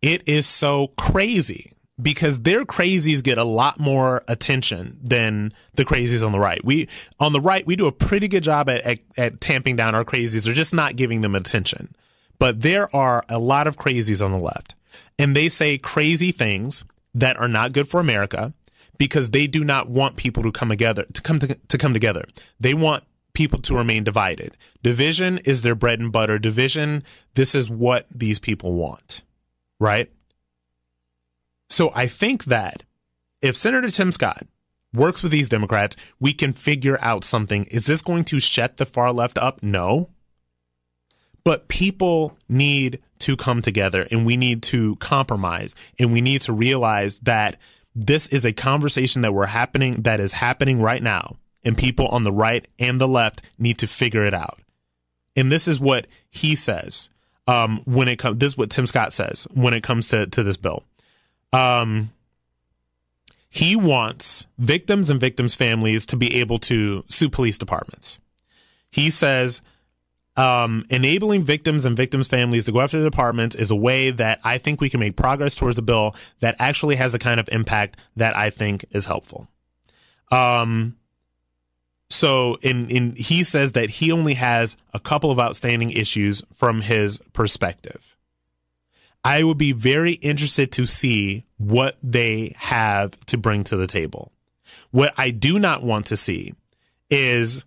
It 0.00 0.26
is 0.26 0.46
so 0.46 0.88
crazy 0.96 1.73
because 2.00 2.42
their 2.42 2.64
crazies 2.64 3.22
get 3.22 3.38
a 3.38 3.44
lot 3.44 3.78
more 3.78 4.24
attention 4.26 4.98
than 5.02 5.52
the 5.74 5.84
crazies 5.84 6.24
on 6.24 6.32
the 6.32 6.40
right. 6.40 6.64
We 6.64 6.88
on 7.20 7.32
the 7.32 7.40
right 7.40 7.66
we 7.66 7.76
do 7.76 7.86
a 7.86 7.92
pretty 7.92 8.28
good 8.28 8.42
job 8.42 8.68
at, 8.68 8.82
at, 8.82 8.98
at 9.16 9.40
tamping 9.40 9.76
down 9.76 9.94
our 9.94 10.04
crazies 10.04 10.48
or 10.48 10.52
just 10.52 10.74
not 10.74 10.96
giving 10.96 11.20
them 11.20 11.34
attention. 11.34 11.94
But 12.38 12.62
there 12.62 12.94
are 12.94 13.24
a 13.28 13.38
lot 13.38 13.66
of 13.66 13.76
crazies 13.76 14.24
on 14.24 14.32
the 14.32 14.38
left, 14.38 14.74
and 15.18 15.36
they 15.36 15.48
say 15.48 15.78
crazy 15.78 16.32
things 16.32 16.84
that 17.14 17.36
are 17.36 17.48
not 17.48 17.72
good 17.72 17.88
for 17.88 18.00
America 18.00 18.52
because 18.98 19.30
they 19.30 19.46
do 19.46 19.62
not 19.62 19.88
want 19.88 20.16
people 20.16 20.42
to 20.42 20.52
come 20.52 20.68
together 20.68 21.04
to 21.12 21.22
come 21.22 21.38
to, 21.38 21.54
to 21.54 21.78
come 21.78 21.92
together. 21.92 22.24
They 22.58 22.74
want 22.74 23.04
people 23.34 23.60
to 23.60 23.76
remain 23.76 24.04
divided. 24.04 24.56
Division 24.82 25.38
is 25.38 25.62
their 25.62 25.74
bread 25.74 26.00
and 26.00 26.10
butter. 26.10 26.38
Division, 26.38 27.04
this 27.34 27.54
is 27.54 27.70
what 27.70 28.08
these 28.08 28.38
people 28.38 28.74
want. 28.74 29.22
Right? 29.80 30.10
So 31.68 31.90
I 31.94 32.06
think 32.06 32.44
that 32.44 32.82
if 33.40 33.56
Senator 33.56 33.90
Tim 33.90 34.12
Scott 34.12 34.46
works 34.94 35.22
with 35.22 35.32
these 35.32 35.48
Democrats, 35.48 35.96
we 36.20 36.32
can 36.32 36.52
figure 36.52 36.98
out 37.00 37.24
something. 37.24 37.64
Is 37.66 37.86
this 37.86 38.02
going 38.02 38.24
to 38.24 38.40
shut 38.40 38.76
the 38.76 38.86
far 38.86 39.12
left 39.12 39.38
up? 39.38 39.62
No. 39.62 40.10
But 41.44 41.68
people 41.68 42.38
need 42.48 43.02
to 43.20 43.36
come 43.36 43.60
together 43.60 44.06
and 44.10 44.24
we 44.24 44.36
need 44.36 44.62
to 44.64 44.96
compromise 44.96 45.74
and 45.98 46.12
we 46.12 46.20
need 46.20 46.42
to 46.42 46.52
realize 46.52 47.18
that 47.20 47.56
this 47.94 48.26
is 48.28 48.44
a 48.44 48.52
conversation 48.52 49.22
that 49.22 49.34
we're 49.34 49.46
happening 49.46 50.02
that 50.02 50.20
is 50.20 50.32
happening 50.32 50.80
right 50.80 51.02
now 51.02 51.36
and 51.64 51.76
people 51.76 52.06
on 52.08 52.22
the 52.22 52.32
right 52.32 52.66
and 52.78 53.00
the 53.00 53.08
left 53.08 53.42
need 53.58 53.78
to 53.78 53.86
figure 53.86 54.24
it 54.24 54.34
out. 54.34 54.58
And 55.36 55.50
this 55.50 55.68
is 55.68 55.80
what 55.80 56.06
he 56.30 56.54
says 56.54 57.10
um, 57.46 57.82
when 57.84 58.08
it 58.08 58.18
comes. 58.18 58.38
This 58.38 58.52
is 58.52 58.58
what 58.58 58.70
Tim 58.70 58.86
Scott 58.86 59.12
says 59.12 59.46
when 59.52 59.74
it 59.74 59.82
comes 59.82 60.08
to 60.08 60.26
to 60.26 60.42
this 60.42 60.56
bill. 60.56 60.82
Um, 61.54 62.10
he 63.48 63.76
wants 63.76 64.46
victims 64.58 65.10
and 65.10 65.20
victims' 65.20 65.54
families 65.54 66.06
to 66.06 66.16
be 66.16 66.40
able 66.40 66.58
to 66.58 67.04
sue 67.08 67.30
police 67.30 67.56
departments. 67.56 68.18
He 68.90 69.10
says 69.10 69.62
um, 70.36 70.84
enabling 70.90 71.44
victims 71.44 71.86
and 71.86 71.96
victims' 71.96 72.26
families 72.26 72.64
to 72.64 72.72
go 72.72 72.80
after 72.80 72.98
the 72.98 73.08
departments 73.08 73.54
is 73.54 73.70
a 73.70 73.76
way 73.76 74.10
that 74.10 74.40
I 74.42 74.58
think 74.58 74.80
we 74.80 74.90
can 74.90 74.98
make 74.98 75.16
progress 75.16 75.54
towards 75.54 75.78
a 75.78 75.82
bill 75.82 76.16
that 76.40 76.56
actually 76.58 76.96
has 76.96 77.12
the 77.12 77.18
kind 77.20 77.38
of 77.38 77.48
impact 77.52 77.98
that 78.16 78.36
I 78.36 78.50
think 78.50 78.84
is 78.90 79.06
helpful. 79.06 79.46
Um, 80.32 80.96
so 82.10 82.56
in, 82.62 82.90
in 82.90 83.14
he 83.14 83.44
says 83.44 83.72
that 83.72 83.90
he 83.90 84.10
only 84.10 84.34
has 84.34 84.76
a 84.92 84.98
couple 84.98 85.30
of 85.30 85.38
outstanding 85.38 85.90
issues 85.90 86.42
from 86.52 86.80
his 86.80 87.18
perspective. 87.32 88.13
I 89.24 89.42
would 89.42 89.58
be 89.58 89.72
very 89.72 90.12
interested 90.12 90.70
to 90.72 90.86
see 90.86 91.44
what 91.56 91.96
they 92.02 92.54
have 92.58 93.18
to 93.26 93.38
bring 93.38 93.64
to 93.64 93.76
the 93.76 93.86
table. 93.86 94.30
What 94.90 95.14
I 95.16 95.30
do 95.30 95.58
not 95.58 95.82
want 95.82 96.06
to 96.06 96.16
see 96.16 96.52
is 97.08 97.64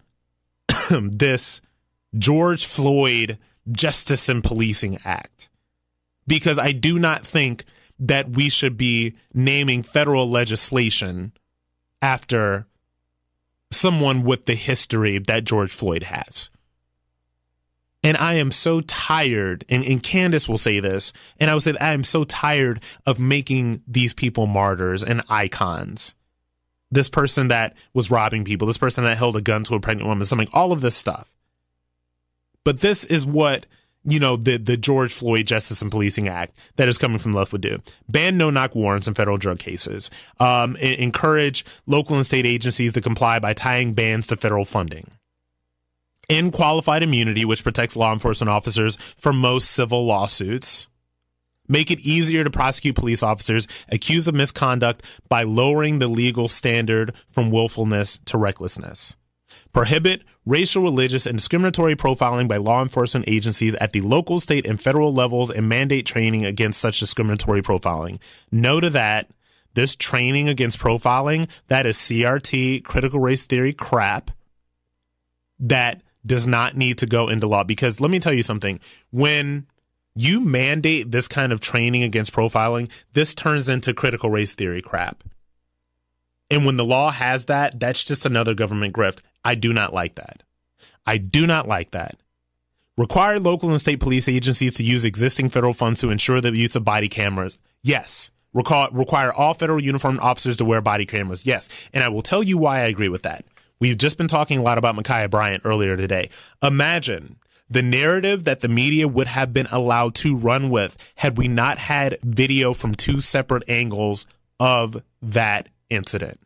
this 0.92 1.62
George 2.18 2.66
Floyd 2.66 3.38
Justice 3.72 4.30
and 4.30 4.44
Policing 4.44 5.00
Act. 5.04 5.50
Because 6.28 6.60
I 6.60 6.72
do 6.74 7.00
not 7.00 7.26
think 7.26 7.64
that 8.00 8.30
we 8.30 8.50
should 8.50 8.78
be 8.78 9.16
naming 9.34 9.82
federal 9.82 10.30
legislation 10.30 11.32
after 12.02 12.68
someone 13.72 14.24
with 14.24 14.46
the 14.46 14.56
history 14.56 15.18
that 15.18 15.44
George 15.44 15.72
Floyd 15.72 16.04
has. 16.04 16.50
And 18.04 18.16
I 18.18 18.36
am 18.36 18.52
so 18.52 18.82
tired, 18.82 19.66
and, 19.70 19.84
and 19.84 20.02
Candace 20.02 20.48
will 20.48 20.60
say 20.60 20.80
this, 20.80 21.14
and 21.40 21.50
I 21.50 21.54
will 21.54 21.60
say 21.60 21.74
I 21.82 21.94
am 21.94 22.04
so 22.04 22.24
tired 22.24 22.82
of 23.06 23.20
making 23.20 23.82
these 23.88 24.14
people 24.14 24.46
martyrs 24.46 25.04
and 25.04 25.24
icons. 25.30 26.14
This 26.92 27.10
person 27.10 27.50
that 27.50 27.76
was 27.94 28.12
robbing 28.12 28.46
people, 28.46 28.68
this 28.68 28.78
person 28.78 29.04
that 29.04 29.18
held 29.18 29.36
a 29.36 29.42
gun 29.42 29.64
to 29.66 29.76
a 29.76 29.80
pregnant 29.80 30.08
woman, 30.08 30.26
something, 30.26 30.48
all 30.54 30.72
of 30.72 30.82
this 30.82 30.96
stuff. 30.96 31.28
But 32.64 32.82
this 32.82 33.04
is 33.04 33.26
what 33.26 33.66
you 34.08 34.20
know 34.20 34.38
the 34.38 34.58
the 34.58 34.78
George 34.78 35.14
Floyd 35.14 35.48
Justice 35.48 35.82
and 35.82 35.92
Policing 35.92 36.28
Act 36.28 36.54
that 36.78 36.88
is 36.88 36.98
coming 36.98 37.20
from 37.20 37.34
left 37.34 37.52
would 37.52 37.62
do: 37.62 37.82
ban 38.10 38.38
no 38.38 38.50
knock 38.50 38.74
warrants 38.74 39.08
in 39.08 39.14
federal 39.14 39.38
drug 39.38 39.60
cases, 39.60 40.10
um, 40.40 40.76
encourage 40.78 41.66
local 41.86 42.16
and 42.16 42.26
state 42.26 42.46
agencies 42.46 42.94
to 42.94 43.02
comply 43.02 43.40
by 43.40 43.54
tying 43.54 43.94
bans 43.94 44.28
to 44.28 44.38
federal 44.38 44.66
funding. 44.66 45.12
End 46.30 46.52
qualified 46.52 47.04
immunity, 47.04 47.46
which 47.46 47.64
protects 47.64 47.96
law 47.96 48.12
enforcement 48.12 48.50
officers 48.50 48.96
from 49.18 49.38
most 49.38 49.72
civil 49.72 50.06
lawsuits. 50.06 50.90
Make 51.70 51.92
it 51.92 52.00
easier 52.00 52.44
to 52.44 52.50
prosecute 52.50 52.96
police 52.96 53.24
officers 53.24 53.68
accused 53.90 54.28
of 54.28 54.36
misconduct 54.36 55.04
by 55.30 55.44
lowering 55.44 56.00
the 56.00 56.08
legal 56.08 56.48
standard 56.48 57.14
from 57.32 57.52
willfulness 57.52 58.20
to 58.26 58.38
recklessness 58.38 59.16
prohibit 59.78 60.24
racial, 60.44 60.82
religious, 60.82 61.28
and 61.28 61.38
discriminatory 61.38 61.96
profiling 61.96 62.48
by 62.48 62.58
law 62.58 62.82
enforcement 62.82 63.26
agencies 63.28 63.76
at 63.76 63.94
the 63.94 64.02
local, 64.02 64.40
state, 64.40 64.66
and 64.66 64.82
federal 64.82 65.14
levels 65.14 65.52
and 65.52 65.70
mandate 65.70 66.06
training 66.06 66.46
against 66.46 66.80
such 66.80 67.00
discriminatory 67.00 67.62
profiling. 67.62 68.20
No 68.52 68.80
to 68.80 68.90
that. 68.90 69.30
This 69.76 69.96
training 69.96 70.50
against 70.50 70.80
profiling, 70.80 71.48
that 71.68 71.86
is 71.86 71.98
CRT, 71.98 72.84
critical 72.84 73.20
race 73.20 73.46
theory 73.46 73.72
crap 73.72 74.32
that 75.60 76.02
does 76.28 76.46
not 76.46 76.76
need 76.76 76.98
to 77.00 77.06
go 77.06 77.30
into 77.30 77.48
law. 77.48 77.64
Because 77.64 78.00
let 78.00 78.12
me 78.12 78.20
tell 78.20 78.34
you 78.34 78.44
something. 78.44 78.80
When 79.12 79.68
you 80.16 80.40
mandate 80.40 81.12
this 81.12 81.28
kind 81.28 81.54
of 81.54 81.60
training 81.60 82.04
against 82.04 82.34
profiling, 82.34 82.92
this 83.14 83.34
turns 83.34 83.70
into 83.70 83.94
critical 83.94 84.30
race 84.30 84.54
theory 84.54 84.82
crap. 84.82 85.24
And 86.50 86.66
when 86.66 86.78
the 86.78 86.86
law 86.86 87.12
has 87.12 87.46
that, 87.46 87.80
that's 87.80 88.04
just 88.04 88.26
another 88.26 88.54
government 88.54 88.94
grift. 88.94 89.22
I 89.44 89.56
do 89.56 89.74
not 89.74 89.94
like 89.94 90.16
that. 90.16 90.44
I 91.06 91.18
do 91.18 91.46
not 91.46 91.68
like 91.68 91.92
that. 91.92 92.18
Require 92.98 93.40
local 93.40 93.70
and 93.70 93.80
state 93.80 94.00
police 94.00 94.28
agencies 94.28 94.76
to 94.76 94.84
use 94.84 95.06
existing 95.06 95.50
federal 95.50 95.74
funds 95.74 96.00
to 96.02 96.10
ensure 96.10 96.42
the 96.42 96.56
use 96.56 96.76
of 96.76 96.84
body 96.84 97.08
cameras. 97.08 97.60
Yes. 97.84 98.32
Require, 98.54 98.90
require 98.92 99.32
all 99.32 99.54
federal 99.54 99.82
uniformed 99.82 100.20
officers 100.20 100.58
to 100.58 100.66
wear 100.66 100.82
body 100.82 101.06
cameras. 101.06 101.46
Yes. 101.46 101.70
And 101.94 102.04
I 102.04 102.10
will 102.10 102.24
tell 102.24 102.42
you 102.42 102.58
why 102.58 102.80
I 102.80 102.88
agree 102.88 103.10
with 103.10 103.22
that. 103.22 103.46
We've 103.80 103.98
just 103.98 104.18
been 104.18 104.28
talking 104.28 104.60
a 104.60 104.64
lot 104.64 104.78
about 104.78 104.96
Ma'Khia 104.96 105.30
Bryant 105.30 105.64
earlier 105.66 105.96
today. 105.96 106.30
Imagine 106.64 107.38
the 107.70 107.82
narrative 107.82 108.46
that 108.46 108.62
the 108.62 108.68
media 108.68 109.08
would 109.08 109.28
have 109.28 109.54
been 109.54 109.68
allowed 109.72 110.16
to 110.16 110.36
run 110.36 110.70
with 110.70 110.98
had 111.16 111.38
we 111.38 111.48
not 111.48 111.78
had 111.78 112.18
video 112.24 112.74
from 112.74 112.96
two 112.96 113.22
separate 113.22 113.64
angles 113.68 114.26
of 114.60 115.04
that 115.22 115.68
incident. 115.90 116.40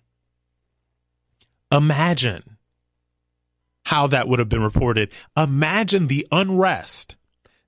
Imagine 1.71 2.57
how 3.85 4.07
that 4.07 4.27
would 4.27 4.39
have 4.39 4.49
been 4.49 4.63
reported. 4.63 5.09
Imagine 5.37 6.07
the 6.07 6.27
unrest 6.31 7.15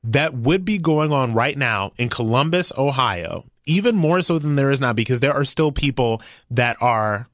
that 0.04 0.34
would 0.34 0.66
be 0.66 0.78
going 0.78 1.12
on 1.12 1.34
right 1.34 1.58
now 1.58 1.94
in 1.98 2.10
Columbus, 2.10 2.74
Ohio, 2.78 3.46
even 3.66 3.96
more 3.96 4.22
so 4.22 4.38
than 4.38 4.56
there 4.56 4.72
is 4.72 4.82
now, 4.82 4.92
because 4.92 5.22
there 5.22 5.34
are 5.34 5.46
still 5.46 5.72
people 5.72 6.22
that 6.52 6.76
are 6.82 7.30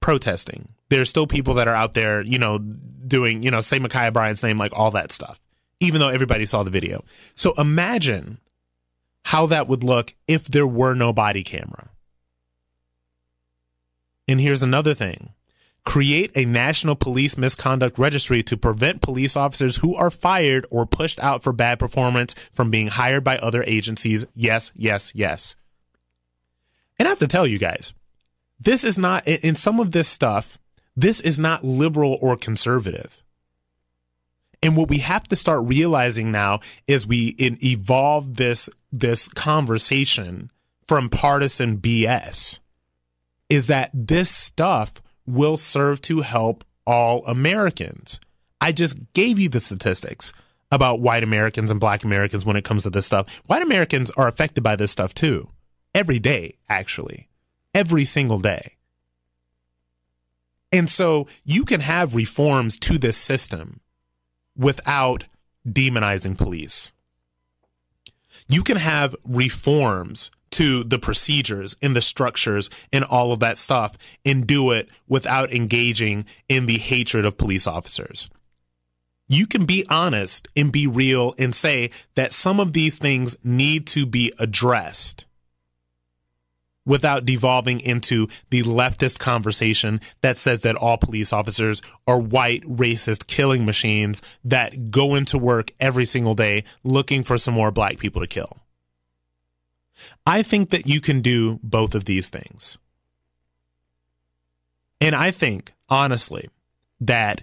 protesting. 0.00 0.68
There's 0.88 1.08
still 1.08 1.26
people 1.26 1.54
that 1.54 1.68
are 1.68 1.74
out 1.74 1.94
there, 1.94 2.22
you 2.22 2.38
know, 2.38 2.58
doing, 2.58 3.42
you 3.42 3.50
know, 3.50 3.60
say 3.60 3.78
Ma'Khia 3.78 4.12
Bryant's 4.12 4.42
name, 4.42 4.58
like 4.58 4.72
all 4.74 4.90
that 4.92 5.12
stuff, 5.12 5.40
even 5.80 6.00
though 6.00 6.08
everybody 6.08 6.46
saw 6.46 6.62
the 6.62 6.70
video. 6.70 7.04
So 7.34 7.54
imagine 7.58 8.38
how 9.24 9.46
that 9.46 9.66
would 9.66 9.82
look 9.82 10.14
if 10.28 10.44
there 10.44 10.66
were 10.66 10.94
no 10.94 11.12
body 11.12 11.42
camera. 11.42 11.90
And 14.28 14.40
here's 14.40 14.62
another 14.62 14.94
thing 14.94 15.30
create 15.84 16.32
a 16.36 16.44
national 16.44 16.96
police 16.96 17.38
misconduct 17.38 17.96
registry 17.96 18.42
to 18.42 18.56
prevent 18.56 19.00
police 19.00 19.36
officers 19.36 19.76
who 19.76 19.94
are 19.94 20.10
fired 20.10 20.66
or 20.68 20.84
pushed 20.84 21.18
out 21.20 21.44
for 21.44 21.52
bad 21.52 21.78
performance 21.78 22.34
from 22.52 22.70
being 22.70 22.88
hired 22.88 23.22
by 23.22 23.38
other 23.38 23.62
agencies. 23.66 24.26
Yes, 24.34 24.72
yes, 24.74 25.12
yes. 25.14 25.54
And 26.98 27.06
I 27.06 27.10
have 27.10 27.20
to 27.20 27.28
tell 27.28 27.46
you 27.46 27.58
guys, 27.58 27.94
this 28.58 28.84
is 28.84 28.98
not, 28.98 29.28
in 29.28 29.54
some 29.54 29.78
of 29.78 29.92
this 29.92 30.08
stuff, 30.08 30.58
this 30.96 31.20
is 31.20 31.38
not 31.38 31.64
liberal 31.64 32.18
or 32.20 32.36
conservative. 32.36 33.22
And 34.62 34.76
what 34.76 34.88
we 34.88 34.98
have 34.98 35.28
to 35.28 35.36
start 35.36 35.66
realizing 35.66 36.32
now 36.32 36.60
is 36.86 37.06
we 37.06 37.36
evolve 37.38 38.36
this, 38.36 38.70
this 38.90 39.28
conversation 39.28 40.50
from 40.88 41.08
partisan 41.08 41.76
BS 41.78 42.60
is 43.48 43.66
that 43.66 43.90
this 43.92 44.30
stuff 44.30 44.94
will 45.26 45.56
serve 45.56 46.00
to 46.02 46.20
help 46.20 46.64
all 46.86 47.24
Americans. 47.26 48.20
I 48.60 48.72
just 48.72 49.12
gave 49.12 49.38
you 49.38 49.48
the 49.48 49.60
statistics 49.60 50.32
about 50.70 51.00
white 51.00 51.22
Americans 51.22 51.70
and 51.70 51.78
black 51.78 52.02
Americans 52.04 52.44
when 52.44 52.56
it 52.56 52.64
comes 52.64 52.84
to 52.84 52.90
this 52.90 53.06
stuff. 53.06 53.42
White 53.46 53.62
Americans 53.62 54.10
are 54.12 54.28
affected 54.28 54.64
by 54.64 54.76
this 54.76 54.90
stuff 54.90 55.14
too. 55.14 55.48
Every 55.94 56.18
day, 56.18 56.54
actually. 56.68 57.28
Every 57.74 58.04
single 58.04 58.38
day. 58.38 58.75
And 60.76 60.90
so 60.90 61.26
you 61.42 61.64
can 61.64 61.80
have 61.80 62.14
reforms 62.14 62.78
to 62.80 62.98
this 62.98 63.16
system 63.16 63.80
without 64.54 65.24
demonizing 65.66 66.36
police. 66.36 66.92
You 68.46 68.62
can 68.62 68.76
have 68.76 69.16
reforms 69.24 70.30
to 70.50 70.84
the 70.84 70.98
procedures 70.98 71.76
and 71.80 71.96
the 71.96 72.02
structures 72.02 72.68
and 72.92 73.04
all 73.04 73.32
of 73.32 73.40
that 73.40 73.56
stuff 73.56 73.96
and 74.26 74.46
do 74.46 74.70
it 74.70 74.90
without 75.08 75.50
engaging 75.50 76.26
in 76.46 76.66
the 76.66 76.76
hatred 76.76 77.24
of 77.24 77.38
police 77.38 77.66
officers. 77.66 78.28
You 79.28 79.46
can 79.46 79.64
be 79.64 79.86
honest 79.88 80.46
and 80.54 80.70
be 80.70 80.86
real 80.86 81.34
and 81.38 81.54
say 81.54 81.90
that 82.16 82.34
some 82.34 82.60
of 82.60 82.74
these 82.74 82.98
things 82.98 83.34
need 83.42 83.86
to 83.88 84.04
be 84.04 84.30
addressed 84.38 85.24
without 86.86 87.26
devolving 87.26 87.80
into 87.80 88.28
the 88.50 88.62
leftist 88.62 89.18
conversation 89.18 90.00
that 90.22 90.38
says 90.38 90.62
that 90.62 90.76
all 90.76 90.96
police 90.96 91.32
officers 91.32 91.82
are 92.06 92.18
white, 92.18 92.62
racist 92.62 93.26
killing 93.26 93.66
machines 93.66 94.22
that 94.44 94.90
go 94.90 95.14
into 95.14 95.36
work 95.36 95.72
every 95.78 96.06
single 96.06 96.34
day 96.34 96.64
looking 96.82 97.22
for 97.22 97.36
some 97.36 97.52
more 97.54 97.70
black 97.70 97.98
people 97.98 98.22
to 98.22 98.26
kill. 98.26 98.56
I 100.24 100.42
think 100.42 100.70
that 100.70 100.88
you 100.88 101.00
can 101.00 101.20
do 101.20 101.58
both 101.62 101.94
of 101.94 102.04
these 102.04 102.30
things. 102.30 102.78
And 105.00 105.14
I 105.14 105.30
think, 105.30 105.72
honestly, 105.88 106.48
that 107.00 107.42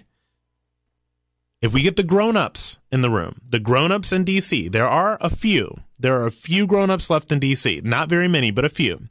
if 1.62 1.72
we 1.72 1.82
get 1.82 1.96
the 1.96 2.02
grown-ups 2.02 2.78
in 2.90 3.02
the 3.02 3.10
room, 3.10 3.40
the 3.48 3.58
grown-ups 3.58 4.12
in 4.12 4.24
DC, 4.24 4.70
there 4.70 4.88
are 4.88 5.16
a 5.20 5.30
few. 5.30 5.78
There 5.98 6.14
are 6.20 6.26
a 6.26 6.32
few 6.32 6.66
grown-ups 6.66 7.08
left 7.08 7.32
in 7.32 7.40
DC, 7.40 7.82
not 7.84 8.08
very 8.08 8.28
many, 8.28 8.50
but 8.50 8.64
a 8.64 8.68
few. 8.68 9.08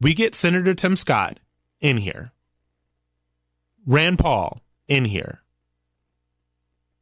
We 0.00 0.14
get 0.14 0.34
Senator 0.34 0.74
Tim 0.74 0.96
Scott 0.96 1.40
in 1.80 1.98
here. 1.98 2.32
Rand 3.86 4.18
Paul 4.18 4.60
in 4.88 5.06
here. 5.06 5.40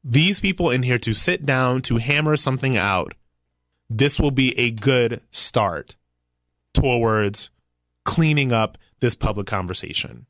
These 0.05 0.41
people 0.41 0.71
in 0.71 0.83
here 0.83 0.99
to 0.99 1.13
sit 1.13 1.45
down 1.45 1.83
to 1.83 1.97
hammer 1.97 2.37
something 2.37 2.77
out 2.77 3.15
this 3.91 4.21
will 4.21 4.31
be 4.31 4.59
a 4.59 4.71
good 4.71 5.21
start 5.31 5.97
towards 6.75 7.51
cleaning 8.05 8.53
up 8.53 8.79
this 9.01 9.15
public 9.15 9.47
conversation. 9.47 10.27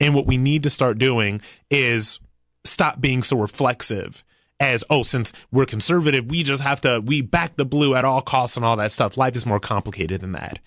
And 0.00 0.14
what 0.14 0.26
we 0.26 0.36
need 0.36 0.62
to 0.62 0.70
start 0.70 0.98
doing 0.98 1.40
is 1.70 2.20
stop 2.64 3.00
being 3.00 3.22
so 3.22 3.38
reflexive 3.38 4.24
as, 4.58 4.84
oh, 4.88 5.02
since 5.02 5.32
we're 5.52 5.66
conservative, 5.66 6.30
we 6.30 6.42
just 6.42 6.62
have 6.62 6.80
to, 6.82 7.02
we 7.04 7.20
back 7.20 7.56
the 7.56 7.66
blue 7.66 7.94
at 7.94 8.04
all 8.04 8.22
costs 8.22 8.56
and 8.56 8.64
all 8.64 8.76
that 8.76 8.92
stuff. 8.92 9.16
Life 9.16 9.36
is 9.36 9.46
more 9.46 9.60
complicated 9.60 10.20
than 10.20 10.32
that. 10.32 10.58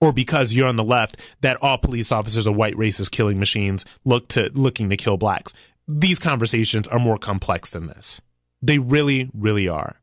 Or 0.00 0.12
because 0.12 0.52
you're 0.52 0.68
on 0.68 0.76
the 0.76 0.84
left, 0.84 1.16
that 1.40 1.58
all 1.60 1.78
police 1.78 2.12
officers 2.12 2.46
are 2.46 2.54
white 2.54 2.76
racist 2.76 3.10
killing 3.10 3.38
machines 3.38 3.84
look 4.04 4.28
to, 4.28 4.50
looking 4.54 4.90
to 4.90 4.96
kill 4.96 5.16
blacks. 5.16 5.52
These 5.88 6.18
conversations 6.18 6.86
are 6.88 6.98
more 6.98 7.18
complex 7.18 7.70
than 7.70 7.86
this. 7.86 8.20
They 8.62 8.78
really, 8.78 9.30
really 9.34 9.68
are. 9.68 9.96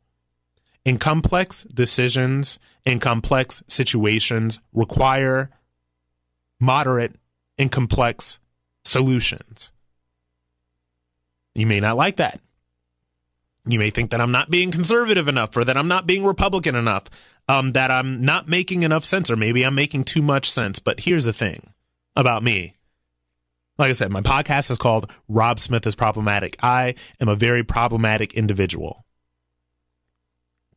And 0.85 0.99
complex 0.99 1.63
decisions 1.63 2.59
and 2.85 3.01
complex 3.01 3.63
situations 3.67 4.59
require 4.73 5.49
moderate 6.59 7.15
and 7.57 7.71
complex 7.71 8.39
solutions. 8.83 9.71
You 11.53 11.65
may 11.65 11.79
not 11.79 11.97
like 11.97 12.17
that. 12.17 12.39
You 13.67 13.79
may 13.79 13.89
think 13.89 14.11
that 14.11 14.21
I'm 14.21 14.31
not 14.31 14.51
being 14.51 14.71
conservative 14.71 15.27
enough 15.27 15.55
or 15.57 15.63
that 15.63 15.77
I'm 15.77 15.87
not 15.87 16.05
being 16.05 16.23
Republican 16.23 16.75
enough, 16.75 17.05
um, 17.47 17.71
that 17.71 17.89
I'm 17.89 18.21
not 18.21 18.47
making 18.47 18.83
enough 18.83 19.03
sense, 19.03 19.31
or 19.31 19.35
maybe 19.35 19.63
I'm 19.63 19.75
making 19.75 20.03
too 20.03 20.21
much 20.21 20.51
sense. 20.51 20.77
But 20.79 20.99
here's 21.01 21.25
the 21.25 21.33
thing 21.33 21.73
about 22.15 22.43
me. 22.43 22.75
Like 23.77 23.89
I 23.89 23.93
said, 23.93 24.11
my 24.11 24.21
podcast 24.21 24.71
is 24.71 24.77
called 24.77 25.11
Rob 25.27 25.59
Smith 25.59 25.85
is 25.85 25.95
Problematic. 25.95 26.55
I 26.61 26.95
am 27.19 27.27
a 27.27 27.35
very 27.35 27.63
problematic 27.63 28.33
individual. 28.33 29.03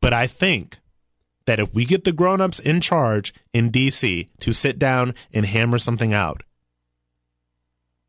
But 0.01 0.13
I 0.13 0.27
think 0.27 0.79
that 1.45 1.59
if 1.59 1.73
we 1.73 1.85
get 1.85 2.03
the 2.03 2.11
grown-ups 2.11 2.59
in 2.59 2.81
charge 2.81 3.33
in 3.53 3.71
DC 3.71 4.29
to 4.39 4.53
sit 4.53 4.79
down 4.79 5.13
and 5.33 5.45
hammer 5.45 5.79
something 5.79 6.13
out, 6.13 6.43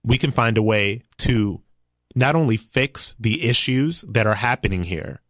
we 0.02 0.18
can 0.18 0.30
find 0.30 0.56
a 0.58 0.62
way 0.62 1.02
to 1.18 1.60
not 2.14 2.34
only 2.34 2.56
fix 2.56 3.14
the 3.18 3.44
issues 3.44 4.04
that 4.08 4.26
are 4.26 4.34
happening 4.34 4.84
here, 4.84 5.20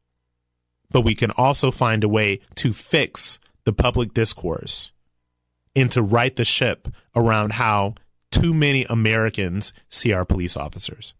but 0.91 1.03
we 1.03 1.15
can 1.15 1.31
also 1.33 1.71
find 1.71 2.03
a 2.03 2.09
way 2.09 2.41
to 2.57 2.73
fix 2.73 3.39
the 3.65 3.73
public 3.73 4.13
discourse 4.15 4.93
and 5.77 5.91
to 5.93 6.03
right 6.03 6.35
the 6.37 6.45
ship 6.45 6.89
around 7.15 7.53
how 7.53 7.95
too 8.31 8.55
many 8.55 8.85
Americans 8.85 9.73
see 9.89 10.13
our 10.13 10.25
police 10.25 10.57
officers. 10.57 11.15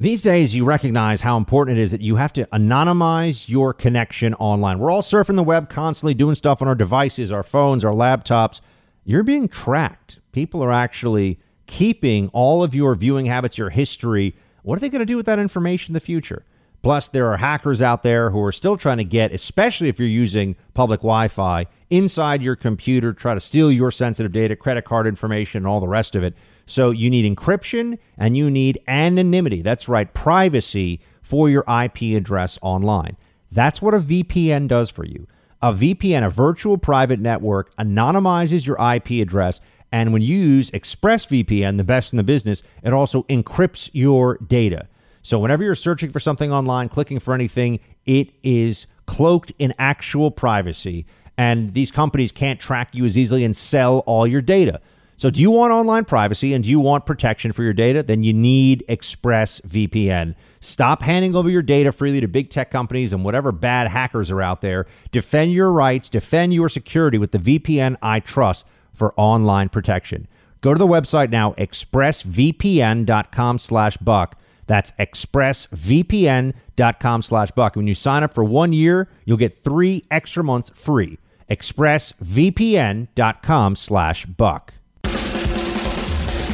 These 0.00 0.22
days, 0.22 0.54
you 0.54 0.64
recognize 0.64 1.20
how 1.20 1.36
important 1.36 1.78
it 1.78 1.82
is 1.82 1.92
that 1.92 2.00
you 2.00 2.16
have 2.16 2.32
to 2.32 2.44
anonymize 2.46 3.48
your 3.48 3.72
connection 3.72 4.34
online. 4.34 4.80
We're 4.80 4.90
all 4.90 5.02
surfing 5.02 5.36
the 5.36 5.44
web, 5.44 5.70
constantly 5.70 6.14
doing 6.14 6.34
stuff 6.34 6.60
on 6.60 6.66
our 6.66 6.74
devices, 6.74 7.30
our 7.30 7.44
phones, 7.44 7.84
our 7.84 7.92
laptops. 7.92 8.60
You're 9.04 9.22
being 9.22 9.48
tracked. 9.48 10.18
People 10.32 10.62
are 10.62 10.72
actually 10.72 11.38
keeping 11.72 12.28
all 12.34 12.62
of 12.62 12.74
your 12.74 12.94
viewing 12.94 13.24
habits, 13.24 13.56
your 13.56 13.70
history. 13.70 14.36
What 14.62 14.76
are 14.76 14.80
they 14.80 14.90
going 14.90 15.00
to 15.00 15.06
do 15.06 15.16
with 15.16 15.24
that 15.24 15.38
information 15.38 15.92
in 15.92 15.94
the 15.94 16.00
future? 16.00 16.44
Plus, 16.82 17.08
there 17.08 17.32
are 17.32 17.38
hackers 17.38 17.80
out 17.80 18.02
there 18.02 18.28
who 18.28 18.42
are 18.42 18.52
still 18.52 18.76
trying 18.76 18.98
to 18.98 19.04
get, 19.04 19.32
especially 19.32 19.88
if 19.88 19.98
you're 19.98 20.06
using 20.06 20.54
public 20.74 21.00
Wi 21.00 21.28
Fi, 21.28 21.66
inside 21.88 22.42
your 22.42 22.56
computer, 22.56 23.14
try 23.14 23.32
to 23.32 23.40
steal 23.40 23.72
your 23.72 23.90
sensitive 23.90 24.32
data, 24.32 24.54
credit 24.54 24.84
card 24.84 25.06
information, 25.06 25.60
and 25.60 25.66
all 25.66 25.80
the 25.80 25.88
rest 25.88 26.14
of 26.14 26.22
it. 26.22 26.34
So 26.66 26.90
you 26.90 27.08
need 27.08 27.24
encryption 27.24 27.98
and 28.18 28.36
you 28.36 28.50
need 28.50 28.78
anonymity. 28.86 29.62
That's 29.62 29.88
right, 29.88 30.12
privacy 30.12 31.00
for 31.22 31.48
your 31.48 31.64
IP 31.66 32.14
address 32.14 32.58
online. 32.60 33.16
That's 33.50 33.80
what 33.80 33.94
a 33.94 34.00
VPN 34.00 34.68
does 34.68 34.90
for 34.90 35.06
you. 35.06 35.26
A 35.62 35.72
VPN, 35.72 36.26
a 36.26 36.28
virtual 36.28 36.76
private 36.76 37.20
network, 37.20 37.74
anonymizes 37.76 38.66
your 38.66 38.76
IP 38.94 39.22
address. 39.22 39.60
And 39.92 40.12
when 40.12 40.22
you 40.22 40.38
use 40.38 40.70
ExpressVPN, 40.70 41.76
the 41.76 41.84
best 41.84 42.12
in 42.12 42.16
the 42.16 42.22
business, 42.22 42.62
it 42.82 42.94
also 42.94 43.24
encrypts 43.24 43.90
your 43.92 44.38
data. 44.38 44.88
So 45.20 45.38
whenever 45.38 45.62
you're 45.62 45.74
searching 45.74 46.10
for 46.10 46.18
something 46.18 46.50
online, 46.50 46.88
clicking 46.88 47.20
for 47.20 47.34
anything, 47.34 47.78
it 48.06 48.30
is 48.42 48.86
cloaked 49.06 49.52
in 49.58 49.74
actual 49.78 50.30
privacy. 50.30 51.06
And 51.36 51.74
these 51.74 51.90
companies 51.90 52.32
can't 52.32 52.58
track 52.58 52.94
you 52.94 53.04
as 53.04 53.16
easily 53.16 53.44
and 53.44 53.56
sell 53.56 53.98
all 54.00 54.26
your 54.26 54.40
data. 54.40 54.80
So, 55.16 55.30
do 55.30 55.40
you 55.40 55.52
want 55.52 55.72
online 55.72 56.04
privacy 56.04 56.52
and 56.52 56.64
do 56.64 56.70
you 56.70 56.80
want 56.80 57.06
protection 57.06 57.52
for 57.52 57.62
your 57.62 57.74
data? 57.74 58.02
Then 58.02 58.24
you 58.24 58.32
need 58.32 58.82
ExpressVPN. 58.88 60.34
Stop 60.58 61.02
handing 61.02 61.36
over 61.36 61.48
your 61.48 61.62
data 61.62 61.92
freely 61.92 62.20
to 62.20 62.26
big 62.26 62.50
tech 62.50 62.72
companies 62.72 63.12
and 63.12 63.24
whatever 63.24 63.52
bad 63.52 63.86
hackers 63.86 64.32
are 64.32 64.42
out 64.42 64.62
there. 64.62 64.86
Defend 65.12 65.52
your 65.52 65.70
rights, 65.70 66.08
defend 66.08 66.54
your 66.54 66.68
security 66.68 67.18
with 67.18 67.30
the 67.30 67.38
VPN 67.38 67.96
I 68.02 68.18
trust 68.18 68.64
for 68.92 69.12
online 69.16 69.68
protection. 69.68 70.28
Go 70.60 70.72
to 70.72 70.78
the 70.78 70.86
website 70.86 71.30
now, 71.30 71.54
expressvpn.com 71.54 73.58
slash 73.58 73.96
buck. 73.96 74.38
That's 74.66 74.92
expressvpn.com 74.92 77.22
slash 77.22 77.50
buck. 77.50 77.74
When 77.76 77.86
you 77.88 77.94
sign 77.94 78.22
up 78.22 78.32
for 78.32 78.44
one 78.44 78.72
year, 78.72 79.10
you'll 79.24 79.36
get 79.36 79.52
three 79.52 80.04
extra 80.10 80.42
months 80.44 80.70
free. 80.72 81.18
expressvpn.com 81.50 83.76
slash 83.76 84.24
buck. 84.26 84.74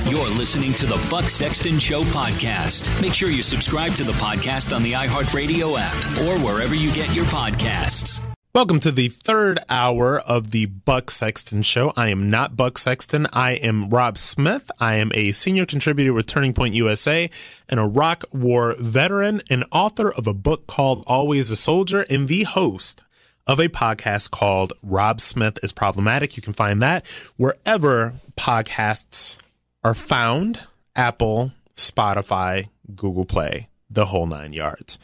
You're 0.09 0.28
listening 0.28 0.73
to 0.74 0.86
the 0.86 1.06
Buck 1.10 1.28
Sexton 1.28 1.78
Show 1.78 2.02
podcast. 2.05 3.02
Make 3.02 3.12
sure 3.12 3.28
you 3.28 3.43
subscribe 3.43 3.93
to 3.93 4.05
the 4.05 4.12
podcast 4.12 4.74
on 4.74 4.82
the 4.82 4.93
iHeartRadio 4.93 5.78
app 5.78 5.94
or 6.23 6.39
wherever 6.43 6.74
you 6.74 6.90
get 6.93 7.15
your 7.15 7.27
podcasts. 7.27 8.23
Welcome 8.59 8.80
to 8.80 8.90
the 8.90 9.06
third 9.06 9.60
hour 9.68 10.18
of 10.18 10.51
the 10.51 10.66
Buck 10.66 11.12
Sexton 11.12 11.62
Show. 11.62 11.93
I 11.97 12.09
am 12.09 12.28
not 12.28 12.56
Buck 12.56 12.76
Sexton. 12.76 13.28
I 13.32 13.52
am 13.52 13.89
Rob 13.89 14.18
Smith. 14.18 14.68
I 14.80 14.97
am 14.97 15.12
a 15.14 15.30
senior 15.30 15.64
contributor 15.64 16.12
with 16.12 16.26
Turning 16.26 16.52
Point 16.52 16.74
USA, 16.74 17.30
an 17.68 17.78
Iraq 17.78 18.24
War 18.32 18.74
veteran, 18.80 19.43
and 19.48 19.64
author 19.70 20.12
of 20.12 20.26
a 20.26 20.35
book 20.35 20.66
called 20.66 21.05
Always 21.06 21.52
a 21.52 21.56
Soldier, 21.56 22.05
and 22.10 22.26
the 22.26 22.43
host 22.43 23.01
of 23.47 23.60
a 23.60 23.68
podcast 23.68 24.32
called 24.32 24.72
Rob 24.82 25.20
Smith 25.20 25.60
is 25.62 25.70
Problematic. 25.70 26.36
You 26.36 26.43
can 26.43 26.52
find 26.52 26.82
that 26.82 27.06
wherever 27.36 28.14
podcasts 28.36 29.36
are 29.85 29.94
found 29.94 30.66
Apple, 30.97 31.52
Spotify, 31.76 32.68
Google 32.93 33.24
Play, 33.24 33.68
the 33.89 34.06
whole 34.06 34.26
nine 34.26 34.52
yards. 34.52 34.98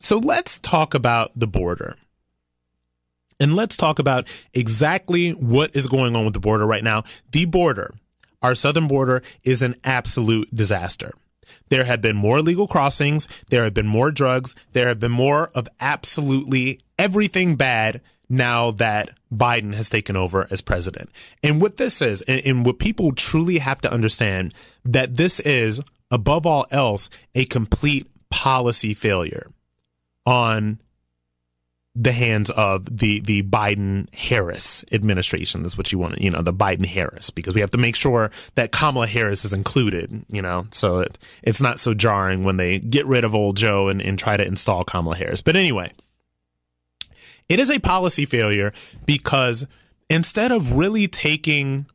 So 0.00 0.18
let's 0.18 0.58
talk 0.58 0.92
about 0.92 1.30
the 1.36 1.46
border. 1.46 1.94
And 3.40 3.56
let's 3.56 3.76
talk 3.76 3.98
about 3.98 4.28
exactly 4.52 5.30
what 5.30 5.74
is 5.74 5.86
going 5.86 6.14
on 6.14 6.26
with 6.26 6.34
the 6.34 6.40
border 6.40 6.66
right 6.66 6.84
now. 6.84 7.04
The 7.32 7.46
border, 7.46 7.92
our 8.42 8.54
southern 8.54 8.86
border, 8.86 9.22
is 9.42 9.62
an 9.62 9.76
absolute 9.82 10.54
disaster. 10.54 11.12
There 11.70 11.84
have 11.84 12.02
been 12.02 12.16
more 12.16 12.38
illegal 12.38 12.68
crossings. 12.68 13.26
There 13.48 13.64
have 13.64 13.74
been 13.74 13.86
more 13.86 14.10
drugs. 14.10 14.54
There 14.72 14.88
have 14.88 15.00
been 15.00 15.12
more 15.12 15.50
of 15.54 15.68
absolutely 15.80 16.78
everything 16.98 17.56
bad 17.56 18.02
now 18.28 18.70
that 18.72 19.10
Biden 19.32 19.74
has 19.74 19.88
taken 19.88 20.16
over 20.16 20.46
as 20.50 20.60
president. 20.60 21.10
And 21.42 21.60
what 21.60 21.78
this 21.78 22.00
is, 22.00 22.22
and, 22.22 22.44
and, 22.44 22.66
what 22.66 22.78
people 22.78 23.12
truly 23.12 23.58
have 23.58 23.80
to 23.80 23.92
understand, 23.92 24.54
that 24.84 25.16
this 25.16 25.40
is, 25.40 25.80
above 26.10 26.46
all 26.46 26.66
else, 26.70 27.10
a 27.34 27.44
complete 27.44 28.08
policy 28.30 28.94
failure 28.94 29.48
on 30.26 30.80
the 31.96 32.12
hands 32.12 32.50
of 32.50 32.98
the 32.98 33.20
the 33.20 33.42
Biden 33.42 34.12
Harris 34.14 34.84
administration. 34.92 35.62
That's 35.62 35.76
what 35.76 35.90
you 35.90 35.98
want, 35.98 36.20
you 36.20 36.30
know, 36.30 36.42
the 36.42 36.52
Biden 36.52 36.86
Harris, 36.86 37.30
because 37.30 37.54
we 37.54 37.60
have 37.60 37.72
to 37.72 37.78
make 37.78 37.96
sure 37.96 38.30
that 38.54 38.70
Kamala 38.70 39.08
Harris 39.08 39.44
is 39.44 39.52
included, 39.52 40.24
you 40.28 40.40
know, 40.40 40.66
so 40.70 41.00
that 41.00 41.18
it's 41.42 41.60
not 41.60 41.80
so 41.80 41.92
jarring 41.92 42.44
when 42.44 42.58
they 42.58 42.78
get 42.78 43.06
rid 43.06 43.24
of 43.24 43.34
old 43.34 43.56
Joe 43.56 43.88
and, 43.88 44.00
and 44.00 44.18
try 44.18 44.36
to 44.36 44.46
install 44.46 44.84
Kamala 44.84 45.16
Harris. 45.16 45.42
But 45.42 45.56
anyway, 45.56 45.90
it 47.48 47.58
is 47.58 47.70
a 47.70 47.80
policy 47.80 48.24
failure 48.24 48.72
because 49.04 49.66
instead 50.08 50.52
of 50.52 50.72
really 50.72 51.08
taking 51.08 51.86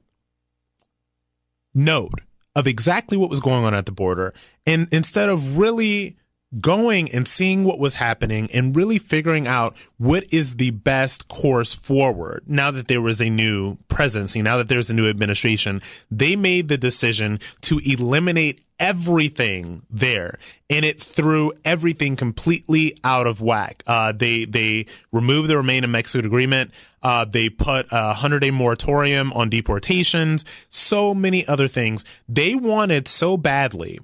note 1.74 2.20
of 2.54 2.68
exactly 2.68 3.18
what 3.18 3.30
was 3.30 3.40
going 3.40 3.64
on 3.64 3.74
at 3.74 3.86
the 3.86 3.92
border, 3.94 4.34
and 4.66 4.90
instead 4.92 5.30
of 5.30 5.58
really 5.58 6.18
going 6.60 7.12
and 7.12 7.28
seeing 7.28 7.64
what 7.64 7.80
was 7.80 7.96
happening 7.96 8.50
and 8.54 8.76
really 8.76 8.98
figuring 8.98 9.48
out 9.48 9.76
what 9.98 10.24
is 10.32 10.56
the 10.56 10.72
best 10.72 11.28
course 11.28 11.74
forward 11.74 12.44
now 12.48 12.72
that 12.72 12.88
there 12.88 13.02
was 13.02 13.22
a 13.22 13.30
new 13.30 13.78
presidency, 13.88 14.42
now 14.42 14.58
that 14.58 14.70
there's 14.70 14.90
a 14.90 14.94
new 14.94 15.10
administration, 15.10 15.82
they 16.10 16.36
made 16.36 16.68
the 16.68 16.78
decision 16.78 17.40
to 17.62 17.80
eliminate 17.86 18.62
everything 18.80 19.82
there 19.90 20.38
and 20.70 20.84
it 20.84 21.02
threw 21.02 21.52
everything 21.64 22.16
completely 22.16 22.98
out 23.04 23.28
of 23.28 23.42
whack. 23.42 23.84
Uh, 23.88 24.12
they, 24.12 24.46
they 24.46 24.86
removed 25.12 25.50
the 25.50 25.56
Remain 25.56 25.84
in 25.84 25.92
Mexico 25.92 26.26
agreement. 26.26 26.72
Uh, 27.02 27.24
they 27.24 27.50
put 27.50 27.88
a 27.92 28.14
hundred 28.14 28.40
day 28.40 28.52
moratorium 28.52 29.32
on 29.34 29.50
deportations, 29.50 30.44
so 30.70 31.14
many 31.14 31.48
other 31.48 31.68
things. 31.68 32.04
They 32.28 32.56
wanted 32.56 33.08
so 33.08 33.38
badly 33.38 34.00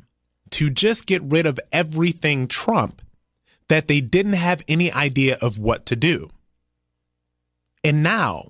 to 0.52 0.70
just 0.70 1.06
get 1.06 1.22
rid 1.24 1.46
of 1.46 1.60
everything 1.72 2.48
Trump 2.48 3.02
that 3.68 3.88
they 3.88 4.02
didn't 4.02 4.34
have 4.34 4.64
any 4.68 4.92
idea 4.92 5.38
of 5.42 5.58
what 5.58 5.86
to 5.88 5.96
do. 5.96 6.30
And 7.84 8.04
now, 8.04 8.50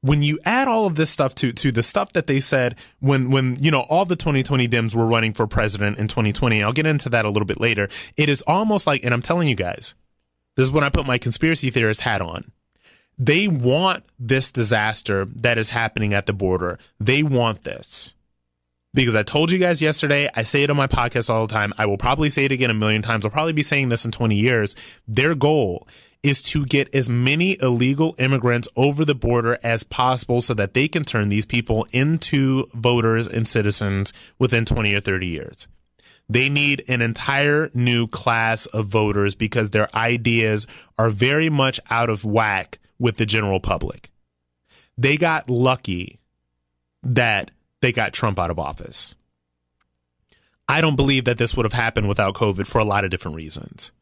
when 0.00 0.22
you 0.22 0.38
add 0.44 0.68
all 0.68 0.86
of 0.86 0.96
this 0.96 1.10
stuff 1.10 1.34
to 1.36 1.52
to 1.52 1.72
the 1.72 1.82
stuff 1.82 2.12
that 2.12 2.26
they 2.26 2.40
said 2.40 2.76
when 3.00 3.30
when 3.30 3.56
you 3.56 3.70
know 3.70 3.80
all 3.88 4.04
the 4.04 4.16
2020 4.16 4.68
Dems 4.68 4.94
were 4.94 5.06
running 5.06 5.32
for 5.32 5.46
president 5.46 5.98
in 5.98 6.08
2020, 6.08 6.62
I'll 6.62 6.72
get 6.72 6.86
into 6.86 7.08
that 7.08 7.24
a 7.24 7.30
little 7.30 7.46
bit 7.46 7.60
later. 7.60 7.88
It 8.16 8.28
is 8.28 8.42
almost 8.42 8.86
like, 8.86 9.04
and 9.04 9.14
I'm 9.14 9.22
telling 9.22 9.48
you 9.48 9.54
guys, 9.54 9.94
this 10.56 10.64
is 10.64 10.72
when 10.72 10.84
I 10.84 10.90
put 10.90 11.06
my 11.06 11.18
conspiracy 11.18 11.70
theorist 11.70 12.02
hat 12.02 12.20
on. 12.20 12.52
They 13.18 13.48
want 13.48 14.04
this 14.18 14.52
disaster 14.52 15.24
that 15.24 15.56
is 15.56 15.70
happening 15.70 16.12
at 16.12 16.26
the 16.26 16.34
border. 16.34 16.78
They 17.00 17.22
want 17.22 17.62
this 17.62 18.14
because 18.96 19.14
I 19.14 19.22
told 19.22 19.52
you 19.52 19.58
guys 19.58 19.82
yesterday, 19.82 20.28
I 20.34 20.42
say 20.42 20.62
it 20.62 20.70
on 20.70 20.76
my 20.76 20.86
podcast 20.86 21.28
all 21.28 21.46
the 21.46 21.52
time. 21.52 21.74
I 21.76 21.84
will 21.84 21.98
probably 21.98 22.30
say 22.30 22.46
it 22.46 22.52
again 22.52 22.70
a 22.70 22.74
million 22.74 23.02
times. 23.02 23.24
I'll 23.24 23.30
probably 23.30 23.52
be 23.52 23.62
saying 23.62 23.90
this 23.90 24.06
in 24.06 24.10
20 24.10 24.34
years. 24.34 24.74
Their 25.06 25.34
goal 25.34 25.86
is 26.22 26.40
to 26.40 26.64
get 26.64 26.92
as 26.94 27.06
many 27.06 27.58
illegal 27.60 28.14
immigrants 28.18 28.68
over 28.74 29.04
the 29.04 29.14
border 29.14 29.58
as 29.62 29.82
possible 29.82 30.40
so 30.40 30.54
that 30.54 30.72
they 30.72 30.88
can 30.88 31.04
turn 31.04 31.28
these 31.28 31.44
people 31.44 31.86
into 31.92 32.68
voters 32.72 33.28
and 33.28 33.46
citizens 33.46 34.14
within 34.38 34.64
20 34.64 34.94
or 34.94 35.00
30 35.00 35.26
years. 35.26 35.68
They 36.26 36.48
need 36.48 36.82
an 36.88 37.02
entire 37.02 37.70
new 37.74 38.06
class 38.06 38.64
of 38.64 38.86
voters 38.86 39.34
because 39.34 39.70
their 39.70 39.94
ideas 39.94 40.66
are 40.98 41.10
very 41.10 41.50
much 41.50 41.78
out 41.90 42.08
of 42.08 42.24
whack 42.24 42.78
with 42.98 43.18
the 43.18 43.26
general 43.26 43.60
public. 43.60 44.08
They 44.96 45.18
got 45.18 45.50
lucky 45.50 46.18
that 47.02 47.50
they 47.86 47.92
got 47.92 48.12
Trump 48.12 48.36
out 48.36 48.50
of 48.50 48.58
office. 48.58 49.14
I 50.68 50.80
don't 50.80 50.96
believe 50.96 51.24
that 51.26 51.38
this 51.38 51.56
would 51.56 51.64
have 51.64 51.72
happened 51.72 52.08
without 52.08 52.34
COVID 52.34 52.66
for 52.66 52.80
a 52.80 52.84
lot 52.84 53.04
of 53.04 53.12
different 53.12 53.36
reasons. 53.36 53.92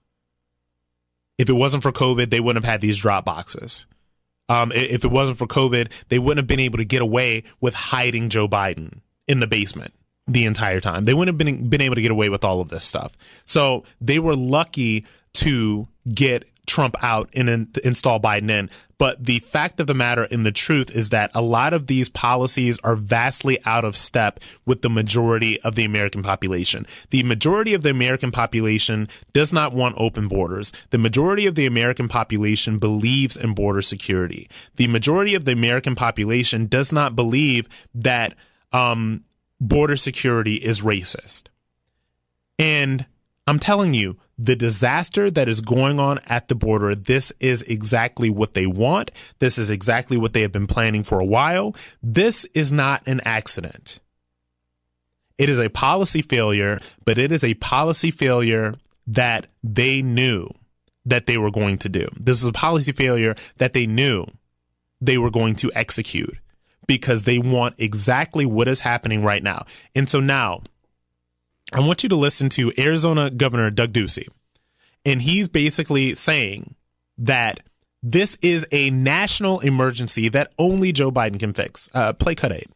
If 1.37 1.51
it 1.51 1.53
wasn't 1.53 1.83
for 1.83 1.93
COVID, 1.93 2.31
they 2.31 2.41
wouldn't 2.41 2.65
have 2.65 2.71
had 2.71 2.81
these 2.81 2.97
drop 2.97 3.27
boxes. 3.27 3.85
Um, 4.49 4.73
if 4.73 5.05
it 5.05 5.11
wasn't 5.11 5.37
for 5.37 5.47
COVID, 5.47 5.93
they 6.09 6.19
wouldn't 6.19 6.39
have 6.39 6.47
been 6.47 6.61
able 6.61 6.79
to 6.79 6.85
get 6.87 7.03
away 7.03 7.43
with 7.61 7.75
hiding 7.75 8.31
Joe 8.31 8.49
Biden 8.49 9.01
in 9.29 9.41
the 9.41 9.47
basement 9.47 9.93
the 10.27 10.47
entire 10.47 10.81
time. 10.81 11.05
They 11.05 11.13
wouldn't 11.13 11.39
have 11.39 11.47
been, 11.47 11.69
been 11.69 11.83
able 11.83 11.97
to 11.97 12.03
get 12.03 12.11
away 12.11 12.31
with 12.31 12.43
all 12.43 12.63
of 12.63 12.71
this 12.71 12.87
stuff. 12.87 13.13
So 13.45 13.85
they 14.01 14.19
were 14.19 14.35
lucky 14.35 15.05
to 15.35 15.89
get 16.11 16.49
Trump 16.67 16.97
out 17.03 17.29
and 17.35 17.49
in, 17.49 17.69
install 17.85 18.21
Biden 18.21 18.51
in. 18.51 18.71
But 18.99 19.25
the 19.25 19.41
fact 19.41 19.81
of 19.81 19.87
the 19.87 19.95
matter 19.95 20.27
and 20.31 20.47
the 20.47 20.53
truth 20.53 20.91
is 20.91 21.11
that 21.11 21.31
a 21.35 21.43
lot 21.43 21.73
of 21.73 21.89
these 21.89 22.09
policies 22.09 22.79
are 22.85 22.97
vastly 22.97 23.59
out 23.67 23.85
of 23.85 23.97
step 23.97 24.41
with 24.65 24.83
the 24.83 24.91
majority 24.91 25.61
of 25.61 25.75
the 25.75 25.85
American 25.85 26.23
population. 26.23 26.87
The 27.11 27.23
majority 27.25 27.75
of 27.75 27.83
the 27.83 27.91
American 27.91 28.31
population 28.31 29.09
does 29.33 29.53
not 29.53 29.73
want 29.73 29.97
open 29.99 30.29
borders. 30.29 30.73
The 30.91 30.99
majority 30.99 31.47
of 31.47 31.55
the 31.55 31.67
American 31.67 32.09
population 32.09 32.79
believes 32.79 33.37
in 33.37 33.53
border 33.53 33.83
security. 33.83 34.49
The 34.77 34.89
majority 34.89 35.35
of 35.35 35.45
the 35.45 35.53
American 35.53 35.95
population 35.95 36.67
does 36.67 36.93
not 36.93 37.17
believe 37.17 37.69
that 37.95 38.35
um, 38.73 39.25
border 39.61 39.97
security 39.97 40.57
is 40.57 40.81
racist. 40.81 41.49
And 42.59 43.07
I'm 43.47 43.59
telling 43.59 43.93
you, 43.95 44.17
the 44.39 44.57
disaster 44.57 45.31
that 45.31 45.49
is 45.49 45.61
going 45.61 46.01
on 46.01 46.19
at 46.27 46.49
the 46.49 46.55
border, 46.55 46.95
this 46.95 47.33
is 47.41 47.63
exactly 47.63 48.31
what 48.31 48.55
they 48.55 48.67
want. 48.67 49.11
This 49.39 49.59
is 49.59 49.71
exactly 49.71 50.17
what 50.17 50.33
they 50.33 50.43
have 50.43 50.53
been 50.53 50.67
planning 50.67 51.03
for 51.03 51.21
a 51.21 51.25
while. 51.25 51.77
This 52.03 52.47
is 52.55 52.73
not 52.73 53.07
an 53.07 53.21
accident. 53.25 54.01
It 55.37 55.49
is 55.49 55.59
a 55.59 55.69
policy 55.69 56.23
failure, 56.23 56.81
but 57.05 57.19
it 57.19 57.33
is 57.33 57.45
a 57.45 57.55
policy 57.55 58.11
failure 58.11 58.75
that 59.07 59.47
they 59.63 60.01
knew 60.01 60.49
that 61.05 61.27
they 61.27 61.37
were 61.37 61.51
going 61.51 61.79
to 61.79 61.89
do. 61.89 62.09
This 62.19 62.41
is 62.41 62.47
a 62.47 62.53
policy 62.53 62.93
failure 62.93 63.35
that 63.59 63.75
they 63.75 63.87
knew 63.87 64.27
they 65.01 65.19
were 65.19 65.31
going 65.31 65.55
to 65.57 65.71
execute 65.75 66.37
because 66.87 67.25
they 67.25 67.39
want 67.39 67.75
exactly 67.79 68.47
what 68.47 68.69
is 68.69 68.81
happening 68.81 69.23
right 69.23 69.43
now. 69.43 69.67
And 69.95 70.09
so 70.09 70.21
now, 70.21 70.63
I 71.73 71.81
want 71.81 72.03
you 72.03 72.09
to 72.11 72.17
listen 72.17 72.49
to 72.51 72.73
Arizona 72.79 73.31
Governor 73.31 73.71
Doug 73.71 73.93
Ducey. 73.93 74.29
And 75.05 75.23
he's 75.23 75.49
basically 75.49 76.15
saying 76.15 76.75
that 77.19 77.61
this 78.03 78.37
is 78.43 78.67
a 78.71 78.91
national 78.91 79.61
emergency 79.61 80.29
that 80.29 80.53
only 80.59 80.93
Joe 80.93 81.11
Biden 81.11 81.39
can 81.39 81.53
fix. 81.53 81.89
Uh, 81.95 82.13
play 82.13 82.35
cut 82.35 82.53
eight. 82.53 82.69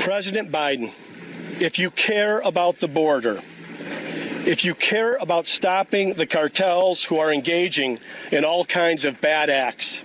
President 0.00 0.50
Biden, 0.50 0.92
if 1.60 1.78
you 1.78 1.90
care 1.90 2.40
about 2.40 2.78
the 2.78 2.88
border, 2.88 3.40
if 4.46 4.64
you 4.64 4.74
care 4.74 5.16
about 5.16 5.46
stopping 5.46 6.14
the 6.14 6.26
cartels 6.26 7.04
who 7.04 7.18
are 7.18 7.32
engaging 7.32 7.98
in 8.32 8.44
all 8.44 8.64
kinds 8.64 9.04
of 9.04 9.20
bad 9.20 9.50
acts, 9.50 10.02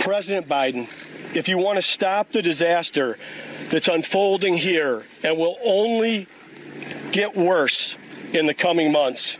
President 0.00 0.48
Biden, 0.48 0.88
if 1.34 1.48
you 1.48 1.58
want 1.58 1.76
to 1.76 1.82
stop 1.82 2.30
the 2.30 2.42
disaster 2.42 3.18
that's 3.70 3.88
unfolding 3.88 4.56
here 4.56 5.04
and 5.24 5.38
will 5.38 5.56
only 5.64 6.26
get 7.12 7.36
worse 7.36 7.96
in 8.32 8.46
the 8.46 8.54
coming 8.54 8.92
months. 8.92 9.38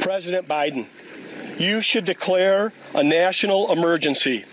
President 0.00 0.48
Biden, 0.48 0.86
you 1.58 1.80
should 1.80 2.04
declare 2.04 2.72
a 2.94 3.02
national 3.02 3.72
emergency 3.72 4.44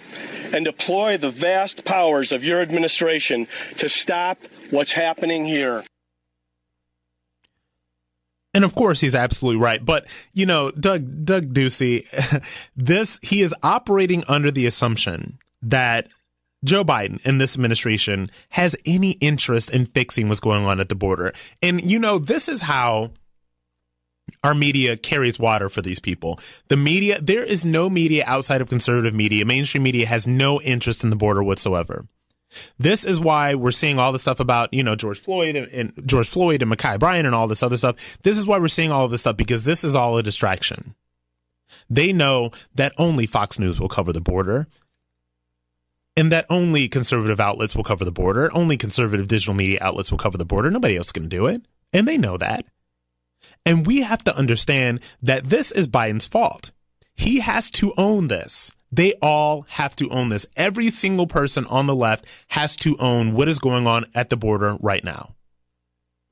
and 0.54 0.66
deploy 0.66 1.18
the 1.18 1.32
vast 1.32 1.86
powers 1.86 2.32
of 2.32 2.44
your 2.44 2.62
administration 2.62 3.48
to 3.78 3.90
stop 3.90 4.38
what's 4.70 4.92
happening 4.92 5.46
here. 5.46 5.84
And 8.54 8.66
of 8.66 8.76
course, 8.76 9.00
he's 9.00 9.16
absolutely 9.16 9.62
right. 9.62 9.84
But 9.84 10.08
you 10.34 10.46
know, 10.46 10.72
Doug 10.72 11.26
Doug 11.26 11.54
Ducey, 11.54 12.06
this 12.76 13.20
he 13.22 13.42
is 13.42 13.56
operating 13.64 14.24
under 14.28 14.52
the 14.52 14.66
assumption 14.66 15.40
that 15.62 16.12
Joe 16.64 16.84
Biden 16.84 17.20
and 17.26 17.42
this 17.42 17.56
administration 17.56 18.30
has 18.50 18.76
any 18.86 19.12
interest 19.14 19.70
in 19.72 19.88
fixing 19.88 20.28
what's 20.28 20.40
going 20.40 20.66
on 20.66 20.80
at 20.80 20.90
the 20.90 20.96
border. 20.96 21.34
And, 21.62 21.90
you 21.90 22.00
know, 22.00 22.20
this 22.20 22.48
is 22.48 22.62
how 22.62 23.12
our 24.44 24.54
media 24.54 24.96
carries 24.96 25.40
water 25.40 25.70
for 25.70 25.82
these 25.82 26.00
people. 26.00 26.40
The 26.68 26.78
media, 26.78 27.20
there 27.20 27.44
is 27.44 27.66
no 27.66 27.90
media 27.90 28.24
outside 28.28 28.62
of 28.62 28.70
conservative 28.70 29.14
media. 29.14 29.46
Mainstream 29.46 29.84
media 29.84 30.06
has 30.06 30.28
no 30.28 30.62
interest 30.62 31.04
in 31.04 31.10
the 31.10 31.16
border 31.16 31.44
whatsoever. 31.44 32.06
This 32.78 33.06
is 33.06 33.20
why 33.20 33.56
we're 33.56 33.72
seeing 33.72 33.98
all 33.98 34.12
the 34.12 34.20
stuff 34.20 34.40
about, 34.40 34.74
you 34.74 34.84
know, 34.84 34.96
George 34.96 35.20
Floyd 35.20 35.56
and, 35.56 35.68
and 35.70 36.08
George 36.08 36.28
Floyd 36.28 36.62
and 36.62 36.72
Ma'Khia 36.72 37.00
Bryant 37.00 37.26
and 37.26 37.34
all 37.34 37.48
this 37.48 37.64
other 37.64 37.78
stuff. 37.78 38.18
This 38.24 38.38
is 38.38 38.46
why 38.46 38.60
we're 38.60 38.68
seeing 38.68 38.92
all 38.92 39.06
of 39.06 39.12
this 39.12 39.22
stuff 39.22 39.38
because 39.38 39.66
this 39.66 39.84
is 39.84 39.96
all 39.96 40.18
a 40.18 40.24
distraction. 40.24 40.96
They 41.90 42.12
know 42.14 42.52
that 42.76 42.94
only 42.98 43.26
Fox 43.26 43.58
News 43.58 43.80
will 43.80 43.90
cover 43.90 44.12
the 44.12 44.22
border 44.22 44.68
and 46.16 46.32
that 46.32 46.46
only 46.50 46.90
conservative 46.90 47.40
outlets 47.40 47.76
will 47.76 47.84
cover 47.84 48.04
the 48.04 48.12
border. 48.12 48.50
Only 48.54 48.78
conservative 48.78 49.28
digital 49.28 49.54
media 49.54 49.80
outlets 49.82 50.12
will 50.12 50.18
cover 50.18 50.38
the 50.38 50.46
border. 50.46 50.70
Nobody 50.70 50.98
else 50.98 51.12
can 51.12 51.28
do 51.28 51.48
it. 51.48 51.62
And 51.94 52.08
they 52.08 52.18
know 52.18 52.38
that. 52.38 52.66
And 53.66 53.86
we 53.86 54.02
have 54.02 54.24
to 54.26 54.36
understand 54.36 55.02
that 55.22 55.50
this 55.50 55.72
is 55.72 55.88
Biden's 55.88 56.26
fault. 56.26 56.72
He 57.14 57.40
has 57.40 57.70
to 57.72 57.94
own 57.98 58.28
this. 58.28 58.72
They 58.92 59.14
all 59.22 59.66
have 59.70 59.96
to 59.98 60.10
own 60.10 60.30
this. 60.30 60.46
Every 60.58 60.90
single 60.90 61.28
person 61.28 61.66
on 61.68 61.86
the 61.86 61.96
left 61.96 62.26
has 62.50 62.76
to 62.78 62.98
own 62.98 63.34
what 63.34 63.48
is 63.48 63.60
going 63.60 63.88
on 63.88 64.06
at 64.14 64.30
the 64.30 64.38
border 64.38 64.76
right 64.82 65.04
now. 65.04 65.36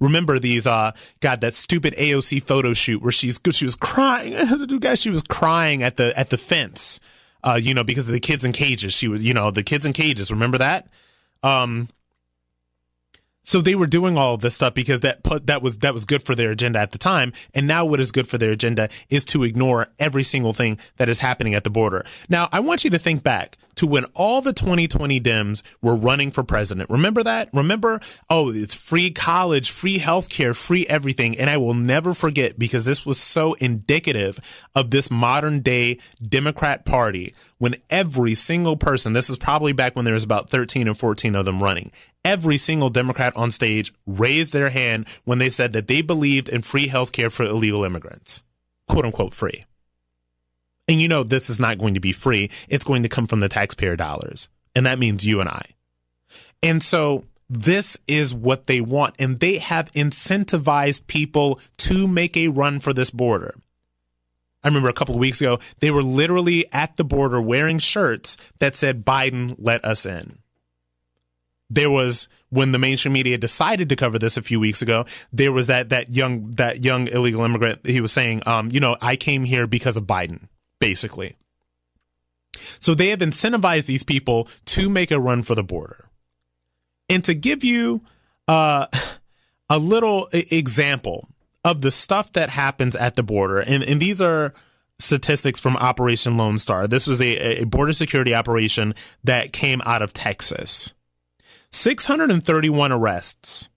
Remember 0.01 0.39
these, 0.39 0.65
uh, 0.65 0.91
God, 1.19 1.41
that 1.41 1.53
stupid 1.53 1.93
AOC 1.97 2.41
photo 2.43 2.73
shoot 2.73 3.01
where 3.01 3.11
she's, 3.11 3.39
she 3.51 3.65
was 3.65 3.75
crying. 3.75 4.33
Guys, 4.79 4.99
she 5.01 5.09
was 5.09 5.21
crying 5.21 5.83
at 5.83 5.97
the, 5.97 6.17
at 6.17 6.29
the 6.29 6.37
fence, 6.37 6.99
uh, 7.43 7.59
you 7.61 7.73
know, 7.73 7.83
because 7.83 8.07
of 8.07 8.13
the 8.13 8.19
kids 8.19 8.43
in 8.43 8.51
cages. 8.51 8.93
She 8.93 9.07
was, 9.07 9.23
you 9.23 9.33
know, 9.33 9.51
the 9.51 9.63
kids 9.63 9.85
in 9.85 9.93
cages. 9.93 10.31
Remember 10.31 10.57
that? 10.57 10.87
Um, 11.43 11.89
so 13.41 13.61
they 13.61 13.73
were 13.73 13.87
doing 13.87 14.17
all 14.17 14.37
this 14.37 14.55
stuff 14.55 14.73
because 14.73 14.99
that 14.99 15.23
put 15.23 15.47
that 15.47 15.63
was 15.63 15.79
that 15.79 15.93
was 15.93 16.05
good 16.05 16.21
for 16.21 16.35
their 16.35 16.51
agenda 16.51 16.77
at 16.79 16.91
the 16.91 16.97
time. 16.97 17.33
And 17.55 17.65
now 17.65 17.83
what 17.83 17.99
is 17.99 18.11
good 18.11 18.27
for 18.27 18.37
their 18.37 18.51
agenda 18.51 18.89
is 19.09 19.25
to 19.25 19.43
ignore 19.43 19.87
every 19.97 20.23
single 20.23 20.53
thing 20.53 20.77
that 20.97 21.09
is 21.09 21.19
happening 21.19 21.55
at 21.55 21.63
the 21.63 21.69
border. 21.69 22.05
Now 22.29 22.49
I 22.51 22.59
want 22.59 22.83
you 22.83 22.89
to 22.91 22.99
think 22.99 23.23
back 23.23 23.57
to 23.79 23.87
when 23.87 24.03
all 24.13 24.41
the 24.41 24.51
2020 24.51 25.21
Dems 25.21 25.61
were 25.81 25.95
running 25.95 26.31
for 26.31 26.43
president. 26.43 26.89
Remember 26.89 27.23
that? 27.23 27.49
Remember, 27.53 28.01
oh, 28.29 28.51
it's 28.51 28.73
free 28.73 29.09
college, 29.09 29.71
free 29.71 29.99
healthcare, 29.99 30.53
free 30.53 30.85
everything. 30.87 31.37
And 31.37 31.49
I 31.49 31.55
will 31.55 31.73
never 31.73 32.13
forget 32.13 32.59
because 32.59 32.83
this 32.83 33.05
was 33.05 33.17
so 33.17 33.53
indicative 33.53 34.37
of 34.75 34.91
this 34.91 35.09
modern 35.09 35.61
day 35.61 35.97
Democrat 36.21 36.83
party 36.83 37.33
when 37.57 37.77
every 37.89 38.35
single 38.35 38.75
person, 38.75 39.13
this 39.13 39.29
is 39.29 39.37
probably 39.37 39.71
back 39.71 39.95
when 39.95 40.03
there 40.03 40.13
was 40.13 40.25
about 40.25 40.49
13 40.49 40.89
or 40.89 40.93
14 40.93 41.33
of 41.35 41.45
them 41.45 41.63
running, 41.63 41.89
every 42.25 42.57
single 42.57 42.89
Democrat 42.89 43.33
on 43.37 43.49
stage 43.49 43.93
raised 44.05 44.51
their 44.51 44.71
hand 44.71 45.07
when 45.23 45.39
they 45.39 45.49
said 45.49 45.71
that 45.71 45.87
they 45.87 46.01
believed 46.01 46.49
in 46.49 46.61
free 46.61 46.89
healthcare 46.89 47.31
for 47.31 47.45
illegal 47.45 47.85
immigrants, 47.85 48.43
quote 48.89 49.05
unquote 49.05 49.33
free. 49.33 49.63
And 50.89 50.99
you 50.99 51.07
know, 51.07 51.21
this 51.21 51.51
is 51.51 51.59
not 51.59 51.77
going 51.77 51.93
to 51.93 51.99
be 51.99 52.11
free. 52.11 52.49
It's 52.67 52.83
going 52.83 53.03
to 53.03 53.09
come 53.09 53.27
from 53.27 53.41
the 53.41 53.47
taxpayer 53.47 53.95
dollars. 53.95 54.49
And 54.75 54.87
that 54.87 54.97
means 54.97 55.23
you 55.23 55.39
and 55.39 55.47
I. 55.47 55.61
And 56.63 56.81
so 56.81 57.25
this 57.47 57.95
is 58.07 58.33
what 58.33 58.65
they 58.65 58.81
want. 58.81 59.13
And 59.19 59.39
they 59.39 59.59
have 59.59 59.91
incentivized 59.91 61.05
people 61.05 61.59
to 61.77 62.07
make 62.07 62.35
a 62.35 62.47
run 62.47 62.79
for 62.79 62.91
this 62.91 63.11
border. 63.11 63.53
I 64.63 64.67
remember 64.67 64.89
a 64.89 64.93
couple 64.93 65.13
of 65.13 65.21
weeks 65.21 65.39
ago, 65.39 65.59
they 65.79 65.91
were 65.91 66.01
literally 66.01 66.65
at 66.73 66.97
the 66.97 67.03
border 67.03 67.39
wearing 67.39 67.77
shirts 67.77 68.35
that 68.57 68.75
said, 68.75 69.05
Biden, 69.05 69.55
let 69.59 69.85
us 69.85 70.07
in. 70.07 70.39
There 71.69 71.91
was 71.91 72.27
when 72.49 72.71
the 72.71 72.79
mainstream 72.79 73.13
media 73.13 73.37
decided 73.37 73.89
to 73.89 73.95
cover 73.95 74.17
this 74.17 74.37
a 74.37 74.41
few 74.41 74.59
weeks 74.59 74.81
ago, 74.81 75.05
there 75.31 75.51
was 75.51 75.67
that 75.67 75.89
that 75.89 76.09
young 76.09 76.49
that 76.53 76.83
young 76.83 77.07
illegal 77.07 77.45
immigrant. 77.45 77.85
He 77.85 78.01
was 78.01 78.11
saying, 78.11 78.41
um, 78.47 78.71
you 78.71 78.79
know, 78.79 78.97
I 78.99 79.15
came 79.15 79.43
here 79.43 79.67
because 79.67 79.95
of 79.95 80.05
Biden 80.05 80.47
basically. 80.79 81.35
So 82.79 82.93
they 82.93 83.09
have 83.09 83.19
incentivized 83.19 83.85
these 83.85 84.03
people 84.03 84.47
to 84.65 84.89
make 84.89 85.11
a 85.11 85.19
run 85.19 85.43
for 85.43 85.55
the 85.55 85.63
border. 85.63 86.05
And 87.07 87.23
to 87.25 87.33
give 87.33 87.63
you 87.63 88.01
uh, 88.47 88.87
a 89.69 89.79
little 89.79 90.27
example 90.31 91.27
of 91.63 91.81
the 91.81 91.91
stuff 91.91 92.31
that 92.33 92.49
happens 92.49 92.95
at 92.95 93.15
the 93.15 93.23
border, 93.23 93.59
and, 93.59 93.83
and 93.83 94.01
these 94.01 94.21
are 94.21 94.53
statistics 94.97 95.59
from 95.59 95.75
Operation 95.77 96.37
Lone 96.37 96.59
Star. 96.59 96.87
This 96.87 97.07
was 97.07 97.21
a, 97.21 97.61
a 97.61 97.65
border 97.65 97.93
security 97.93 98.35
operation 98.35 98.93
that 99.23 99.53
came 99.53 99.81
out 99.85 100.01
of 100.01 100.11
Texas. 100.13 100.93
631 101.71 102.91
arrests, 102.91 103.69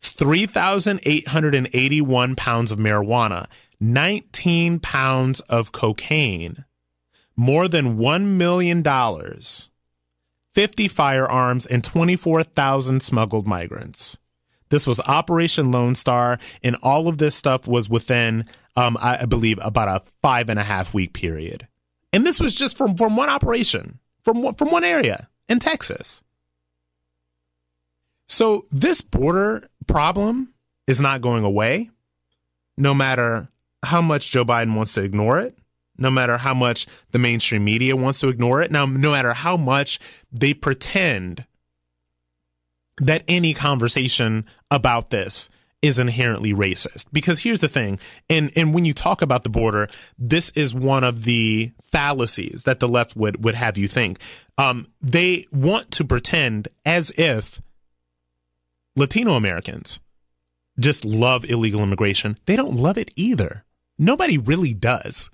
3,881 0.00 2.36
pounds 2.36 2.72
of 2.72 2.78
marijuana, 2.78 3.46
19 3.80 4.80
pounds 4.80 5.40
of 5.40 5.72
cocaine, 5.72 6.64
more 7.36 7.68
than 7.68 7.98
$1 7.98 8.24
million, 8.24 8.82
50 10.54 10.88
firearms, 10.88 11.66
and 11.66 11.84
24,000 11.84 13.02
smuggled 13.02 13.46
migrants. 13.46 14.18
This 14.70 14.86
was 14.86 15.00
Operation 15.00 15.70
Lone 15.70 15.94
Star, 15.94 16.38
and 16.62 16.76
all 16.82 17.08
of 17.08 17.18
this 17.18 17.34
stuff 17.34 17.66
was 17.66 17.88
within, 17.88 18.44
um, 18.76 18.96
I 19.00 19.24
believe, 19.24 19.58
about 19.62 19.88
a 19.88 20.04
five 20.20 20.50
and 20.50 20.58
a 20.58 20.64
half 20.64 20.92
week 20.92 21.12
period. 21.12 21.66
And 22.12 22.26
this 22.26 22.40
was 22.40 22.54
just 22.54 22.76
from, 22.76 22.96
from 22.96 23.16
one 23.16 23.28
operation, 23.28 23.98
from, 24.24 24.54
from 24.54 24.70
one 24.70 24.84
area 24.84 25.28
in 25.48 25.58
Texas. 25.58 26.22
So 28.26 28.62
this 28.70 29.00
border 29.00 29.68
problem 29.86 30.54
is 30.86 31.00
not 31.00 31.22
going 31.22 31.44
away, 31.44 31.90
no 32.76 32.94
matter 32.94 33.48
how 33.84 34.02
much 34.02 34.30
Joe 34.30 34.44
Biden 34.44 34.74
wants 34.74 34.94
to 34.94 35.02
ignore 35.02 35.38
it, 35.38 35.58
no 35.98 36.10
matter 36.10 36.38
how 36.38 36.54
much 36.54 36.86
the 37.10 37.18
mainstream 37.18 37.64
media 37.64 37.96
wants 37.96 38.20
to 38.20 38.28
ignore 38.28 38.62
it, 38.62 38.70
now, 38.70 38.86
no 38.86 39.10
matter 39.10 39.32
how 39.32 39.56
much 39.56 39.98
they 40.30 40.54
pretend 40.54 41.44
that 43.00 43.24
any 43.28 43.54
conversation 43.54 44.44
about 44.70 45.10
this 45.10 45.48
is 45.80 45.98
inherently 45.98 46.52
racist. 46.52 47.06
Because 47.12 47.40
here's 47.40 47.60
the 47.60 47.68
thing, 47.68 48.00
and, 48.28 48.50
and 48.56 48.74
when 48.74 48.84
you 48.84 48.92
talk 48.92 49.22
about 49.22 49.44
the 49.44 49.50
border, 49.50 49.88
this 50.18 50.50
is 50.50 50.74
one 50.74 51.04
of 51.04 51.24
the 51.24 51.72
fallacies 51.82 52.64
that 52.64 52.80
the 52.80 52.88
left 52.88 53.16
would, 53.16 53.44
would 53.44 53.54
have 53.54 53.78
you 53.78 53.86
think. 53.86 54.18
Um, 54.56 54.88
they 55.00 55.46
want 55.52 55.90
to 55.92 56.04
pretend 56.04 56.68
as 56.84 57.12
if 57.16 57.60
Latino 58.96 59.34
Americans 59.34 60.00
just 60.80 61.04
love 61.04 61.44
illegal 61.44 61.82
immigration. 61.82 62.36
They 62.46 62.56
don't 62.56 62.74
love 62.74 62.98
it 62.98 63.10
either. 63.14 63.64
Nobody 63.98 64.38
really 64.38 64.74
does. 64.74 65.30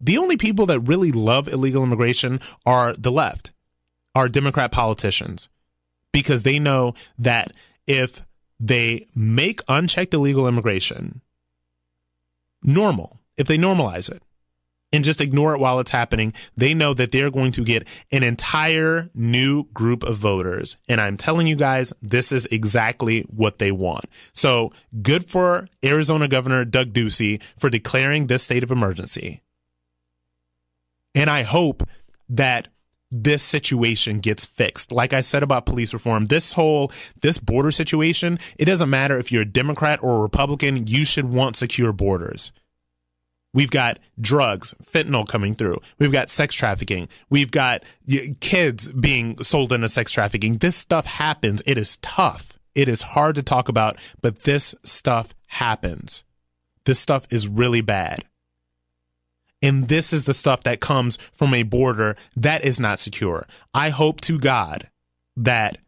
The 0.00 0.18
only 0.18 0.36
people 0.36 0.66
that 0.66 0.80
really 0.80 1.12
love 1.12 1.48
illegal 1.48 1.82
immigration 1.82 2.40
are 2.66 2.94
the 2.94 3.12
left, 3.12 3.52
are 4.14 4.28
Democrat 4.28 4.72
politicians, 4.72 5.48
because 6.12 6.42
they 6.42 6.58
know 6.58 6.94
that 7.18 7.52
if 7.86 8.22
they 8.60 9.06
make 9.14 9.60
unchecked 9.68 10.14
illegal 10.14 10.48
immigration 10.48 11.20
normal, 12.62 13.20
if 13.36 13.46
they 13.46 13.56
normalize 13.56 14.10
it, 14.10 14.22
and 14.92 15.04
just 15.04 15.20
ignore 15.20 15.54
it 15.54 15.60
while 15.60 15.80
it's 15.80 15.90
happening, 15.90 16.32
they 16.56 16.74
know 16.74 16.94
that 16.94 17.12
they're 17.12 17.30
going 17.30 17.52
to 17.52 17.64
get 17.64 17.86
an 18.10 18.22
entire 18.22 19.10
new 19.14 19.64
group 19.74 20.02
of 20.02 20.16
voters. 20.16 20.76
And 20.88 21.00
I'm 21.00 21.16
telling 21.16 21.46
you 21.46 21.56
guys, 21.56 21.92
this 22.00 22.32
is 22.32 22.46
exactly 22.46 23.22
what 23.22 23.58
they 23.58 23.72
want. 23.72 24.06
So 24.32 24.72
good 25.02 25.24
for 25.24 25.68
Arizona 25.84 26.28
Governor 26.28 26.64
Doug 26.64 26.92
Ducey 26.92 27.42
for 27.58 27.68
declaring 27.68 28.26
this 28.26 28.42
state 28.42 28.62
of 28.62 28.70
emergency. 28.70 29.42
And 31.14 31.28
I 31.28 31.42
hope 31.42 31.82
that 32.28 32.68
this 33.10 33.42
situation 33.42 34.20
gets 34.20 34.44
fixed. 34.44 34.92
Like 34.92 35.12
I 35.12 35.22
said 35.22 35.42
about 35.42 35.66
police 35.66 35.92
reform, 35.94 36.26
this 36.26 36.52
whole, 36.52 36.92
this 37.22 37.38
border 37.38 37.70
situation, 37.70 38.38
it 38.58 38.66
doesn't 38.66 38.90
matter 38.90 39.18
if 39.18 39.32
you're 39.32 39.42
a 39.42 39.46
Democrat 39.46 40.02
or 40.02 40.18
a 40.18 40.20
Republican, 40.20 40.86
you 40.86 41.04
should 41.04 41.32
want 41.32 41.56
secure 41.56 41.92
borders. 41.92 42.52
We've 43.54 43.70
got 43.70 43.98
drugs, 44.20 44.74
fentanyl 44.84 45.26
coming 45.26 45.54
through. 45.54 45.80
We've 45.98 46.12
got 46.12 46.28
sex 46.28 46.54
trafficking. 46.54 47.08
We've 47.30 47.50
got 47.50 47.82
kids 48.40 48.88
being 48.90 49.42
sold 49.42 49.72
into 49.72 49.88
sex 49.88 50.12
trafficking. 50.12 50.58
This 50.58 50.76
stuff 50.76 51.06
happens. 51.06 51.62
It 51.64 51.78
is 51.78 51.96
tough. 51.96 52.58
It 52.74 52.88
is 52.88 53.02
hard 53.02 53.34
to 53.36 53.42
talk 53.42 53.68
about, 53.68 53.96
but 54.20 54.42
this 54.42 54.74
stuff 54.84 55.34
happens. 55.46 56.24
This 56.84 56.98
stuff 56.98 57.26
is 57.30 57.48
really 57.48 57.80
bad. 57.80 58.24
And 59.60 59.88
this 59.88 60.12
is 60.12 60.26
the 60.26 60.34
stuff 60.34 60.62
that 60.62 60.80
comes 60.80 61.16
from 61.32 61.52
a 61.52 61.64
border 61.64 62.16
that 62.36 62.64
is 62.64 62.78
not 62.78 63.00
secure. 63.00 63.46
I 63.74 63.88
hope 63.88 64.20
to 64.22 64.38
God 64.38 64.88
that 65.36 65.78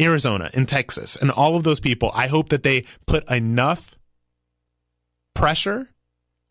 Arizona 0.00 0.50
and 0.54 0.68
Texas 0.68 1.16
and 1.16 1.30
all 1.30 1.56
of 1.56 1.64
those 1.64 1.80
people, 1.80 2.12
I 2.14 2.28
hope 2.28 2.50
that 2.50 2.62
they 2.62 2.84
put 3.06 3.28
enough 3.30 3.98
pressure 5.34 5.88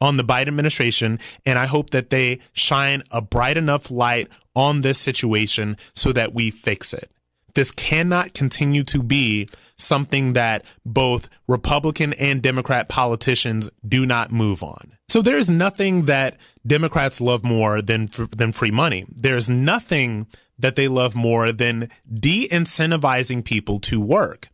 on 0.01 0.17
the 0.17 0.23
Biden 0.23 0.47
administration. 0.47 1.19
And 1.45 1.59
I 1.59 1.65
hope 1.65 1.89
that 1.91 2.09
they 2.09 2.39
shine 2.53 3.03
a 3.11 3.21
bright 3.21 3.57
enough 3.57 3.91
light 3.91 4.27
on 4.55 4.81
this 4.81 4.99
situation 4.99 5.77
so 5.95 6.11
that 6.13 6.33
we 6.33 6.51
fix 6.51 6.93
it. 6.93 7.11
This 7.55 7.71
cannot 7.71 8.33
continue 8.33 8.83
to 8.85 9.01
be 9.01 9.49
something 9.75 10.33
that 10.33 10.63
both 10.85 11.29
Republican 11.47 12.13
and 12.13 12.41
Democrat 12.41 12.89
politicians 12.89 13.69
do 13.87 14.05
not 14.05 14.31
move 14.31 14.61
on. 14.61 14.93
So 15.07 15.21
there 15.21 15.37
is 15.37 15.49
nothing 15.49 16.05
that 16.05 16.37
Democrats 16.65 17.19
love 17.19 17.43
more 17.43 17.81
than 17.81 18.09
than 18.37 18.51
free 18.51 18.71
money. 18.71 19.05
There's 19.09 19.49
nothing 19.49 20.27
that 20.59 20.75
they 20.75 20.87
love 20.87 21.15
more 21.15 21.51
than 21.51 21.89
de-incentivizing 22.13 23.43
people 23.43 23.79
to 23.79 23.99
work. 23.99 24.49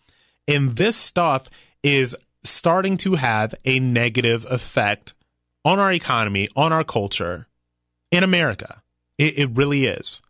And 0.48 0.72
this 0.78 0.96
stuff 0.96 1.50
is 1.84 2.16
starting 2.44 2.96
to 2.98 3.16
have 3.16 3.56
a 3.66 3.80
negative 3.80 4.46
effect 4.50 5.15
on 5.66 5.80
our 5.80 5.92
economy, 5.92 6.48
on 6.56 6.72
our 6.72 6.84
culture 6.84 7.48
in 8.12 8.24
America. 8.24 8.82
It, 9.18 9.40
it 9.40 9.50
really 9.54 9.86
is. 9.86 10.22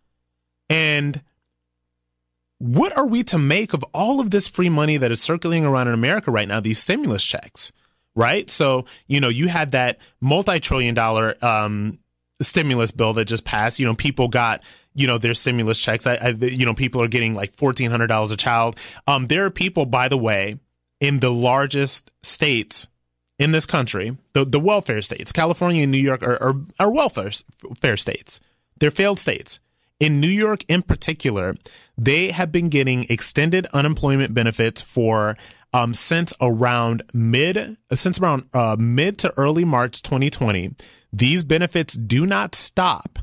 And 0.70 1.22
what 2.58 2.98
are 2.98 3.06
we 3.06 3.24
to 3.24 3.38
make 3.38 3.74
of 3.74 3.84
all 3.94 4.20
of 4.20 4.32
this 4.32 4.48
free 4.48 4.70
money 4.70 4.98
that 4.98 5.12
is 5.12 5.22
circulating 5.22 5.66
around 5.66 5.90
in 5.90 5.94
America 5.94 6.32
right 6.32 6.48
now, 6.48 6.62
these 6.62 6.80
stimulus 6.80 7.24
checks, 7.24 7.72
right? 8.16 8.50
So, 8.50 8.86
you 9.08 9.20
know, 9.20 9.28
you 9.30 9.50
had 9.50 9.72
that 9.72 10.00
multi 10.22 10.60
trillion 10.60 10.96
dollar 10.96 11.36
um, 11.42 12.00
stimulus 12.42 12.92
bill 12.92 13.14
that 13.14 13.26
just 13.26 13.44
passed. 13.44 13.78
You 13.78 13.86
know, 13.86 13.96
people 13.96 14.30
got 14.30 14.64
you 14.94 15.06
know 15.06 15.18
their 15.18 15.34
stimulus 15.34 15.80
checks. 15.80 16.08
I, 16.08 16.16
I, 16.16 16.30
you 16.30 16.66
know, 16.66 16.74
people 16.74 17.04
are 17.04 17.10
getting 17.10 17.36
like 17.36 17.54
fourteen 17.58 17.92
hundred 17.92 18.08
dollars 18.08 18.32
a 18.32 18.38
child. 18.38 18.78
Um, 19.06 19.28
there 19.28 19.46
are 19.46 19.52
people, 19.52 19.86
by 19.86 20.08
the 20.08 20.18
way, 20.18 20.58
in 21.02 21.20
the 21.20 21.32
largest 21.32 22.10
states 22.24 22.88
in 23.38 23.52
this 23.52 23.66
country, 23.66 24.18
the, 24.34 24.46
the 24.46 24.60
welfare 24.60 25.02
states, 25.02 25.32
California 25.32 25.84
and 25.84 25.92
New 25.92 25.98
York 25.98 26.24
are, 26.24 26.42
are, 26.42 26.56
are 26.80 26.92
welfare 26.92 27.32
fair 27.80 27.98
states. 27.98 28.40
They're 28.80 28.92
failed 28.92 29.20
states. 29.20 29.60
In 30.00 30.20
New 30.20 30.28
York, 30.28 30.66
in 30.68 30.82
particular, 30.82 31.56
they 31.98 32.32
have 32.32 32.52
been 32.52 32.70
getting 32.70 33.06
extended 33.10 33.66
unemployment 33.74 34.34
benefits 34.34 34.82
for 34.82 35.38
um, 35.74 35.94
since 35.94 36.34
around 36.40 37.04
mid 37.14 37.78
since 37.94 38.20
around 38.20 38.48
uh, 38.54 38.76
mid 38.80 39.18
to 39.20 39.34
early 39.38 39.66
March 39.66 40.02
2020. 40.02 40.76
These 41.12 41.44
benefits 41.44 41.94
do 41.96 42.26
not 42.26 42.56
stop 42.56 43.20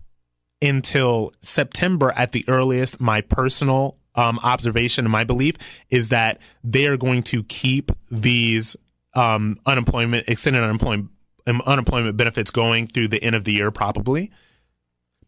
until 0.61 1.33
September 1.43 2.13
at 2.17 2.33
the 2.33 2.45
earliest. 2.49 3.01
My 3.01 3.21
personal 3.21 3.97
um, 4.15 4.39
observation 4.43 5.05
and 5.07 5.13
my 5.13 5.25
belief 5.25 5.57
is 5.91 6.11
that 6.11 6.41
they 6.63 6.87
are 6.87 6.97
going 6.97 7.23
to 7.25 7.43
keep 7.45 7.91
these 8.11 8.77
um, 9.15 9.59
unemployment 9.67 10.29
extended 10.29 10.63
unemployment 10.63 11.11
um, 11.47 11.63
unemployment 11.67 12.17
benefits 12.17 12.51
going 12.51 12.87
through 12.87 13.09
the 13.09 13.23
end 13.23 13.35
of 13.35 13.45
the 13.45 13.53
year, 13.53 13.71
probably. 13.71 14.31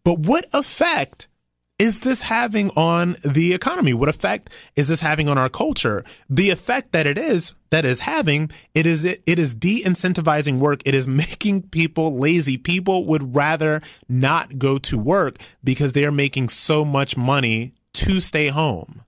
But 0.05 0.21
what 0.21 0.47
effect 0.53 1.29
is 1.79 2.01
this 2.01 2.23
having 2.23 2.71
on 2.71 3.17
the 3.25 3.53
economy? 3.53 3.95
What 3.95 4.09
effect 4.09 4.51
is 4.77 4.89
this 4.89 5.01
having 5.01 5.29
on 5.29 5.39
our 5.39 5.49
culture? 5.49 6.05
The 6.31 6.51
effect 6.51 6.93
that 6.93 7.07
it 7.07 7.19
is 7.19 7.55
that 7.71 7.85
is 7.85 8.01
having 8.01 8.51
it 8.75 8.87
is 8.87 9.05
it, 9.05 9.23
it 9.27 9.39
is 9.39 9.55
de-incentivizing 9.55 10.59
work. 10.59 10.83
It 10.85 10.95
is 10.95 11.09
making 11.25 11.63
people 11.63 12.17
lazy. 12.17 12.57
People 12.57 13.07
would 13.07 13.35
rather 13.35 13.81
not 14.09 14.59
go 14.59 14.79
to 14.79 14.99
work 14.99 15.39
because 15.65 15.95
they 15.95 16.05
are 16.05 16.13
making 16.13 16.49
so 16.49 16.85
much 16.85 17.17
money 17.17 17.73
to 17.95 18.21
stay 18.21 18.49
home. 18.49 19.03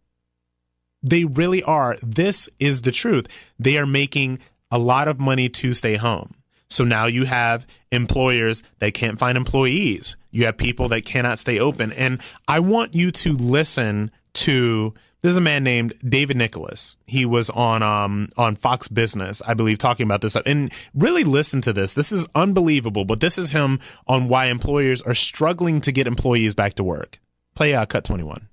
They 1.03 1.24
really 1.24 1.62
are. 1.62 1.97
This 2.03 2.48
is 2.59 2.82
the 2.82 2.90
truth. 2.90 3.28
They 3.61 3.78
are 3.78 3.86
making 3.86 4.40
a 4.70 4.78
lot 4.78 5.09
of 5.09 5.20
money 5.20 5.48
to 5.48 5.74
stay 5.74 5.97
home. 5.97 6.34
So 6.68 6.84
now 6.84 7.06
you 7.06 7.24
have 7.24 7.66
employers 7.93 8.62
that 8.80 8.94
can't 8.94 9.18
find 9.18 9.36
employees. 9.36 10.16
You 10.30 10.47
have 10.47 10.56
people 10.56 10.88
that 10.88 11.05
cannot 11.05 11.38
stay 11.38 11.60
open. 11.60 11.93
And 11.93 12.20
I 12.48 12.60
want 12.60 12.94
you 12.94 13.10
to 13.12 13.32
listen 13.34 14.10
to 14.34 14.93
this 15.22 15.30
is 15.30 15.38
a 15.38 15.40
man 15.40 15.64
named 15.64 15.94
David 16.06 16.36
Nicholas. 16.36 16.97
He 17.06 17.24
was 17.24 17.51
on 17.51 17.82
um 17.82 18.28
on 18.36 18.55
Fox 18.56 18.88
Business, 18.88 19.43
I 19.47 19.55
believe, 19.55 19.78
talking 19.78 20.05
about 20.05 20.20
this. 20.20 20.36
And 20.36 20.72
really 20.94 21.24
listen 21.24 21.60
to 21.62 21.72
this. 21.72 21.94
This 21.94 22.12
is 22.12 22.26
unbelievable, 22.34 23.05
but 23.05 23.20
this 23.20 23.38
is 23.38 23.51
him 23.51 23.80
on 24.06 24.28
why 24.28 24.47
employers 24.47 25.02
are 25.02 25.14
struggling 25.14 25.80
to 25.82 25.93
get 25.93 26.06
employees 26.06 26.55
back 26.55 26.74
to 26.74 26.84
work. 26.84 27.18
Play 27.55 27.74
uh, 27.74 27.86
cut 27.86 28.05
21. 28.05 28.48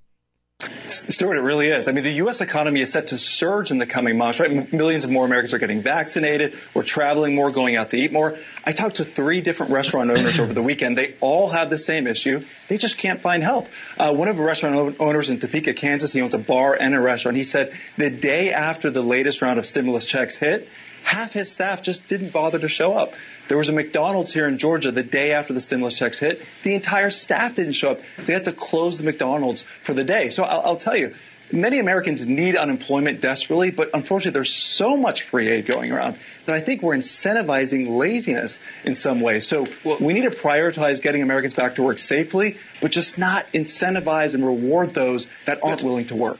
Stuart, 0.86 1.36
it 1.36 1.42
really 1.42 1.68
is. 1.68 1.88
I 1.88 1.92
mean, 1.92 2.04
the 2.04 2.12
U.S. 2.12 2.40
economy 2.40 2.80
is 2.80 2.92
set 2.92 3.08
to 3.08 3.18
surge 3.18 3.70
in 3.70 3.78
the 3.78 3.86
coming 3.86 4.18
months, 4.18 4.40
right? 4.40 4.72
Millions 4.72 5.04
of 5.04 5.10
more 5.10 5.24
Americans 5.24 5.54
are 5.54 5.58
getting 5.58 5.80
vaccinated. 5.80 6.54
We're 6.74 6.82
traveling 6.82 7.34
more, 7.34 7.50
going 7.50 7.76
out 7.76 7.90
to 7.90 7.96
eat 7.96 8.12
more. 8.12 8.36
I 8.64 8.72
talked 8.72 8.96
to 8.96 9.04
three 9.04 9.40
different 9.40 9.72
restaurant 9.72 10.10
owners 10.10 10.38
over 10.38 10.52
the 10.52 10.62
weekend. 10.62 10.98
They 10.98 11.14
all 11.20 11.48
have 11.48 11.70
the 11.70 11.78
same 11.78 12.06
issue. 12.06 12.42
They 12.68 12.76
just 12.76 12.98
can't 12.98 13.20
find 13.20 13.42
help. 13.42 13.68
Uh, 13.96 14.12
one 14.12 14.28
of 14.28 14.36
the 14.36 14.42
restaurant 14.42 14.96
owners 15.00 15.30
in 15.30 15.38
Topeka, 15.38 15.74
Kansas, 15.74 16.12
he 16.12 16.20
owns 16.20 16.34
a 16.34 16.38
bar 16.38 16.76
and 16.78 16.94
a 16.94 17.00
restaurant. 17.00 17.36
He 17.36 17.44
said 17.44 17.72
the 17.96 18.10
day 18.10 18.52
after 18.52 18.90
the 18.90 19.02
latest 19.02 19.40
round 19.40 19.58
of 19.58 19.66
stimulus 19.66 20.04
checks 20.04 20.36
hit, 20.36 20.68
half 21.04 21.32
his 21.32 21.52
staff 21.52 21.82
just 21.82 22.08
didn't 22.08 22.32
bother 22.32 22.58
to 22.58 22.68
show 22.68 22.94
up. 22.94 23.12
There 23.48 23.58
was 23.58 23.68
a 23.68 23.72
McDonald's 23.72 24.32
here 24.32 24.48
in 24.48 24.58
Georgia 24.58 24.90
the 24.90 25.02
day 25.02 25.32
after 25.32 25.52
the 25.52 25.60
stimulus 25.60 25.94
checks 25.94 26.18
hit. 26.18 26.40
The 26.62 26.74
entire 26.74 27.10
staff 27.10 27.54
didn't 27.54 27.74
show 27.74 27.92
up. 27.92 28.00
They 28.26 28.32
had 28.32 28.46
to 28.46 28.52
close 28.52 28.98
the 28.98 29.04
McDonald's 29.04 29.62
for 29.82 29.94
the 29.94 30.04
day. 30.04 30.30
So 30.30 30.42
I'll, 30.42 30.60
I'll 30.60 30.76
tell 30.76 30.96
you, 30.96 31.14
many 31.52 31.78
Americans 31.78 32.26
need 32.26 32.56
unemployment 32.56 33.20
desperately, 33.20 33.70
but 33.70 33.90
unfortunately, 33.94 34.32
there's 34.32 34.54
so 34.54 34.96
much 34.96 35.22
free 35.22 35.48
aid 35.48 35.66
going 35.66 35.92
around 35.92 36.16
that 36.46 36.54
I 36.54 36.60
think 36.60 36.82
we're 36.82 36.96
incentivizing 36.96 37.96
laziness 37.96 38.60
in 38.84 38.94
some 38.94 39.20
way. 39.20 39.40
So 39.40 39.66
well, 39.84 39.98
we 40.00 40.14
need 40.14 40.24
to 40.24 40.30
prioritize 40.30 41.02
getting 41.02 41.22
Americans 41.22 41.54
back 41.54 41.76
to 41.76 41.82
work 41.82 41.98
safely, 41.98 42.56
but 42.80 42.90
just 42.90 43.18
not 43.18 43.46
incentivize 43.52 44.34
and 44.34 44.44
reward 44.44 44.90
those 44.90 45.28
that 45.46 45.60
aren't 45.62 45.82
willing 45.82 46.06
to 46.06 46.16
work. 46.16 46.38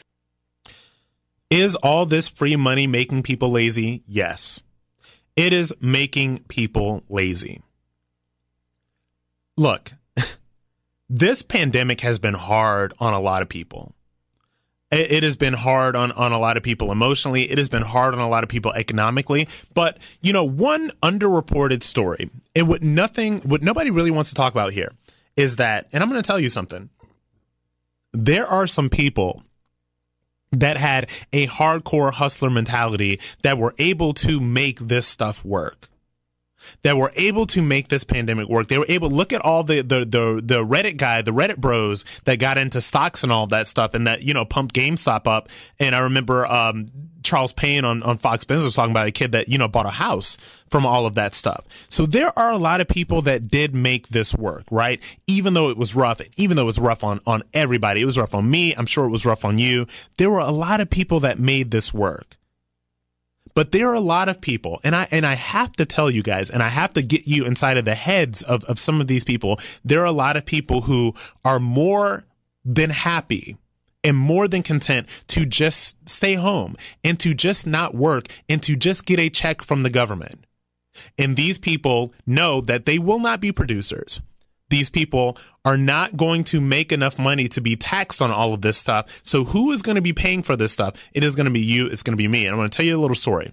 Is 1.55 1.77
all 1.77 2.05
this 2.05 2.27
free 2.27 2.57
money 2.57 2.89
making 2.89 3.23
people 3.23 3.49
lazy? 3.49 4.03
Yes. 4.09 4.61
It 5.37 5.53
is 5.53 5.73
making 5.81 6.41
people 6.49 7.05
lazy. 7.09 7.63
Look, 9.57 9.93
this 11.09 11.43
pandemic 11.43 12.01
has 12.01 12.19
been 12.19 12.35
hard 12.35 12.93
on 12.99 13.15
a 13.15 13.21
lot 13.21 13.41
of 13.41 13.49
people. 13.49 13.93
It, 14.91 15.23
has 15.23 15.37
been 15.37 15.53
hard 15.53 15.95
on, 15.95 16.11
on 16.11 16.33
a 16.33 16.41
lot 16.41 16.57
of 16.57 16.65
people 16.65 16.91
emotionally. 16.91 17.49
It 17.49 17.59
has 17.59 17.69
been 17.69 17.83
hard 17.83 18.15
on 18.15 18.21
a 18.21 18.29
lot 18.29 18.43
of 18.43 18.51
people 18.51 18.73
economically. 18.73 19.47
But, 19.75 19.99
you 20.23 20.33
know, 20.33 20.43
one 20.43 20.91
underreported 21.05 21.85
story, 21.85 22.31
and 22.57 22.67
what 22.67 22.83
nothing, 22.83 23.43
what 23.43 23.63
nobody 23.63 23.91
really 23.91 24.11
wants 24.11 24.31
to 24.31 24.35
talk 24.35 24.53
about 24.53 24.73
here 24.73 24.91
is 25.37 25.55
that, 25.57 25.87
and 25.93 26.03
I'm 26.03 26.09
going 26.11 26.21
to 26.21 26.27
tell 26.27 26.41
you 26.41 26.51
something. 26.51 26.91
There 28.13 28.47
are 28.47 28.67
some 28.67 28.89
people 28.89 29.45
that 30.61 30.77
had 30.77 31.09
a 31.33 31.47
hardcore 31.47 32.13
hustler 32.13 32.51
mentality 32.51 33.21
that 33.43 33.59
were 33.59 33.75
able 33.79 34.15
to 34.15 34.41
make 34.41 34.79
this 34.79 35.07
stuff 35.07 35.45
work 35.45 35.89
that 36.83 36.97
were 36.97 37.13
able 37.17 37.47
to 37.47 37.63
make 37.63 37.89
this 37.89 38.05
pandemic 38.05 38.49
work. 38.49 38.69
They 38.69 38.79
were 38.79 38.87
able 38.89 39.09
to 39.09 39.15
look 39.15 39.33
at 39.33 39.41
all 39.41 39.65
the, 39.65 39.81
the, 39.81 40.01
the, 40.01 40.43
the 40.45 40.65
Reddit 40.65 40.97
guy, 40.97 41.23
the 41.23 41.33
Reddit 41.33 41.59
bros 41.59 42.05
that 42.25 42.39
got 42.39 42.59
into 42.59 42.81
stocks 42.81 43.23
and 43.23 43.33
all 43.33 43.47
that 43.49 43.67
stuff 43.67 43.95
and 43.95 44.07
that, 44.07 44.23
you 44.23 44.35
know, 44.35 44.45
pumped 44.45 44.75
GameStop 44.75 45.27
up. 45.27 45.49
And 45.79 45.95
I 45.95 46.01
remember, 46.01 46.47
um, 46.47 46.87
Charles 47.25 47.53
Payne 47.53 47.85
on, 47.85 48.03
on 48.03 48.19
Fox 48.19 48.45
Business 48.45 48.67
was 48.67 48.75
talking 48.75 48.91
about 48.91 49.07
a 49.09 49.11
kid 49.11 49.33
that, 49.33 49.49
you 49.49 49.57
know, 49.59 49.67
bought 49.67 49.87
a 49.87 49.91
house 49.91 50.37
from 50.69 50.85
all 50.85 51.07
of 51.07 51.15
that 51.15 51.35
stuff. 51.35 51.65
So 51.89 52.07
there 52.07 52.39
are 52.39 52.51
a 52.53 52.59
lot 52.59 52.81
of 52.81 52.87
people 52.87 53.23
that 53.23 53.49
did 53.49 53.75
make 53.75 54.09
this 54.09 54.35
work, 54.35 54.65
right? 54.71 55.01
Even 55.27 55.55
though 55.55 55.71
it 55.71 55.77
was 55.77 55.95
rough, 55.95 56.21
even 56.37 56.57
though 56.57 56.65
it 56.65 56.67
was 56.67 56.79
rough 56.79 57.03
on, 57.03 57.21
on 57.27 57.43
everybody, 57.55 58.03
it 58.03 58.05
was 58.05 58.19
rough 58.19 58.35
on 58.35 58.49
me. 58.49 58.75
I'm 58.75 58.87
sure 58.87 59.07
it 59.07 59.11
was 59.11 59.25
rough 59.25 59.45
on 59.45 59.59
you. 59.59 59.87
There 60.19 60.31
were 60.31 60.41
a 60.41 60.51
lot 60.51 60.81
of 60.81 60.91
people 60.91 61.21
that 61.21 61.39
made 61.39 61.71
this 61.71 61.95
work. 61.95 62.37
But 63.55 63.71
there 63.71 63.89
are 63.89 63.95
a 63.95 64.01
lot 64.01 64.29
of 64.29 64.41
people, 64.41 64.81
and 64.83 64.97
I 64.97 65.07
and 65.11 65.25
I 65.25 65.35
have 65.35 65.73
to 65.75 65.87
tell 65.87 66.11
you 66.11 66.23
guys, 66.23 66.51
and 66.51 66.63
I 66.63 66.69
have 66.69 66.93
to 66.95 67.03
get 67.03 67.27
you 67.27 67.45
inside 67.45 67.77
of 67.77 67.85
the 67.85 67.95
heads 67.95 68.43
of, 68.43 68.65
of 68.65 68.81
some 68.81 69.01
of 69.01 69.07
these 69.07 69.25
people. 69.25 69.59
There 69.85 70.01
are 70.01 70.07
a 70.07 70.13
lot 70.13 70.37
of 70.37 70.45
people 70.45 70.83
who 70.83 71.15
are 71.45 71.61
more 71.61 72.25
than 72.65 72.91
happy 72.91 73.57
and 74.03 74.17
more 74.17 74.49
than 74.49 74.63
content 74.63 75.09
to 75.29 75.47
just 75.47 76.09
stay 76.09 76.35
home 76.35 76.77
and 77.03 77.19
to 77.21 77.33
just 77.33 77.67
not 77.67 77.95
work 77.95 78.27
and 78.49 78.63
to 78.65 78.77
just 78.77 79.07
get 79.07 79.19
a 79.19 79.31
check 79.31 79.63
from 79.63 79.83
the 79.83 79.91
government. 79.91 80.47
And 81.19 81.37
these 81.37 81.59
people 81.59 82.13
know 82.27 82.61
that 82.61 82.87
they 82.87 82.99
will 82.99 83.19
not 83.19 83.41
be 83.41 83.53
producers 83.53 84.21
these 84.75 84.91
people 84.91 85.39
are 85.65 85.77
not 85.77 86.17
going 86.17 86.43
to 86.43 86.61
make 86.61 86.91
enough 86.91 87.17
money 87.17 87.47
to 87.47 87.61
be 87.61 87.77
taxed 87.77 88.21
on 88.21 88.33
all 88.33 88.53
of 88.53 88.63
this 88.63 88.77
stuff. 88.77 89.21
So 89.23 89.45
who 89.45 89.71
is 89.71 89.83
going 89.83 89.95
to 89.95 90.03
be 90.03 90.13
paying 90.13 90.43
for 90.43 90.57
this 90.57 90.73
stuff? 90.73 91.09
It 91.13 91.23
is 91.23 91.37
going 91.37 91.47
to 91.47 91.53
be 91.53 91.61
you. 91.61 91.87
It's 91.87 92.03
going 92.03 92.15
to 92.15 92.21
be 92.21 92.27
me. 92.27 92.45
And 92.45 92.53
I'm 92.53 92.59
going 92.59 92.69
to 92.69 92.77
tell 92.77 92.85
you 92.85 92.99
a 92.99 93.01
little 93.01 93.15
story. 93.15 93.53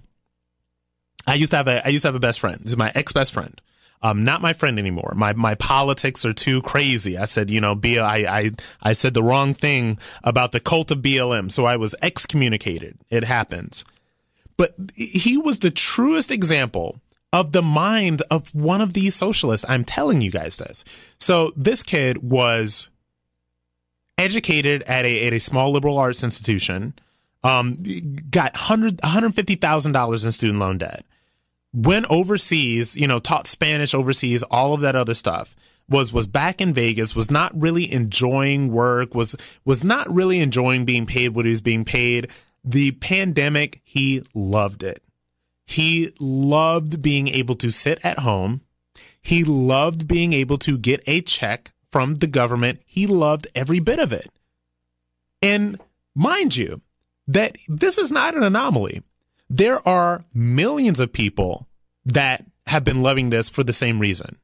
I 1.27 1.35
used 1.35 1.51
to 1.51 1.57
have 1.57 1.67
a, 1.67 1.85
I 1.85 1.89
used 1.89 2.01
to 2.01 2.07
have 2.07 2.15
a 2.15 2.19
best 2.19 2.39
friend. 2.39 2.59
This 2.59 2.71
is 2.71 2.77
my 2.77 2.91
ex 2.95 3.13
best 3.13 3.33
friend. 3.33 3.61
Um, 4.01 4.23
not 4.23 4.41
my 4.41 4.53
friend 4.53 4.79
anymore. 4.79 5.13
My, 5.15 5.33
my 5.33 5.53
politics 5.53 6.25
are 6.25 6.33
too 6.33 6.63
crazy. 6.63 7.19
I 7.19 7.25
said, 7.25 7.51
you 7.51 7.61
know, 7.61 7.75
B, 7.75 7.99
I, 7.99 8.39
I, 8.39 8.51
I 8.81 8.93
said 8.93 9.13
the 9.13 9.21
wrong 9.21 9.53
thing 9.53 9.99
about 10.23 10.53
the 10.53 10.59
cult 10.59 10.89
of 10.89 11.03
BLM. 11.03 11.51
So 11.51 11.65
I 11.65 11.77
was 11.77 11.93
excommunicated. 12.01 12.97
It 13.11 13.25
happens. 13.25 13.85
But 14.57 14.73
he 14.95 15.37
was 15.37 15.59
the 15.59 15.69
truest 15.69 16.31
example 16.31 16.99
of 17.33 17.51
the 17.53 17.61
mind 17.61 18.21
of 18.29 18.53
one 18.53 18.81
of 18.81 18.93
these 18.93 19.15
socialists. 19.15 19.65
I'm 19.69 19.85
telling 19.85 20.21
you 20.21 20.31
guys 20.31 20.57
this. 20.57 20.83
So 21.17 21.53
this 21.55 21.83
kid 21.83 22.17
was 22.21 22.89
educated 24.17 24.83
at 24.83 25.05
a, 25.05 25.27
at 25.27 25.33
a 25.33 25.39
small 25.39 25.71
liberal 25.71 25.97
arts 25.97 26.23
institution, 26.23 26.93
um, 27.43 27.77
got 28.29 28.55
hundred 28.55 28.97
$150,000 28.97 30.25
in 30.25 30.31
student 30.31 30.59
loan 30.59 30.77
debt, 30.77 31.05
went 31.73 32.05
overseas, 32.09 32.95
you 32.95 33.07
know, 33.07 33.19
taught 33.19 33.47
Spanish 33.47 33.93
overseas, 33.93 34.43
all 34.43 34.73
of 34.73 34.81
that 34.81 34.95
other 34.95 35.13
stuff. 35.13 35.55
Was 35.89 36.13
was 36.13 36.25
back 36.25 36.61
in 36.61 36.73
Vegas, 36.73 37.17
was 37.17 37.29
not 37.29 37.51
really 37.59 37.91
enjoying 37.91 38.71
work, 38.71 39.13
was 39.13 39.35
was 39.65 39.83
not 39.83 40.09
really 40.09 40.39
enjoying 40.39 40.85
being 40.85 41.05
paid 41.05 41.29
what 41.29 41.43
he 41.43 41.49
was 41.49 41.59
being 41.59 41.83
paid. 41.83 42.29
The 42.63 42.91
pandemic, 42.91 43.81
he 43.83 44.21
loved 44.33 44.83
it 44.83 45.03
he 45.65 46.13
loved 46.19 47.01
being 47.01 47.27
able 47.27 47.55
to 47.55 47.71
sit 47.71 47.99
at 48.03 48.19
home. 48.19 48.61
He 49.21 49.43
loved 49.43 50.07
being 50.07 50.33
able 50.33 50.57
to 50.59 50.77
get 50.77 51.03
a 51.07 51.21
check 51.21 51.71
from 51.91 52.15
the 52.15 52.27
government. 52.27 52.81
He 52.85 53.07
loved 53.07 53.47
every 53.53 53.79
bit 53.79 53.99
of 53.99 54.11
it. 54.11 54.31
And 55.41 55.79
mind 56.15 56.55
you, 56.55 56.81
that 57.27 57.57
this 57.67 57.97
is 57.97 58.11
not 58.11 58.35
an 58.35 58.43
anomaly. 58.43 59.03
There 59.49 59.85
are 59.87 60.23
millions 60.33 60.99
of 60.99 61.13
people 61.13 61.67
that 62.05 62.45
have 62.67 62.83
been 62.83 63.01
loving 63.01 63.29
this 63.29 63.49
for 63.49 63.63
the 63.63 63.73
same 63.73 63.99
reason. 63.99 64.37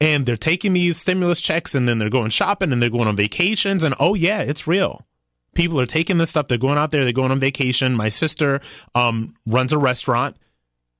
And 0.00 0.26
they're 0.26 0.36
taking 0.36 0.72
these 0.72 0.96
stimulus 0.96 1.40
checks 1.40 1.74
and 1.74 1.88
then 1.88 1.98
they're 1.98 2.10
going 2.10 2.30
shopping 2.30 2.72
and 2.72 2.82
they're 2.82 2.90
going 2.90 3.06
on 3.06 3.16
vacations 3.16 3.84
and 3.84 3.94
oh 4.00 4.14
yeah, 4.14 4.40
it's 4.40 4.66
real. 4.66 5.06
People 5.54 5.80
are 5.80 5.86
taking 5.86 6.18
this 6.18 6.30
stuff. 6.30 6.48
They're 6.48 6.58
going 6.58 6.78
out 6.78 6.90
there. 6.90 7.04
They're 7.04 7.12
going 7.12 7.30
on 7.30 7.40
vacation. 7.40 7.94
My 7.94 8.08
sister 8.08 8.60
um, 8.94 9.34
runs 9.46 9.72
a 9.72 9.78
restaurant 9.78 10.36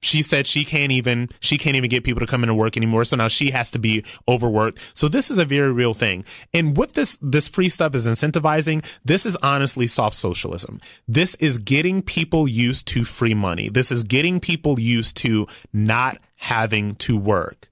she 0.02 0.22
said 0.22 0.46
she 0.46 0.64
can't 0.64 0.92
even 0.92 1.28
she 1.40 1.56
can't 1.56 1.76
even 1.76 1.88
get 1.88 2.04
people 2.04 2.20
to 2.20 2.26
come 2.26 2.42
into 2.42 2.54
work 2.54 2.76
anymore 2.76 3.04
so 3.04 3.16
now 3.16 3.28
she 3.28 3.50
has 3.50 3.70
to 3.70 3.78
be 3.78 4.04
overworked 4.28 4.78
so 4.94 5.08
this 5.08 5.30
is 5.30 5.38
a 5.38 5.44
very 5.44 5.72
real 5.72 5.94
thing 5.94 6.24
and 6.52 6.76
what 6.76 6.92
this 6.92 7.18
this 7.22 7.48
free 7.48 7.68
stuff 7.68 7.94
is 7.94 8.06
incentivizing 8.06 8.84
this 9.04 9.24
is 9.24 9.36
honestly 9.36 9.86
soft 9.86 10.16
socialism 10.16 10.80
this 11.08 11.34
is 11.36 11.58
getting 11.58 12.02
people 12.02 12.46
used 12.46 12.86
to 12.86 13.04
free 13.04 13.34
money 13.34 13.68
this 13.68 13.90
is 13.90 14.02
getting 14.02 14.40
people 14.40 14.78
used 14.78 15.16
to 15.16 15.46
not 15.72 16.18
having 16.36 16.94
to 16.96 17.16
work 17.16 17.68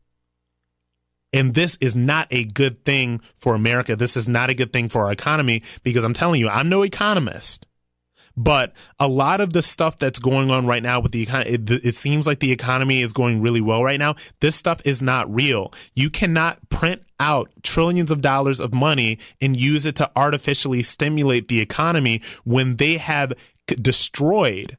and 1.33 1.55
this 1.55 1.77
is 1.81 1.95
not 1.95 2.27
a 2.31 2.45
good 2.45 2.85
thing 2.85 3.21
for 3.39 3.55
America. 3.55 3.97
This 3.97 4.17
is 4.17 4.29
not 4.29 4.51
a 4.51 4.55
good 4.55 4.73
thing 4.73 4.89
for 4.89 5.05
our 5.05 5.13
economy 5.13 5.63
because 5.83 6.05
I'm 6.05 6.15
telling 6.15 6.41
you, 6.41 6.49
I'm 6.49 6.69
no 6.69 6.83
economist. 6.83 7.67
But 8.37 8.73
a 8.99 9.09
lot 9.09 9.41
of 9.41 9.53
the 9.53 9.63
stuff 9.63 9.97
that's 9.97 10.19
going 10.19 10.51
on 10.51 10.67
right 10.67 10.83
now 10.83 11.01
with 11.01 11.13
the 11.13 11.23
economy, 11.23 11.51
it, 11.51 11.71
it, 11.71 11.95
seems 11.95 12.27
like 12.27 12.39
the 12.39 12.53
economy 12.53 13.03
is 13.03 13.13
going 13.13 13.43
really 13.43 13.61
well 13.61 13.83
right 13.83 13.99
now. 13.99 14.15
This 14.41 14.57
stuff 14.57 14.81
is 14.85 15.03
not 15.03 15.33
real. 15.33 15.73
You 15.95 16.11
cannot 16.11 16.69
print 16.69 17.03
out 17.19 17.51
trillions 17.63 18.11
of 18.11 18.23
dollars 18.23 18.61
of 18.61 18.73
money 18.73 19.19
and 19.43 19.61
use 19.61 19.85
it 19.85 19.97
to 19.97 20.11
artificially 20.17 20.83
stimulate 20.83 21.49
the 21.49 21.61
economy 21.61 22.23
when 22.45 22.77
they 22.77 22.97
have 22.97 23.35
destroyed 23.67 24.79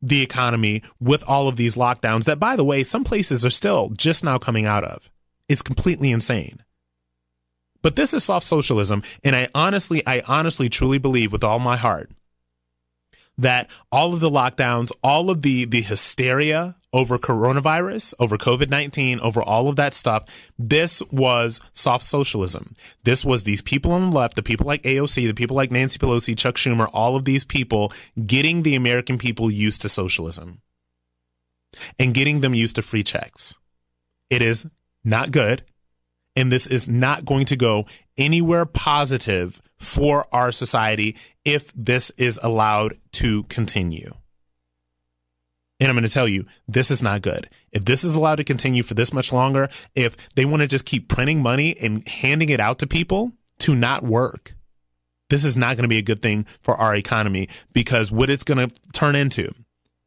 the 0.00 0.22
economy 0.22 0.82
with 0.98 1.22
all 1.28 1.46
of 1.46 1.56
these 1.56 1.76
lockdowns 1.76 2.24
that, 2.24 2.40
by 2.40 2.56
the 2.56 2.64
way, 2.64 2.82
some 2.82 3.04
places 3.04 3.46
are 3.46 3.50
still 3.50 3.90
just 3.90 4.24
now 4.24 4.38
coming 4.38 4.66
out 4.66 4.82
of. 4.82 5.08
It's 5.52 5.60
completely 5.60 6.10
insane. 6.10 6.64
But 7.82 7.94
this 7.94 8.14
is 8.14 8.24
soft 8.24 8.46
socialism. 8.46 9.02
And 9.22 9.36
I 9.36 9.48
honestly, 9.54 10.02
I 10.06 10.22
honestly, 10.26 10.70
truly 10.70 10.96
believe 10.96 11.30
with 11.30 11.44
all 11.44 11.58
my 11.58 11.76
heart 11.76 12.10
that 13.36 13.68
all 13.90 14.14
of 14.14 14.20
the 14.20 14.30
lockdowns, 14.30 14.92
all 15.04 15.28
of 15.28 15.42
the 15.42 15.66
the 15.66 15.82
hysteria 15.82 16.76
over 16.94 17.18
coronavirus, 17.18 18.14
over 18.18 18.38
COVID-19, 18.38 19.20
over 19.20 19.42
all 19.42 19.68
of 19.68 19.76
that 19.76 19.92
stuff, 19.92 20.24
this 20.58 21.02
was 21.10 21.60
soft 21.74 22.04
socialism. 22.06 22.72
This 23.04 23.22
was 23.22 23.44
these 23.44 23.62
people 23.62 23.92
on 23.92 24.10
the 24.10 24.16
left, 24.16 24.36
the 24.36 24.42
people 24.42 24.66
like 24.66 24.82
AOC, 24.84 25.26
the 25.26 25.34
people 25.34 25.56
like 25.56 25.70
Nancy 25.70 25.98
Pelosi, 25.98 26.36
Chuck 26.36 26.54
Schumer, 26.54 26.88
all 26.94 27.14
of 27.14 27.24
these 27.24 27.44
people 27.44 27.92
getting 28.26 28.62
the 28.62 28.74
American 28.74 29.18
people 29.18 29.50
used 29.50 29.82
to 29.82 29.90
socialism 29.90 30.62
and 31.98 32.14
getting 32.14 32.40
them 32.40 32.54
used 32.54 32.76
to 32.76 32.82
free 32.82 33.02
checks. 33.02 33.54
It 34.30 34.40
is 34.40 34.66
not 35.04 35.30
good. 35.30 35.62
And 36.34 36.50
this 36.50 36.66
is 36.66 36.88
not 36.88 37.24
going 37.24 37.44
to 37.46 37.56
go 37.56 37.86
anywhere 38.16 38.64
positive 38.64 39.60
for 39.78 40.26
our 40.32 40.50
society 40.50 41.16
if 41.44 41.72
this 41.74 42.10
is 42.16 42.40
allowed 42.42 42.96
to 43.12 43.42
continue. 43.44 44.12
And 45.78 45.88
I'm 45.88 45.96
going 45.96 46.06
to 46.06 46.12
tell 46.12 46.28
you, 46.28 46.46
this 46.68 46.90
is 46.92 47.02
not 47.02 47.22
good. 47.22 47.50
If 47.72 47.84
this 47.84 48.04
is 48.04 48.14
allowed 48.14 48.36
to 48.36 48.44
continue 48.44 48.84
for 48.84 48.94
this 48.94 49.12
much 49.12 49.32
longer, 49.32 49.68
if 49.96 50.16
they 50.36 50.44
want 50.44 50.62
to 50.62 50.68
just 50.68 50.86
keep 50.86 51.08
printing 51.08 51.42
money 51.42 51.76
and 51.76 52.06
handing 52.06 52.50
it 52.50 52.60
out 52.60 52.78
to 52.78 52.86
people 52.86 53.32
to 53.58 53.74
not 53.74 54.04
work, 54.04 54.54
this 55.28 55.44
is 55.44 55.56
not 55.56 55.76
going 55.76 55.82
to 55.82 55.88
be 55.88 55.98
a 55.98 56.02
good 56.02 56.22
thing 56.22 56.44
for 56.62 56.76
our 56.76 56.94
economy 56.94 57.48
because 57.72 58.12
what 58.12 58.30
it's 58.30 58.44
going 58.44 58.68
to 58.68 58.74
turn 58.92 59.16
into 59.16 59.52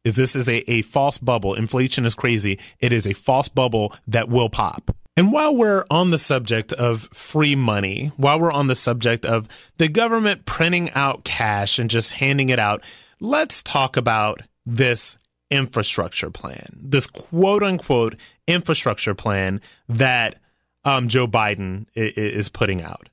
is 0.06 0.14
this 0.14 0.36
is 0.36 0.48
a, 0.48 0.58
a 0.70 0.82
false 0.82 1.18
bubble. 1.18 1.54
Inflation 1.54 2.06
is 2.06 2.14
crazy. 2.14 2.60
It 2.78 2.92
is 2.92 3.08
a 3.08 3.12
false 3.12 3.48
bubble 3.48 3.92
that 4.06 4.28
will 4.28 4.48
pop. 4.48 4.96
And 5.16 5.32
while 5.32 5.56
we're 5.56 5.84
on 5.90 6.10
the 6.10 6.18
subject 6.18 6.72
of 6.74 7.08
free 7.12 7.56
money, 7.56 8.12
while 8.16 8.38
we're 8.38 8.52
on 8.52 8.68
the 8.68 8.76
subject 8.76 9.24
of 9.24 9.48
the 9.78 9.88
government 9.88 10.44
printing 10.44 10.90
out 10.92 11.24
cash 11.24 11.80
and 11.80 11.90
just 11.90 12.12
handing 12.12 12.50
it 12.50 12.60
out, 12.60 12.84
let's 13.18 13.64
talk 13.64 13.96
about 13.96 14.42
this 14.64 15.18
infrastructure 15.50 16.30
plan, 16.30 16.68
this 16.72 17.08
quote 17.08 17.64
unquote 17.64 18.14
infrastructure 18.46 19.14
plan 19.14 19.60
that 19.88 20.36
um, 20.84 21.08
Joe 21.08 21.26
Biden 21.26 21.86
is 21.94 22.48
putting 22.48 22.80
out. 22.80 23.08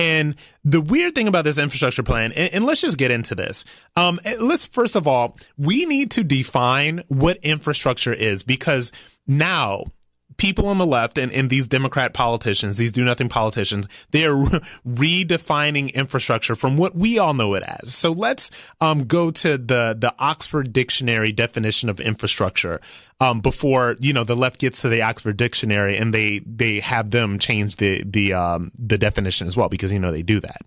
And 0.00 0.34
the 0.64 0.80
weird 0.80 1.14
thing 1.14 1.28
about 1.28 1.44
this 1.44 1.58
infrastructure 1.58 2.02
plan, 2.02 2.32
and, 2.32 2.54
and 2.54 2.64
let's 2.64 2.80
just 2.80 2.96
get 2.96 3.10
into 3.10 3.34
this. 3.34 3.66
Um, 3.96 4.18
let's 4.38 4.64
first 4.64 4.96
of 4.96 5.06
all, 5.06 5.36
we 5.58 5.84
need 5.84 6.10
to 6.12 6.24
define 6.24 7.04
what 7.08 7.36
infrastructure 7.42 8.14
is 8.14 8.42
because 8.42 8.92
now 9.26 9.84
people 10.40 10.66
on 10.68 10.78
the 10.78 10.86
left 10.86 11.18
and, 11.18 11.30
and 11.32 11.50
these 11.50 11.68
Democrat 11.68 12.14
politicians, 12.14 12.78
these 12.78 12.90
do 12.90 13.04
nothing 13.04 13.28
politicians, 13.28 13.86
they 14.10 14.24
are 14.24 14.34
redefining 14.88 15.92
infrastructure 15.92 16.56
from 16.56 16.78
what 16.78 16.96
we 16.96 17.18
all 17.18 17.34
know 17.34 17.52
it 17.52 17.62
as. 17.62 17.94
So 17.94 18.10
let's 18.10 18.50
um, 18.80 19.04
go 19.04 19.30
to 19.30 19.58
the 19.58 19.94
the 19.96 20.14
Oxford 20.18 20.72
Dictionary 20.72 21.30
definition 21.30 21.90
of 21.90 22.00
infrastructure 22.00 22.80
um, 23.20 23.40
before 23.40 23.96
you 24.00 24.14
know 24.14 24.24
the 24.24 24.34
left 24.34 24.60
gets 24.60 24.80
to 24.80 24.88
the 24.88 25.02
Oxford 25.02 25.36
Dictionary 25.36 25.98
and 25.98 26.14
they 26.14 26.38
they 26.40 26.80
have 26.80 27.10
them 27.10 27.38
change 27.38 27.76
the 27.76 28.02
the 28.04 28.32
um, 28.32 28.72
the 28.78 28.96
definition 28.96 29.46
as 29.46 29.56
well 29.56 29.68
because 29.68 29.92
you 29.92 29.98
know 29.98 30.10
they 30.10 30.22
do 30.22 30.40
that. 30.40 30.62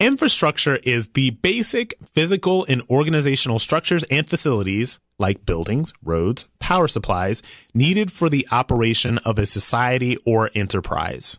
Infrastructure 0.00 0.76
is 0.76 1.08
the 1.08 1.30
basic 1.30 1.94
physical 2.12 2.64
and 2.68 2.82
organizational 2.88 3.58
structures 3.58 4.04
and 4.04 4.28
facilities, 4.28 4.98
like 5.18 5.46
buildings, 5.46 5.92
roads, 6.02 6.48
power 6.58 6.88
supplies, 6.88 7.42
needed 7.74 8.12
for 8.12 8.28
the 8.28 8.46
operation 8.50 9.18
of 9.18 9.38
a 9.38 9.46
society 9.46 10.16
or 10.26 10.50
enterprise. 10.54 11.38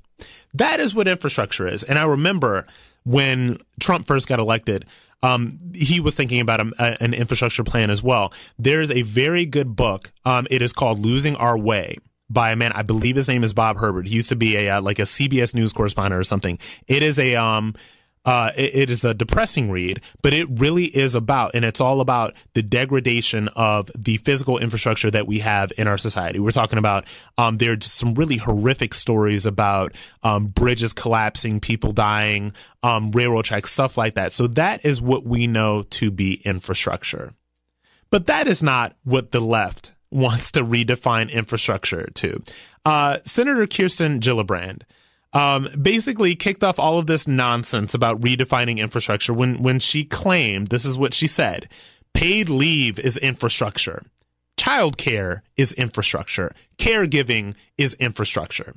That 0.54 0.80
is 0.80 0.96
what 0.96 1.08
infrastructure 1.08 1.68
is. 1.68 1.84
And 1.84 2.00
I 2.00 2.06
remember 2.06 2.66
when 3.04 3.58
Trump 3.80 4.08
first 4.08 4.28
got 4.28 4.40
elected, 4.40 4.86
um, 5.22 5.60
he 5.74 6.00
was 6.00 6.16
thinking 6.16 6.40
about 6.40 6.60
a, 6.62 6.72
a, 6.80 7.04
an 7.04 7.14
infrastructure 7.14 7.64
plan 7.64 7.90
as 7.90 8.04
well. 8.04 8.34
There's 8.58 8.92
a 8.92 9.02
very 9.02 9.46
good 9.46 9.76
book. 9.76 10.12
Um, 10.24 10.48
it 10.50 10.62
is 10.62 10.74
called 10.74 11.00
Losing 11.00 11.36
Our 11.36 11.58
Way 11.58 11.98
by 12.30 12.52
a 12.52 12.56
man. 12.56 12.72
I 12.74 12.84
believe 12.84 13.16
his 13.16 13.28
name 13.28 13.44
is 13.44 13.54
Bob 13.54 13.78
Herbert. 13.78 14.08
He 14.08 14.16
used 14.16 14.30
to 14.30 14.36
be 14.36 14.56
a 14.56 14.70
uh, 14.78 14.82
like 14.82 15.00
a 15.00 15.04
CBS 15.04 15.54
News 15.54 15.74
correspondent 15.74 16.20
or 16.20 16.24
something. 16.24 16.60
It 16.88 17.02
is 17.02 17.20
a 17.20 17.36
um 17.36 17.74
uh, 18.26 18.52
it, 18.58 18.76
it 18.76 18.90
is 18.90 19.06
a 19.06 19.14
depressing 19.14 19.70
read, 19.72 20.02
but 20.22 20.34
it 20.34 20.48
really 20.50 20.86
is 20.86 21.16
about, 21.16 21.54
and 21.54 21.64
it's 21.64 21.80
all 21.80 22.02
about 22.02 22.34
the 22.54 22.64
degradation 22.64 23.48
of 23.50 23.90
the 23.98 24.18
physical 24.18 24.58
infrastructure 24.58 25.12
that 25.12 25.28
we 25.28 25.40
have 25.40 25.72
in 25.78 25.88
our 25.88 25.98
society. 25.98 26.40
We're 26.40 26.52
talking 26.52 26.80
about, 26.80 27.06
um, 27.38 27.58
there's 27.58 27.86
some 27.86 28.16
really 28.16 28.38
horrific 28.38 28.94
stories 28.94 29.46
about, 29.46 29.94
um, 30.24 30.48
bridges 30.48 30.94
collapsing, 30.94 31.60
people 31.60 31.92
dying, 31.92 32.54
um, 32.84 33.12
railroad 33.12 33.46
tracks, 33.46 33.72
stuff 33.72 33.98
like 33.98 34.16
that. 34.16 34.32
So 34.32 34.48
that 34.48 34.86
is 34.86 35.02
what 35.02 35.24
we 35.24 35.48
know 35.48 35.84
to 35.92 36.12
be 36.12 36.42
infrastructure. 36.46 37.34
But 38.10 38.28
that 38.28 38.48
is 38.48 38.64
not 38.64 38.96
what 39.04 39.32
the 39.32 39.42
left 39.42 39.94
wants 40.12 40.52
to 40.52 40.64
redefine 40.64 41.32
infrastructure 41.32 42.10
to. 42.14 42.42
Uh, 42.86 43.18
Senator 43.24 43.68
Kirsten 43.68 44.20
Gillibrand, 44.20 44.84
um, 45.36 45.68
basically 45.80 46.34
kicked 46.34 46.64
off 46.64 46.80
all 46.80 46.98
of 46.98 47.08
this 47.08 47.28
nonsense 47.28 47.94
about 47.94 48.22
redefining 48.22 48.78
infrastructure 48.78 49.34
when 49.34 49.62
when 49.62 49.80
she 49.80 50.06
claimed 50.06 50.68
this 50.68 50.86
is 50.86 50.98
what 50.98 51.14
she 51.14 51.28
said: 51.28 51.70
paid 52.14 52.50
leave 52.50 52.98
is 52.98 53.18
infrastructure, 53.18 54.02
childcare 54.58 55.42
is 55.58 55.74
infrastructure, 55.74 56.52
caregiving 56.78 57.54
is 57.78 57.94
infrastructure. 57.96 58.74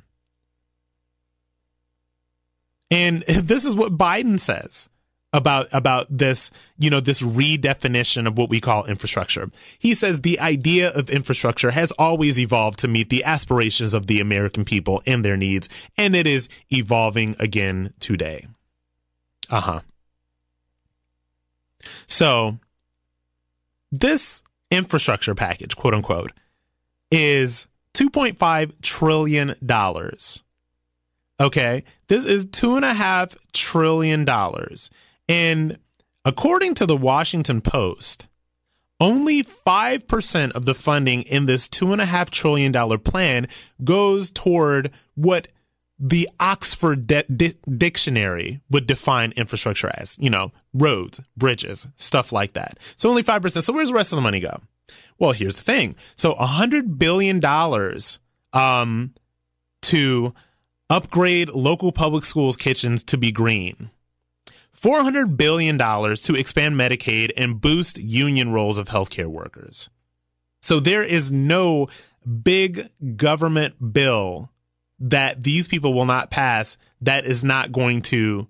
And 2.91 3.21
this 3.27 3.65
is 3.65 3.73
what 3.73 3.97
Biden 3.97 4.39
says 4.39 4.89
about 5.31 5.67
about 5.71 6.07
this 6.09 6.49
you 6.77 6.89
know 6.89 6.99
this 6.99 7.21
redefinition 7.21 8.25
of 8.25 8.37
what 8.37 8.49
we 8.49 8.59
call 8.59 8.85
infrastructure. 8.85 9.49
He 9.77 9.93
says 9.93 10.21
the 10.21 10.39
idea 10.39 10.89
of 10.89 11.09
infrastructure 11.09 11.71
has 11.71 11.91
always 11.93 12.39
evolved 12.39 12.79
to 12.79 12.87
meet 12.87 13.09
the 13.09 13.23
aspirations 13.23 13.93
of 13.93 14.07
the 14.07 14.19
american 14.19 14.65
people 14.65 15.03
and 15.05 15.23
their 15.23 15.37
needs 15.37 15.69
and 15.97 16.15
it 16.15 16.25
is 16.25 16.49
evolving 16.71 17.35
again 17.39 17.93
today. 17.99 18.47
Uh-huh. 19.51 19.81
So 22.07 22.57
this 23.91 24.41
infrastructure 24.71 25.35
package 25.35 25.75
quote 25.75 25.93
unquote 25.93 26.31
is 27.11 27.67
2.5 27.93 28.81
trillion 28.81 29.55
dollars. 29.63 30.43
Okay? 31.39 31.83
This 32.07 32.25
is 32.25 32.45
two 32.45 32.75
and 32.75 32.85
a 32.85 32.93
half 32.93 33.35
trillion 33.53 34.25
dollars 34.25 34.89
and 35.29 35.77
according 36.25 36.73
to 36.75 36.85
the 36.85 36.97
Washington 36.97 37.61
Post, 37.61 38.27
only 38.99 39.43
5% 39.43 40.51
of 40.51 40.65
the 40.65 40.75
funding 40.75 41.21
in 41.21 41.45
this 41.45 41.69
$2.5 41.69 42.29
trillion 42.31 42.99
plan 42.99 43.47
goes 43.81 44.29
toward 44.31 44.91
what 45.15 45.47
the 45.97 46.27
Oxford 46.39 47.07
De- 47.07 47.23
Di- 47.23 47.55
Dictionary 47.77 48.59
would 48.69 48.87
define 48.87 49.31
infrastructure 49.33 49.91
as, 49.93 50.17
you 50.19 50.29
know, 50.29 50.51
roads, 50.73 51.21
bridges, 51.37 51.87
stuff 51.95 52.31
like 52.31 52.53
that. 52.53 52.77
So 52.97 53.09
only 53.09 53.23
5%. 53.23 53.63
So 53.63 53.71
where's 53.71 53.89
the 53.89 53.93
rest 53.93 54.11
of 54.11 54.17
the 54.17 54.21
money 54.21 54.39
go? 54.39 54.59
Well, 55.17 55.33
here's 55.33 55.57
the 55.57 55.61
thing. 55.61 55.95
So 56.15 56.33
$100 56.35 56.97
billion 56.97 57.43
um, 58.53 59.13
to 59.81 60.33
upgrade 60.89 61.49
local 61.49 61.91
public 61.91 62.25
schools 62.25 62.57
kitchens 62.57 63.03
to 63.03 63.17
be 63.17 63.31
green 63.31 63.91
$400 64.75 65.35
billion 65.35 65.77
to 65.77 66.35
expand 66.35 66.75
Medicaid 66.75 67.31
and 67.35 67.59
boost 67.59 67.97
union 67.97 68.51
rolls 68.51 68.77
of 68.77 68.89
healthcare 68.89 69.27
workers. 69.27 69.89
So 70.61 70.79
there 70.79 71.03
is 71.03 71.31
no 71.31 71.87
big 72.43 72.89
government 73.15 73.93
bill 73.93 74.51
that 74.99 75.43
these 75.43 75.67
people 75.67 75.93
will 75.93 76.05
not 76.05 76.29
pass 76.29 76.77
that 77.01 77.25
is 77.25 77.43
not 77.43 77.71
going 77.71 78.01
to 78.03 78.47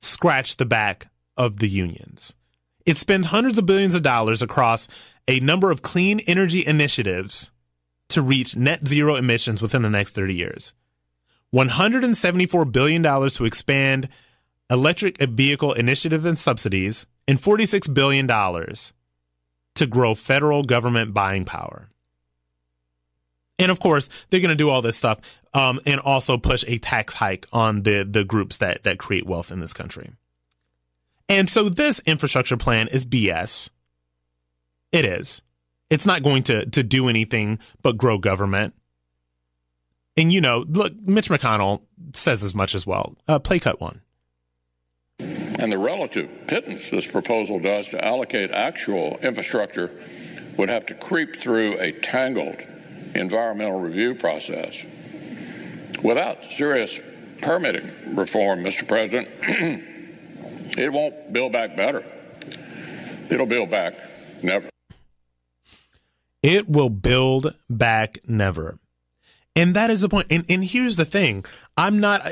scratch 0.00 0.56
the 0.56 0.66
back 0.66 1.08
of 1.36 1.58
the 1.58 1.68
unions. 1.68 2.34
It 2.86 2.96
spends 2.96 3.28
hundreds 3.28 3.58
of 3.58 3.66
billions 3.66 3.94
of 3.94 4.02
dollars 4.02 4.42
across 4.42 4.88
a 5.28 5.40
number 5.40 5.70
of 5.70 5.82
clean 5.82 6.20
energy 6.20 6.66
initiatives 6.66 7.50
to 8.08 8.22
reach 8.22 8.56
net 8.56 8.88
zero 8.88 9.16
emissions 9.16 9.62
within 9.62 9.82
the 9.82 9.90
next 9.90 10.14
30 10.14 10.34
years. 10.34 10.74
$174 11.54 12.72
billion 12.72 13.02
to 13.02 13.44
expand 13.44 14.08
electric 14.70 15.18
vehicle 15.18 15.72
initiative 15.72 16.24
and 16.24 16.38
subsidies, 16.38 17.06
and 17.26 17.38
$46 17.38 17.92
billion 17.92 18.26
to 18.26 19.86
grow 19.86 20.14
federal 20.14 20.62
government 20.62 21.12
buying 21.14 21.44
power. 21.44 21.88
And 23.58 23.70
of 23.70 23.78
course, 23.78 24.08
they're 24.30 24.40
going 24.40 24.50
to 24.50 24.56
do 24.56 24.70
all 24.70 24.80
this 24.80 24.96
stuff 24.96 25.20
um, 25.52 25.80
and 25.84 26.00
also 26.00 26.38
push 26.38 26.64
a 26.66 26.78
tax 26.78 27.14
hike 27.14 27.46
on 27.52 27.82
the, 27.82 28.08
the 28.08 28.24
groups 28.24 28.56
that, 28.56 28.84
that 28.84 28.98
create 28.98 29.26
wealth 29.26 29.52
in 29.52 29.60
this 29.60 29.74
country. 29.74 30.12
And 31.28 31.48
so 31.48 31.68
this 31.68 32.00
infrastructure 32.06 32.56
plan 32.56 32.88
is 32.88 33.04
BS. 33.04 33.70
It 34.92 35.04
is. 35.04 35.42
It's 35.90 36.06
not 36.06 36.22
going 36.22 36.42
to, 36.44 36.66
to 36.66 36.82
do 36.82 37.08
anything 37.08 37.58
but 37.82 37.98
grow 37.98 38.18
government. 38.18 38.74
And, 40.16 40.32
you 40.32 40.40
know, 40.40 40.64
look, 40.68 40.94
Mitch 41.00 41.28
McConnell 41.28 41.82
says 42.14 42.42
as 42.42 42.54
much 42.54 42.74
as 42.74 42.86
well. 42.86 43.16
Uh, 43.28 43.38
play 43.38 43.58
cut 43.58 43.80
one. 43.80 44.00
And 45.58 45.70
the 45.70 45.78
relative 45.78 46.28
pittance 46.46 46.90
this 46.90 47.10
proposal 47.10 47.58
does 47.58 47.90
to 47.90 48.04
allocate 48.04 48.50
actual 48.50 49.18
infrastructure 49.22 49.90
would 50.56 50.68
have 50.68 50.86
to 50.86 50.94
creep 50.94 51.36
through 51.36 51.78
a 51.78 51.92
tangled 51.92 52.62
environmental 53.14 53.80
review 53.80 54.14
process. 54.14 54.84
Without 56.02 56.44
serious 56.44 57.00
permitting 57.42 57.90
reform, 58.14 58.62
Mr. 58.62 58.86
President, 58.86 59.28
it 60.78 60.92
won't 60.92 61.32
build 61.32 61.52
back 61.52 61.76
better. 61.76 62.04
It'll 63.30 63.46
build 63.46 63.70
back 63.70 63.94
never. 64.42 64.68
It 66.42 66.68
will 66.68 66.90
build 66.90 67.54
back 67.68 68.18
never. 68.26 68.78
And 69.56 69.74
that 69.74 69.90
is 69.90 70.00
the 70.00 70.08
point. 70.08 70.28
And, 70.30 70.44
and 70.48 70.64
here's 70.64 70.96
the 70.96 71.04
thing 71.04 71.44
I'm 71.80 71.98
not. 71.98 72.26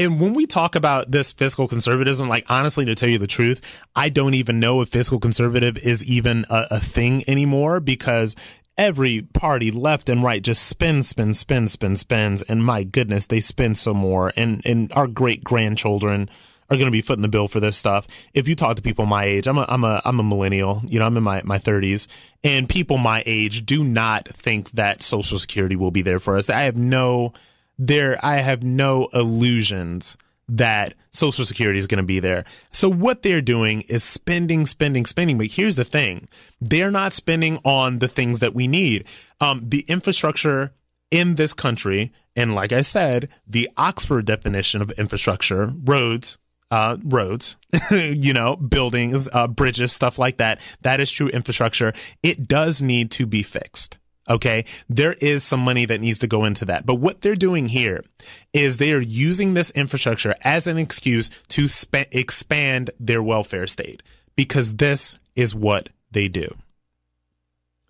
And 0.00 0.20
when 0.20 0.32
we 0.32 0.46
talk 0.46 0.76
about 0.76 1.10
this 1.10 1.32
fiscal 1.32 1.66
conservatism, 1.66 2.28
like 2.28 2.46
honestly, 2.48 2.84
to 2.84 2.94
tell 2.94 3.08
you 3.08 3.18
the 3.18 3.26
truth, 3.26 3.82
I 3.96 4.10
don't 4.10 4.34
even 4.34 4.60
know 4.60 4.80
if 4.80 4.90
fiscal 4.90 5.18
conservative 5.18 5.76
is 5.76 6.04
even 6.04 6.46
a, 6.48 6.66
a 6.70 6.78
thing 6.78 7.24
anymore 7.26 7.80
because 7.80 8.36
every 8.76 9.22
party 9.22 9.72
left 9.72 10.08
and 10.08 10.22
right 10.22 10.40
just 10.40 10.68
spins, 10.68 11.08
spins, 11.08 11.40
spins, 11.40 11.72
spins, 11.72 11.98
spins. 11.98 12.42
And 12.42 12.64
my 12.64 12.84
goodness, 12.84 13.26
they 13.26 13.40
spend 13.40 13.76
some 13.76 13.96
more. 13.96 14.32
And, 14.36 14.62
and 14.64 14.92
our 14.92 15.08
great 15.08 15.42
grandchildren 15.42 16.30
are 16.70 16.76
going 16.76 16.86
to 16.86 16.92
be 16.92 17.00
footing 17.00 17.22
the 17.22 17.28
bill 17.28 17.48
for 17.48 17.58
this 17.58 17.76
stuff. 17.76 18.06
If 18.34 18.46
you 18.46 18.54
talk 18.54 18.76
to 18.76 18.82
people 18.82 19.04
my 19.04 19.24
age, 19.24 19.48
I'm 19.48 19.58
a, 19.58 19.66
I'm 19.68 19.82
a, 19.82 20.00
I'm 20.04 20.20
a 20.20 20.22
millennial, 20.22 20.80
you 20.86 21.00
know, 21.00 21.06
I'm 21.06 21.16
in 21.16 21.24
my, 21.24 21.42
my 21.44 21.58
thirties 21.58 22.06
and 22.44 22.68
people 22.68 22.98
my 22.98 23.24
age 23.26 23.66
do 23.66 23.82
not 23.82 24.28
think 24.28 24.70
that 24.72 25.02
social 25.02 25.40
security 25.40 25.74
will 25.74 25.90
be 25.90 26.02
there 26.02 26.20
for 26.20 26.36
us. 26.36 26.48
I 26.48 26.60
have 26.60 26.76
no, 26.76 27.32
there, 27.78 28.18
I 28.22 28.36
have 28.36 28.62
no 28.62 29.08
illusions 29.12 30.16
that 30.48 30.94
social 31.12 31.44
security 31.44 31.78
is 31.78 31.86
going 31.86 32.02
to 32.02 32.06
be 32.06 32.20
there. 32.20 32.44
So 32.72 32.88
what 32.88 33.22
they're 33.22 33.42
doing 33.42 33.82
is 33.82 34.02
spending, 34.02 34.66
spending, 34.66 35.04
spending. 35.04 35.36
But 35.36 35.48
here's 35.48 35.76
the 35.76 35.84
thing. 35.84 36.28
They're 36.60 36.90
not 36.90 37.12
spending 37.12 37.58
on 37.64 37.98
the 37.98 38.08
things 38.08 38.40
that 38.40 38.54
we 38.54 38.66
need. 38.66 39.04
Um, 39.40 39.62
the 39.68 39.84
infrastructure 39.88 40.72
in 41.10 41.34
this 41.34 41.54
country, 41.54 42.12
and 42.34 42.54
like 42.54 42.72
I 42.72 42.80
said, 42.80 43.28
the 43.46 43.68
Oxford 43.76 44.24
definition 44.24 44.80
of 44.80 44.90
infrastructure, 44.92 45.72
roads, 45.84 46.38
uh, 46.70 46.96
roads, 47.04 47.56
you 47.90 48.32
know, 48.32 48.56
buildings, 48.56 49.28
uh, 49.32 49.48
bridges, 49.48 49.92
stuff 49.92 50.18
like 50.18 50.38
that. 50.38 50.60
That 50.82 51.00
is 51.00 51.10
true 51.10 51.28
infrastructure. 51.28 51.92
It 52.22 52.48
does 52.48 52.80
need 52.82 53.10
to 53.12 53.26
be 53.26 53.42
fixed. 53.42 53.97
Okay. 54.28 54.64
There 54.88 55.14
is 55.14 55.42
some 55.42 55.60
money 55.60 55.86
that 55.86 56.00
needs 56.00 56.18
to 56.18 56.26
go 56.26 56.44
into 56.44 56.64
that. 56.66 56.84
But 56.84 56.96
what 56.96 57.22
they're 57.22 57.34
doing 57.34 57.68
here 57.68 58.04
is 58.52 58.76
they 58.76 58.92
are 58.92 59.00
using 59.00 59.54
this 59.54 59.70
infrastructure 59.70 60.34
as 60.42 60.66
an 60.66 60.78
excuse 60.78 61.30
to 61.48 61.66
sp- 61.66 62.12
expand 62.12 62.90
their 63.00 63.22
welfare 63.22 63.66
state 63.66 64.02
because 64.36 64.76
this 64.76 65.18
is 65.34 65.54
what 65.54 65.88
they 66.10 66.28
do. 66.28 66.54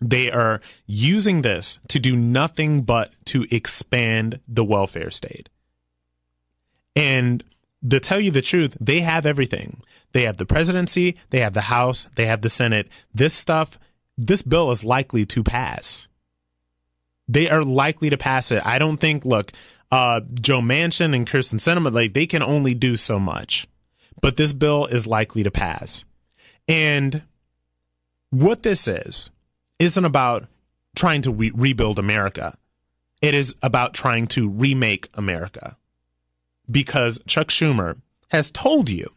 They 0.01 0.31
are 0.31 0.61
using 0.87 1.41
this 1.41 1.79
to 1.89 1.99
do 1.99 2.15
nothing 2.15 2.83
but 2.83 3.11
to 3.25 3.45
expand 3.51 4.39
the 4.47 4.63
welfare 4.63 5.11
state. 5.11 5.49
And 6.95 7.43
to 7.87 7.99
tell 7.99 8.19
you 8.19 8.31
the 8.31 8.41
truth, 8.41 8.77
they 8.79 9.01
have 9.01 9.25
everything. 9.25 9.81
They 10.11 10.23
have 10.23 10.37
the 10.37 10.45
presidency, 10.45 11.17
they 11.29 11.39
have 11.39 11.53
the 11.53 11.61
House, 11.61 12.07
they 12.15 12.25
have 12.25 12.41
the 12.41 12.49
Senate. 12.49 12.87
This 13.13 13.33
stuff, 13.33 13.77
this 14.17 14.41
bill 14.41 14.71
is 14.71 14.83
likely 14.83 15.25
to 15.27 15.43
pass. 15.43 16.08
They 17.29 17.49
are 17.49 17.63
likely 17.63 18.09
to 18.09 18.17
pass 18.17 18.51
it. 18.51 18.61
I 18.65 18.79
don't 18.79 18.97
think, 18.97 19.23
look, 19.25 19.51
uh, 19.91 20.21
Joe 20.33 20.59
Manchin 20.61 21.15
and 21.15 21.27
Kyrsten 21.27 21.59
Sinema, 21.59 21.93
like, 21.93 22.13
they 22.13 22.25
can 22.25 22.41
only 22.41 22.73
do 22.73 22.97
so 22.97 23.19
much. 23.19 23.67
But 24.19 24.35
this 24.35 24.51
bill 24.51 24.87
is 24.87 25.07
likely 25.07 25.43
to 25.43 25.51
pass. 25.51 26.03
And 26.67 27.21
what 28.31 28.63
this 28.63 28.87
is, 28.87 29.29
isn't 29.77 30.03
about 30.05 30.47
trying 30.95 31.21
to 31.21 31.31
re- 31.31 31.51
rebuild 31.55 31.99
America. 31.99 32.57
It 33.21 33.33
is 33.33 33.55
about 33.61 33.93
trying 33.93 34.27
to 34.27 34.49
remake 34.49 35.09
America 35.13 35.77
because 36.69 37.19
Chuck 37.27 37.47
Schumer 37.47 38.01
has 38.29 38.51
told 38.51 38.89
you 38.89 39.07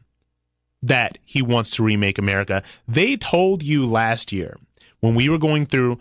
that 0.82 1.18
he 1.24 1.42
wants 1.42 1.70
to 1.70 1.82
remake 1.82 2.18
America. 2.18 2.62
They 2.88 3.16
told 3.16 3.62
you 3.62 3.86
last 3.86 4.32
year 4.32 4.56
when 5.00 5.14
we 5.14 5.28
were 5.28 5.38
going 5.38 5.66
through 5.66 5.98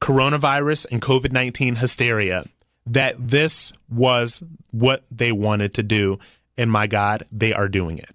coronavirus 0.00 0.86
and 0.90 1.02
COVID 1.02 1.32
19 1.32 1.76
hysteria 1.76 2.44
that 2.86 3.16
this 3.18 3.72
was 3.88 4.42
what 4.70 5.04
they 5.10 5.32
wanted 5.32 5.74
to 5.74 5.82
do. 5.82 6.18
And 6.56 6.70
my 6.70 6.86
God, 6.86 7.24
they 7.30 7.52
are 7.52 7.68
doing 7.68 7.98
it. 7.98 8.10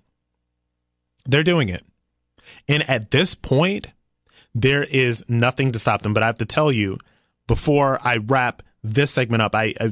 They're 1.26 1.43
doing 1.43 1.69
it. 1.69 1.84
And 2.68 2.88
at 2.89 3.11
this 3.11 3.35
point, 3.35 3.88
there 4.53 4.84
is 4.84 5.23
nothing 5.27 5.72
to 5.72 5.80
stop 5.80 6.01
them. 6.01 6.14
But 6.14 6.23
I 6.23 6.27
have 6.27 6.39
to 6.39 6.45
tell 6.45 6.72
you, 6.72 6.97
before 7.47 7.99
I 8.01 8.18
wrap 8.18 8.64
this 8.84 9.11
segment 9.11 9.41
up. 9.41 9.55
I, 9.55 9.73
I, 9.80 9.91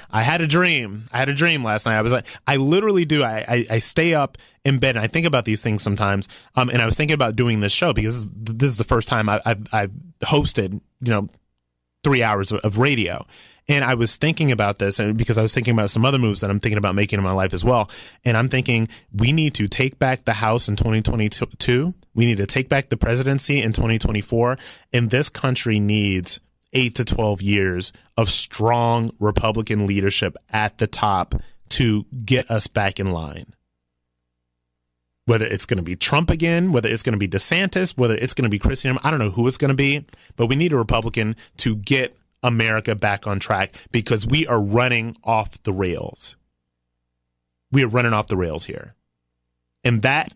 I 0.10 0.22
had 0.22 0.40
a 0.40 0.46
dream. 0.46 1.04
I 1.12 1.18
had 1.18 1.28
a 1.28 1.34
dream 1.34 1.62
last 1.62 1.86
night. 1.86 1.98
I 1.98 2.02
was 2.02 2.12
like, 2.12 2.26
I 2.46 2.56
literally 2.56 3.04
do. 3.04 3.22
I, 3.22 3.44
I, 3.46 3.66
I, 3.70 3.78
stay 3.80 4.14
up 4.14 4.38
in 4.64 4.78
bed 4.78 4.96
and 4.96 5.04
I 5.04 5.08
think 5.08 5.26
about 5.26 5.44
these 5.44 5.62
things 5.62 5.82
sometimes. 5.82 6.28
Um, 6.56 6.70
and 6.70 6.80
I 6.80 6.86
was 6.86 6.96
thinking 6.96 7.14
about 7.14 7.36
doing 7.36 7.60
this 7.60 7.72
show 7.72 7.92
because 7.92 8.28
this 8.30 8.70
is 8.70 8.78
the 8.78 8.84
first 8.84 9.08
time 9.08 9.28
I, 9.28 9.40
I've, 9.44 9.66
I've 9.72 9.92
hosted, 10.22 10.72
you 10.72 11.10
know, 11.10 11.28
three 12.02 12.22
hours 12.22 12.50
of, 12.50 12.60
of 12.60 12.78
radio. 12.78 13.26
And 13.68 13.84
I 13.84 13.94
was 13.94 14.16
thinking 14.16 14.50
about 14.50 14.78
this 14.78 14.98
and 14.98 15.16
because 15.16 15.38
I 15.38 15.42
was 15.42 15.54
thinking 15.54 15.74
about 15.74 15.90
some 15.90 16.04
other 16.04 16.18
moves 16.18 16.40
that 16.40 16.50
I'm 16.50 16.58
thinking 16.58 16.78
about 16.78 16.94
making 16.94 17.18
in 17.18 17.24
my 17.24 17.32
life 17.32 17.52
as 17.52 17.64
well. 17.64 17.90
And 18.24 18.36
I'm 18.36 18.48
thinking 18.48 18.88
we 19.12 19.32
need 19.32 19.54
to 19.56 19.68
take 19.68 19.98
back 19.98 20.24
the 20.24 20.32
House 20.32 20.68
in 20.68 20.76
2022. 20.76 21.94
We 22.14 22.26
need 22.26 22.38
to 22.38 22.46
take 22.46 22.68
back 22.68 22.88
the 22.88 22.96
presidency 22.96 23.62
in 23.62 23.72
2024. 23.72 24.58
And 24.92 25.10
this 25.10 25.28
country 25.28 25.78
needs 25.78 26.40
eight 26.72 26.94
to 26.96 27.04
12 27.04 27.42
years 27.42 27.92
of 28.16 28.30
strong 28.30 29.10
Republican 29.18 29.86
leadership 29.86 30.36
at 30.50 30.78
the 30.78 30.86
top 30.86 31.34
to 31.70 32.04
get 32.24 32.50
us 32.50 32.66
back 32.66 33.00
in 33.00 33.10
line. 33.10 33.54
Whether 35.26 35.46
it's 35.46 35.66
going 35.66 35.78
to 35.78 35.84
be 35.84 35.96
Trump 35.96 36.30
again, 36.30 36.72
whether 36.72 36.88
it's 36.88 37.02
going 37.02 37.12
to 37.12 37.18
be 37.18 37.28
DeSantis, 37.28 37.96
whether 37.96 38.16
it's 38.16 38.34
going 38.34 38.44
to 38.44 38.50
be 38.50 38.58
Christian, 38.58 38.98
I 39.02 39.10
don't 39.10 39.20
know 39.20 39.30
who 39.30 39.46
it's 39.46 39.56
going 39.56 39.70
to 39.70 39.74
be, 39.74 40.04
but 40.36 40.46
we 40.46 40.56
need 40.56 40.72
a 40.72 40.78
Republican 40.78 41.36
to 41.58 41.76
get 41.76 42.16
America 42.42 42.94
back 42.94 43.26
on 43.26 43.38
track 43.38 43.74
because 43.92 44.26
we 44.26 44.46
are 44.46 44.60
running 44.60 45.16
off 45.22 45.62
the 45.62 45.72
rails. 45.72 46.36
We 47.70 47.84
are 47.84 47.88
running 47.88 48.12
off 48.12 48.26
the 48.26 48.36
rails 48.36 48.64
here. 48.64 48.94
And 49.84 50.02
that 50.02 50.32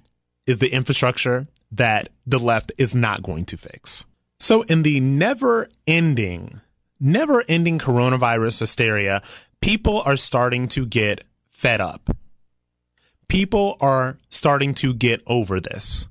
is 0.47 0.59
the 0.59 0.73
infrastructure 0.73 1.49
that 1.73 2.09
the 2.27 2.39
left 2.39 2.73
is 2.79 2.95
not 2.95 3.23
going 3.23 3.45
to 3.47 3.57
fix. 3.57 4.07
So, 4.39 4.63
in 4.63 4.83
the 4.83 5.01
never 5.01 5.69
ending, 5.87 6.61
never 7.01 7.45
ending 7.49 7.79
coronavirus 7.79 8.61
hysteria, 8.61 9.23
people 9.61 10.03
are 10.05 10.17
starting 10.17 10.69
to 10.69 10.87
get 10.87 11.25
fed 11.51 11.81
up. 11.81 12.17
People 13.29 13.77
are 13.81 14.19
starting 14.29 14.75
to 14.75 14.93
get 14.93 15.23
over 15.27 15.61
this, 15.61 16.09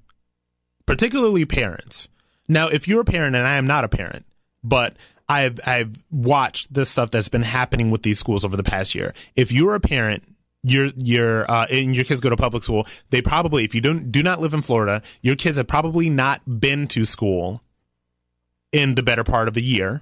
particularly 0.85 1.45
parents. 1.45 2.07
Now, 2.47 2.67
if 2.67 2.87
you're 2.87 3.01
a 3.01 3.05
parent, 3.05 3.35
and 3.35 3.47
I 3.47 3.55
am 3.55 3.67
not 3.67 3.83
a 3.83 3.89
parent, 3.89 4.25
but 4.63 4.95
I've 5.29 5.59
I've 5.65 5.93
watched 6.11 6.73
this 6.73 6.89
stuff 6.89 7.11
that's 7.11 7.29
been 7.29 7.43
happening 7.43 7.91
with 7.91 8.03
these 8.03 8.19
schools 8.19 8.43
over 8.43 8.57
the 8.57 8.63
past 8.63 8.95
year. 8.95 9.13
If 9.35 9.51
you're 9.51 9.75
a 9.75 9.79
parent 9.79 10.23
your 10.63 10.87
your 10.97 11.49
uh, 11.49 11.67
and 11.69 11.95
your 11.95 12.05
kids 12.05 12.21
go 12.21 12.29
to 12.29 12.37
public 12.37 12.63
school, 12.63 12.87
they 13.09 13.21
probably, 13.21 13.63
if 13.63 13.75
you 13.75 13.81
don't 13.81 14.11
do 14.11 14.23
not 14.23 14.39
live 14.39 14.53
in 14.53 14.61
Florida, 14.61 15.01
your 15.21 15.35
kids 15.35 15.57
have 15.57 15.67
probably 15.67 16.09
not 16.09 16.59
been 16.59 16.87
to 16.89 17.05
school 17.05 17.61
in 18.73 18.95
the 18.95 19.03
better 19.03 19.23
part 19.23 19.47
of 19.47 19.55
a 19.55 19.61
year. 19.61 20.01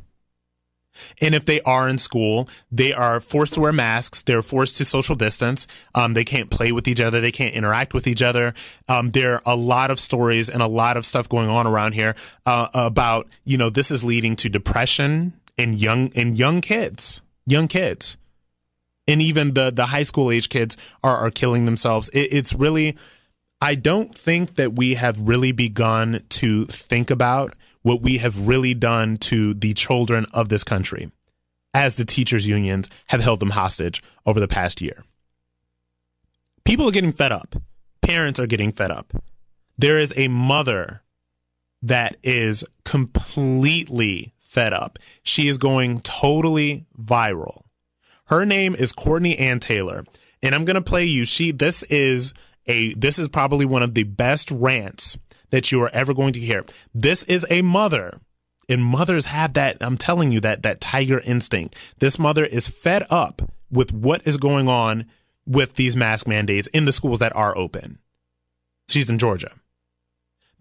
And 1.22 1.35
if 1.35 1.45
they 1.45 1.61
are 1.61 1.88
in 1.88 1.99
school, 1.99 2.49
they 2.72 2.91
are 2.91 3.22
forced 3.22 3.53
to 3.53 3.61
wear 3.61 3.72
masks. 3.72 4.23
They're 4.23 4.41
forced 4.41 4.76
to 4.77 4.85
social 4.85 5.15
distance. 5.15 5.65
Um, 5.95 6.15
they 6.15 6.26
can't 6.26 6.49
play 6.49 6.72
with 6.72 6.88
each 6.88 6.99
other. 6.99 7.22
They 7.22 7.31
can't 7.31 7.56
interact 7.56 7.93
with 7.93 8.07
each 8.07 8.22
other. 8.22 8.53
Um, 8.89 9.11
there 9.11 9.35
are 9.35 9.41
a 9.45 9.56
lot 9.56 9.89
of 9.91 9.99
stories 9.99 10.49
and 10.49 10.61
a 10.61 10.68
lot 10.68 10.98
of 10.98 11.06
stuff 11.06 11.30
going 11.30 11.49
on 11.49 11.68
around 11.68 11.93
here 11.93 12.15
uh, 12.45 12.68
about 12.73 13.27
you 13.45 13.57
know 13.57 13.69
this 13.69 13.91
is 13.91 14.03
leading 14.03 14.35
to 14.38 14.49
depression 14.49 15.34
in 15.57 15.73
young 15.73 16.07
in 16.10 16.35
young 16.35 16.60
kids, 16.60 17.22
young 17.45 17.68
kids 17.68 18.18
and 19.07 19.22
even 19.22 19.53
the 19.53 19.72
the 19.72 19.88
high 19.88 20.03
school 20.03 20.31
age 20.31 20.49
kids 20.49 20.77
are 21.03 21.18
are 21.18 21.31
killing 21.31 21.65
themselves. 21.65 22.10
It, 22.10 22.30
it's 22.31 22.53
really, 22.53 22.98
I 23.60 23.76
don't 23.76 24.14
think 24.14 24.56
that 24.56 24.73
we 24.73 24.95
have 24.95 25.19
really 25.19 25.52
begun 25.52 26.23
to 26.30 26.65
think 26.65 27.11
about 27.11 27.53
what 27.82 28.02
we 28.02 28.18
have 28.20 28.48
really 28.48 28.74
done 28.74 29.18
to 29.18 29.53
the 29.53 29.74
children 29.74 30.26
of 30.34 30.49
this 30.49 30.64
country, 30.64 31.12
as 31.74 31.98
the 31.98 32.06
teachers 32.06 32.48
unions 32.48 32.90
have 33.08 33.22
held 33.22 33.40
them 33.40 33.52
hostage 33.52 34.03
over 34.26 34.40
the 34.40 34.48
past 34.48 34.82
year. 34.82 35.03
People 36.64 36.88
are 36.88 36.91
getting 36.91 37.14
fed 37.14 37.32
up. 37.32 37.56
Parents 38.02 38.40
are 38.40 38.48
getting 38.48 38.72
fed 38.72 38.91
up. 38.91 39.14
There 39.78 39.99
is 39.99 40.14
a 40.16 40.28
mother 40.28 41.02
that 41.82 42.18
is 42.24 42.64
completely 42.86 44.34
fed 44.40 44.74
up. 44.74 44.99
She 45.24 45.48
is 45.48 45.58
going 45.58 46.02
totally 46.02 46.86
viral 46.99 47.64
her 48.32 48.45
name 48.45 48.76
is 48.76 48.94
Courtney 48.94 49.38
Ann 49.38 49.60
Taylor, 49.60 50.06
and 50.41 50.56
I'm 50.56 50.64
gonna 50.64 50.82
play 50.82 51.03
you. 51.03 51.26
She 51.26 51.52
this 51.52 51.84
is 51.84 52.34
a 52.66 52.94
this 52.94 53.20
is 53.20 53.28
probably 53.28 53.66
one 53.66 53.84
of 53.84 53.94
the 53.94 54.03
best 54.03 54.49
rants 54.52 55.18
that 55.52 55.72
you 55.72 55.82
are 55.82 55.91
ever 55.94 56.14
going 56.14 56.34
to 56.34 56.40
hear. 56.40 56.65
This 56.94 57.23
is 57.26 57.45
a 57.49 57.61
mother 57.61 58.19
and 58.72 58.84
mothers 58.84 59.26
have 59.26 59.53
that 59.53 59.78
i'm 59.82 59.98
telling 59.98 60.32
you 60.32 60.40
that 60.40 60.64
that 60.64 60.82
tiger 60.82 61.19
instinct. 61.26 61.76
This 61.99 62.18
mother 62.18 62.45
is 62.45 62.68
fed 62.68 63.06
up 63.10 63.41
with 63.69 63.94
what 63.94 64.26
is 64.26 64.38
going 64.38 64.68
on 64.68 65.06
with 65.45 65.76
these 65.76 65.95
mask 65.95 66.28
mandates 66.28 66.68
in 66.68 66.86
the 66.86 66.91
schools 66.91 67.19
that 67.19 67.36
are 67.36 67.57
open. 67.57 67.99
She's 68.88 69.10
in 69.10 69.19
georgia. 69.19 69.52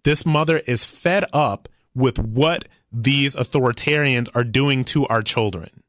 This 0.02 0.26
mother 0.26 0.58
is 0.66 0.84
fed 0.84 1.24
up 1.32 1.68
with 1.94 2.18
what 2.18 2.66
these 2.92 3.36
authoritarians 3.36 4.28
are 4.34 4.44
doing 4.44 4.84
to 4.86 5.06
our 5.06 5.22
children. 5.22 5.82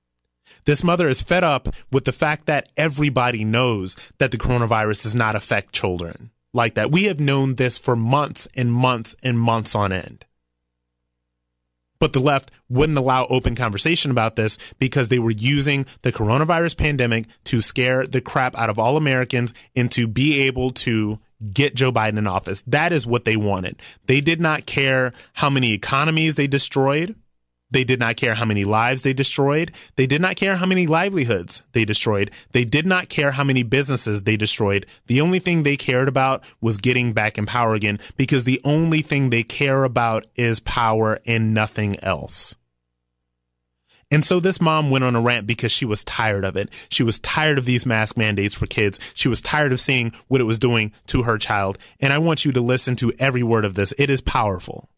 This 0.66 0.84
mother 0.84 1.10
is 1.10 1.22
fed 1.22 1.44
up 1.44 1.70
with 1.92 2.06
the 2.06 2.12
fact 2.12 2.46
that 2.46 2.70
everybody 2.78 3.44
knows 3.44 3.96
that 4.20 4.32
the 4.32 4.38
coronavirus 4.38 5.04
does 5.04 5.16
not 5.16 5.36
affect 5.36 5.74
children 5.74 6.30
like 6.54 6.76
that. 6.76 6.92
We 6.92 7.06
have 7.06 7.20
known 7.20 7.56
this 7.56 7.78
for 7.78 7.96
months 7.96 8.48
and 8.56 8.72
months 8.72 9.16
and 9.24 9.40
months 9.40 9.76
on 9.76 9.92
end. 9.92 10.26
But 12.00 12.14
the 12.14 12.20
left 12.20 12.50
wouldn't 12.68 12.98
allow 12.98 13.28
open 13.28 13.54
conversation 13.54 14.10
about 14.10 14.36
this 14.36 14.58
because 14.80 15.10
they 15.10 15.20
were 15.20 15.30
using 15.30 15.86
the 16.02 16.12
coronavirus 16.12 16.76
pandemic 16.76 17.26
to 17.46 17.62
scare 17.62 18.08
the 18.08 18.22
crap 18.22 18.58
out 18.58 18.72
of 18.72 18.80
all 18.80 18.98
Americans 18.98 19.54
and 19.76 19.92
to 19.92 20.08
be 20.08 20.40
able 20.42 20.72
to 20.72 21.20
get 21.54 21.76
Joe 21.76 21.92
Biden 21.92 22.18
in 22.18 22.26
office. 22.26 22.64
That 22.66 22.92
is 22.92 23.06
what 23.06 23.26
they 23.26 23.36
wanted. 23.36 23.80
They 24.08 24.20
did 24.20 24.42
not 24.42 24.66
care 24.66 25.14
how 25.34 25.52
many 25.52 25.74
economies 25.74 26.38
they 26.38 26.48
destroyed. 26.48 27.16
They 27.72 27.84
did 27.84 28.00
not 28.00 28.18
care 28.18 28.36
how 28.36 28.46
many 28.46 28.66
lives 28.66 29.02
they 29.02 29.14
destroyed. 29.14 29.72
They 29.96 30.06
did 30.06 30.22
not 30.22 30.36
care 30.36 30.58
how 30.58 30.66
many 30.66 30.88
livelihoods 30.88 31.64
they 31.72 31.86
destroyed. 31.86 32.32
They 32.52 32.66
did 32.66 32.86
not 32.86 33.10
care 33.10 33.32
how 33.32 33.44
many 33.44 33.64
businesses 33.64 34.24
they 34.24 34.38
destroyed. 34.38 34.86
The 35.08 35.22
only 35.22 35.40
thing 35.40 35.64
they 35.64 35.78
cared 35.78 36.08
about 36.08 36.44
was 36.60 36.78
getting 36.78 37.14
back 37.14 37.38
in 37.38 37.46
power 37.46 37.74
again 37.74 38.00
because 38.18 38.44
the 38.44 38.62
only 38.64 39.02
thing 39.02 39.30
they 39.30 39.44
care 39.44 39.84
about 39.86 40.26
is 40.36 40.60
power 40.60 41.20
and 41.26 41.54
nothing 41.54 41.98
else. 42.04 42.56
And 44.12 44.26
so 44.26 44.42
this 44.42 44.60
mom 44.60 44.90
went 44.90 45.06
on 45.06 45.16
a 45.16 45.22
rant 45.22 45.48
because 45.48 45.72
she 45.72 45.86
was 45.86 46.04
tired 46.04 46.44
of 46.44 46.58
it. 46.58 46.70
She 46.90 47.02
was 47.02 47.18
tired 47.20 47.58
of 47.58 47.64
these 47.64 47.86
mask 47.86 48.18
mandates 48.18 48.54
for 48.54 48.68
kids. 48.68 49.00
She 49.14 49.30
was 49.30 49.40
tired 49.40 49.72
of 49.72 49.80
seeing 49.80 50.12
what 50.28 50.42
it 50.42 50.46
was 50.46 50.60
doing 50.60 50.92
to 51.08 51.24
her 51.24 51.38
child. 51.38 51.78
And 52.02 52.12
I 52.12 52.18
want 52.18 52.44
you 52.44 52.52
to 52.52 52.60
listen 52.60 52.98
to 52.98 53.14
every 53.18 53.42
word 53.42 53.64
of 53.64 53.76
this. 53.76 53.94
It 53.98 54.10
is 54.10 54.20
powerful. 54.20 54.90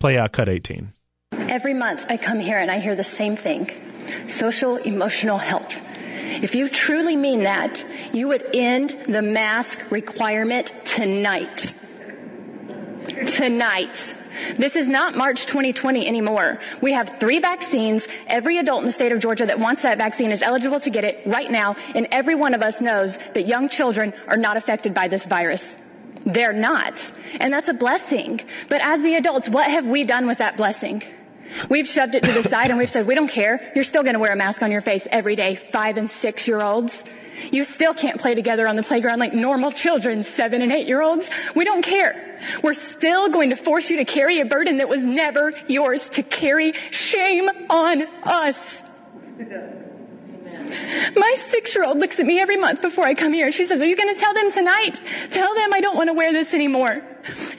Play 0.00 0.16
out 0.16 0.32
cut 0.32 0.48
18. 0.48 0.92
Every 1.32 1.74
month 1.74 2.06
I 2.08 2.16
come 2.16 2.38
here 2.38 2.58
and 2.58 2.70
I 2.70 2.78
hear 2.78 2.94
the 2.94 3.04
same 3.04 3.36
thing 3.36 3.68
social 4.26 4.76
emotional 4.76 5.38
health. 5.38 5.84
If 6.42 6.54
you 6.54 6.68
truly 6.68 7.16
mean 7.16 7.42
that, 7.42 7.84
you 8.12 8.28
would 8.28 8.44
end 8.54 8.90
the 9.08 9.22
mask 9.22 9.90
requirement 9.90 10.72
tonight. 10.84 11.72
Tonight. 13.26 14.14
This 14.56 14.76
is 14.76 14.88
not 14.88 15.16
March 15.16 15.46
2020 15.46 16.06
anymore. 16.06 16.60
We 16.80 16.92
have 16.92 17.18
three 17.18 17.40
vaccines. 17.40 18.06
Every 18.28 18.58
adult 18.58 18.80
in 18.80 18.86
the 18.86 18.92
state 18.92 19.10
of 19.10 19.18
Georgia 19.18 19.46
that 19.46 19.58
wants 19.58 19.82
that 19.82 19.98
vaccine 19.98 20.30
is 20.30 20.42
eligible 20.42 20.78
to 20.80 20.90
get 20.90 21.04
it 21.04 21.26
right 21.26 21.50
now, 21.50 21.74
and 21.94 22.06
every 22.12 22.36
one 22.36 22.54
of 22.54 22.62
us 22.62 22.80
knows 22.80 23.16
that 23.16 23.48
young 23.48 23.68
children 23.68 24.14
are 24.28 24.36
not 24.36 24.56
affected 24.56 24.94
by 24.94 25.08
this 25.08 25.26
virus. 25.26 25.76
They're 26.24 26.52
not. 26.52 27.12
And 27.40 27.52
that's 27.52 27.68
a 27.68 27.74
blessing. 27.74 28.40
But 28.68 28.84
as 28.84 29.02
the 29.02 29.14
adults, 29.14 29.48
what 29.48 29.70
have 29.70 29.86
we 29.86 30.04
done 30.04 30.26
with 30.26 30.38
that 30.38 30.56
blessing? 30.56 31.02
We've 31.70 31.86
shoved 31.86 32.14
it 32.14 32.22
to 32.24 32.32
the 32.32 32.42
side 32.42 32.70
and 32.70 32.78
we've 32.78 32.90
said, 32.90 33.06
we 33.06 33.14
don't 33.14 33.30
care. 33.30 33.72
You're 33.74 33.84
still 33.84 34.02
going 34.02 34.14
to 34.14 34.20
wear 34.20 34.32
a 34.32 34.36
mask 34.36 34.62
on 34.62 34.70
your 34.70 34.80
face 34.80 35.08
every 35.10 35.34
day, 35.36 35.54
five 35.54 35.96
and 35.96 36.08
six 36.10 36.46
year 36.46 36.60
olds. 36.60 37.04
You 37.50 37.64
still 37.64 37.94
can't 37.94 38.20
play 38.20 38.34
together 38.34 38.68
on 38.68 38.76
the 38.76 38.82
playground 38.82 39.18
like 39.18 39.32
normal 39.32 39.70
children, 39.70 40.22
seven 40.22 40.60
and 40.60 40.72
eight 40.72 40.86
year 40.86 41.00
olds. 41.00 41.30
We 41.54 41.64
don't 41.64 41.82
care. 41.82 42.38
We're 42.62 42.74
still 42.74 43.30
going 43.30 43.50
to 43.50 43.56
force 43.56 43.90
you 43.90 43.98
to 43.98 44.04
carry 44.04 44.40
a 44.40 44.44
burden 44.44 44.78
that 44.78 44.88
was 44.88 45.06
never 45.06 45.52
yours 45.66 46.08
to 46.10 46.22
carry. 46.22 46.72
Shame 46.72 47.48
on 47.70 48.06
us. 48.24 48.84
My 51.16 51.34
six 51.36 51.74
year 51.74 51.84
old 51.84 51.98
looks 51.98 52.20
at 52.20 52.26
me 52.26 52.40
every 52.40 52.56
month 52.56 52.82
before 52.82 53.06
I 53.06 53.14
come 53.14 53.32
here 53.32 53.46
and 53.46 53.54
she 53.54 53.64
says, 53.64 53.80
Are 53.80 53.86
you 53.86 53.96
going 53.96 54.12
to 54.14 54.20
tell 54.20 54.34
them 54.34 54.50
tonight? 54.50 55.00
Tell 55.30 55.54
them 55.54 55.72
I 55.72 55.80
don't 55.80 55.96
want 55.96 56.08
to 56.08 56.14
wear 56.14 56.32
this 56.32 56.54
anymore. 56.54 57.02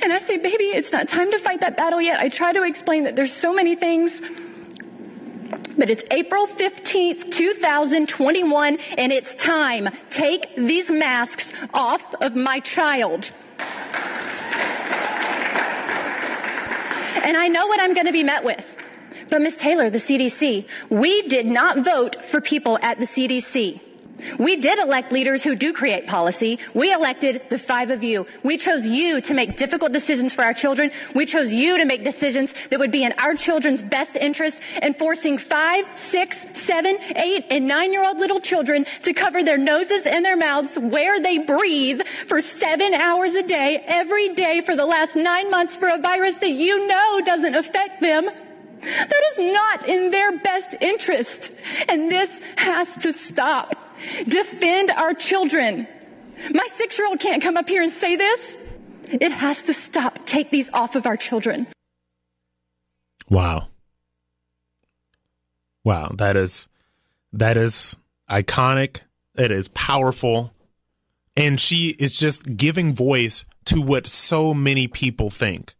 And 0.01 0.13
I 0.13 0.19
say, 0.19 0.37
Baby, 0.37 0.65
it's 0.65 0.91
not 0.91 1.07
time 1.07 1.31
to 1.31 1.39
fight 1.39 1.61
that 1.61 1.77
battle 1.77 2.01
yet. 2.01 2.19
I 2.19 2.29
try 2.29 2.53
to 2.53 2.63
explain 2.63 3.03
that 3.03 3.15
there's 3.15 3.33
so 3.33 3.53
many 3.53 3.75
things. 3.75 4.21
But 5.77 5.89
it's 5.89 6.03
April 6.11 6.45
15th, 6.45 7.31
2021, 7.31 8.77
and 8.97 9.11
it's 9.13 9.33
time. 9.35 9.87
Take 10.09 10.55
these 10.55 10.91
masks 10.91 11.53
off 11.73 12.13
of 12.15 12.35
my 12.35 12.59
child. 12.59 13.31
And 17.23 17.37
I 17.37 17.47
know 17.47 17.67
what 17.67 17.81
I'm 17.81 17.93
going 17.93 18.07
to 18.07 18.11
be 18.11 18.23
met 18.23 18.43
with. 18.43 18.78
But 19.29 19.41
Ms. 19.41 19.57
Taylor, 19.57 19.89
the 19.89 19.97
CDC, 19.97 20.65
we 20.89 21.21
did 21.23 21.45
not 21.45 21.79
vote 21.79 22.23
for 22.23 22.41
people 22.41 22.79
at 22.81 22.99
the 22.99 23.05
CDC. 23.05 23.81
We 24.37 24.57
did 24.57 24.79
elect 24.79 25.11
leaders 25.11 25.43
who 25.43 25.55
do 25.55 25.73
create 25.73 26.07
policy. 26.07 26.59
We 26.73 26.91
elected 26.91 27.41
the 27.49 27.57
five 27.57 27.89
of 27.89 28.03
you. 28.03 28.25
We 28.43 28.57
chose 28.57 28.87
you 28.87 29.21
to 29.21 29.33
make 29.33 29.57
difficult 29.57 29.93
decisions 29.93 30.33
for 30.33 30.43
our 30.43 30.53
children. 30.53 30.91
We 31.15 31.25
chose 31.25 31.53
you 31.53 31.77
to 31.77 31.85
make 31.85 32.03
decisions 32.03 32.53
that 32.69 32.79
would 32.79 32.91
be 32.91 33.03
in 33.03 33.13
our 33.19 33.33
children's 33.35 33.81
best 33.81 34.15
interest 34.15 34.59
and 34.81 34.95
forcing 34.97 35.37
five, 35.37 35.89
six, 35.97 36.47
seven, 36.53 36.97
eight, 37.15 37.45
and 37.49 37.67
nine 37.67 37.91
year 37.93 38.03
old 38.03 38.19
little 38.19 38.39
children 38.39 38.85
to 39.03 39.13
cover 39.13 39.43
their 39.43 39.57
noses 39.57 40.05
and 40.05 40.25
their 40.25 40.37
mouths 40.37 40.77
where 40.77 41.19
they 41.19 41.37
breathe 41.39 42.01
for 42.27 42.41
seven 42.41 42.93
hours 42.93 43.35
a 43.35 43.43
day, 43.43 43.83
every 43.87 44.33
day 44.33 44.61
for 44.61 44.75
the 44.75 44.85
last 44.85 45.15
nine 45.15 45.49
months 45.49 45.75
for 45.75 45.87
a 45.87 45.97
virus 45.97 46.37
that 46.39 46.51
you 46.51 46.87
know 46.87 47.21
doesn't 47.21 47.55
affect 47.55 48.01
them. 48.01 48.29
That 48.81 49.21
is 49.31 49.53
not 49.53 49.87
in 49.87 50.11
their 50.11 50.37
best 50.39 50.75
interest. 50.81 51.51
And 51.87 52.09
this 52.09 52.41
has 52.57 52.97
to 52.97 53.13
stop. 53.13 53.75
Defend 54.27 54.91
our 54.91 55.13
children. 55.13 55.87
My 56.53 56.65
six 56.71 56.97
year 56.97 57.07
old 57.07 57.19
can't 57.19 57.41
come 57.43 57.57
up 57.57 57.67
here 57.67 57.81
and 57.81 57.91
say 57.91 58.15
this. 58.15 58.57
It 59.11 59.31
has 59.31 59.63
to 59.63 59.73
stop. 59.73 60.25
Take 60.25 60.51
these 60.51 60.69
off 60.71 60.95
of 60.95 61.05
our 61.05 61.17
children. 61.17 61.67
Wow. 63.29 63.67
Wow. 65.83 66.11
That 66.15 66.35
is, 66.35 66.67
that 67.33 67.57
is 67.57 67.97
iconic. 68.29 69.01
It 69.35 69.51
is 69.51 69.67
powerful. 69.69 70.53
And 71.35 71.59
she 71.59 71.95
is 71.99 72.17
just 72.17 72.57
giving 72.57 72.93
voice 72.93 73.45
to 73.65 73.81
what 73.81 74.07
so 74.07 74.53
many 74.53 74.87
people 74.87 75.29
think 75.29 75.75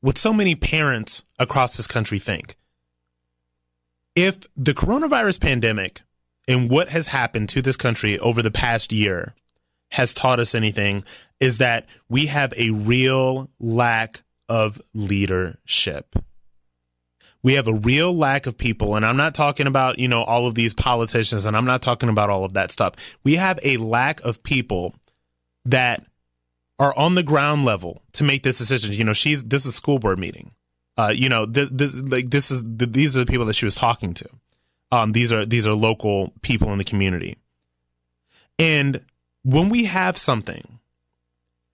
what 0.00 0.18
so 0.18 0.32
many 0.32 0.54
parents 0.54 1.22
across 1.38 1.76
this 1.76 1.86
country 1.86 2.18
think. 2.18 2.56
If 4.16 4.40
the 4.56 4.74
coronavirus 4.74 5.40
pandemic 5.40 6.02
and 6.48 6.70
what 6.70 6.88
has 6.88 7.08
happened 7.08 7.48
to 7.50 7.62
this 7.62 7.76
country 7.76 8.18
over 8.18 8.42
the 8.42 8.50
past 8.50 8.92
year 8.92 9.34
has 9.92 10.14
taught 10.14 10.40
us 10.40 10.54
anything, 10.54 11.04
is 11.38 11.58
that 11.58 11.86
we 12.08 12.26
have 12.26 12.52
a 12.56 12.70
real 12.70 13.50
lack 13.58 14.22
of 14.48 14.80
leadership. 14.94 16.16
We 17.42 17.54
have 17.54 17.68
a 17.68 17.74
real 17.74 18.14
lack 18.14 18.46
of 18.46 18.58
people, 18.58 18.96
and 18.96 19.06
I'm 19.06 19.16
not 19.16 19.34
talking 19.34 19.66
about, 19.66 19.98
you 19.98 20.08
know, 20.08 20.22
all 20.24 20.46
of 20.46 20.54
these 20.54 20.74
politicians, 20.74 21.46
and 21.46 21.56
I'm 21.56 21.64
not 21.64 21.80
talking 21.80 22.10
about 22.10 22.28
all 22.28 22.44
of 22.44 22.52
that 22.52 22.70
stuff. 22.70 23.16
We 23.24 23.36
have 23.36 23.58
a 23.62 23.78
lack 23.78 24.20
of 24.20 24.42
people 24.42 24.94
that 25.64 26.04
are 26.80 26.96
on 26.96 27.14
the 27.14 27.22
ground 27.22 27.64
level 27.64 28.02
to 28.14 28.24
make 28.24 28.42
this 28.42 28.58
decision. 28.58 28.92
You 28.92 29.04
know, 29.04 29.12
she's 29.12 29.44
this 29.44 29.62
is 29.62 29.68
a 29.68 29.72
school 29.72 30.00
board 30.00 30.18
meeting. 30.18 30.50
Uh, 30.96 31.12
you 31.14 31.28
know, 31.28 31.46
this, 31.46 31.68
this 31.70 31.94
like 31.94 32.30
this 32.30 32.50
is 32.50 32.64
the, 32.64 32.86
these 32.86 33.16
are 33.16 33.20
the 33.20 33.30
people 33.30 33.46
that 33.46 33.54
she 33.54 33.66
was 33.66 33.76
talking 33.76 34.14
to. 34.14 34.28
Um, 34.90 35.12
these 35.12 35.30
are 35.30 35.46
these 35.46 35.66
are 35.66 35.74
local 35.74 36.32
people 36.42 36.72
in 36.72 36.78
the 36.78 36.84
community, 36.84 37.36
and 38.58 39.04
when 39.44 39.68
we 39.68 39.84
have 39.84 40.18
something 40.18 40.80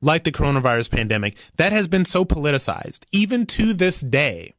like 0.02 0.24
the 0.24 0.32
coronavirus 0.32 0.90
pandemic 0.90 1.36
that 1.56 1.72
has 1.72 1.88
been 1.88 2.04
so 2.04 2.24
politicized, 2.24 3.04
even 3.12 3.46
to 3.46 3.72
this 3.72 4.00
day, 4.00 4.54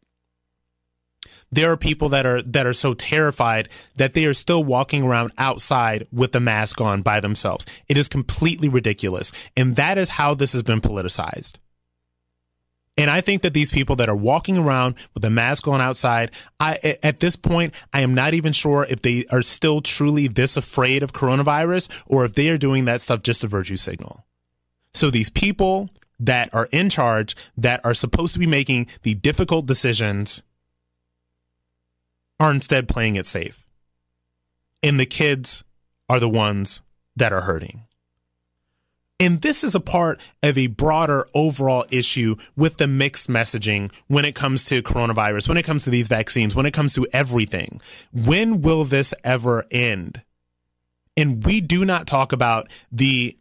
there 1.52 1.72
are 1.72 1.78
people 1.78 2.10
that 2.10 2.26
are 2.26 2.42
that 2.42 2.66
are 2.66 2.74
so 2.74 2.94
terrified 2.94 3.70
that 3.96 4.14
they 4.14 4.26
are 4.26 4.34
still 4.34 4.64
walking 4.64 5.04
around 5.04 5.32
outside 5.38 6.08
with 6.12 6.32
the 6.32 6.40
mask 6.40 6.82
on 6.82 7.02
by 7.02 7.20
themselves. 7.20 7.66
It 7.88 7.98
is 7.98 8.08
completely 8.08 8.70
ridiculous, 8.70 9.32
and 9.56 9.76
that 9.76 9.98
is 9.98 10.10
how 10.10 10.34
this 10.34 10.54
has 10.54 10.64
been 10.64 10.82
politicized. 10.82 11.58
And 13.00 13.12
I 13.12 13.22
think 13.22 13.44
that 13.44 13.54
these 13.54 13.72
people 13.72 13.96
that 13.98 14.10
are 14.10 14.16
walking 14.16 14.58
around 14.58 14.96
with 15.14 15.24
a 15.24 15.30
mask 15.30 15.68
on 15.68 15.80
outside, 15.80 16.32
I 16.60 16.98
at 17.04 17.20
this 17.20 17.36
point, 17.36 17.74
I 17.94 18.02
am 18.02 18.16
not 18.16 18.34
even 18.34 18.54
sure 18.54 18.88
if 18.90 19.02
they 19.02 19.26
are 19.32 19.44
still 19.44 19.82
truly 19.82 20.28
this 20.28 20.58
afraid 20.58 21.04
of 21.04 21.14
coronavirus 21.14 22.04
or 22.08 22.26
if 22.26 22.34
they 22.34 22.50
are 22.50 22.58
doing 22.58 22.86
that 22.86 23.02
stuff 23.02 23.22
just 23.22 23.44
a 23.44 23.48
virtue 23.48 23.78
signal. 23.78 24.26
So 24.94 25.12
these 25.12 25.30
people 25.30 25.92
that 26.20 26.54
are 26.54 26.68
in 26.72 26.90
charge, 26.90 27.36
that 27.56 27.80
are 27.86 27.94
supposed 27.94 28.34
to 28.34 28.40
be 28.40 28.48
making 28.48 28.88
the 29.04 29.14
difficult 29.14 29.68
decisions, 29.68 30.42
are 32.40 32.52
instead 32.52 32.88
playing 32.88 33.16
it 33.16 33.26
safe. 33.26 33.66
And 34.84 35.00
the 35.00 35.06
kids 35.06 35.64
are 36.10 36.20
the 36.20 36.30
ones 36.30 36.82
that 37.16 37.34
are 37.34 37.42
hurting. 37.42 37.84
And 39.20 39.42
this 39.42 39.64
is 39.64 39.74
a 39.74 39.80
part 39.80 40.22
of 40.44 40.58
a 40.58 40.68
broader 40.68 41.26
overall 41.34 41.86
issue 41.90 42.36
with 42.56 42.78
the 42.78 42.86
mixed 42.86 43.28
messaging 43.28 43.92
when 44.08 44.26
it 44.26 44.36
comes 44.36 44.64
to 44.66 44.84
coronavirus, 44.84 45.50
when 45.50 45.58
it 45.58 45.64
comes 45.64 45.84
to 45.86 45.90
these 45.90 46.08
vaccines, 46.08 46.56
when 46.56 46.68
it 46.68 46.74
comes 46.74 46.94
to 46.94 47.08
everything. 47.12 47.82
When 48.14 48.62
will 48.62 48.84
this 48.84 49.16
ever 49.24 49.66
end? 49.72 50.24
And 51.16 51.44
we 51.44 51.62
do 51.62 51.84
not 51.84 52.06
talk 52.06 52.32
about 52.32 52.72
the 52.92 53.36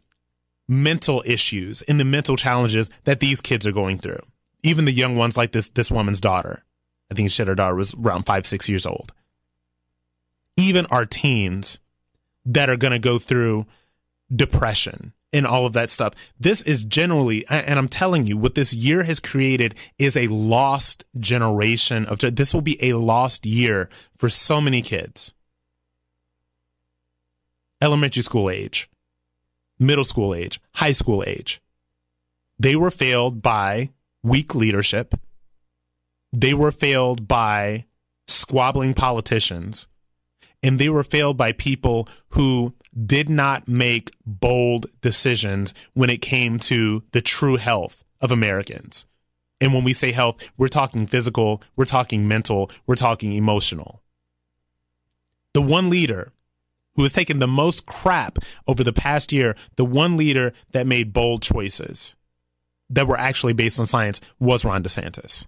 mental 0.67 1.23
issues 1.27 1.83
and 1.83 1.99
the 1.99 2.05
mental 2.05 2.37
challenges 2.37 2.89
that 3.03 3.19
these 3.19 3.39
kids 3.39 3.67
are 3.67 3.71
going 3.71 3.99
through. 3.99 4.19
Even 4.63 4.85
the 4.85 4.91
young 4.91 5.15
ones 5.15 5.37
like 5.37 5.51
this 5.51 5.69
this 5.69 5.91
woman's 5.91 6.19
daughter. 6.19 6.63
I 7.09 7.13
think 7.13 7.29
she 7.29 7.35
said 7.35 7.47
her 7.47 7.55
daughter 7.55 7.75
was 7.75 7.93
around 7.93 8.25
five, 8.25 8.45
six 8.45 8.67
years 8.67 8.85
old. 8.85 9.13
Even 10.55 10.85
our 10.87 11.05
teens 11.05 11.79
that 12.45 12.69
are 12.69 12.77
going 12.77 12.93
to 12.93 12.99
go 12.99 13.19
through 13.19 13.65
depression 14.33 15.13
and 15.33 15.45
all 15.45 15.65
of 15.65 15.73
that 15.73 15.89
stuff. 15.89 16.13
This 16.39 16.61
is 16.63 16.83
generally, 16.83 17.45
and 17.49 17.77
I'm 17.77 17.89
telling 17.89 18.25
you, 18.25 18.37
what 18.37 18.55
this 18.55 18.73
year 18.73 19.03
has 19.03 19.19
created 19.19 19.75
is 19.99 20.15
a 20.15 20.27
lost 20.27 21.03
generation 21.19 22.05
of, 22.05 22.19
this 22.19 22.53
will 22.53 22.61
be 22.61 22.81
a 22.83 22.93
lost 22.93 23.45
year 23.45 23.89
for 24.15 24.29
so 24.29 24.61
many 24.61 24.81
kids. 24.81 25.33
Elementary 27.81 28.23
school 28.23 28.49
age, 28.49 28.89
middle 29.77 30.03
school 30.03 30.33
age, 30.33 30.59
high 30.73 30.93
school 30.93 31.23
age. 31.27 31.61
They 32.57 32.75
were 32.75 32.89
failed 32.89 33.41
by 33.41 33.91
weak 34.23 34.55
leadership 34.55 35.13
they 36.39 36.53
were 36.53 36.71
failed 36.71 37.27
by 37.27 37.85
squabbling 38.27 38.93
politicians 38.93 39.87
and 40.61 40.77
they 40.77 40.89
were 40.89 41.03
failed 41.03 41.35
by 41.35 41.51
people 41.51 42.07
who 42.29 42.75
did 43.05 43.27
not 43.27 43.67
make 43.67 44.11
bold 44.25 44.85
decisions 45.01 45.73
when 45.93 46.09
it 46.09 46.21
came 46.21 46.59
to 46.59 47.03
the 47.11 47.21
true 47.21 47.55
health 47.55 48.03
of 48.21 48.31
Americans. 48.31 49.07
And 49.59 49.73
when 49.73 49.83
we 49.83 49.93
say 49.93 50.11
health, 50.11 50.51
we're 50.57 50.67
talking 50.67 51.07
physical, 51.07 51.63
we're 51.75 51.85
talking 51.85 52.27
mental, 52.27 52.69
we're 52.85 52.95
talking 52.95 53.33
emotional. 53.33 54.03
The 55.53 55.61
one 55.61 55.89
leader 55.89 56.33
who 56.95 57.01
has 57.01 57.13
taken 57.13 57.39
the 57.39 57.47
most 57.47 57.87
crap 57.87 58.39
over 58.67 58.83
the 58.83 58.93
past 58.93 59.31
year, 59.31 59.55
the 59.75 59.85
one 59.85 60.17
leader 60.17 60.53
that 60.71 60.85
made 60.85 61.13
bold 61.13 61.41
choices 61.41 62.15
that 62.91 63.07
were 63.07 63.17
actually 63.17 63.53
based 63.53 63.79
on 63.79 63.87
science 63.87 64.21
was 64.39 64.63
Ron 64.63 64.83
DeSantis. 64.83 65.47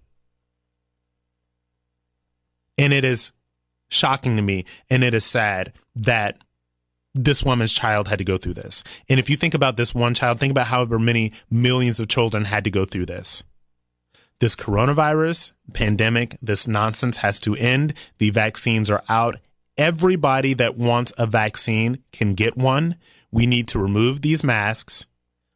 And 2.80 2.94
it 2.94 3.04
is 3.04 3.32
shocking 3.90 4.36
to 4.36 4.42
me 4.42 4.66
and 4.90 5.04
it 5.04 5.14
is 5.14 5.26
sad 5.26 5.74
that 5.96 6.38
this 7.16 7.44
woman's 7.44 7.74
child 7.74 8.08
had 8.08 8.20
to 8.20 8.26
go 8.26 8.38
through 8.38 8.54
this. 8.54 8.84
And 9.10 9.20
if 9.20 9.30
you 9.30 9.36
think 9.36 9.54
about 9.54 9.78
this 9.78 9.94
one 9.94 10.14
child, 10.14 10.40
think 10.40 10.52
about 10.52 10.68
however 10.68 11.00
many 11.00 11.34
millions 11.50 12.00
of 12.00 12.08
children 12.08 12.46
had 12.46 12.64
to 12.64 12.72
go 12.72 12.86
through 12.86 13.08
this. 13.08 13.44
This 14.40 14.56
coronavirus 14.56 15.52
pandemic, 15.74 16.38
this 16.42 16.68
nonsense 16.68 17.18
has 17.18 17.40
to 17.42 17.56
end. 17.56 17.94
The 18.20 18.30
vaccines 18.30 18.90
are 18.90 19.04
out. 19.10 19.38
Everybody 19.78 20.54
that 20.54 20.78
wants 20.78 21.12
a 21.18 21.26
vaccine 21.26 22.04
can 22.12 22.36
get 22.36 22.56
one. 22.56 22.96
We 23.32 23.46
need 23.46 23.68
to 23.70 23.80
remove 23.80 24.22
these 24.22 24.44
masks 24.44 25.06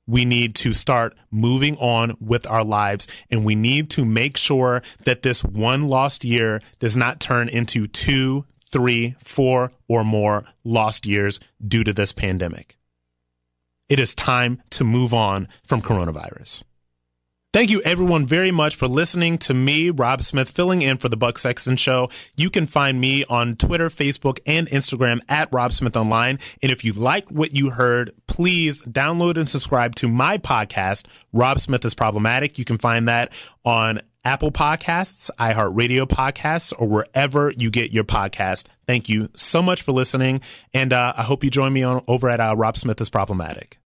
we 0.06 0.26
need 0.26 0.56
to 0.56 0.74
start 0.74 1.18
moving 1.32 1.78
on 1.78 2.16
with 2.20 2.46
our 2.48 2.64
lives 2.64 3.08
and 3.30 3.46
we 3.46 3.56
need 3.56 3.90
to 3.92 4.06
make 4.06 4.38
sure 4.38 4.82
that 5.06 5.22
this 5.22 5.44
one 5.44 5.88
lost 5.88 6.24
year 6.24 6.62
does 6.80 6.98
not 6.98 7.20
turn 7.20 7.50
into 7.50 7.88
two, 7.88 8.46
three, 8.62 9.16
four, 9.20 9.72
or 9.88 10.04
more 10.04 10.44
lost 10.64 11.06
years 11.06 11.40
due 11.66 11.84
to 11.84 11.94
this 11.94 12.12
pandemic. 12.12 12.78
It 13.90 14.00
is 14.00 14.16
time 14.16 14.62
to 14.72 14.84
move 14.84 15.14
on 15.14 15.48
from 15.64 15.82
coronavirus. 15.82 16.64
Thank 17.54 17.70
you 17.70 17.84
everyone 17.84 18.26
very 18.26 18.50
much 18.50 18.76
for 18.76 18.88
listening 18.88 19.38
to 19.38 19.54
me, 19.54 19.92
Rob 19.92 20.24
Smith, 20.24 20.50
filling 20.50 20.82
in 20.82 20.98
for 20.98 21.08
the 21.08 21.16
Buck 21.16 21.38
Sexton 21.38 21.76
Show. 21.76 22.10
You 22.36 22.50
can 22.50 22.66
find 22.66 23.00
me 23.00 23.26
on 23.26 23.58
Twitter, 23.58 23.92
Facebook, 23.92 24.40
and 24.48 24.68
Instagram 24.70 25.22
at 25.30 25.54
Rob 25.54 25.72
Smith 25.72 25.96
Online. 25.96 26.40
And 26.64 26.72
if 26.72 26.84
you 26.84 26.94
like 26.94 27.30
what 27.30 27.54
you 27.54 27.70
heard, 27.70 28.12
please 28.26 28.82
download 28.82 29.38
and 29.38 29.48
subscribe 29.48 29.94
to 29.98 30.08
my 30.08 30.40
podcast, 30.40 31.06
Rob 31.32 31.60
Smith 31.60 31.86
is 31.86 31.94
Problematic. 31.94 32.58
You 32.58 32.66
can 32.66 32.80
find 32.80 33.08
that 33.08 33.32
on 33.64 34.02
Apple 34.26 34.52
Podcasts, 34.52 35.30
iHeartRadio 35.40 36.08
Podcasts, 36.08 36.74
or 36.76 36.88
wherever 36.88 37.54
you 37.56 37.70
get 37.70 37.92
your 37.92 38.04
podcast. 38.04 38.66
Thank 38.88 39.10
you 39.10 39.30
so 39.36 39.62
much 39.62 39.84
for 39.84 39.92
listening. 39.92 40.42
And 40.74 40.92
uh, 40.92 41.14
I 41.16 41.22
hope 41.22 41.44
you 41.44 41.52
join 41.52 41.72
me 41.72 41.84
on 41.84 42.04
over 42.08 42.30
at 42.30 42.40
uh, 42.40 42.56
Rob 42.58 42.78
Smith 42.78 43.00
is 43.00 43.12
Problematic. 43.12 43.78